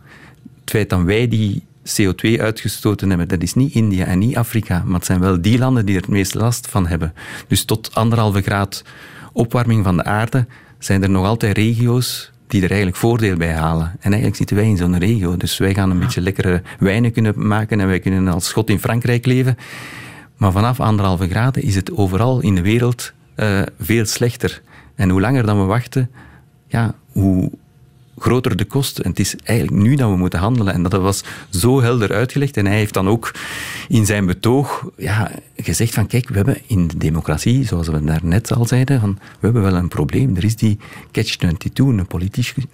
het 0.62 0.70
feit 0.70 0.90
dat 0.90 1.02
wij 1.02 1.28
die 1.28 1.64
CO2 1.88 2.40
uitgestoten 2.40 3.10
hebben, 3.10 3.28
dat 3.28 3.42
is 3.42 3.54
niet 3.54 3.74
India 3.74 4.06
en 4.06 4.20
niet 4.20 4.38
Afrika, 4.38 4.84
maar 4.86 4.96
het 4.96 5.06
zijn 5.06 5.20
wel 5.20 5.42
die 5.42 5.58
landen 5.58 5.86
die 5.86 5.96
er 5.96 6.02
het 6.02 6.10
meest 6.10 6.34
last 6.34 6.68
van 6.68 6.88
hebben. 6.88 7.14
Dus 7.48 7.66
tot 7.66 7.96
anderhalve 7.96 8.42
graad 8.42 8.84
opwarming 9.34 9.84
van 9.84 9.98
de 9.98 10.04
aarde 10.04 10.46
zijn 10.80 11.04
er 11.04 11.10
nog 11.10 11.26
altijd 11.26 11.58
regio's 11.58 12.32
die 12.48 12.62
er 12.62 12.70
eigenlijk 12.70 13.00
voordeel 13.00 13.38
bij 13.38 13.54
halen. 13.54 13.86
En 13.86 14.02
eigenlijk 14.02 14.36
zitten 14.36 14.56
wij 14.56 14.66
in 14.66 14.78
zo'n 14.78 15.00
regio. 15.00 15.38
Dus 15.38 15.58
wij 15.58 15.74
gaan 15.74 15.92
een 15.92 16.00
beetje 16.00 16.22
lekkere 16.22 16.62
wijnen 16.80 17.12
kunnen 17.12 17.48
maken 17.48 17.80
en 17.80 17.88
wij 17.88 18.00
kunnen 18.00 18.28
als 18.28 18.48
schot 18.48 18.70
in 18.70 18.80
Frankrijk 18.80 19.26
leven. 19.26 19.58
Maar 20.38 20.52
vanaf 20.52 20.80
anderhalve 20.80 21.28
graden 21.28 21.64
is 21.64 21.76
het 21.76 21.92
overal 21.92 22.40
in 22.40 22.56
de 22.56 22.62
wereld 22.62 23.14
uh, 23.36 23.62
veel 23.80 24.06
slechter. 24.06 24.62
En 24.96 25.10
hoe 25.10 25.22
langer 25.22 25.46
dan 25.46 25.60
we 25.60 25.66
wachten, 25.66 26.10
ja, 26.68 26.96
hoe 27.12 27.52
groter 28.18 28.56
de 28.56 28.66
kost. 28.66 29.00
En 29.00 29.10
het 29.10 29.20
is 29.20 29.36
eigenlijk 29.44 29.82
nu 29.84 29.96
dat 29.96 30.10
we 30.10 30.18
moeten 30.18 30.40
handelen. 30.40 30.74
En 30.74 30.84
dat 30.84 30.94
was 30.94 31.24
zo 31.50 31.82
helder 31.82 32.14
uitgelegd. 32.14 32.58
En 32.58 32.66
hij 32.66 32.78
heeft 32.78 32.94
dan 32.94 33.08
ook 33.08 33.32
in 33.88 34.06
zijn 34.06 34.26
betoog 34.26 34.90
ja, 34.98 35.32
gezegd 35.56 35.94
van 35.94 36.08
kijk, 36.08 36.30
we 36.30 36.36
hebben 36.36 36.58
in 36.68 36.88
de 36.88 36.98
democratie, 36.98 37.66
zoals 37.66 37.88
we 37.88 38.04
daarnet 38.04 38.54
al 38.54 38.66
zeiden, 38.66 39.00
van, 39.00 39.20
we 39.20 39.46
hebben 39.46 39.62
wel 39.62 39.76
een 39.76 39.88
probleem. 39.88 40.36
Er 40.36 40.44
is 40.44 40.56
die 40.56 40.80
catch-22, 41.12 41.74
een 41.76 42.08
politicus, 42.08 42.66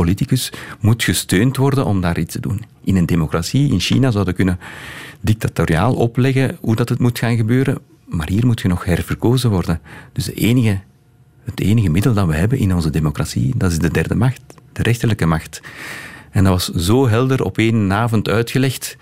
politicus 0.00 0.52
moet 0.80 1.02
gesteund 1.02 1.56
worden 1.56 1.84
om 1.84 2.00
daar 2.00 2.18
iets 2.18 2.32
te 2.32 2.40
doen. 2.40 2.64
In 2.84 2.96
een 2.96 3.06
democratie, 3.06 3.70
in 3.72 3.80
China, 3.80 4.10
zouden 4.10 4.34
kunnen 4.34 4.58
dictatoriaal 5.20 5.94
opleggen 5.94 6.56
hoe 6.60 6.76
dat 6.76 6.88
het 6.88 6.98
moet 6.98 7.18
gaan 7.18 7.36
gebeuren. 7.36 7.78
Maar 8.08 8.28
hier 8.28 8.46
moet 8.46 8.60
je 8.60 8.68
nog 8.68 8.84
herverkozen 8.84 9.50
worden. 9.50 9.80
Dus 10.12 10.24
de 10.24 10.34
enige, 10.34 10.80
het 11.44 11.60
enige 11.60 11.88
middel 11.88 12.14
dat 12.14 12.26
we 12.26 12.34
hebben 12.34 12.58
in 12.58 12.74
onze 12.74 12.90
democratie, 12.90 13.52
dat 13.56 13.70
is 13.70 13.78
de 13.78 13.90
derde 13.90 14.14
macht, 14.14 14.40
de 14.72 14.82
rechterlijke 14.82 15.26
macht. 15.26 15.60
En 16.30 16.44
dat 16.44 16.52
was 16.52 16.86
zo 16.86 17.08
helder 17.08 17.44
op 17.44 17.58
één 17.58 17.92
avond 17.92 18.28
uitgelegd, 18.28 18.96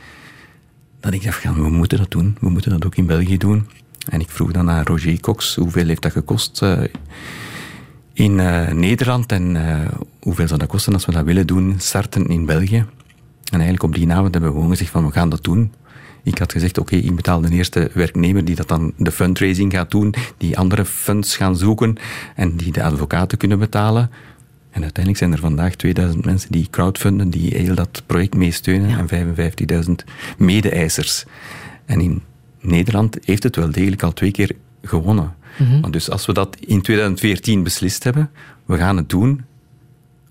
dat 1.01 1.13
ik 1.13 1.25
dacht, 1.25 1.43
we 1.43 1.71
moeten 1.71 1.99
dat 1.99 2.11
doen. 2.11 2.37
We 2.41 2.49
moeten 2.49 2.71
dat 2.71 2.87
ook 2.87 2.97
in 2.97 3.07
België 3.07 3.37
doen. 3.37 3.69
En 4.09 4.21
ik 4.21 4.31
vroeg 4.31 4.53
dan 4.53 4.71
aan 4.71 4.85
Roger 4.85 5.21
Cox, 5.21 5.55
hoeveel 5.55 5.87
heeft 5.87 6.03
dat 6.03 6.13
gekost 6.13 6.63
uh, 6.63 6.81
in 8.19 8.39
uh, 8.39 8.69
Nederland 8.69 9.33
en 9.33 9.55
uh, 9.55 9.79
hoeveel 10.21 10.47
zou 10.47 10.59
dat 10.59 10.69
kosten 10.69 10.93
als 10.93 11.07
we 11.07 11.13
dat 11.13 11.25
willen 11.25 11.47
doen, 11.47 11.75
starten 11.79 12.27
in 12.27 12.47
België. 12.47 12.77
En 13.45 13.61
eigenlijk 13.61 13.83
op 13.83 13.95
die 13.95 14.11
avond 14.11 14.33
hebben 14.33 14.51
we 14.51 14.57
gewoon 14.57 14.71
gezegd 14.71 14.91
van, 14.91 15.07
we 15.07 15.13
gaan 15.13 15.29
dat 15.29 15.45
doen. 15.45 15.73
Ik 16.23 16.39
had 16.39 16.53
gezegd, 16.53 16.79
oké, 16.79 16.97
ik 16.97 17.17
betaal 17.17 17.41
de 17.41 17.51
eerste 17.51 17.91
werknemer 17.95 18.45
die 18.45 18.55
dat 18.55 18.69
dan 18.69 18.93
de 18.97 19.11
fundraising 19.11 19.73
gaat 19.73 19.91
doen, 19.91 20.15
die 20.37 20.59
andere 20.59 20.85
funds 20.85 21.37
gaan 21.37 21.57
zoeken 21.57 21.97
en 22.35 22.57
die 22.57 22.73
de 22.73 22.83
advocaten 22.83 23.39
kunnen 23.39 23.59
betalen. 23.59 24.11
En 24.71 24.83
uiteindelijk 24.83 25.17
zijn 25.17 25.33
er 25.33 25.39
vandaag 25.39 25.75
2000 25.75 26.25
mensen 26.25 26.53
die 26.53 26.69
crowdfunden, 26.71 27.31
die 27.31 27.55
heel 27.55 27.75
dat 27.75 28.03
project 28.07 28.37
meesteunen 28.37 29.09
en 29.09 29.37
55.000 29.85 29.93
mede-eisers. 30.39 31.25
En 31.85 32.01
in 32.01 32.23
Nederland 32.61 33.19
heeft 33.25 33.43
het 33.43 33.57
wel 33.57 33.71
degelijk 33.71 34.03
al 34.03 34.13
twee 34.13 34.31
keer 34.31 34.51
gewonnen. 34.83 35.37
Mm 35.59 35.91
Dus 35.91 36.11
als 36.11 36.27
we 36.27 36.33
dat 36.33 36.57
in 36.61 36.83
2014 36.83 37.63
beslist 37.63 38.05
hebben, 38.05 38.31
we 38.65 38.77
gaan 38.77 38.97
het 38.97 39.09
doen, 39.09 39.45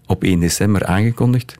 op 0.05 0.23
1 0.23 0.39
december 0.39 0.85
aangekondigd, 0.85 1.57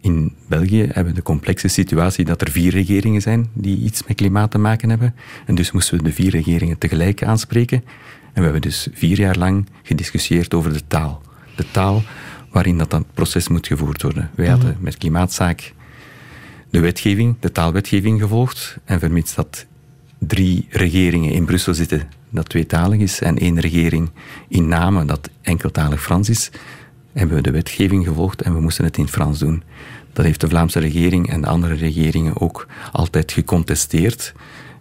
in 0.00 0.34
België 0.48 0.82
hebben 0.82 1.06
we 1.06 1.12
de 1.12 1.22
complexe 1.22 1.68
situatie 1.68 2.24
dat 2.24 2.40
er 2.40 2.50
vier 2.50 2.72
regeringen 2.72 3.20
zijn 3.20 3.48
die 3.52 3.78
iets 3.78 4.06
met 4.06 4.16
klimaat 4.16 4.50
te 4.50 4.58
maken 4.58 4.88
hebben. 4.88 5.14
En 5.46 5.54
dus 5.54 5.72
moesten 5.72 5.96
we 5.96 6.02
de 6.02 6.12
vier 6.12 6.30
regeringen 6.30 6.78
tegelijk 6.78 7.22
aanspreken. 7.22 7.84
En 8.32 8.34
we 8.34 8.42
hebben 8.42 8.60
dus 8.60 8.88
vier 8.92 9.18
jaar 9.18 9.36
lang 9.36 9.66
gediscussieerd 9.82 10.54
over 10.54 10.72
de 10.72 10.86
taal. 10.86 11.22
De 11.56 11.64
taal 11.70 12.02
waarin 12.50 12.78
dat, 12.78 12.90
dat 12.90 13.04
proces 13.14 13.48
moet 13.48 13.66
gevoerd 13.66 14.02
worden. 14.02 14.30
Wij 14.34 14.48
hadden 14.48 14.76
met 14.80 14.96
klimaatzaak 14.96 15.72
de 16.70 16.80
wetgeving, 16.80 17.36
de 17.40 17.52
taalwetgeving 17.52 18.20
gevolgd. 18.20 18.76
En 18.84 18.98
vermits 18.98 19.34
dat 19.34 19.66
drie 20.18 20.66
regeringen 20.70 21.32
in 21.32 21.44
Brussel 21.44 21.74
zitten 21.74 22.08
dat 22.30 22.48
tweetalig 22.48 23.00
is 23.00 23.20
en 23.20 23.38
één 23.38 23.60
regering 23.60 24.10
in 24.48 24.68
Namen 24.68 25.06
dat 25.06 25.30
enkeltalig 25.42 26.02
Frans 26.02 26.28
is, 26.28 26.50
hebben 27.12 27.36
we 27.36 27.42
de 27.42 27.50
wetgeving 27.50 28.06
gevolgd 28.06 28.42
en 28.42 28.54
we 28.54 28.60
moesten 28.60 28.84
het 28.84 28.96
in 28.96 29.08
Frans 29.08 29.38
doen. 29.38 29.62
Dat 30.12 30.24
heeft 30.24 30.40
de 30.40 30.48
Vlaamse 30.48 30.78
regering 30.78 31.30
en 31.30 31.40
de 31.40 31.46
andere 31.46 31.74
regeringen 31.74 32.40
ook 32.40 32.66
altijd 32.92 33.32
gecontesteerd. 33.32 34.32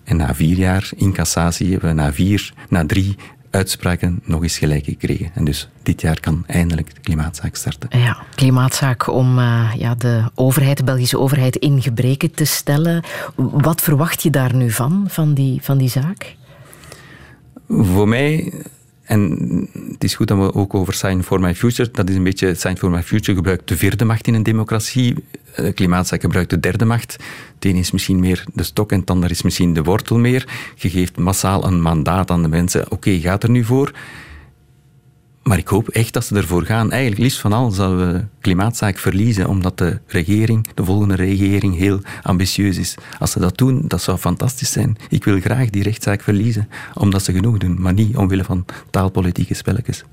En 0.03 0.17
na 0.17 0.35
vier 0.35 0.57
jaar 0.57 0.89
in 0.95 1.13
cassatie 1.13 1.71
hebben 1.71 1.89
we 1.89 1.95
na, 1.95 2.13
vier, 2.13 2.53
na 2.69 2.85
drie 2.85 3.15
uitspraken 3.49 4.21
nog 4.23 4.43
eens 4.43 4.57
gelijk 4.57 4.85
gekregen. 4.85 5.31
En 5.33 5.45
dus 5.45 5.69
dit 5.83 6.01
jaar 6.01 6.19
kan 6.19 6.43
eindelijk 6.47 6.95
de 6.95 7.01
klimaatzaak 7.01 7.55
starten. 7.55 7.99
Ja, 7.99 8.17
klimaatzaak 8.35 9.07
om 9.07 9.39
uh, 9.39 9.71
ja, 9.77 9.95
de 9.95 10.23
overheid, 10.35 10.77
de 10.77 10.83
Belgische 10.83 11.19
overheid 11.19 11.55
in 11.55 11.81
gebreken 11.81 12.31
te 12.31 12.45
stellen. 12.45 13.03
Wat 13.35 13.81
verwacht 13.81 14.23
je 14.23 14.29
daar 14.29 14.55
nu 14.55 14.71
van, 14.71 15.05
van 15.07 15.33
die, 15.33 15.59
van 15.61 15.77
die 15.77 15.89
zaak? 15.89 16.37
Voor 17.69 18.07
mij 18.07 18.53
en 19.09 19.67
het 19.91 20.03
is 20.03 20.15
goed 20.15 20.27
dat 20.27 20.37
we 20.37 20.53
ook 20.53 20.73
over 20.73 20.93
Sign 20.93 21.21
for 21.21 21.39
My 21.39 21.55
Future, 21.55 21.89
dat 21.91 22.09
is 22.09 22.15
een 22.15 22.23
beetje, 22.23 22.55
Sign 22.55 22.75
for 22.75 22.89
My 22.89 23.03
Future 23.03 23.37
gebruikt 23.37 23.67
de 23.67 23.77
vierde 23.77 24.05
macht 24.05 24.27
in 24.27 24.33
een 24.33 24.43
democratie. 24.43 25.15
De 25.55 25.73
klimaatzaak 25.73 26.21
gebruikt 26.21 26.49
de 26.49 26.59
derde 26.59 26.85
macht. 26.85 27.17
Het 27.55 27.65
een 27.65 27.75
is 27.75 27.91
misschien 27.91 28.19
meer 28.19 28.43
de 28.53 28.63
stok 28.63 28.91
en 28.91 28.99
het 28.99 29.09
ander 29.09 29.29
is 29.29 29.41
misschien 29.41 29.73
de 29.73 29.83
wortel 29.83 30.17
meer. 30.17 30.47
Je 30.75 30.89
geeft 30.89 31.17
massaal 31.17 31.65
een 31.65 31.81
mandaat 31.81 32.31
aan 32.31 32.41
de 32.41 32.47
mensen. 32.47 32.91
Oké, 32.91 33.19
gaat 33.19 33.43
er 33.43 33.49
nu 33.49 33.63
voor? 33.63 33.91
Maar 35.43 35.57
ik 35.57 35.67
hoop 35.67 35.89
echt 35.89 36.13
dat 36.13 36.25
ze 36.25 36.35
ervoor 36.35 36.63
gaan. 36.63 36.91
Eigenlijk, 36.91 37.21
liefst 37.21 37.39
van 37.39 37.53
al, 37.53 37.71
zouden 37.71 38.13
we 38.13 38.25
klimaatzaak 38.41 38.97
verliezen, 38.97 39.47
omdat 39.47 39.77
de 39.77 39.99
regering, 40.07 40.67
de 40.73 40.85
volgende 40.85 41.15
regering, 41.15 41.77
heel 41.77 42.01
ambitieus 42.23 42.77
is. 42.77 42.95
Als 43.19 43.31
ze 43.31 43.39
dat 43.39 43.57
doen, 43.57 43.81
dat 43.87 44.01
zou 44.01 44.17
fantastisch 44.17 44.71
zijn. 44.71 44.97
Ik 45.09 45.23
wil 45.23 45.39
graag 45.39 45.69
die 45.69 45.83
rechtszaak 45.83 46.21
verliezen, 46.21 46.69
omdat 46.93 47.23
ze 47.23 47.31
genoeg 47.31 47.57
doen, 47.57 47.81
maar 47.81 47.93
niet 47.93 48.15
omwille 48.15 48.43
van 48.43 48.65
taalpolitieke 48.89 49.53
spelletjes. 49.53 50.03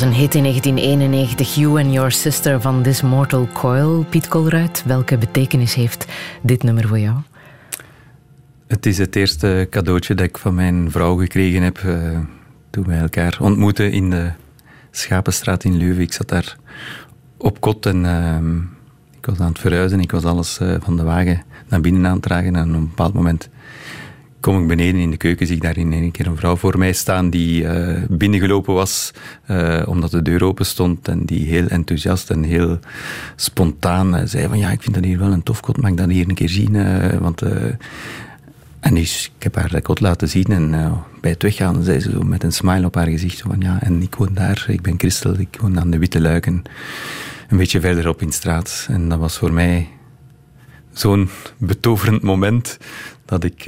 Was 0.00 0.04
een 0.04 0.14
hit 0.14 0.34
in 0.34 0.42
1991, 0.42 1.54
You 1.54 1.82
and 1.82 1.92
Your 1.92 2.10
Sister 2.10 2.60
van 2.60 2.82
This 2.82 3.02
Mortal 3.02 3.48
Coil. 3.52 4.04
Piet 4.04 4.28
Colruit, 4.28 4.82
welke 4.86 5.18
betekenis 5.18 5.74
heeft 5.74 6.06
dit 6.42 6.62
nummer 6.62 6.88
voor 6.88 6.98
jou? 6.98 7.16
Het 8.66 8.86
is 8.86 8.98
het 8.98 9.16
eerste 9.16 9.66
cadeautje 9.70 10.14
dat 10.14 10.26
ik 10.26 10.38
van 10.38 10.54
mijn 10.54 10.90
vrouw 10.90 11.16
gekregen 11.16 11.62
heb 11.62 11.78
eh, 11.78 12.18
toen 12.70 12.86
wij 12.86 12.98
elkaar 12.98 13.36
ontmoetten 13.40 13.92
in 13.92 14.10
de 14.10 14.30
Schapenstraat 14.90 15.64
in 15.64 15.76
Leuven. 15.76 16.02
Ik 16.02 16.12
zat 16.12 16.28
daar 16.28 16.56
op 17.36 17.60
kot 17.60 17.86
en 17.86 18.04
ehm, 18.04 18.58
ik 19.18 19.26
was 19.26 19.38
aan 19.38 19.48
het 19.48 19.58
verhuizen. 19.58 20.00
Ik 20.00 20.10
was 20.10 20.24
alles 20.24 20.58
eh, 20.58 20.74
van 20.80 20.96
de 20.96 21.02
wagen 21.02 21.42
naar 21.68 21.80
binnen 21.80 22.06
aan 22.06 22.12
het 22.12 22.22
dragen. 22.22 22.56
En 22.56 22.68
op 22.68 22.74
een 22.74 22.88
bepaald 22.88 23.14
moment 23.14 23.48
kom 24.46 24.60
ik 24.60 24.66
beneden 24.66 25.00
in 25.00 25.10
de 25.10 25.16
keuken, 25.16 25.46
zie 25.46 25.56
ik 25.56 25.62
daar 25.62 25.76
in 25.76 25.92
één 25.92 26.10
keer 26.10 26.26
een 26.26 26.36
vrouw 26.36 26.56
voor 26.56 26.78
mij 26.78 26.92
staan 26.92 27.30
die 27.30 27.68
eh, 27.68 28.02
binnengelopen 28.08 28.74
was 28.74 29.10
eh, 29.46 29.82
omdat 29.86 30.10
de 30.10 30.22
deur 30.22 30.44
open 30.44 30.66
stond 30.66 31.08
en 31.08 31.24
die 31.24 31.46
heel 31.46 31.66
enthousiast 31.66 32.30
en 32.30 32.42
heel 32.42 32.78
spontaan 33.36 34.16
eh, 34.16 34.26
zei 34.26 34.48
van 34.48 34.58
ja, 34.58 34.70
ik 34.70 34.82
vind 34.82 34.94
dat 34.94 35.04
hier 35.04 35.18
wel 35.18 35.32
een 35.32 35.42
tof 35.42 35.60
kot, 35.60 35.76
mag 35.76 35.90
ik 35.90 35.96
dat 35.96 36.10
hier 36.10 36.28
een 36.28 36.34
keer 36.34 36.48
zien? 36.48 36.72
want... 37.20 37.42
en 38.80 38.94
dus, 38.94 39.32
ik 39.36 39.42
heb 39.42 39.54
haar 39.54 39.70
dat 39.70 39.82
kot 39.82 40.00
laten 40.00 40.28
zien 40.28 40.46
en 40.46 40.70
bij 41.20 41.30
het 41.30 41.42
weggaan 41.42 41.82
zei 41.82 42.00
ze 42.00 42.10
zo 42.10 42.22
met 42.22 42.42
een 42.42 42.52
smile 42.52 42.86
op 42.86 42.94
haar 42.94 43.08
gezicht 43.08 43.40
van 43.40 43.56
ja, 43.60 43.82
en 43.82 44.02
ik 44.02 44.14
woon 44.14 44.34
daar, 44.34 44.64
ik 44.68 44.82
ben 44.82 44.98
Christel, 44.98 45.38
ik 45.38 45.58
woon 45.60 45.80
aan 45.80 45.90
de 45.90 45.98
Witte 45.98 46.20
Luiken, 46.20 46.62
een 47.48 47.56
beetje 47.56 47.80
verderop 47.80 48.20
in 48.20 48.26
de 48.28 48.34
straat. 48.34 48.86
En 48.90 49.08
dat 49.08 49.18
was 49.18 49.38
voor 49.38 49.52
mij 49.52 49.88
zo'n 50.92 51.28
betoverend 51.58 52.22
moment 52.22 52.78
dat 53.24 53.44
ik 53.44 53.64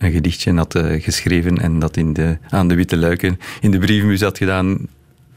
een 0.00 0.12
gedichtje 0.12 0.54
had 0.54 0.74
eh, 0.74 1.02
geschreven 1.02 1.58
en 1.58 1.78
dat 1.78 1.96
in 1.96 2.12
de, 2.12 2.38
aan 2.48 2.68
de 2.68 2.74
Witte 2.74 2.96
Luiken 2.96 3.38
in 3.60 3.70
de 3.70 3.78
brievenbus 3.78 4.20
had 4.20 4.38
gedaan 4.38 4.78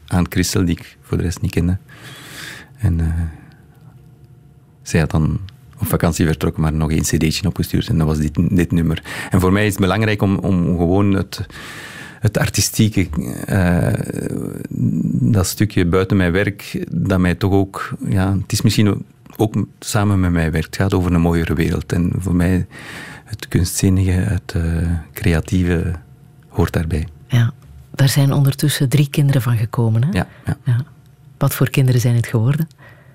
aan 0.06 0.26
Christel, 0.28 0.64
die 0.64 0.76
ik 0.76 0.96
voor 1.02 1.16
de 1.16 1.22
rest 1.22 1.40
niet 1.40 1.50
kende. 1.50 1.78
En 2.78 3.00
eh, 3.00 3.06
zij 4.82 5.00
had 5.00 5.10
dan 5.10 5.40
op 5.80 5.86
vakantie 5.86 6.26
vertrokken, 6.26 6.62
maar 6.62 6.72
nog 6.72 6.90
één 6.90 7.02
cd'tje 7.02 7.46
opgestuurd 7.46 7.88
en 7.88 7.98
dat 7.98 8.06
was 8.06 8.18
dit, 8.18 8.72
nummer. 8.72 9.02
En 9.30 9.40
voor 9.40 9.52
mij 9.52 9.66
is 9.66 9.72
het 9.72 9.80
belangrijk 9.80 10.22
om, 10.22 10.38
om 10.38 10.76
gewoon 10.76 11.12
het, 12.20 12.38
artistieke, 12.38 13.08
eh, 13.46 13.92
dat 15.34 15.46
stukje 15.46 15.86
buiten 15.86 16.16
mijn 16.16 16.32
werk, 16.32 16.84
dat 16.90 17.18
mij 17.18 17.34
toch 17.34 17.52
ook, 17.52 17.94
ja, 18.08 18.36
het 18.40 18.52
is 18.52 18.62
misschien 18.62 18.88
ook, 18.88 19.00
ook 19.36 19.54
samen 19.78 20.20
met 20.20 20.30
mijn 20.30 20.50
werk, 20.50 20.64
het 20.64 20.76
gaat 20.76 20.94
over 20.94 21.12
een 21.12 21.20
mooiere 21.20 21.54
wereld. 21.54 21.92
En 21.92 22.12
voor 22.18 22.34
mij, 22.34 22.66
het 23.24 23.48
kunstzinnige, 23.48 24.10
het 24.10 24.52
eh, 24.56 24.62
creatieve 25.12 25.92
hoort 26.48 26.72
daarbij. 26.72 27.08
Ja, 27.26 27.52
daar 27.90 28.08
zijn 28.08 28.32
ondertussen 28.32 28.88
drie 28.88 29.10
kinderen 29.10 29.42
van 29.42 29.56
gekomen. 29.56 30.04
Hè? 30.04 30.10
Ja, 30.12 30.26
ja. 30.46 30.56
Ja. 30.64 30.84
Wat 31.38 31.54
voor 31.54 31.70
kinderen 31.70 32.00
zijn 32.00 32.14
het 32.16 32.26
geworden? 32.26 32.68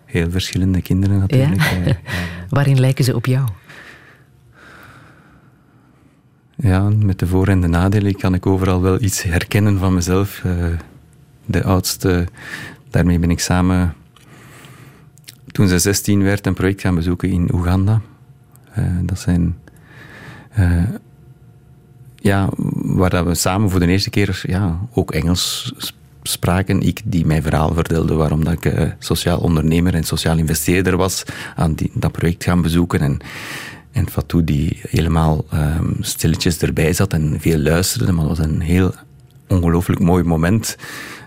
heel 0.09 0.31
verschillende 0.31 0.81
kinderen 0.81 1.19
natuurlijk. 1.19 1.61
Ja? 1.61 1.97
Waarin 2.49 2.79
lijken 2.79 3.03
ze 3.03 3.15
op 3.15 3.25
jou? 3.25 3.47
Ja, 6.55 6.89
met 6.89 7.19
de 7.19 7.27
voor- 7.27 7.47
en 7.47 7.61
de 7.61 7.67
nadelen 7.67 8.15
kan 8.15 8.33
ik 8.33 8.45
overal 8.45 8.81
wel 8.81 9.01
iets 9.01 9.23
herkennen 9.23 9.77
van 9.77 9.93
mezelf. 9.93 10.41
Eh, 10.43 10.65
de 11.45 11.63
oudste, 11.63 12.27
daarmee 12.89 13.19
ben 13.19 13.31
ik 13.31 13.39
samen, 13.39 13.93
toen 15.51 15.67
ze 15.67 15.79
16 15.79 16.23
werd, 16.23 16.45
een 16.45 16.53
project 16.53 16.81
gaan 16.81 16.95
bezoeken 16.95 17.29
in 17.29 17.53
Oeganda. 17.53 18.01
Eh, 18.71 18.85
dat 19.01 19.19
zijn, 19.19 19.57
eh, 20.49 20.83
ja, 22.15 22.49
waar 22.73 23.09
dat 23.09 23.25
we 23.25 23.35
samen 23.35 23.69
voor 23.69 23.79
de 23.79 23.87
eerste 23.87 24.09
keer 24.09 24.41
ja, 24.47 24.79
ook 24.93 25.11
Engels 25.11 25.73
spraken. 26.23 26.81
Ik 26.81 27.01
die 27.05 27.25
mijn 27.25 27.41
verhaal 27.41 27.73
vertelde 27.73 28.13
waarom 28.13 28.43
dat 28.43 28.53
ik 28.53 28.65
eh, 28.65 28.89
sociaal 28.99 29.39
ondernemer 29.39 29.93
en 29.93 30.03
sociaal 30.03 30.37
investeerder 30.37 30.97
was, 30.97 31.23
aan 31.55 31.73
die, 31.73 31.91
dat 31.93 32.11
project 32.11 32.43
gaan 32.43 32.61
bezoeken. 32.61 32.99
En, 32.99 33.19
en 33.91 34.09
Fatou 34.09 34.43
die 34.43 34.79
helemaal 34.81 35.45
ehm, 35.49 35.91
stilletjes 35.99 36.57
erbij 36.57 36.93
zat 36.93 37.13
en 37.13 37.37
veel 37.39 37.57
luisterde, 37.57 38.11
maar 38.11 38.25
het 38.25 38.37
was 38.37 38.47
een 38.47 38.61
heel 38.61 38.93
ongelooflijk 39.47 39.99
mooi 39.99 40.23
moment. 40.23 40.77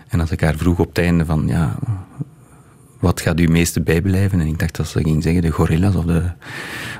En 0.07 0.19
als 0.19 0.31
ik 0.31 0.41
haar 0.41 0.57
vroeg 0.57 0.79
op 0.79 0.87
het 0.87 0.97
einde 0.97 1.25
van, 1.25 1.47
ja, 1.47 1.75
wat 3.03 3.21
gaat 3.21 3.39
u 3.39 3.47
meeste 3.47 3.81
bijblijven? 3.81 4.39
En 4.39 4.47
ik 4.47 4.59
dacht 4.59 4.75
dat 4.75 4.87
ze 4.87 5.03
ging 5.03 5.23
zeggen 5.23 5.41
de 5.41 5.51
gorillas 5.51 5.95
of 5.95 6.05
de, 6.05 6.31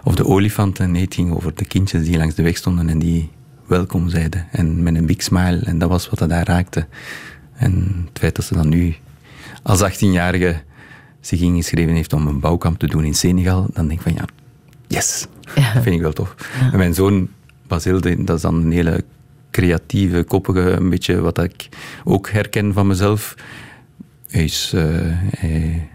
of 0.04 0.16
de 0.16 0.26
olifanten. 0.26 0.92
Nee, 0.92 1.04
het 1.04 1.14
ging 1.14 1.34
over 1.34 1.56
de 1.56 1.66
kindjes 1.66 2.04
die 2.04 2.18
langs 2.18 2.36
de 2.36 2.44
weg 2.44 2.58
stonden 2.58 2.90
en 2.90 3.00
die 3.00 3.30
welkom 3.68 4.10
zeiden. 4.10 4.48
En 4.52 4.84
met 4.84 4.96
een 4.96 5.06
big 5.06 5.22
smile. 5.22 5.60
En 5.60 5.78
dat 5.78 5.90
was 5.90 6.10
wat 6.10 6.20
dat 6.20 6.30
daar 6.30 6.46
raakte. 6.46 6.88
En 7.54 8.04
het 8.10 8.20
feit 8.20 8.36
dat 8.36 8.46
ze 8.46 8.54
dan 8.54 8.70
nu 8.70 8.96
als 9.62 9.92
18-jarige 9.92 10.62
zich 11.20 11.42
ingeschreven 11.42 11.94
heeft 11.94 12.14
om 12.14 12.28
een 12.28 12.40
bouwkamp 12.40 12.80
te 12.80 12.88
doen 12.88 13.04
in 13.04 13.16
Senegal, 13.16 13.68
dan 13.74 13.88
denk 13.88 14.00
ik 14.00 14.06
van 14.06 14.14
ja, 14.14 14.26
yes. 14.88 15.28
Ja. 15.56 15.74
Dat 15.74 15.84
vind 15.84 15.96
ik 15.96 16.02
wel 16.02 16.14
tof. 16.14 16.36
En 16.72 16.78
mijn 16.78 16.94
zoon 16.94 17.30
Basil, 17.68 18.02
dat 18.02 18.36
is 18.36 18.42
dan 18.42 18.56
een 18.56 18.72
hele 18.72 19.04
creatieve, 19.52 20.24
koppige, 20.24 20.60
een 20.60 20.90
beetje 20.90 21.22
wat 21.22 21.44
ik 21.44 21.70
ook 22.04 22.30
herken 22.30 22.74
van 22.74 22.88
mezelf. 22.88 23.36
Hij 24.28 24.44
is... 24.44 24.72
eh, 24.76 24.84
hij, 25.38 25.88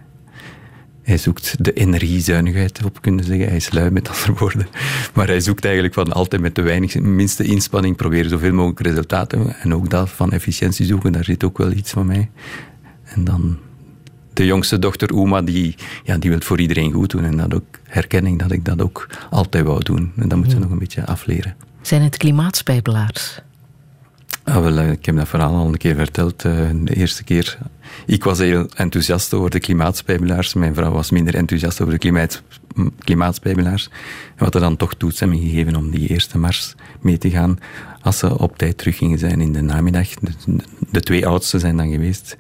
hij 1.09 1.19
zoekt 1.19 1.65
de 1.65 1.73
energiezuinigheid 1.73 2.85
op, 2.85 3.01
kunnen 3.01 3.25
zeggen. 3.25 3.47
Hij 3.47 3.57
is 3.57 3.73
lui, 3.73 3.91
met 3.91 4.09
andere 4.09 4.33
woorden. 4.33 4.67
Maar 5.15 5.27
hij 5.27 5.41
zoekt 5.41 5.65
eigenlijk 5.65 5.95
van 5.95 6.13
altijd 6.13 6.43
met 6.43 6.55
de 6.55 6.63
weinig, 6.63 7.01
minste 7.01 7.45
inspanning 7.45 7.97
proberen 7.97 8.31
zoveel 8.31 8.53
mogelijk 8.53 8.81
resultaten. 8.81 9.57
En 9.61 9.75
ook 9.75 9.91
dat 9.91 10.11
van 10.11 10.33
efficiëntie 10.33 10.87
zoeken, 10.87 11.13
daar 11.13 11.25
zit 11.25 11.45
ook 11.45 11.59
wel 11.59 11.73
iets 11.73 11.91
van 11.91 12.07
mij. 12.07 12.31
En 13.05 13.25
dan 13.25 13.59
de 14.33 14.47
jongste 14.47 14.79
dochter 14.79 15.15
Uma, 15.15 15.43
die, 15.43 15.75
ja, 16.05 16.19
die 16.19 16.31
wil 16.31 16.41
voor 16.41 16.61
iedereen 16.61 16.93
goed 16.93 17.11
doen. 17.11 17.25
En 17.25 17.37
dat 17.37 17.55
ook 17.55 17.79
herken 17.85 18.27
ik 18.27 18.39
dat 18.39 18.53
ik 18.53 18.65
dat 18.65 18.83
ook 18.83 19.09
altijd 19.31 19.65
wou 19.65 19.83
doen. 19.83 20.13
En 20.17 20.29
dat 20.29 20.39
moeten 20.39 20.57
ze 20.57 20.63
nog 20.63 20.71
een 20.71 20.79
beetje 20.79 21.07
afleren. 21.07 21.57
Zijn 21.83 22.03
het 22.03 22.17
klimaatspijbelaars? 22.17 23.41
Ah, 24.49 24.63
wel, 24.63 24.79
eh, 24.79 24.91
ik 24.91 25.07
heb 25.07 25.17
dat 25.17 25.29
verhaal 25.29 25.55
al 25.55 25.67
een 25.67 25.77
keer 25.77 25.95
verteld. 25.95 26.45
eh, 26.45 26.53
de 26.83 26.95
eerste 26.97 27.25
keer. 27.25 27.59
Ik 28.07 28.25
was 28.25 28.39
heel 28.39 28.67
enthousiast 28.75 29.35
over 29.35 29.51
de 29.51 29.61
klimaatspijbelaars. 29.61 30.55
Mijn 30.55 30.75
vrouw 30.75 30.91
was 30.93 31.11
minder 31.11 31.35
enthousiast 31.35 31.81
over 31.81 31.93
de 31.93 31.99
klimaat, 31.99 32.43
m- 32.75 32.87
klimaatspijbelaars. 32.99 33.89
Wat 34.39 34.55
er 34.55 34.61
dan 34.61 34.77
toch 34.77 34.95
toestemming 34.95 35.43
gegeven 35.43 35.77
om 35.77 35.91
die 35.91 36.09
eerste 36.09 36.39
mars 36.39 36.75
mee 37.01 37.19
te 37.19 37.31
gaan. 37.31 37.59
Als 38.03 38.19
ze 38.19 38.39
op 38.39 38.59
tijd 38.59 38.79
terug 38.79 38.97
gingen 38.97 39.19
zijn 39.19 39.41
in 39.41 39.53
de 39.53 39.61
namiddag. 39.63 40.09
De, 40.15 40.31
de 40.91 41.01
twee 41.01 41.27
oudste 41.27 41.59
zijn 41.59 41.77
dan 41.77 41.91
geweest. 41.91 42.37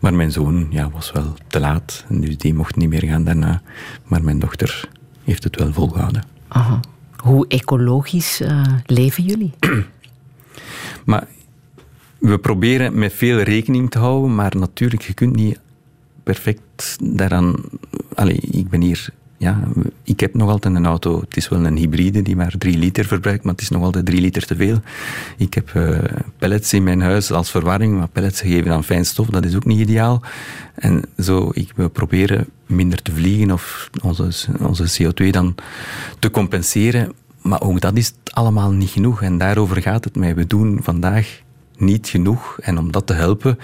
Maar 0.00 0.14
mijn 0.14 0.32
zoon 0.32 0.66
ja, 0.70 0.90
was 0.90 1.12
wel 1.12 1.34
te 1.46 1.60
laat. 1.60 2.04
Dus 2.08 2.36
die 2.38 2.54
mocht 2.54 2.76
niet 2.76 2.88
meer 2.88 3.04
gaan 3.04 3.24
daarna. 3.24 3.62
Maar 4.04 4.22
mijn 4.22 4.38
dochter 4.38 4.88
heeft 5.24 5.44
het 5.44 5.56
wel 5.56 5.72
volgehouden. 5.72 6.22
Aha. 6.48 6.80
Hoe 7.16 7.44
ecologisch 7.48 8.40
eh, 8.40 8.62
leven 8.86 9.24
jullie? 9.24 9.52
Maar 11.04 11.26
we 12.20 12.38
proberen 12.38 12.98
met 12.98 13.12
veel 13.12 13.40
rekening 13.40 13.90
te 13.90 13.98
houden, 13.98 14.34
maar 14.34 14.56
natuurlijk, 14.56 15.02
je 15.02 15.14
kunt 15.14 15.36
niet 15.36 15.58
perfect 16.22 16.96
daaraan... 17.02 17.54
Allee, 18.14 18.40
ik 18.50 18.68
ben 18.68 18.80
hier... 18.80 19.08
Ja, 19.36 19.60
ik 20.02 20.20
heb 20.20 20.34
nog 20.34 20.48
altijd 20.48 20.74
een 20.74 20.86
auto. 20.86 21.20
Het 21.20 21.36
is 21.36 21.48
wel 21.48 21.66
een 21.66 21.76
hybride 21.76 22.22
die 22.22 22.36
maar 22.36 22.54
drie 22.58 22.78
liter 22.78 23.04
verbruikt, 23.04 23.44
maar 23.44 23.52
het 23.52 23.62
is 23.62 23.68
nog 23.68 23.82
altijd 23.82 24.06
drie 24.06 24.20
liter 24.20 24.46
te 24.46 24.56
veel. 24.56 24.80
Ik 25.36 25.54
heb 25.54 25.74
eh, 25.74 25.98
pellets 26.38 26.72
in 26.72 26.82
mijn 26.82 27.00
huis 27.00 27.30
als 27.30 27.50
verwarming, 27.50 27.98
maar 27.98 28.08
pellets 28.08 28.40
geven 28.40 28.68
dan 28.68 28.84
fijn 28.84 29.04
stof, 29.04 29.26
dat 29.26 29.44
is 29.44 29.56
ook 29.56 29.64
niet 29.64 29.78
ideaal. 29.78 30.22
En 30.74 31.02
zo, 31.18 31.50
ik, 31.54 31.72
we 31.76 31.88
proberen 31.88 32.46
minder 32.66 33.02
te 33.02 33.12
vliegen 33.12 33.50
of 33.50 33.90
onze, 34.02 34.28
onze 34.60 35.02
CO2 35.02 35.30
dan 35.30 35.54
te 36.18 36.30
compenseren. 36.30 37.12
Maar 37.42 37.62
ook 37.62 37.80
dat 37.80 37.96
is 37.96 38.12
allemaal 38.24 38.72
niet 38.72 38.90
genoeg 38.90 39.22
en 39.22 39.38
daarover 39.38 39.82
gaat 39.82 40.04
het 40.04 40.16
mij. 40.16 40.34
We 40.34 40.46
doen 40.46 40.78
vandaag 40.82 41.40
niet 41.80 42.08
genoeg 42.08 42.58
en 42.60 42.78
om 42.78 42.92
dat 42.92 43.06
te 43.06 43.12
helpen, 43.12 43.58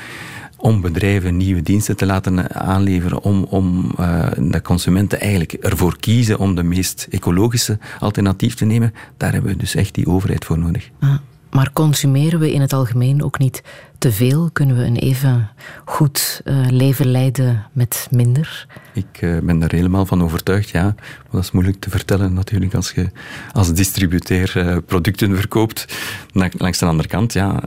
om 0.56 0.80
bedrijven 0.80 1.36
nieuwe 1.36 1.62
diensten 1.62 1.96
te 1.96 2.06
laten 2.06 2.54
aanleveren, 2.54 3.22
om, 3.22 3.44
om 3.44 3.92
uh, 4.00 4.26
de 4.38 4.62
consumenten 4.62 5.20
eigenlijk 5.20 5.52
ervoor 5.52 5.96
kiezen 5.98 6.38
om 6.38 6.54
de 6.54 6.62
meest 6.62 7.06
ecologische 7.10 7.78
alternatief 7.98 8.54
te 8.54 8.64
nemen, 8.64 8.94
daar 9.16 9.32
hebben 9.32 9.50
we 9.50 9.56
dus 9.56 9.74
echt 9.74 9.94
die 9.94 10.06
overheid 10.06 10.44
voor 10.44 10.58
nodig. 10.58 10.90
Ah, 11.00 11.14
maar 11.50 11.72
consumeren 11.72 12.38
we 12.38 12.52
in 12.52 12.60
het 12.60 12.72
algemeen 12.72 13.22
ook 13.22 13.38
niet 13.38 13.62
te 13.98 14.12
veel? 14.12 14.50
Kunnen 14.52 14.76
we 14.76 14.84
een 14.84 14.96
even 14.96 15.50
goed 15.84 16.40
uh, 16.44 16.66
leven 16.70 17.06
leiden 17.10 17.66
met 17.72 18.08
minder? 18.10 18.66
Ik 18.92 19.20
uh, 19.20 19.38
ben 19.38 19.58
daar 19.58 19.72
helemaal 19.72 20.06
van 20.06 20.22
overtuigd, 20.22 20.68
ja. 20.68 20.82
Maar 20.82 21.24
dat 21.30 21.42
is 21.42 21.50
moeilijk 21.50 21.80
te 21.80 21.90
vertellen 21.90 22.32
natuurlijk 22.32 22.74
als 22.74 22.90
je 22.90 23.10
als 23.52 23.72
distributeur 23.72 24.82
producten 24.82 25.36
verkoopt. 25.36 25.96
Langs 26.32 26.78
de 26.78 26.86
andere 26.86 27.08
kant, 27.08 27.32
ja, 27.32 27.62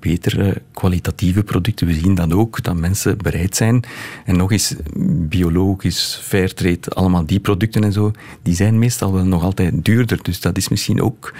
betere 0.00 0.62
kwalitatieve 0.72 1.42
producten. 1.42 1.86
We 1.86 1.94
zien 1.94 2.14
dat 2.14 2.32
ook, 2.32 2.62
dat 2.62 2.76
mensen 2.76 3.18
bereid 3.18 3.56
zijn. 3.56 3.84
En 4.24 4.36
nog 4.36 4.52
eens, 4.52 4.74
biologisch, 5.28 6.20
fairtrade, 6.22 6.88
allemaal 6.88 7.26
die 7.26 7.40
producten 7.40 7.84
en 7.84 7.92
zo, 7.92 8.10
die 8.42 8.54
zijn 8.54 8.78
meestal 8.78 9.12
wel 9.12 9.24
nog 9.24 9.42
altijd 9.42 9.84
duurder. 9.84 10.18
Dus 10.22 10.40
dat 10.40 10.56
is 10.56 10.68
misschien 10.68 11.02
ook 11.02 11.34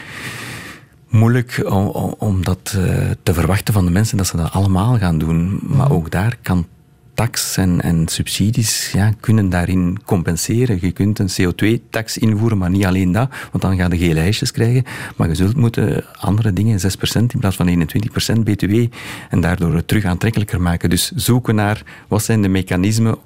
moeilijk 1.09 1.63
om, 1.65 1.87
om 2.19 2.45
dat 2.45 2.75
uh, 2.77 3.11
te 3.23 3.35
verwachten 3.35 3.75
van 3.75 3.85
de 3.85 3.91
mensen, 3.91 4.17
dat 4.17 4.27
ze 4.27 4.37
dat 4.37 4.53
allemaal 4.53 4.99
gaan 4.99 5.19
doen. 5.19 5.61
Maar 5.63 5.91
ook 5.91 6.11
daar 6.11 6.39
kan 6.43 6.67
tax 7.15 7.57
en, 7.57 7.81
en 7.81 8.09
subsidies 8.09 8.91
ja, 8.93 9.13
kunnen 9.21 9.49
daarin 9.49 9.99
compenseren. 10.05 10.79
Je 10.81 10.93
kunt 10.93 11.19
een 11.19 11.31
CO2-tax 11.31 12.19
invoeren, 12.19 12.59
maar 12.59 12.71
niet 12.71 12.85
alleen 12.85 13.13
dat, 13.13 13.31
want 13.51 13.63
dan 13.63 13.77
ga 13.77 13.89
je 13.91 13.99
gele 13.99 14.15
lijstjes 14.15 14.51
krijgen. 14.51 14.85
Maar 15.17 15.29
je 15.29 15.35
zult 15.35 15.57
moeten 15.57 16.05
andere 16.19 16.53
dingen, 16.53 16.81
6% 16.81 16.85
in 17.13 17.39
plaats 17.39 17.57
van 17.57 17.87
21% 18.37 18.41
BTW, 18.41 18.87
en 19.31 19.41
daardoor 19.41 19.75
het 19.75 19.89
terug 19.89 20.05
aantrekkelijker 20.05 20.61
maken. 20.61 20.91
Dus 20.91 21.11
zoeken 21.11 21.55
naar 21.55 21.83
wat 22.09 22.23
zijn 22.23 22.43
de 22.43 22.49
mechanismen 22.49 23.17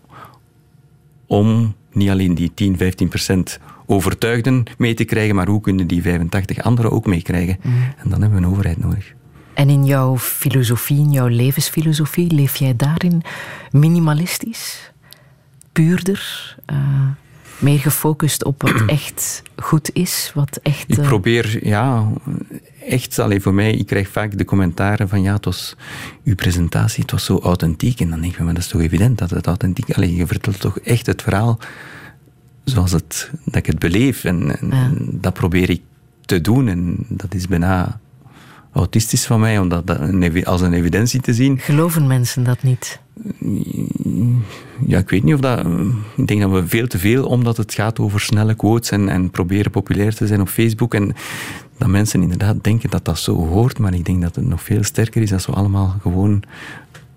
om 1.27 1.75
niet 1.93 2.11
alleen 2.11 2.35
die 2.35 2.53
10, 2.55 2.79
15% 3.59 3.63
overtuigden 3.87 4.65
mee 4.79 4.95
te 4.95 5.05
krijgen, 5.05 5.35
maar 5.35 5.49
hoe 5.49 5.61
kunnen 5.61 5.87
die 5.87 6.03
85 6.03 6.63
anderen 6.63 6.91
ook 6.91 7.07
meekrijgen? 7.07 7.57
Mm. 7.63 7.73
En 7.97 8.11
dan 8.11 8.21
hebben 8.21 8.41
we 8.41 8.45
een 8.45 8.53
overheid 8.53 8.79
nodig. 8.79 9.15
En 9.57 9.71
in 9.71 9.85
jouw 9.85 10.19
filosofie, 10.19 10.99
in 10.99 11.13
jouw 11.13 11.27
levensfilosofie, 11.27 12.33
leef 12.33 12.57
jij 12.57 12.77
daarin 12.77 13.23
minimalistisch, 13.71 14.93
puurder, 15.73 16.57
uh, 16.73 16.79
meer 17.59 17.79
gefocust 17.79 18.45
op 18.45 18.63
wat 18.63 18.85
echt 18.99 19.43
goed 19.57 19.91
is, 19.93 20.31
wat 20.35 20.59
echt... 20.63 20.91
Uh... 20.91 20.99
Ik 20.99 21.05
probeer, 21.05 21.67
ja, 21.67 22.13
echt, 22.89 23.19
alleen 23.19 23.43
voor 23.43 23.55
mij, 23.55 23.73
ik 23.73 23.87
krijg 23.87 24.09
vaak 24.09 24.39
de 24.39 24.45
commentaren 24.45 25.09
van 25.09 25.23
ja, 25.23 25.33
het 25.33 25.45
was 25.45 25.77
uw 26.25 26.35
presentatie, 26.35 27.03
het 27.03 27.11
was 27.11 27.25
zo 27.25 27.39
authentiek. 27.39 28.01
En 28.01 28.11
dan 28.11 28.21
denk 28.21 28.33
ik, 28.33 28.39
maar 28.39 28.55
dat 28.55 28.63
is 28.63 28.69
toch 28.69 28.81
evident 28.81 29.19
dat 29.19 29.31
het 29.31 29.47
authentiek... 29.47 29.91
Alleen 29.91 30.15
je 30.15 30.27
vertelt 30.27 30.61
toch 30.61 30.79
echt 30.79 31.07
het 31.07 31.23
verhaal 31.23 31.59
zoals 32.65 32.93
het, 32.93 33.31
dat 33.45 33.57
ik 33.57 33.67
het 33.67 33.79
beleef. 33.79 34.25
En, 34.25 34.59
en 34.61 34.69
ja. 34.71 34.91
dat 35.21 35.33
probeer 35.33 35.71
ik 35.71 35.81
te 36.25 36.41
doen. 36.41 36.69
En 36.69 36.97
dat 37.09 37.35
is 37.35 37.49
bijna 37.49 38.01
autistisch 38.77 39.27
van 39.27 39.41
mij 39.41 39.59
om 39.59 39.69
dat 39.69 39.99
als 40.45 40.61
een 40.61 40.73
evidentie 40.73 41.21
te 41.21 41.35
zien. 41.35 41.59
Geloven 41.59 42.07
mensen 42.07 42.45
dat 42.45 42.63
niet? 42.63 43.01
Ja, 44.87 44.99
ik 44.99 45.11
weet 45.11 45.23
niet 45.23 45.35
of 45.35 45.41
dat... 45.41 45.67
Ik 46.17 46.27
denk 46.27 46.41
dat 46.41 46.51
we 46.51 46.67
veel 46.67 46.87
te 46.87 46.99
veel, 46.99 47.27
omdat 47.27 47.57
het 47.57 47.75
gaat 47.75 47.99
over 47.99 48.21
snelle 48.21 48.55
quotes 48.55 48.91
en, 48.91 49.09
en 49.09 49.31
proberen 49.31 49.71
populair 49.71 50.15
te 50.15 50.27
zijn 50.27 50.41
op 50.41 50.49
Facebook. 50.49 50.95
En 50.95 51.15
dat 51.79 51.89
mensen 51.89 52.23
inderdaad 52.23 52.65
denken 52.65 52.91
dat 52.91 53.05
dat 53.05 53.19
zo 53.19 53.47
hoort. 53.47 53.79
Maar 53.79 53.95
ik 53.95 54.05
denk 54.05 54.23
dat 54.23 54.35
het 54.35 54.47
nog 54.47 54.63
veel 54.63 54.83
sterker 54.83 55.23
is 55.23 55.33
als 55.33 55.47
we 55.47 55.53
allemaal 55.53 55.97
gewoon 56.03 56.43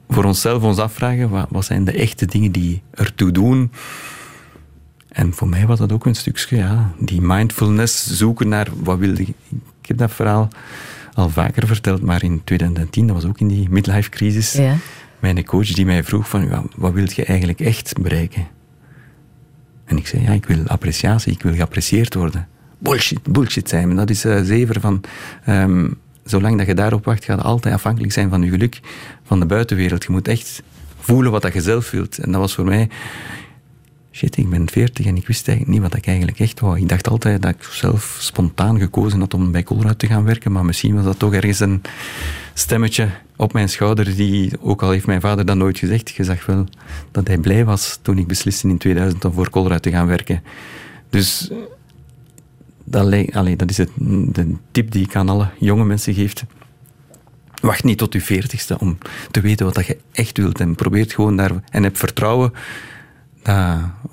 voor 0.10 0.24
onszelf 0.24 0.64
ons 0.64 0.78
afvragen. 0.78 1.30
Wat, 1.30 1.48
wat 1.50 1.66
zijn 1.66 1.84
de 1.84 1.92
echte 1.92 2.26
dingen 2.26 2.52
die 2.52 2.82
ertoe 2.92 3.32
doen? 3.32 3.72
En 5.10 5.34
voor 5.34 5.48
mij 5.48 5.66
was 5.68 5.80
dat 5.80 5.92
ook 5.92 6.06
een 6.06 6.16
stukje, 6.16 6.56
ja, 6.56 6.92
die 7.00 7.22
mindfulness, 7.22 8.18
zoeken 8.18 8.48
naar 8.48 8.68
wat 8.84 8.98
wilde 8.98 9.22
ik. 9.22 9.28
Ik 9.82 9.88
heb 9.88 9.98
dat 9.98 10.12
verhaal 10.12 10.50
al 11.20 11.30
vaker 11.30 11.68
verteld, 11.68 12.02
maar 12.02 12.24
in 12.24 12.42
2010, 12.44 13.08
dat 13.08 13.16
was 13.16 13.26
ook 13.26 13.40
in 13.40 13.48
die 13.48 13.70
midlife 13.70 14.10
crisis, 14.10 14.54
ja. 14.54 14.76
mijn 15.20 15.46
coach 15.46 15.68
die 15.68 15.86
mij 15.86 16.04
vroeg 16.04 16.30
van, 16.30 16.48
ja, 16.48 16.64
wat 16.76 16.94
wil 16.94 17.08
je 17.14 17.26
eigenlijk 17.26 17.60
echt 17.60 17.94
bereiken? 18.02 18.48
En 19.86 19.98
ik 19.98 20.08
zei, 20.08 20.24
ja, 20.24 20.32
ik 20.32 20.46
wil 20.46 20.68
appreciatie, 20.68 21.34
ik 21.34 21.42
wil 21.42 21.54
geapprecieerd 21.54 22.14
worden. 22.14 22.48
Bullshit, 22.78 23.24
bullshit 23.24 23.70
zijn, 23.70 23.96
dat 23.96 24.10
is 24.10 24.26
uh, 24.26 24.42
zever 24.42 24.80
van... 24.80 25.02
Um, 25.50 25.98
zolang 26.30 26.58
dat 26.58 26.68
je 26.68 26.74
daarop 26.74 27.06
wacht, 27.06 27.26
gaat 27.26 27.44
altijd 27.44 27.74
afhankelijk 27.74 28.14
zijn 28.14 28.30
van 28.30 28.42
je 28.42 28.50
geluk, 28.50 28.80
van 29.24 29.40
de 29.40 29.46
buitenwereld. 29.46 30.04
Je 30.04 30.12
moet 30.12 30.28
echt 30.28 30.64
voelen 31.00 31.32
wat 31.32 31.42
dat 31.42 31.54
je 31.54 31.62
zelf 31.62 31.92
wilt. 31.92 32.18
En 32.18 32.32
dat 32.32 32.42
was 32.42 32.54
voor 32.54 32.66
mij 32.66 32.90
shit, 34.12 34.38
ik 34.38 34.50
ben 34.50 34.70
40 34.70 35.06
en 35.06 35.16
ik 35.16 35.28
wist 35.28 35.48
eigenlijk 35.48 35.80
niet 35.80 35.90
wat 35.90 36.00
ik 36.00 36.08
eigenlijk 36.08 36.40
echt 36.40 36.60
wou. 36.60 36.80
Ik 36.80 36.90
dacht 36.90 37.08
altijd 37.08 37.42
dat 37.42 37.52
ik 37.52 37.64
zelf 37.64 38.18
spontaan 38.20 38.80
gekozen 38.80 39.20
had 39.20 39.34
om 39.34 39.52
bij 39.52 39.64
Colruyt 39.64 40.00
te 40.00 40.08
gaan 40.08 40.24
werken, 40.24 40.52
maar 40.52 40.66
misschien 40.66 40.96
was 40.96 41.04
dat 41.04 41.20
toch 41.20 41.34
ergens 41.34 41.60
een 41.60 41.82
stemmetje 42.54 43.10
op 43.36 43.54
mijn 43.54 43.70
schouder 43.70 44.16
die, 44.16 44.52
ook 44.62 44.84
al 44.84 44.92
heeft 44.92 45.06
mijn 45.06 45.22
vader 45.22 45.46
dat 45.46 45.58
nooit 45.58 45.78
gezegd, 45.78 46.10
je 46.10 46.24
zag 46.24 46.46
wel 46.46 46.66
dat 47.12 47.28
hij 47.28 47.38
blij 47.38 47.66
was 47.66 48.00
toen 48.02 48.18
ik 48.18 48.28
besliste 48.28 48.68
in 48.68 48.78
2000 48.78 49.26
om 49.26 49.34
voor 49.34 49.50
Colruyt 49.50 49.82
te 49.82 49.92
gaan 49.92 50.08
werken. 50.08 50.44
Dus 51.10 51.50
dat, 52.84 53.12
dat 53.58 53.70
is 53.70 53.78
het, 53.78 53.90
de 54.34 54.56
tip 54.72 54.92
die 54.92 55.04
ik 55.04 55.16
aan 55.16 55.30
alle 55.30 55.50
jonge 55.60 55.86
mensen 55.86 56.14
geef. 56.14 56.34
Wacht 57.62 57.84
niet 57.84 57.98
tot 57.98 58.14
je 58.14 58.22
veertigste 58.22 58.80
om 58.80 58.98
te 59.32 59.42
weten 59.42 59.66
wat 59.66 59.86
je 59.86 59.98
echt 60.12 60.38
wilt 60.38 60.60
en 60.60 60.76
probeer 60.76 61.06
gewoon 61.12 61.36
daar 61.36 61.52
en 61.70 61.84
heb 61.84 61.98
vertrouwen 61.98 62.54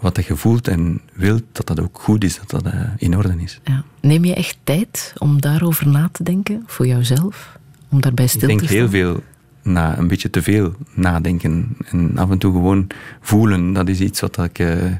dat 0.00 0.14
wat 0.14 0.26
je 0.26 0.36
voelt 0.36 0.68
en 0.68 1.00
wilt, 1.12 1.42
dat 1.52 1.66
dat 1.66 1.80
ook 1.80 1.98
goed 2.00 2.24
is, 2.24 2.38
dat 2.38 2.50
dat 2.50 2.74
uh, 2.74 2.80
in 2.96 3.16
orde 3.16 3.34
is. 3.38 3.60
Ja. 3.64 3.84
Neem 4.00 4.24
je 4.24 4.34
echt 4.34 4.58
tijd 4.64 5.12
om 5.18 5.40
daarover 5.40 5.88
na 5.88 6.08
te 6.12 6.22
denken, 6.22 6.62
voor 6.66 6.86
jouzelf? 6.86 7.58
Om 7.88 8.00
daarbij 8.00 8.26
stil 8.26 8.40
te 8.40 8.46
staan? 8.46 8.62
Ik 8.62 8.68
denk 8.68 8.80
heel 8.80 8.88
veel 8.88 9.22
na, 9.62 9.98
een 9.98 10.08
beetje 10.08 10.30
te 10.30 10.42
veel 10.42 10.74
nadenken. 10.94 11.76
En 11.90 12.18
af 12.18 12.30
en 12.30 12.38
toe 12.38 12.52
gewoon 12.52 12.86
voelen, 13.20 13.72
dat 13.72 13.88
is 13.88 14.00
iets 14.00 14.20
wat 14.20 14.38
ik 14.38 14.58
uh, 14.58 14.92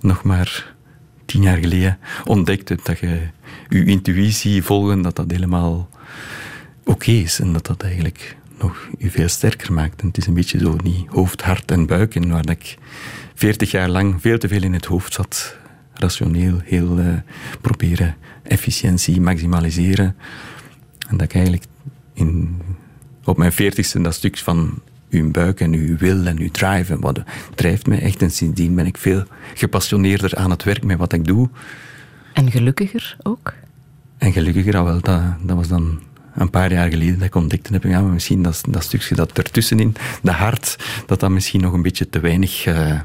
nog 0.00 0.22
maar 0.22 0.74
tien 1.24 1.42
jaar 1.42 1.56
geleden 1.56 1.98
ontdekt 2.24 2.68
heb. 2.68 2.84
Dat 2.84 2.98
je 2.98 3.20
je 3.68 3.84
intuïtie 3.84 4.62
volgen, 4.62 5.02
dat 5.02 5.16
dat 5.16 5.30
helemaal 5.30 5.88
oké 6.84 6.90
okay 6.90 7.14
is. 7.14 7.40
En 7.40 7.52
dat 7.52 7.66
dat 7.66 7.82
eigenlijk 7.82 8.36
nog 8.58 8.88
je 8.98 9.10
veel 9.10 9.28
sterker 9.28 9.72
maakt. 9.72 10.00
En 10.00 10.06
het 10.06 10.16
is 10.16 10.26
een 10.26 10.34
beetje 10.34 10.58
zo 10.58 10.76
die 10.76 11.06
hoofd, 11.08 11.42
hart 11.42 11.70
en 11.70 11.86
buik. 11.86 12.14
En 12.14 12.30
waar 12.30 12.50
ik 12.50 12.78
40 13.38 13.70
jaar 13.70 13.88
lang 13.88 14.20
veel 14.20 14.38
te 14.38 14.48
veel 14.48 14.62
in 14.62 14.72
het 14.72 14.84
hoofd 14.84 15.12
zat. 15.12 15.56
Rationeel, 15.94 16.60
heel 16.64 16.98
uh, 16.98 17.14
proberen 17.60 18.16
efficiëntie 18.42 19.20
maximaliseren. 19.20 20.16
En 21.08 21.16
dat 21.16 21.22
ik 21.22 21.34
eigenlijk 21.34 21.64
in, 22.12 22.60
op 23.24 23.36
mijn 23.36 23.52
40ste 23.52 24.00
dat 24.02 24.14
stuk 24.14 24.38
van 24.38 24.80
uw 25.10 25.30
buik 25.30 25.60
en 25.60 25.72
uw 25.72 25.96
wil 25.96 26.26
en 26.26 26.38
uw 26.38 26.50
drive. 26.50 26.92
En 26.92 27.00
wat 27.00 27.22
drijft 27.54 27.86
mij 27.86 28.00
echt. 28.00 28.22
En 28.22 28.30
sindsdien 28.30 28.74
ben 28.74 28.86
ik 28.86 28.96
veel 28.96 29.24
gepassioneerder 29.54 30.36
aan 30.36 30.50
het 30.50 30.64
werk 30.64 30.84
met 30.84 30.98
wat 30.98 31.12
ik 31.12 31.24
doe. 31.24 31.48
En 32.32 32.50
gelukkiger 32.50 33.16
ook? 33.22 33.54
En 34.16 34.32
gelukkiger 34.32 34.76
al 34.76 34.84
wel. 34.84 35.00
Dat, 35.00 35.22
dat 35.42 35.56
was 35.56 35.68
dan 35.68 36.00
een 36.34 36.50
paar 36.50 36.72
jaar 36.72 36.90
geleden 36.90 37.18
dat 37.18 37.26
ik 37.26 37.34
ontdekte 37.34 37.72
heb. 37.72 37.82
Ja, 37.82 38.00
maar 38.00 38.12
misschien 38.12 38.42
dat, 38.42 38.62
dat 38.68 38.82
stukje 38.82 39.14
dat 39.14 39.38
ertussenin, 39.38 39.94
de 40.22 40.32
hart, 40.32 40.76
dat 41.06 41.20
dat 41.20 41.30
misschien 41.30 41.60
nog 41.60 41.72
een 41.72 41.82
beetje 41.82 42.08
te 42.08 42.20
weinig 42.20 42.66
eh, 42.66 43.00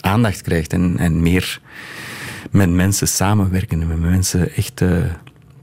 aandacht 0.00 0.42
krijgt. 0.42 0.72
En, 0.72 0.98
en 0.98 1.22
meer 1.22 1.60
met 2.50 2.70
mensen 2.70 3.08
samenwerken. 3.08 3.80
En 3.80 3.86
met 3.86 4.00
mensen 4.00 4.54
echt 4.54 4.80
eh, 4.80 5.04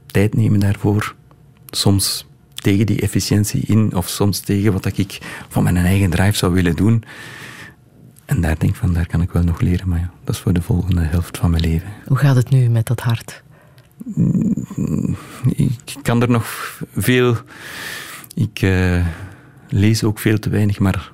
tijd 0.06 0.34
nemen 0.34 0.60
daarvoor. 0.60 1.14
Soms 1.66 2.26
tegen 2.54 2.86
die 2.86 3.00
efficiëntie 3.00 3.62
in, 3.66 3.94
of 3.94 4.08
soms 4.08 4.40
tegen 4.40 4.72
wat 4.72 4.98
ik 4.98 5.18
van 5.48 5.62
mijn 5.62 5.76
eigen 5.76 6.10
drive 6.10 6.36
zou 6.36 6.52
willen 6.52 6.76
doen. 6.76 7.04
En 8.24 8.40
daar 8.40 8.58
denk 8.58 8.72
ik 8.72 8.78
van, 8.78 8.92
daar 8.92 9.06
kan 9.06 9.22
ik 9.22 9.30
wel 9.30 9.42
nog 9.42 9.60
leren, 9.60 9.88
maar 9.88 9.98
ja, 9.98 10.10
dat 10.24 10.34
is 10.34 10.40
voor 10.40 10.52
de 10.52 10.62
volgende 10.62 11.02
helft 11.02 11.38
van 11.38 11.50
mijn 11.50 11.62
leven. 11.62 11.88
Hoe 12.06 12.16
gaat 12.16 12.36
het 12.36 12.50
nu 12.50 12.68
met 12.68 12.86
dat 12.86 13.00
hart? 13.00 13.42
Ik 15.46 15.96
kan 16.02 16.22
er 16.22 16.30
nog 16.30 16.78
veel... 16.96 17.36
Ik 18.34 18.62
eh, 18.62 19.06
lees 19.68 20.04
ook 20.04 20.18
veel 20.18 20.38
te 20.38 20.48
weinig, 20.48 20.78
maar 20.78 21.12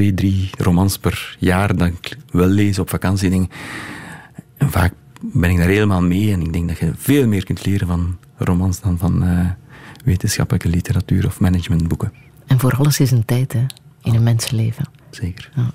twee, 0.00 0.14
drie 0.14 0.50
romans 0.58 0.98
per 0.98 1.36
jaar 1.38 1.76
dat 1.76 1.88
ik 1.88 2.16
wel 2.30 2.46
lees 2.46 2.78
op 2.78 2.88
vakantie. 2.88 3.30
Denk, 3.30 3.52
en 4.56 4.70
vaak 4.70 4.92
ben 5.20 5.50
ik 5.50 5.56
daar 5.56 5.68
helemaal 5.68 6.02
mee 6.02 6.32
en 6.32 6.40
ik 6.40 6.52
denk 6.52 6.68
dat 6.68 6.78
je 6.78 6.92
veel 6.96 7.26
meer 7.26 7.44
kunt 7.44 7.66
leren 7.66 7.86
van 7.86 8.18
romans 8.36 8.80
dan 8.80 8.98
van 8.98 9.24
eh, 9.24 9.50
wetenschappelijke 10.04 10.68
literatuur 10.68 11.26
of 11.26 11.40
managementboeken. 11.40 12.12
En 12.46 12.58
voor 12.58 12.76
alles 12.76 13.00
is 13.00 13.10
een 13.10 13.24
tijd, 13.24 13.52
hè? 13.52 13.66
In 14.02 14.14
een 14.14 14.22
mensenleven. 14.22 14.84
Zeker. 15.10 15.50
Ja. 15.54 15.72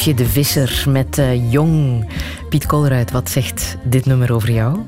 Eefje 0.00 0.14
de 0.14 0.26
Visser 0.26 0.84
met 0.88 1.18
eh, 1.18 1.52
Jong. 1.52 2.06
Piet 2.48 2.66
Kolruit, 2.66 3.10
wat 3.10 3.30
zegt 3.30 3.76
dit 3.84 4.06
nummer 4.06 4.32
over 4.32 4.50
jou? 4.50 4.78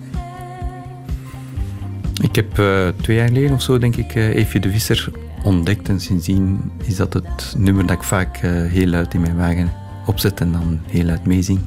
Ik 2.23 2.35
heb 2.35 2.59
eh, 2.59 2.89
twee 3.01 3.17
jaar 3.17 3.29
geleden 3.29 3.53
of 3.53 3.63
zo, 3.63 3.79
denk 3.79 3.97
ik, 3.97 4.15
uh, 4.15 4.35
Eefje 4.35 4.61
de 4.61 4.71
Visser 4.71 5.11
ontdekt. 5.43 5.89
En 5.89 6.01
sindsdien 6.01 6.61
is 6.85 6.97
dat 6.97 7.13
het 7.13 7.55
nummer 7.57 7.87
dat 7.87 7.97
ik 7.97 8.03
vaak 8.03 8.37
heel 8.69 8.87
luid 8.87 9.15
in 9.15 9.21
mijn 9.21 9.37
wagen 9.37 9.73
opzet 10.07 10.41
en 10.41 10.53
dan 10.53 10.81
heel 10.87 11.05
luid 11.05 11.27
meezing. 11.27 11.61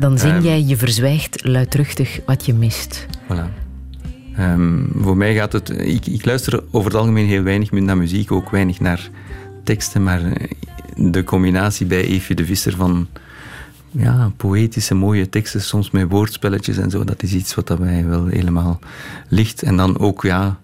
Dan 0.00 0.18
zing 0.18 0.32
Ehm. 0.32 0.44
jij 0.44 0.62
Je 0.62 0.76
verzwijgt 0.76 1.44
luidruchtig 1.44 2.20
wat 2.26 2.46
je 2.46 2.54
mist. 2.54 3.06
Voilà. 3.32 3.48
Ehm, 4.36 4.82
voor 4.96 5.16
mij 5.16 5.34
gaat 5.34 5.52
het... 5.52 5.70
Ik, 5.70 6.06
ik 6.06 6.24
luister 6.24 6.62
over 6.70 6.90
het 6.90 7.00
algemeen 7.00 7.26
heel 7.26 7.42
weinig 7.42 7.70
naar 7.70 7.96
muziek, 7.96 8.32
ook 8.32 8.50
weinig 8.50 8.80
naar 8.80 9.10
teksten, 9.62 10.02
maar 10.02 10.20
de 10.96 11.24
combinatie 11.24 11.86
bij 11.86 12.04
Eefje 12.04 12.34
de 12.34 12.44
Visser 12.44 12.76
van 12.76 13.08
ja, 13.90 14.32
poëtische, 14.36 14.94
mooie 14.94 15.28
teksten, 15.28 15.60
soms 15.60 15.90
met 15.90 16.10
woordspelletjes 16.10 16.76
en 16.76 16.90
zo, 16.90 17.04
dat 17.04 17.22
is 17.22 17.32
iets 17.32 17.54
wat 17.54 17.66
dat 17.66 17.78
mij 17.78 18.06
wel 18.06 18.26
helemaal 18.26 18.78
ligt. 19.28 19.62
En 19.62 19.76
dan 19.76 19.98
ook, 19.98 20.22
ja, 20.22 20.58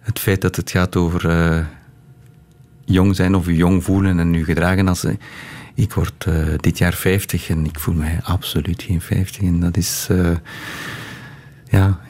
het 0.00 0.18
feit 0.18 0.40
dat 0.40 0.56
het 0.56 0.70
gaat 0.70 0.96
over 0.96 1.28
eh, 1.28 1.64
jong 2.84 3.16
zijn 3.16 3.34
of 3.34 3.46
je 3.46 3.54
jong 3.56 3.84
voelen 3.84 4.18
en 4.18 4.32
je 4.32 4.44
gedragen 4.44 4.88
als... 4.88 5.04
eh, 5.04 5.14
ik 5.74 5.92
word 5.92 6.24
eh, 6.24 6.34
dit 6.56 6.78
jaar 6.78 6.94
50 6.94 7.48
en 7.48 7.64
ik 7.64 7.78
voel 7.78 7.94
mij 7.94 8.20
absoluut 8.22 8.82
geen 8.82 9.00
50. 9.00 9.42
En 9.42 9.60
dat 9.60 9.76
is... 9.76 10.08
ja, 11.68 12.00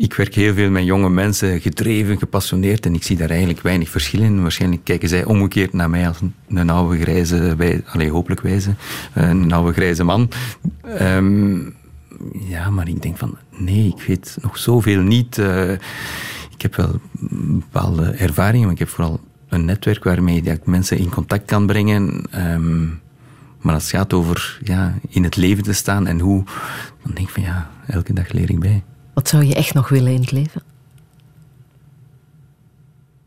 ik 0.00 0.14
werk 0.14 0.34
heel 0.34 0.54
veel 0.54 0.70
met 0.70 0.84
jonge 0.84 1.10
mensen, 1.10 1.60
gedreven, 1.60 2.18
gepassioneerd, 2.18 2.86
en 2.86 2.94
ik 2.94 3.02
zie 3.02 3.16
daar 3.16 3.30
eigenlijk 3.30 3.60
weinig 3.60 3.88
verschil 3.88 4.20
in. 4.20 4.42
Waarschijnlijk 4.42 4.84
kijken 4.84 5.08
zij 5.08 5.24
omgekeerd 5.24 5.72
naar 5.72 5.90
mij 5.90 6.08
als 6.08 6.20
een, 6.48 6.70
oude 6.70 7.00
grijze, 7.00 7.56
wij, 7.56 7.82
allee, 7.86 8.10
hopelijk 8.10 8.40
wijze, 8.40 8.74
eh, 9.12 9.28
een 9.28 9.52
oude 9.52 9.72
grijze 9.72 10.04
man. 10.04 10.28
Ehm, 10.82 11.58
ja, 12.48 12.70
maar 12.70 12.88
ik 12.88 13.02
denk 13.02 13.18
van, 13.18 13.36
nee, 13.58 13.94
ik 13.96 14.02
weet 14.06 14.36
nog 14.40 14.58
zoveel 14.58 15.00
niet. 15.00 15.38
Eh, 15.38 15.72
ik 16.50 16.62
heb 16.62 16.74
wel 16.74 17.00
bepaalde 17.30 18.10
ervaringen, 18.10 18.64
maar 18.64 18.72
ik 18.72 18.78
heb 18.78 18.88
vooral 18.88 19.20
een 19.48 19.64
netwerk 19.64 20.04
waarmee 20.04 20.42
ik 20.42 20.66
mensen 20.66 20.98
in 20.98 21.10
contact 21.10 21.44
kan 21.44 21.66
brengen. 21.66 22.26
Ehm, 22.30 22.86
maar 23.60 23.74
als 23.74 23.82
het 23.82 23.92
gaat 23.92 24.12
over 24.12 24.58
ja, 24.62 24.94
in 25.08 25.24
het 25.24 25.36
leven 25.36 25.62
te 25.62 25.72
staan 25.72 26.06
en 26.06 26.20
hoe, 26.20 26.44
dan 27.02 27.14
denk 27.14 27.28
ik 27.28 27.34
van 27.34 27.42
ja, 27.42 27.70
elke 27.86 28.12
dag 28.12 28.32
leer 28.32 28.50
ik 28.50 28.60
bij. 28.60 28.82
Wat 29.20 29.28
zou 29.28 29.44
je 29.44 29.54
echt 29.54 29.74
nog 29.74 29.88
willen 29.88 30.12
in 30.12 30.20
het 30.20 30.30
leven? 30.30 30.62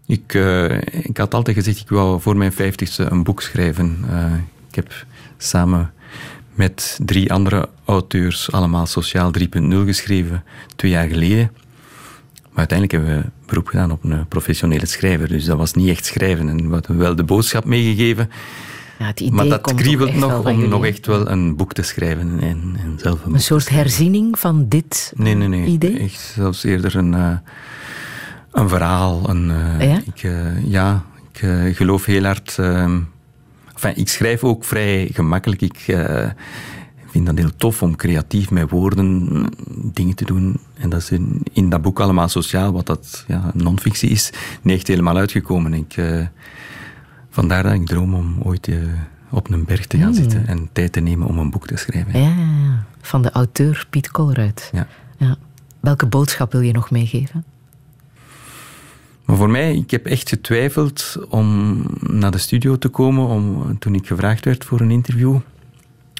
Ik, 0.05 0.33
eh, 0.33 0.77
ik 0.81 1.17
had 1.17 1.33
altijd 1.33 1.57
gezegd, 1.57 1.79
ik 1.79 1.89
wou 1.89 2.21
voor 2.21 2.37
mijn 2.37 2.53
vijftigste 2.53 3.03
een 3.03 3.23
boek 3.23 3.41
schrijven. 3.41 3.97
Eh, 4.09 4.33
ik 4.69 4.75
heb 4.75 5.05
samen 5.37 5.93
met 6.53 6.99
drie 7.05 7.33
andere 7.33 7.69
auteurs 7.85 8.51
allemaal 8.51 8.85
Sociaal 8.85 9.31
3.0 9.31 9.85
geschreven, 9.85 10.43
twee 10.75 10.91
jaar 10.91 11.07
geleden. 11.07 11.51
Maar 12.49 12.67
uiteindelijk 12.67 12.91
hebben 12.91 13.23
we 13.23 13.29
beroep 13.45 13.67
gedaan 13.67 13.91
op 13.91 14.03
een 14.03 14.27
professionele 14.27 14.85
schrijver. 14.85 15.27
Dus 15.27 15.45
dat 15.45 15.57
was 15.57 15.73
niet 15.73 15.89
echt 15.89 16.05
schrijven. 16.05 16.49
En 16.49 16.67
we 16.67 16.73
hadden 16.73 16.97
wel 16.97 17.15
de 17.15 17.23
boodschap 17.23 17.65
meegegeven. 17.65 18.29
Ja, 18.99 19.05
het 19.05 19.19
idee 19.19 19.33
Maar 19.33 19.45
dat 19.47 19.61
komt 19.61 19.79
kriebelt 19.81 20.15
nog 20.15 20.45
om 20.45 20.69
nog 20.69 20.85
echt 20.85 21.05
wel 21.05 21.29
een 21.29 21.55
boek 21.55 21.73
te 21.73 21.81
schrijven. 21.81 22.39
En, 22.39 22.75
en 22.83 22.93
zelf 22.97 23.25
een, 23.25 23.33
Een 23.33 23.39
soort 23.41 23.69
herziening 23.69 24.39
van 24.39 24.67
dit 24.67 25.13
Nee, 25.15 25.33
nee, 25.35 25.47
nee. 25.47 25.65
idee? 25.65 25.99
Echt 25.99 26.19
zelfs 26.35 26.63
eerder 26.63 26.95
een, 26.95 27.13
eh, 27.13 27.37
een 28.51 28.69
verhaal. 28.69 29.29
Een, 29.29 29.51
eh, 29.51 29.87
Ja? 29.89 30.01
Ik, 30.05 30.23
eh, 30.23 30.65
ja, 30.65 31.03
ik 31.31 31.75
geloof 31.75 32.05
heel 32.05 32.23
hard. 32.23 32.55
ehm, 32.59 32.99
enfin, 33.73 33.95
ik 33.95 34.09
schrijf 34.09 34.43
ook 34.43 34.63
vrij 34.63 35.09
gemakkelijk. 35.13 35.61
Ik 35.61 35.85
vind 37.07 37.25
dat 37.25 37.37
heel 37.37 37.55
tof 37.55 37.81
om 37.81 37.95
creatief 37.95 38.51
met 38.51 38.69
woorden 38.69 39.29
eh, 39.31 39.43
dingen 39.93 40.15
te 40.15 40.25
doen. 40.25 40.59
En 40.77 40.89
dat 40.89 41.01
is 41.01 41.11
in, 41.11 41.41
in 41.53 41.69
dat 41.69 41.81
boek 41.81 41.99
allemaal 41.99 42.27
sociaal, 42.27 42.71
wat 42.71 42.85
dat 42.85 43.23
ja, 43.27 43.51
non-fictie 43.53 44.09
is, 44.09 44.31
niet 44.61 44.75
echt 44.75 44.87
helemaal 44.87 45.17
uitgekomen. 45.17 45.73
Ik, 45.73 45.95
vandaar 47.33 47.63
dat 47.63 47.73
ik 47.73 47.85
droom 47.85 48.13
om 48.13 48.35
ooit 48.43 48.67
eh, 48.67 48.75
op 49.29 49.49
een 49.51 49.65
berg 49.65 49.85
te 49.87 49.97
gaan 49.97 50.05
Hmm. 50.05 50.15
zitten 50.15 50.47
en 50.47 50.69
tijd 50.71 50.91
te 50.91 50.99
nemen 50.99 51.27
om 51.27 51.37
een 51.37 51.49
boek 51.49 51.67
te 51.67 51.77
schrijven. 51.77 52.19
Ja, 52.21 52.27
ja, 52.29 52.35
ja. 52.63 52.85
van 53.01 53.21
de 53.21 53.31
auteur 53.31 53.87
Piet 53.89 54.11
Kolruit. 54.11 54.69
Ja. 54.73 54.87
Ja. 55.17 55.35
Welke 55.79 56.05
boodschap 56.05 56.51
wil 56.51 56.61
je 56.61 56.71
nog 56.71 56.91
meegeven? 56.91 57.43
Maar 59.25 59.35
voor 59.35 59.49
mij, 59.49 59.75
ik 59.75 59.91
heb 59.91 60.05
echt 60.05 60.29
getwijfeld 60.29 61.17
om 61.29 61.81
naar 61.99 62.31
de 62.31 62.37
studio 62.37 62.77
te 62.77 62.89
komen 62.89 63.27
om, 63.27 63.79
toen 63.79 63.95
ik 63.95 64.07
gevraagd 64.07 64.45
werd 64.45 64.65
voor 64.65 64.81
een 64.81 64.91
interview. 64.91 65.37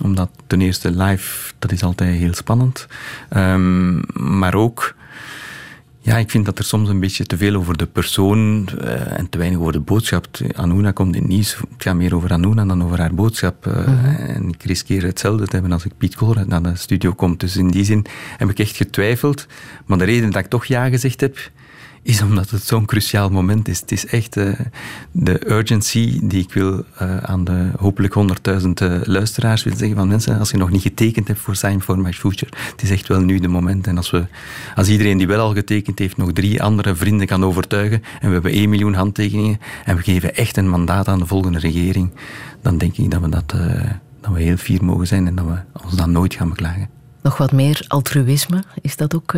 Omdat 0.04 0.30
ten 0.48 0.62
eerste 0.62 0.92
live, 0.92 1.54
dat 1.60 1.72
is 1.72 1.84
altijd 1.84 2.18
heel 2.18 2.34
spannend. 2.34 2.88
Ehm, 3.30 4.00
maar 4.40 4.56
ook, 4.56 4.96
ja, 6.06 6.18
ik 6.18 6.30
vind 6.30 6.46
dat 6.46 6.58
er 6.58 6.64
soms 6.64 6.90
een 6.90 7.00
beetje 7.00 7.26
te 7.26 7.38
veel 7.38 7.56
over 7.56 7.78
de 7.78 7.86
persoon 7.86 8.68
eh, 8.82 9.18
en 9.20 9.30
te 9.30 9.38
weinig 9.38 9.60
over 9.60 9.72
de 9.74 9.80
boodschap. 9.80 10.28
Anuna 10.56 10.92
komt 10.92 11.16
in 11.16 11.22
het 11.22 11.32
nieuws, 11.32 11.56
het 11.56 11.84
gaat 11.84 11.96
meer 11.96 12.16
over 12.16 12.32
Anuna 12.32 12.66
dan 12.66 12.84
over 12.84 13.00
haar 13.00 13.14
boodschap. 13.14 13.68
eh, 13.68 14.36
En 14.36 14.50
ik 14.50 14.64
riskeer 14.64 15.04
hetzelfde 15.04 15.46
te 15.46 15.52
hebben 15.54 15.72
als 15.72 15.86
ik 15.86 15.92
Piet 15.98 16.16
Koolruid 16.16 16.48
naar 16.48 16.64
de 16.64 16.76
studio 16.76 17.14
kom. 17.14 17.38
Dus 17.38 17.56
in 17.58 17.68
die 17.68 17.84
zin 17.86 18.06
heb 18.38 18.50
ik 18.50 18.60
echt 18.60 18.76
getwijfeld. 18.76 19.48
Maar 19.86 19.98
de 19.98 20.04
reden 20.04 20.32
dat 20.32 20.44
ik 20.44 20.50
toch 20.50 20.66
ja 20.66 20.90
gezegd 20.90 21.22
heb, 21.22 21.38
is 22.04 22.22
omdat 22.22 22.50
het 22.50 22.64
zo'n 22.64 22.86
cruciaal 22.86 23.30
moment 23.30 23.68
is. 23.68 23.80
Het 23.80 23.92
is 23.92 24.06
echt 24.06 24.38
eh, 24.38 24.60
de 25.12 25.52
urgency 25.52 26.20
die 26.24 26.44
ik 26.44 26.54
wil 26.54 26.86
eh, 26.98 27.18
aan 27.18 27.44
de 27.44 27.72
hopelijk 27.78 28.14
100.000 28.62 28.70
eh, 28.74 29.00
luisteraars 29.04 29.64
wil 29.64 29.76
zeggen 29.76 29.98
van 29.98 30.08
mensen, 30.08 30.40
als 30.40 30.52
je 30.52 30.58
nog 30.58 30.70
niet 30.70 30.82
getekend 30.82 31.28
hebt 31.28 31.40
voor 31.40 31.56
Sign 31.56 31.80
for 31.80 32.00
My 32.00 32.14
Future, 32.14 32.52
het 32.72 32.82
is 32.82 32.92
echt 32.92 33.08
wel 33.08 33.22
nu 33.22 33.40
de 33.40 33.48
moment. 33.48 33.88
En 33.88 33.98
als, 33.98 34.12
we, 34.12 34.26
als 34.76 34.88
iedereen 34.88 35.18
die 35.18 35.28
wel 35.28 35.40
al 35.40 35.54
getekend 35.54 36.00
heeft 36.00 36.18
nog 36.18 36.32
drie 36.32 36.64
andere 36.64 36.96
vrienden 36.96 37.28
kan 37.28 37.46
overtuigen 37.46 38.04
en 38.20 38.28
we 38.28 38.34
hebben 38.34 38.52
1 38.52 38.70
miljoen 38.70 38.94
handtekeningen 38.94 39.60
en 39.86 39.96
we 39.96 40.02
geven 40.02 40.36
echt 40.36 40.58
een 40.58 40.70
mandaat 40.70 41.08
aan 41.08 41.20
de 41.20 41.26
volgende 41.26 41.60
regering, 41.60 42.12
dan 42.62 42.78
denk 42.78 42.98
ik 42.98 43.12
dat 43.12 43.22
we, 43.22 43.30
dat, 43.30 43.56
dat 44.22 44.34
we 44.34 44.42
heel 44.42 44.58
fier 44.58 44.84
mogen 44.84 45.08
zijn 45.08 45.28
en 45.28 45.36
dat 45.36 45.46
we 45.46 45.82
ons 45.84 45.96
dan 45.96 46.12
nooit 46.12 46.34
gaan 46.34 46.50
beklagen. 46.50 46.90
Nog 47.22 47.38
wat 47.38 47.52
meer 47.52 47.86
altruïsme? 47.88 48.64
Is 48.82 48.96
dat 48.96 49.16
ook 49.16 49.36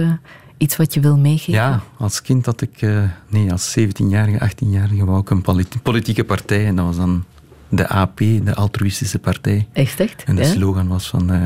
iets 0.57 0.75
wat 0.75 0.93
je 0.93 0.99
wil 0.99 1.17
meegeven? 1.17 1.53
Ja, 1.53 1.81
als 1.97 2.21
kind 2.21 2.45
had 2.45 2.61
ik, 2.61 2.81
eh, 2.81 3.03
nee, 3.29 3.51
als 3.51 3.71
17-jarige, 3.79 4.39
18-jarige, 4.49 5.05
wou 5.05 5.19
ik 5.19 5.29
een 5.29 5.41
politi- 5.41 5.79
politieke 5.79 6.23
partij. 6.23 6.65
En 6.65 6.75
dat 6.75 6.85
was 6.85 6.95
dan 6.95 7.23
de 7.69 7.87
AP, 7.87 8.17
de 8.17 8.55
altruïstische 8.55 9.19
partij. 9.19 9.67
Echt, 9.73 9.99
echt? 9.99 10.23
En 10.23 10.35
de 10.35 10.41
Ja? 10.41 10.47
slogan 10.47 10.87
was 10.87 11.07
van 11.09 11.31
eh, 11.31 11.41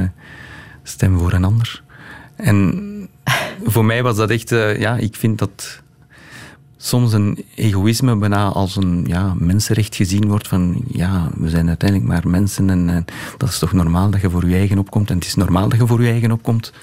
stem 0.84 1.18
voor 1.18 1.34
een 1.34 1.44
ander. 1.44 1.84
En 2.36 3.10
voor 3.74 3.86
mij 3.86 4.04
was 4.04 4.16
dat 4.16 4.30
echt, 4.30 4.52
eh, 4.52 4.80
ja, 4.80 4.96
ik 4.98 5.16
vind 5.16 5.38
dat 5.38 5.82
soms 6.78 7.14
een 7.14 7.46
egoïsme 7.56 8.16
bijna 8.18 8.48
als 8.48 8.76
een 8.76 9.04
ja, 9.08 9.34
mensenrecht 9.38 9.96
gezien 9.96 10.28
wordt 10.28 10.48
van 10.48 10.82
ja, 10.88 11.30
we 11.36 11.50
zijn 11.50 11.68
uiteindelijk 11.68 12.10
maar 12.10 12.28
mensen 12.28 12.70
en, 12.70 12.90
en 12.90 13.06
dat 13.38 13.50
is 13.50 13.60
toch 13.60 13.74
normaal 13.74 14.10
dat 14.10 14.22
je 14.22 14.30
voor 14.30 14.48
je 14.50 14.56
eigen 14.56 14.78
opkomt 14.78 15.10
en 15.10 15.16
het 15.16 15.26
is 15.26 15.36
normaal 15.36 15.70
dat 15.70 15.80
je 15.80 15.88
voor 15.88 16.02
je 16.04 16.10
eigen 16.12 16.32
opkomt. 16.32 16.74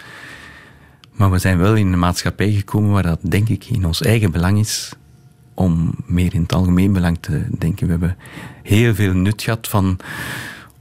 Maar 1.17 1.31
we 1.31 1.39
zijn 1.39 1.59
wel 1.59 1.75
in 1.75 1.93
een 1.93 1.99
maatschappij 1.99 2.53
gekomen 2.53 2.91
waar 2.91 3.03
dat 3.03 3.19
denk 3.23 3.49
ik 3.49 3.65
in 3.65 3.87
ons 3.87 4.03
eigen 4.03 4.31
belang 4.31 4.59
is 4.59 4.93
om 5.55 5.95
meer 6.07 6.35
in 6.35 6.43
het 6.43 6.53
algemeen 6.53 6.93
belang 6.93 7.19
te 7.21 7.47
denken. 7.59 7.87
We 7.87 7.93
hebben 7.93 8.17
heel 8.63 8.95
veel 8.95 9.13
nut 9.13 9.43
gehad 9.43 9.69
van 9.69 9.99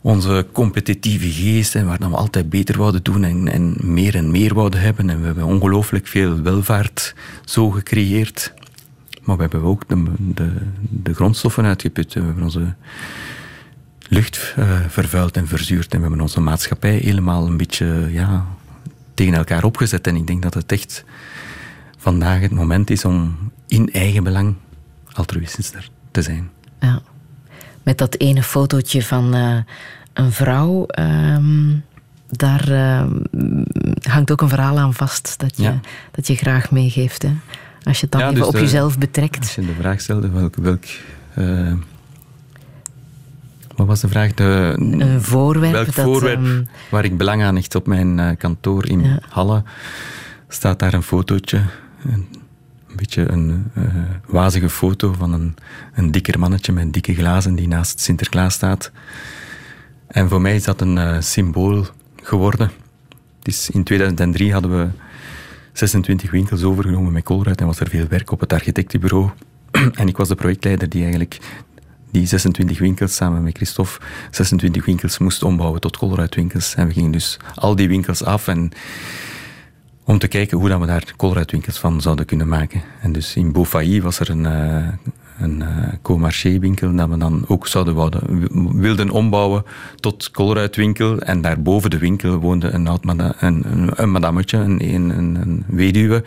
onze 0.01 0.47
competitieve 0.51 1.31
geest 1.31 1.75
en 1.75 1.85
waar 1.85 1.99
dan 1.99 2.11
we 2.11 2.17
altijd 2.17 2.49
beter 2.49 2.77
wouden 2.77 3.03
doen 3.03 3.23
en, 3.23 3.47
en 3.47 3.75
meer 3.81 4.15
en 4.15 4.31
meer 4.31 4.53
wouden 4.53 4.79
hebben. 4.79 5.09
En 5.09 5.19
we 5.19 5.25
hebben 5.25 5.43
ongelooflijk 5.43 6.07
veel 6.07 6.41
welvaart 6.41 7.15
zo 7.45 7.69
gecreëerd. 7.69 8.53
Maar 9.23 9.35
we 9.35 9.41
hebben 9.41 9.61
ook 9.61 9.83
de, 10.35 11.13
grondstoffen 11.13 11.65
uitgeput. 11.65 12.13
We 12.13 12.21
hebben 12.21 12.43
onze 12.43 12.73
lucht 14.07 14.53
eh, 14.55 14.79
vervuild 14.87 15.37
en 15.37 15.47
verzuurd. 15.47 15.93
En 15.93 15.97
we 15.97 16.05
hebben 16.05 16.21
onze 16.21 16.41
maatschappij 16.41 16.95
helemaal 16.95 17.47
een 17.47 17.57
beetje 17.57 18.07
ja, 18.11 18.45
tegen 19.15 19.33
elkaar 19.33 19.63
opgezet. 19.63 20.07
En 20.07 20.15
ik 20.15 20.27
denk 20.27 20.41
dat 20.41 20.53
het 20.53 20.71
echt 20.71 21.03
vandaag 21.97 22.39
het 22.41 22.51
moment 22.51 22.89
is 22.89 23.05
om 23.05 23.37
in 23.67 23.89
eigen 23.91 24.23
belang 24.23 24.55
altruïstisch 25.13 25.71
te 26.11 26.21
zijn. 26.21 26.49
Ja. 26.79 27.01
Met 27.83 27.97
dat 27.97 28.15
ene 28.19 28.43
fotootje 28.43 29.03
van 29.03 29.33
eh, 29.33 29.57
een 30.13 30.31
vrouw, 30.31 30.85
ehm, 30.85 31.73
daar 32.29 32.69
ehm, 32.71 33.11
hangt 34.09 34.31
ook 34.31 34.41
een 34.41 34.49
verhaal 34.49 34.79
aan 34.79 34.93
vast 34.93 35.39
dat 35.39 35.57
je, 35.57 35.63
Ja. 35.63 35.79
dat 36.11 36.27
je 36.27 36.35
graag 36.35 36.71
meegeeft. 36.71 37.21
Hè? 37.21 37.33
Als 37.83 37.95
je 37.99 38.03
het 38.03 38.11
dan 38.11 38.21
Ja, 38.21 38.27
even 38.27 38.39
dus 38.39 38.47
op 38.47 38.53
de- 38.53 38.59
jezelf 38.59 38.97
betrekt. 38.97 39.37
Als 39.39 39.55
je 39.55 39.61
de 39.65 39.73
vraag 39.79 40.01
stelde, 40.01 40.29
welk... 40.29 40.55
welk 40.55 40.83
eh, 41.33 41.73
wat 43.75 43.87
was 43.87 44.01
de 44.01 44.07
vraag? 44.07 44.33
De, 44.33 44.73
Een 44.77 45.21
voorwerp 45.21 45.73
welk 45.73 45.95
dat, 45.95 46.05
voorwerp 46.05 46.43
ehm, 46.43 46.63
waar 46.89 47.05
ik 47.05 47.17
belang 47.17 47.43
aan 47.43 47.55
hecht 47.55 47.75
op 47.75 47.87
mijn 47.87 48.19
eh, 48.19 48.37
kantoor 48.37 48.87
in 48.87 49.03
Ja. 49.03 49.19
Halle, 49.29 49.63
staat 50.47 50.79
daar 50.79 50.93
een 50.93 51.03
fotootje. 51.03 51.61
Een, 52.03 52.27
een 52.89 52.95
beetje 52.95 53.31
een 53.31 53.71
eh, 53.73 53.83
wazige 54.27 54.69
foto 54.69 55.13
van 55.13 55.33
een, 55.33 55.55
een 55.93 56.11
dikker 56.11 56.39
mannetje 56.39 56.71
met 56.71 56.93
dikke 56.93 57.13
glazen 57.15 57.55
die 57.55 57.67
naast 57.67 57.99
Sinterklaas 57.99 58.53
staat. 58.53 58.91
En 60.07 60.29
voor 60.29 60.41
mij 60.41 60.55
is 60.55 60.63
dat 60.63 60.81
een 60.81 60.97
eh, 60.97 61.19
symbool 61.19 61.85
geworden. 62.21 62.71
In 63.71 63.83
2003 63.83 64.53
hadden 64.53 64.77
we 64.77 64.87
26 65.73 66.31
winkels 66.31 66.63
overgenomen 66.63 67.11
met 67.11 67.23
Colruyt 67.23 67.59
en 67.59 67.65
was 67.65 67.79
er 67.79 67.89
veel 67.89 68.07
werk 68.07 68.31
op 68.31 68.39
het 68.39 68.53
architectenbureau. 68.53 69.29
en 69.93 70.07
ik 70.07 70.17
was 70.17 70.27
de 70.27 70.35
projectleider 70.35 70.89
die 70.89 71.01
eigenlijk 71.01 71.39
die 72.19 72.27
26 72.27 72.79
winkels 72.79 73.15
samen 73.15 73.43
met 73.43 73.57
Christophe 73.57 73.99
26 74.31 74.85
winkels 74.85 75.17
moest 75.17 75.43
ombouwen 75.43 75.81
tot 75.81 75.97
Colruyt 75.97 76.35
winkels. 76.35 76.75
En 76.75 76.87
we 76.87 76.93
gingen 76.93 77.11
dus 77.11 77.37
al 77.55 77.75
die 77.75 77.87
winkels 77.87 78.23
af 78.23 78.47
en 78.47 78.71
om 80.03 80.17
te 80.19 80.27
kijken 80.27 80.57
hoe 80.57 80.69
dat 80.69 80.79
we 80.79 80.85
daar 80.85 81.13
Colruyt 81.17 81.51
winkels 81.51 81.77
van 81.77 82.01
zouden 82.01 82.25
kunnen 82.25 82.47
maken. 82.47 82.81
En 83.01 83.11
dus 83.11 83.35
in 83.35 83.51
Beaufailly 83.51 84.01
was 84.01 84.19
er 84.19 84.29
een, 84.29 84.45
eh, 84.45 84.87
een 85.39 85.61
eh, 85.61 85.93
co-marché 86.01 86.59
winkel 86.59 86.95
dat 86.95 87.09
we 87.09 87.17
dan 87.17 87.45
ook 87.47 87.67
zouden 87.67 87.95
wilden 88.81 89.09
ombouwen 89.09 89.63
tot 89.99 90.31
Colruyt 90.31 90.75
winkel. 90.75 91.19
En 91.19 91.41
daar 91.41 91.61
boven 91.61 91.89
de 91.89 91.97
winkel 91.97 92.37
woonde 92.37 92.69
een, 92.69 92.87
oud 92.87 93.03
een, 93.03 93.19
een, 93.39 93.99
een, 93.99 95.35
een 95.35 95.63
weduwe. 95.67 96.23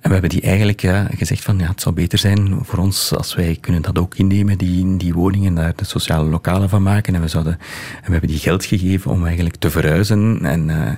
En 0.00 0.08
we 0.08 0.12
hebben 0.12 0.30
die 0.30 0.40
eigenlijk 0.40 0.80
ja, 0.80 1.08
gezegd 1.16 1.44
van 1.44 1.58
ja, 1.58 1.68
het 1.68 1.80
zou 1.80 1.94
beter 1.94 2.18
zijn 2.18 2.58
voor 2.62 2.78
ons 2.78 3.14
als 3.14 3.34
wij 3.34 3.58
kunnen 3.60 3.82
dat 3.82 3.98
ook 3.98 4.14
innemen, 4.14 4.58
die, 4.58 4.96
die 4.96 5.14
woningen, 5.14 5.54
daar 5.54 5.72
de 5.76 5.84
sociale 5.84 6.28
lokalen 6.28 6.68
van 6.68 6.82
maken. 6.82 7.14
En 7.14 7.20
we, 7.20 7.28
zouden, 7.28 7.52
en 7.96 8.04
we 8.04 8.12
hebben 8.12 8.30
die 8.30 8.38
geld 8.38 8.64
gegeven 8.64 9.10
om 9.10 9.24
eigenlijk 9.24 9.56
te 9.56 9.70
verhuizen. 9.70 10.38
En, 10.42 10.70
eh, 10.70 10.92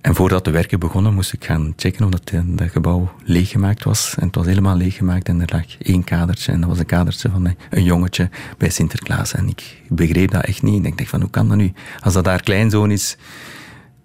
en 0.00 0.14
voordat 0.14 0.44
de 0.44 0.50
werken 0.50 0.78
begonnen, 0.78 1.14
moest 1.14 1.32
ik 1.32 1.44
gaan 1.44 1.72
checken 1.76 2.04
of 2.04 2.10
dat, 2.10 2.32
dat 2.44 2.70
gebouw 2.70 3.12
leeggemaakt 3.24 3.84
was. 3.84 4.14
En 4.18 4.26
het 4.26 4.34
was 4.34 4.46
helemaal 4.46 4.76
leeggemaakt 4.76 5.28
en 5.28 5.40
er 5.40 5.52
lag 5.52 5.78
één 5.78 6.04
kadertje. 6.04 6.52
En 6.52 6.60
dat 6.60 6.68
was 6.68 6.78
een 6.78 6.86
kadertje 6.86 7.30
van 7.30 7.54
een 7.70 7.84
jongetje 7.84 8.30
bij 8.58 8.70
Sinterklaas. 8.70 9.34
En 9.34 9.48
ik 9.48 9.82
begreep 9.88 10.30
dat 10.30 10.44
echt 10.44 10.62
niet. 10.62 10.86
Ik 10.86 10.98
dacht 10.98 11.10
van, 11.10 11.20
hoe 11.20 11.30
kan 11.30 11.48
dat 11.48 11.56
nu? 11.56 11.72
Als 12.00 12.14
dat 12.14 12.26
haar 12.26 12.42
kleinzoon 12.42 12.90
is, 12.90 13.16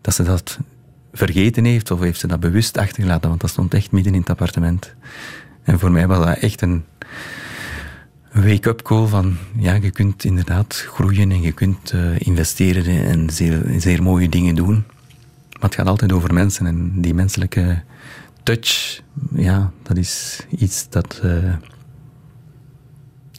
dat 0.01 0.13
ze 0.13 0.23
dat 0.23 0.59
vergeten 1.15 1.65
heeft, 1.65 1.91
of 1.91 1.99
heeft 1.99 2.19
ze 2.19 2.27
dat 2.27 2.39
bewust 2.39 2.77
achtergelaten, 2.77 3.29
want 3.29 3.41
dat 3.41 3.49
stond 3.49 3.73
echt 3.73 3.91
midden 3.91 4.13
in 4.13 4.19
het 4.19 4.29
appartement. 4.29 4.93
En 5.63 5.79
voor 5.79 5.91
mij 5.91 6.07
was 6.07 6.25
dat 6.25 6.37
echt 6.37 6.61
een 6.61 6.83
wake-up 8.31 8.81
call 8.81 9.07
van, 9.07 9.37
ja, 9.57 9.73
je 9.73 9.91
kunt 9.91 10.23
inderdaad 10.23 10.85
groeien 10.87 11.31
en 11.31 11.41
je 11.41 11.51
kunt 11.51 11.93
uh, 11.93 12.19
investeren 12.19 13.05
en 13.05 13.29
zeer, 13.79 14.03
mooie 14.03 14.29
dingen 14.29 14.55
doen. 14.55 14.83
Maar 15.51 15.69
het 15.69 15.75
gaat 15.75 15.87
altijd 15.87 16.11
over 16.11 16.33
mensen 16.33 16.65
en 16.65 17.01
die 17.01 17.13
menselijke 17.13 17.81
touch, 18.43 19.01
ja, 19.35 19.71
dat 19.83 19.97
is 19.97 20.45
iets 20.49 20.89
dat 20.89 21.21
uh, 21.23 21.53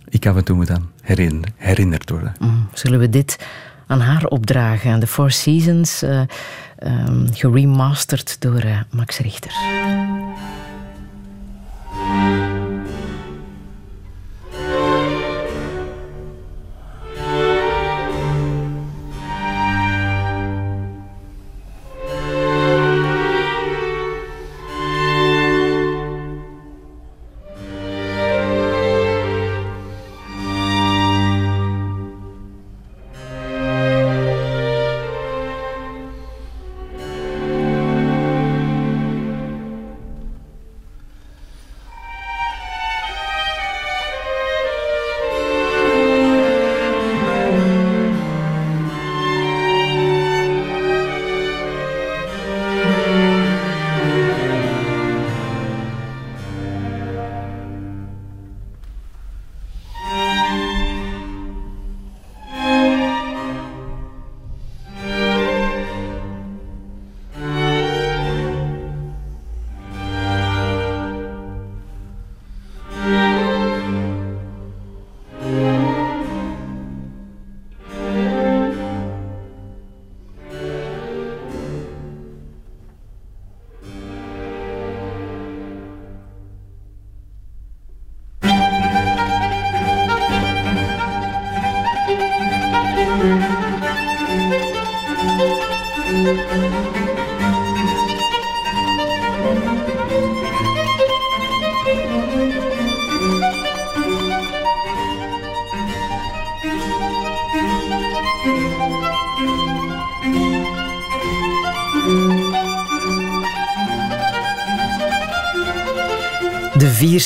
ik 0.08 0.26
af 0.26 0.36
en 0.36 0.44
toe 0.44 0.56
moet 0.56 0.70
aan 0.70 0.90
herinner, 1.00 1.48
herinnerd 1.56 2.10
worden. 2.10 2.34
Mm, 2.38 2.68
zullen 2.72 2.98
we 2.98 3.10
dit 3.10 3.46
aan 3.86 4.00
haar 4.00 4.24
opdragen, 4.24 4.92
aan 4.92 5.00
de 5.00 5.06
Four 5.06 5.30
Seasons, 5.30 6.02
uh, 6.02 6.22
um, 6.86 7.26
geremasterd 7.32 8.40
door 8.40 8.60
eh, 8.60 8.80
Max 8.90 9.18
Richter. 9.18 9.52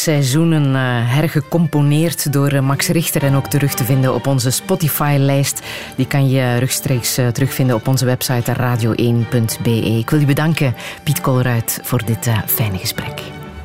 Seizoenen 0.03 0.67
uh, 0.67 0.81
hergecomponeerd 1.15 2.33
door 2.33 2.53
uh, 2.53 2.61
Max 2.61 2.89
Richter 2.89 3.23
en 3.23 3.35
ook 3.35 3.47
terug 3.47 3.75
te 3.75 3.85
vinden 3.85 4.15
op 4.15 4.27
onze 4.27 4.51
Spotify-lijst. 4.51 5.63
Die 5.97 6.07
kan 6.07 6.29
je 6.29 6.57
rechtstreeks 6.57 7.19
uh, 7.19 7.29
terugvinden 7.29 7.77
op 7.77 7.89
onze 7.89 8.05
website 8.05 8.53
radio1.be. 8.53 9.71
Ik 9.71 10.11
wil 10.11 10.21
je 10.21 10.27
bedanken, 10.27 10.75
Piet 11.03 11.21
Kolruit, 11.21 11.81
voor 11.83 12.05
dit 12.05 12.31
fijne 12.47 12.79
gesprek. 12.79 13.23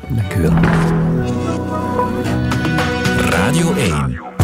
Dank 0.08 0.34
u 0.34 0.40
wel. 0.40 0.54
Radio 3.30 3.74
1 3.74 4.35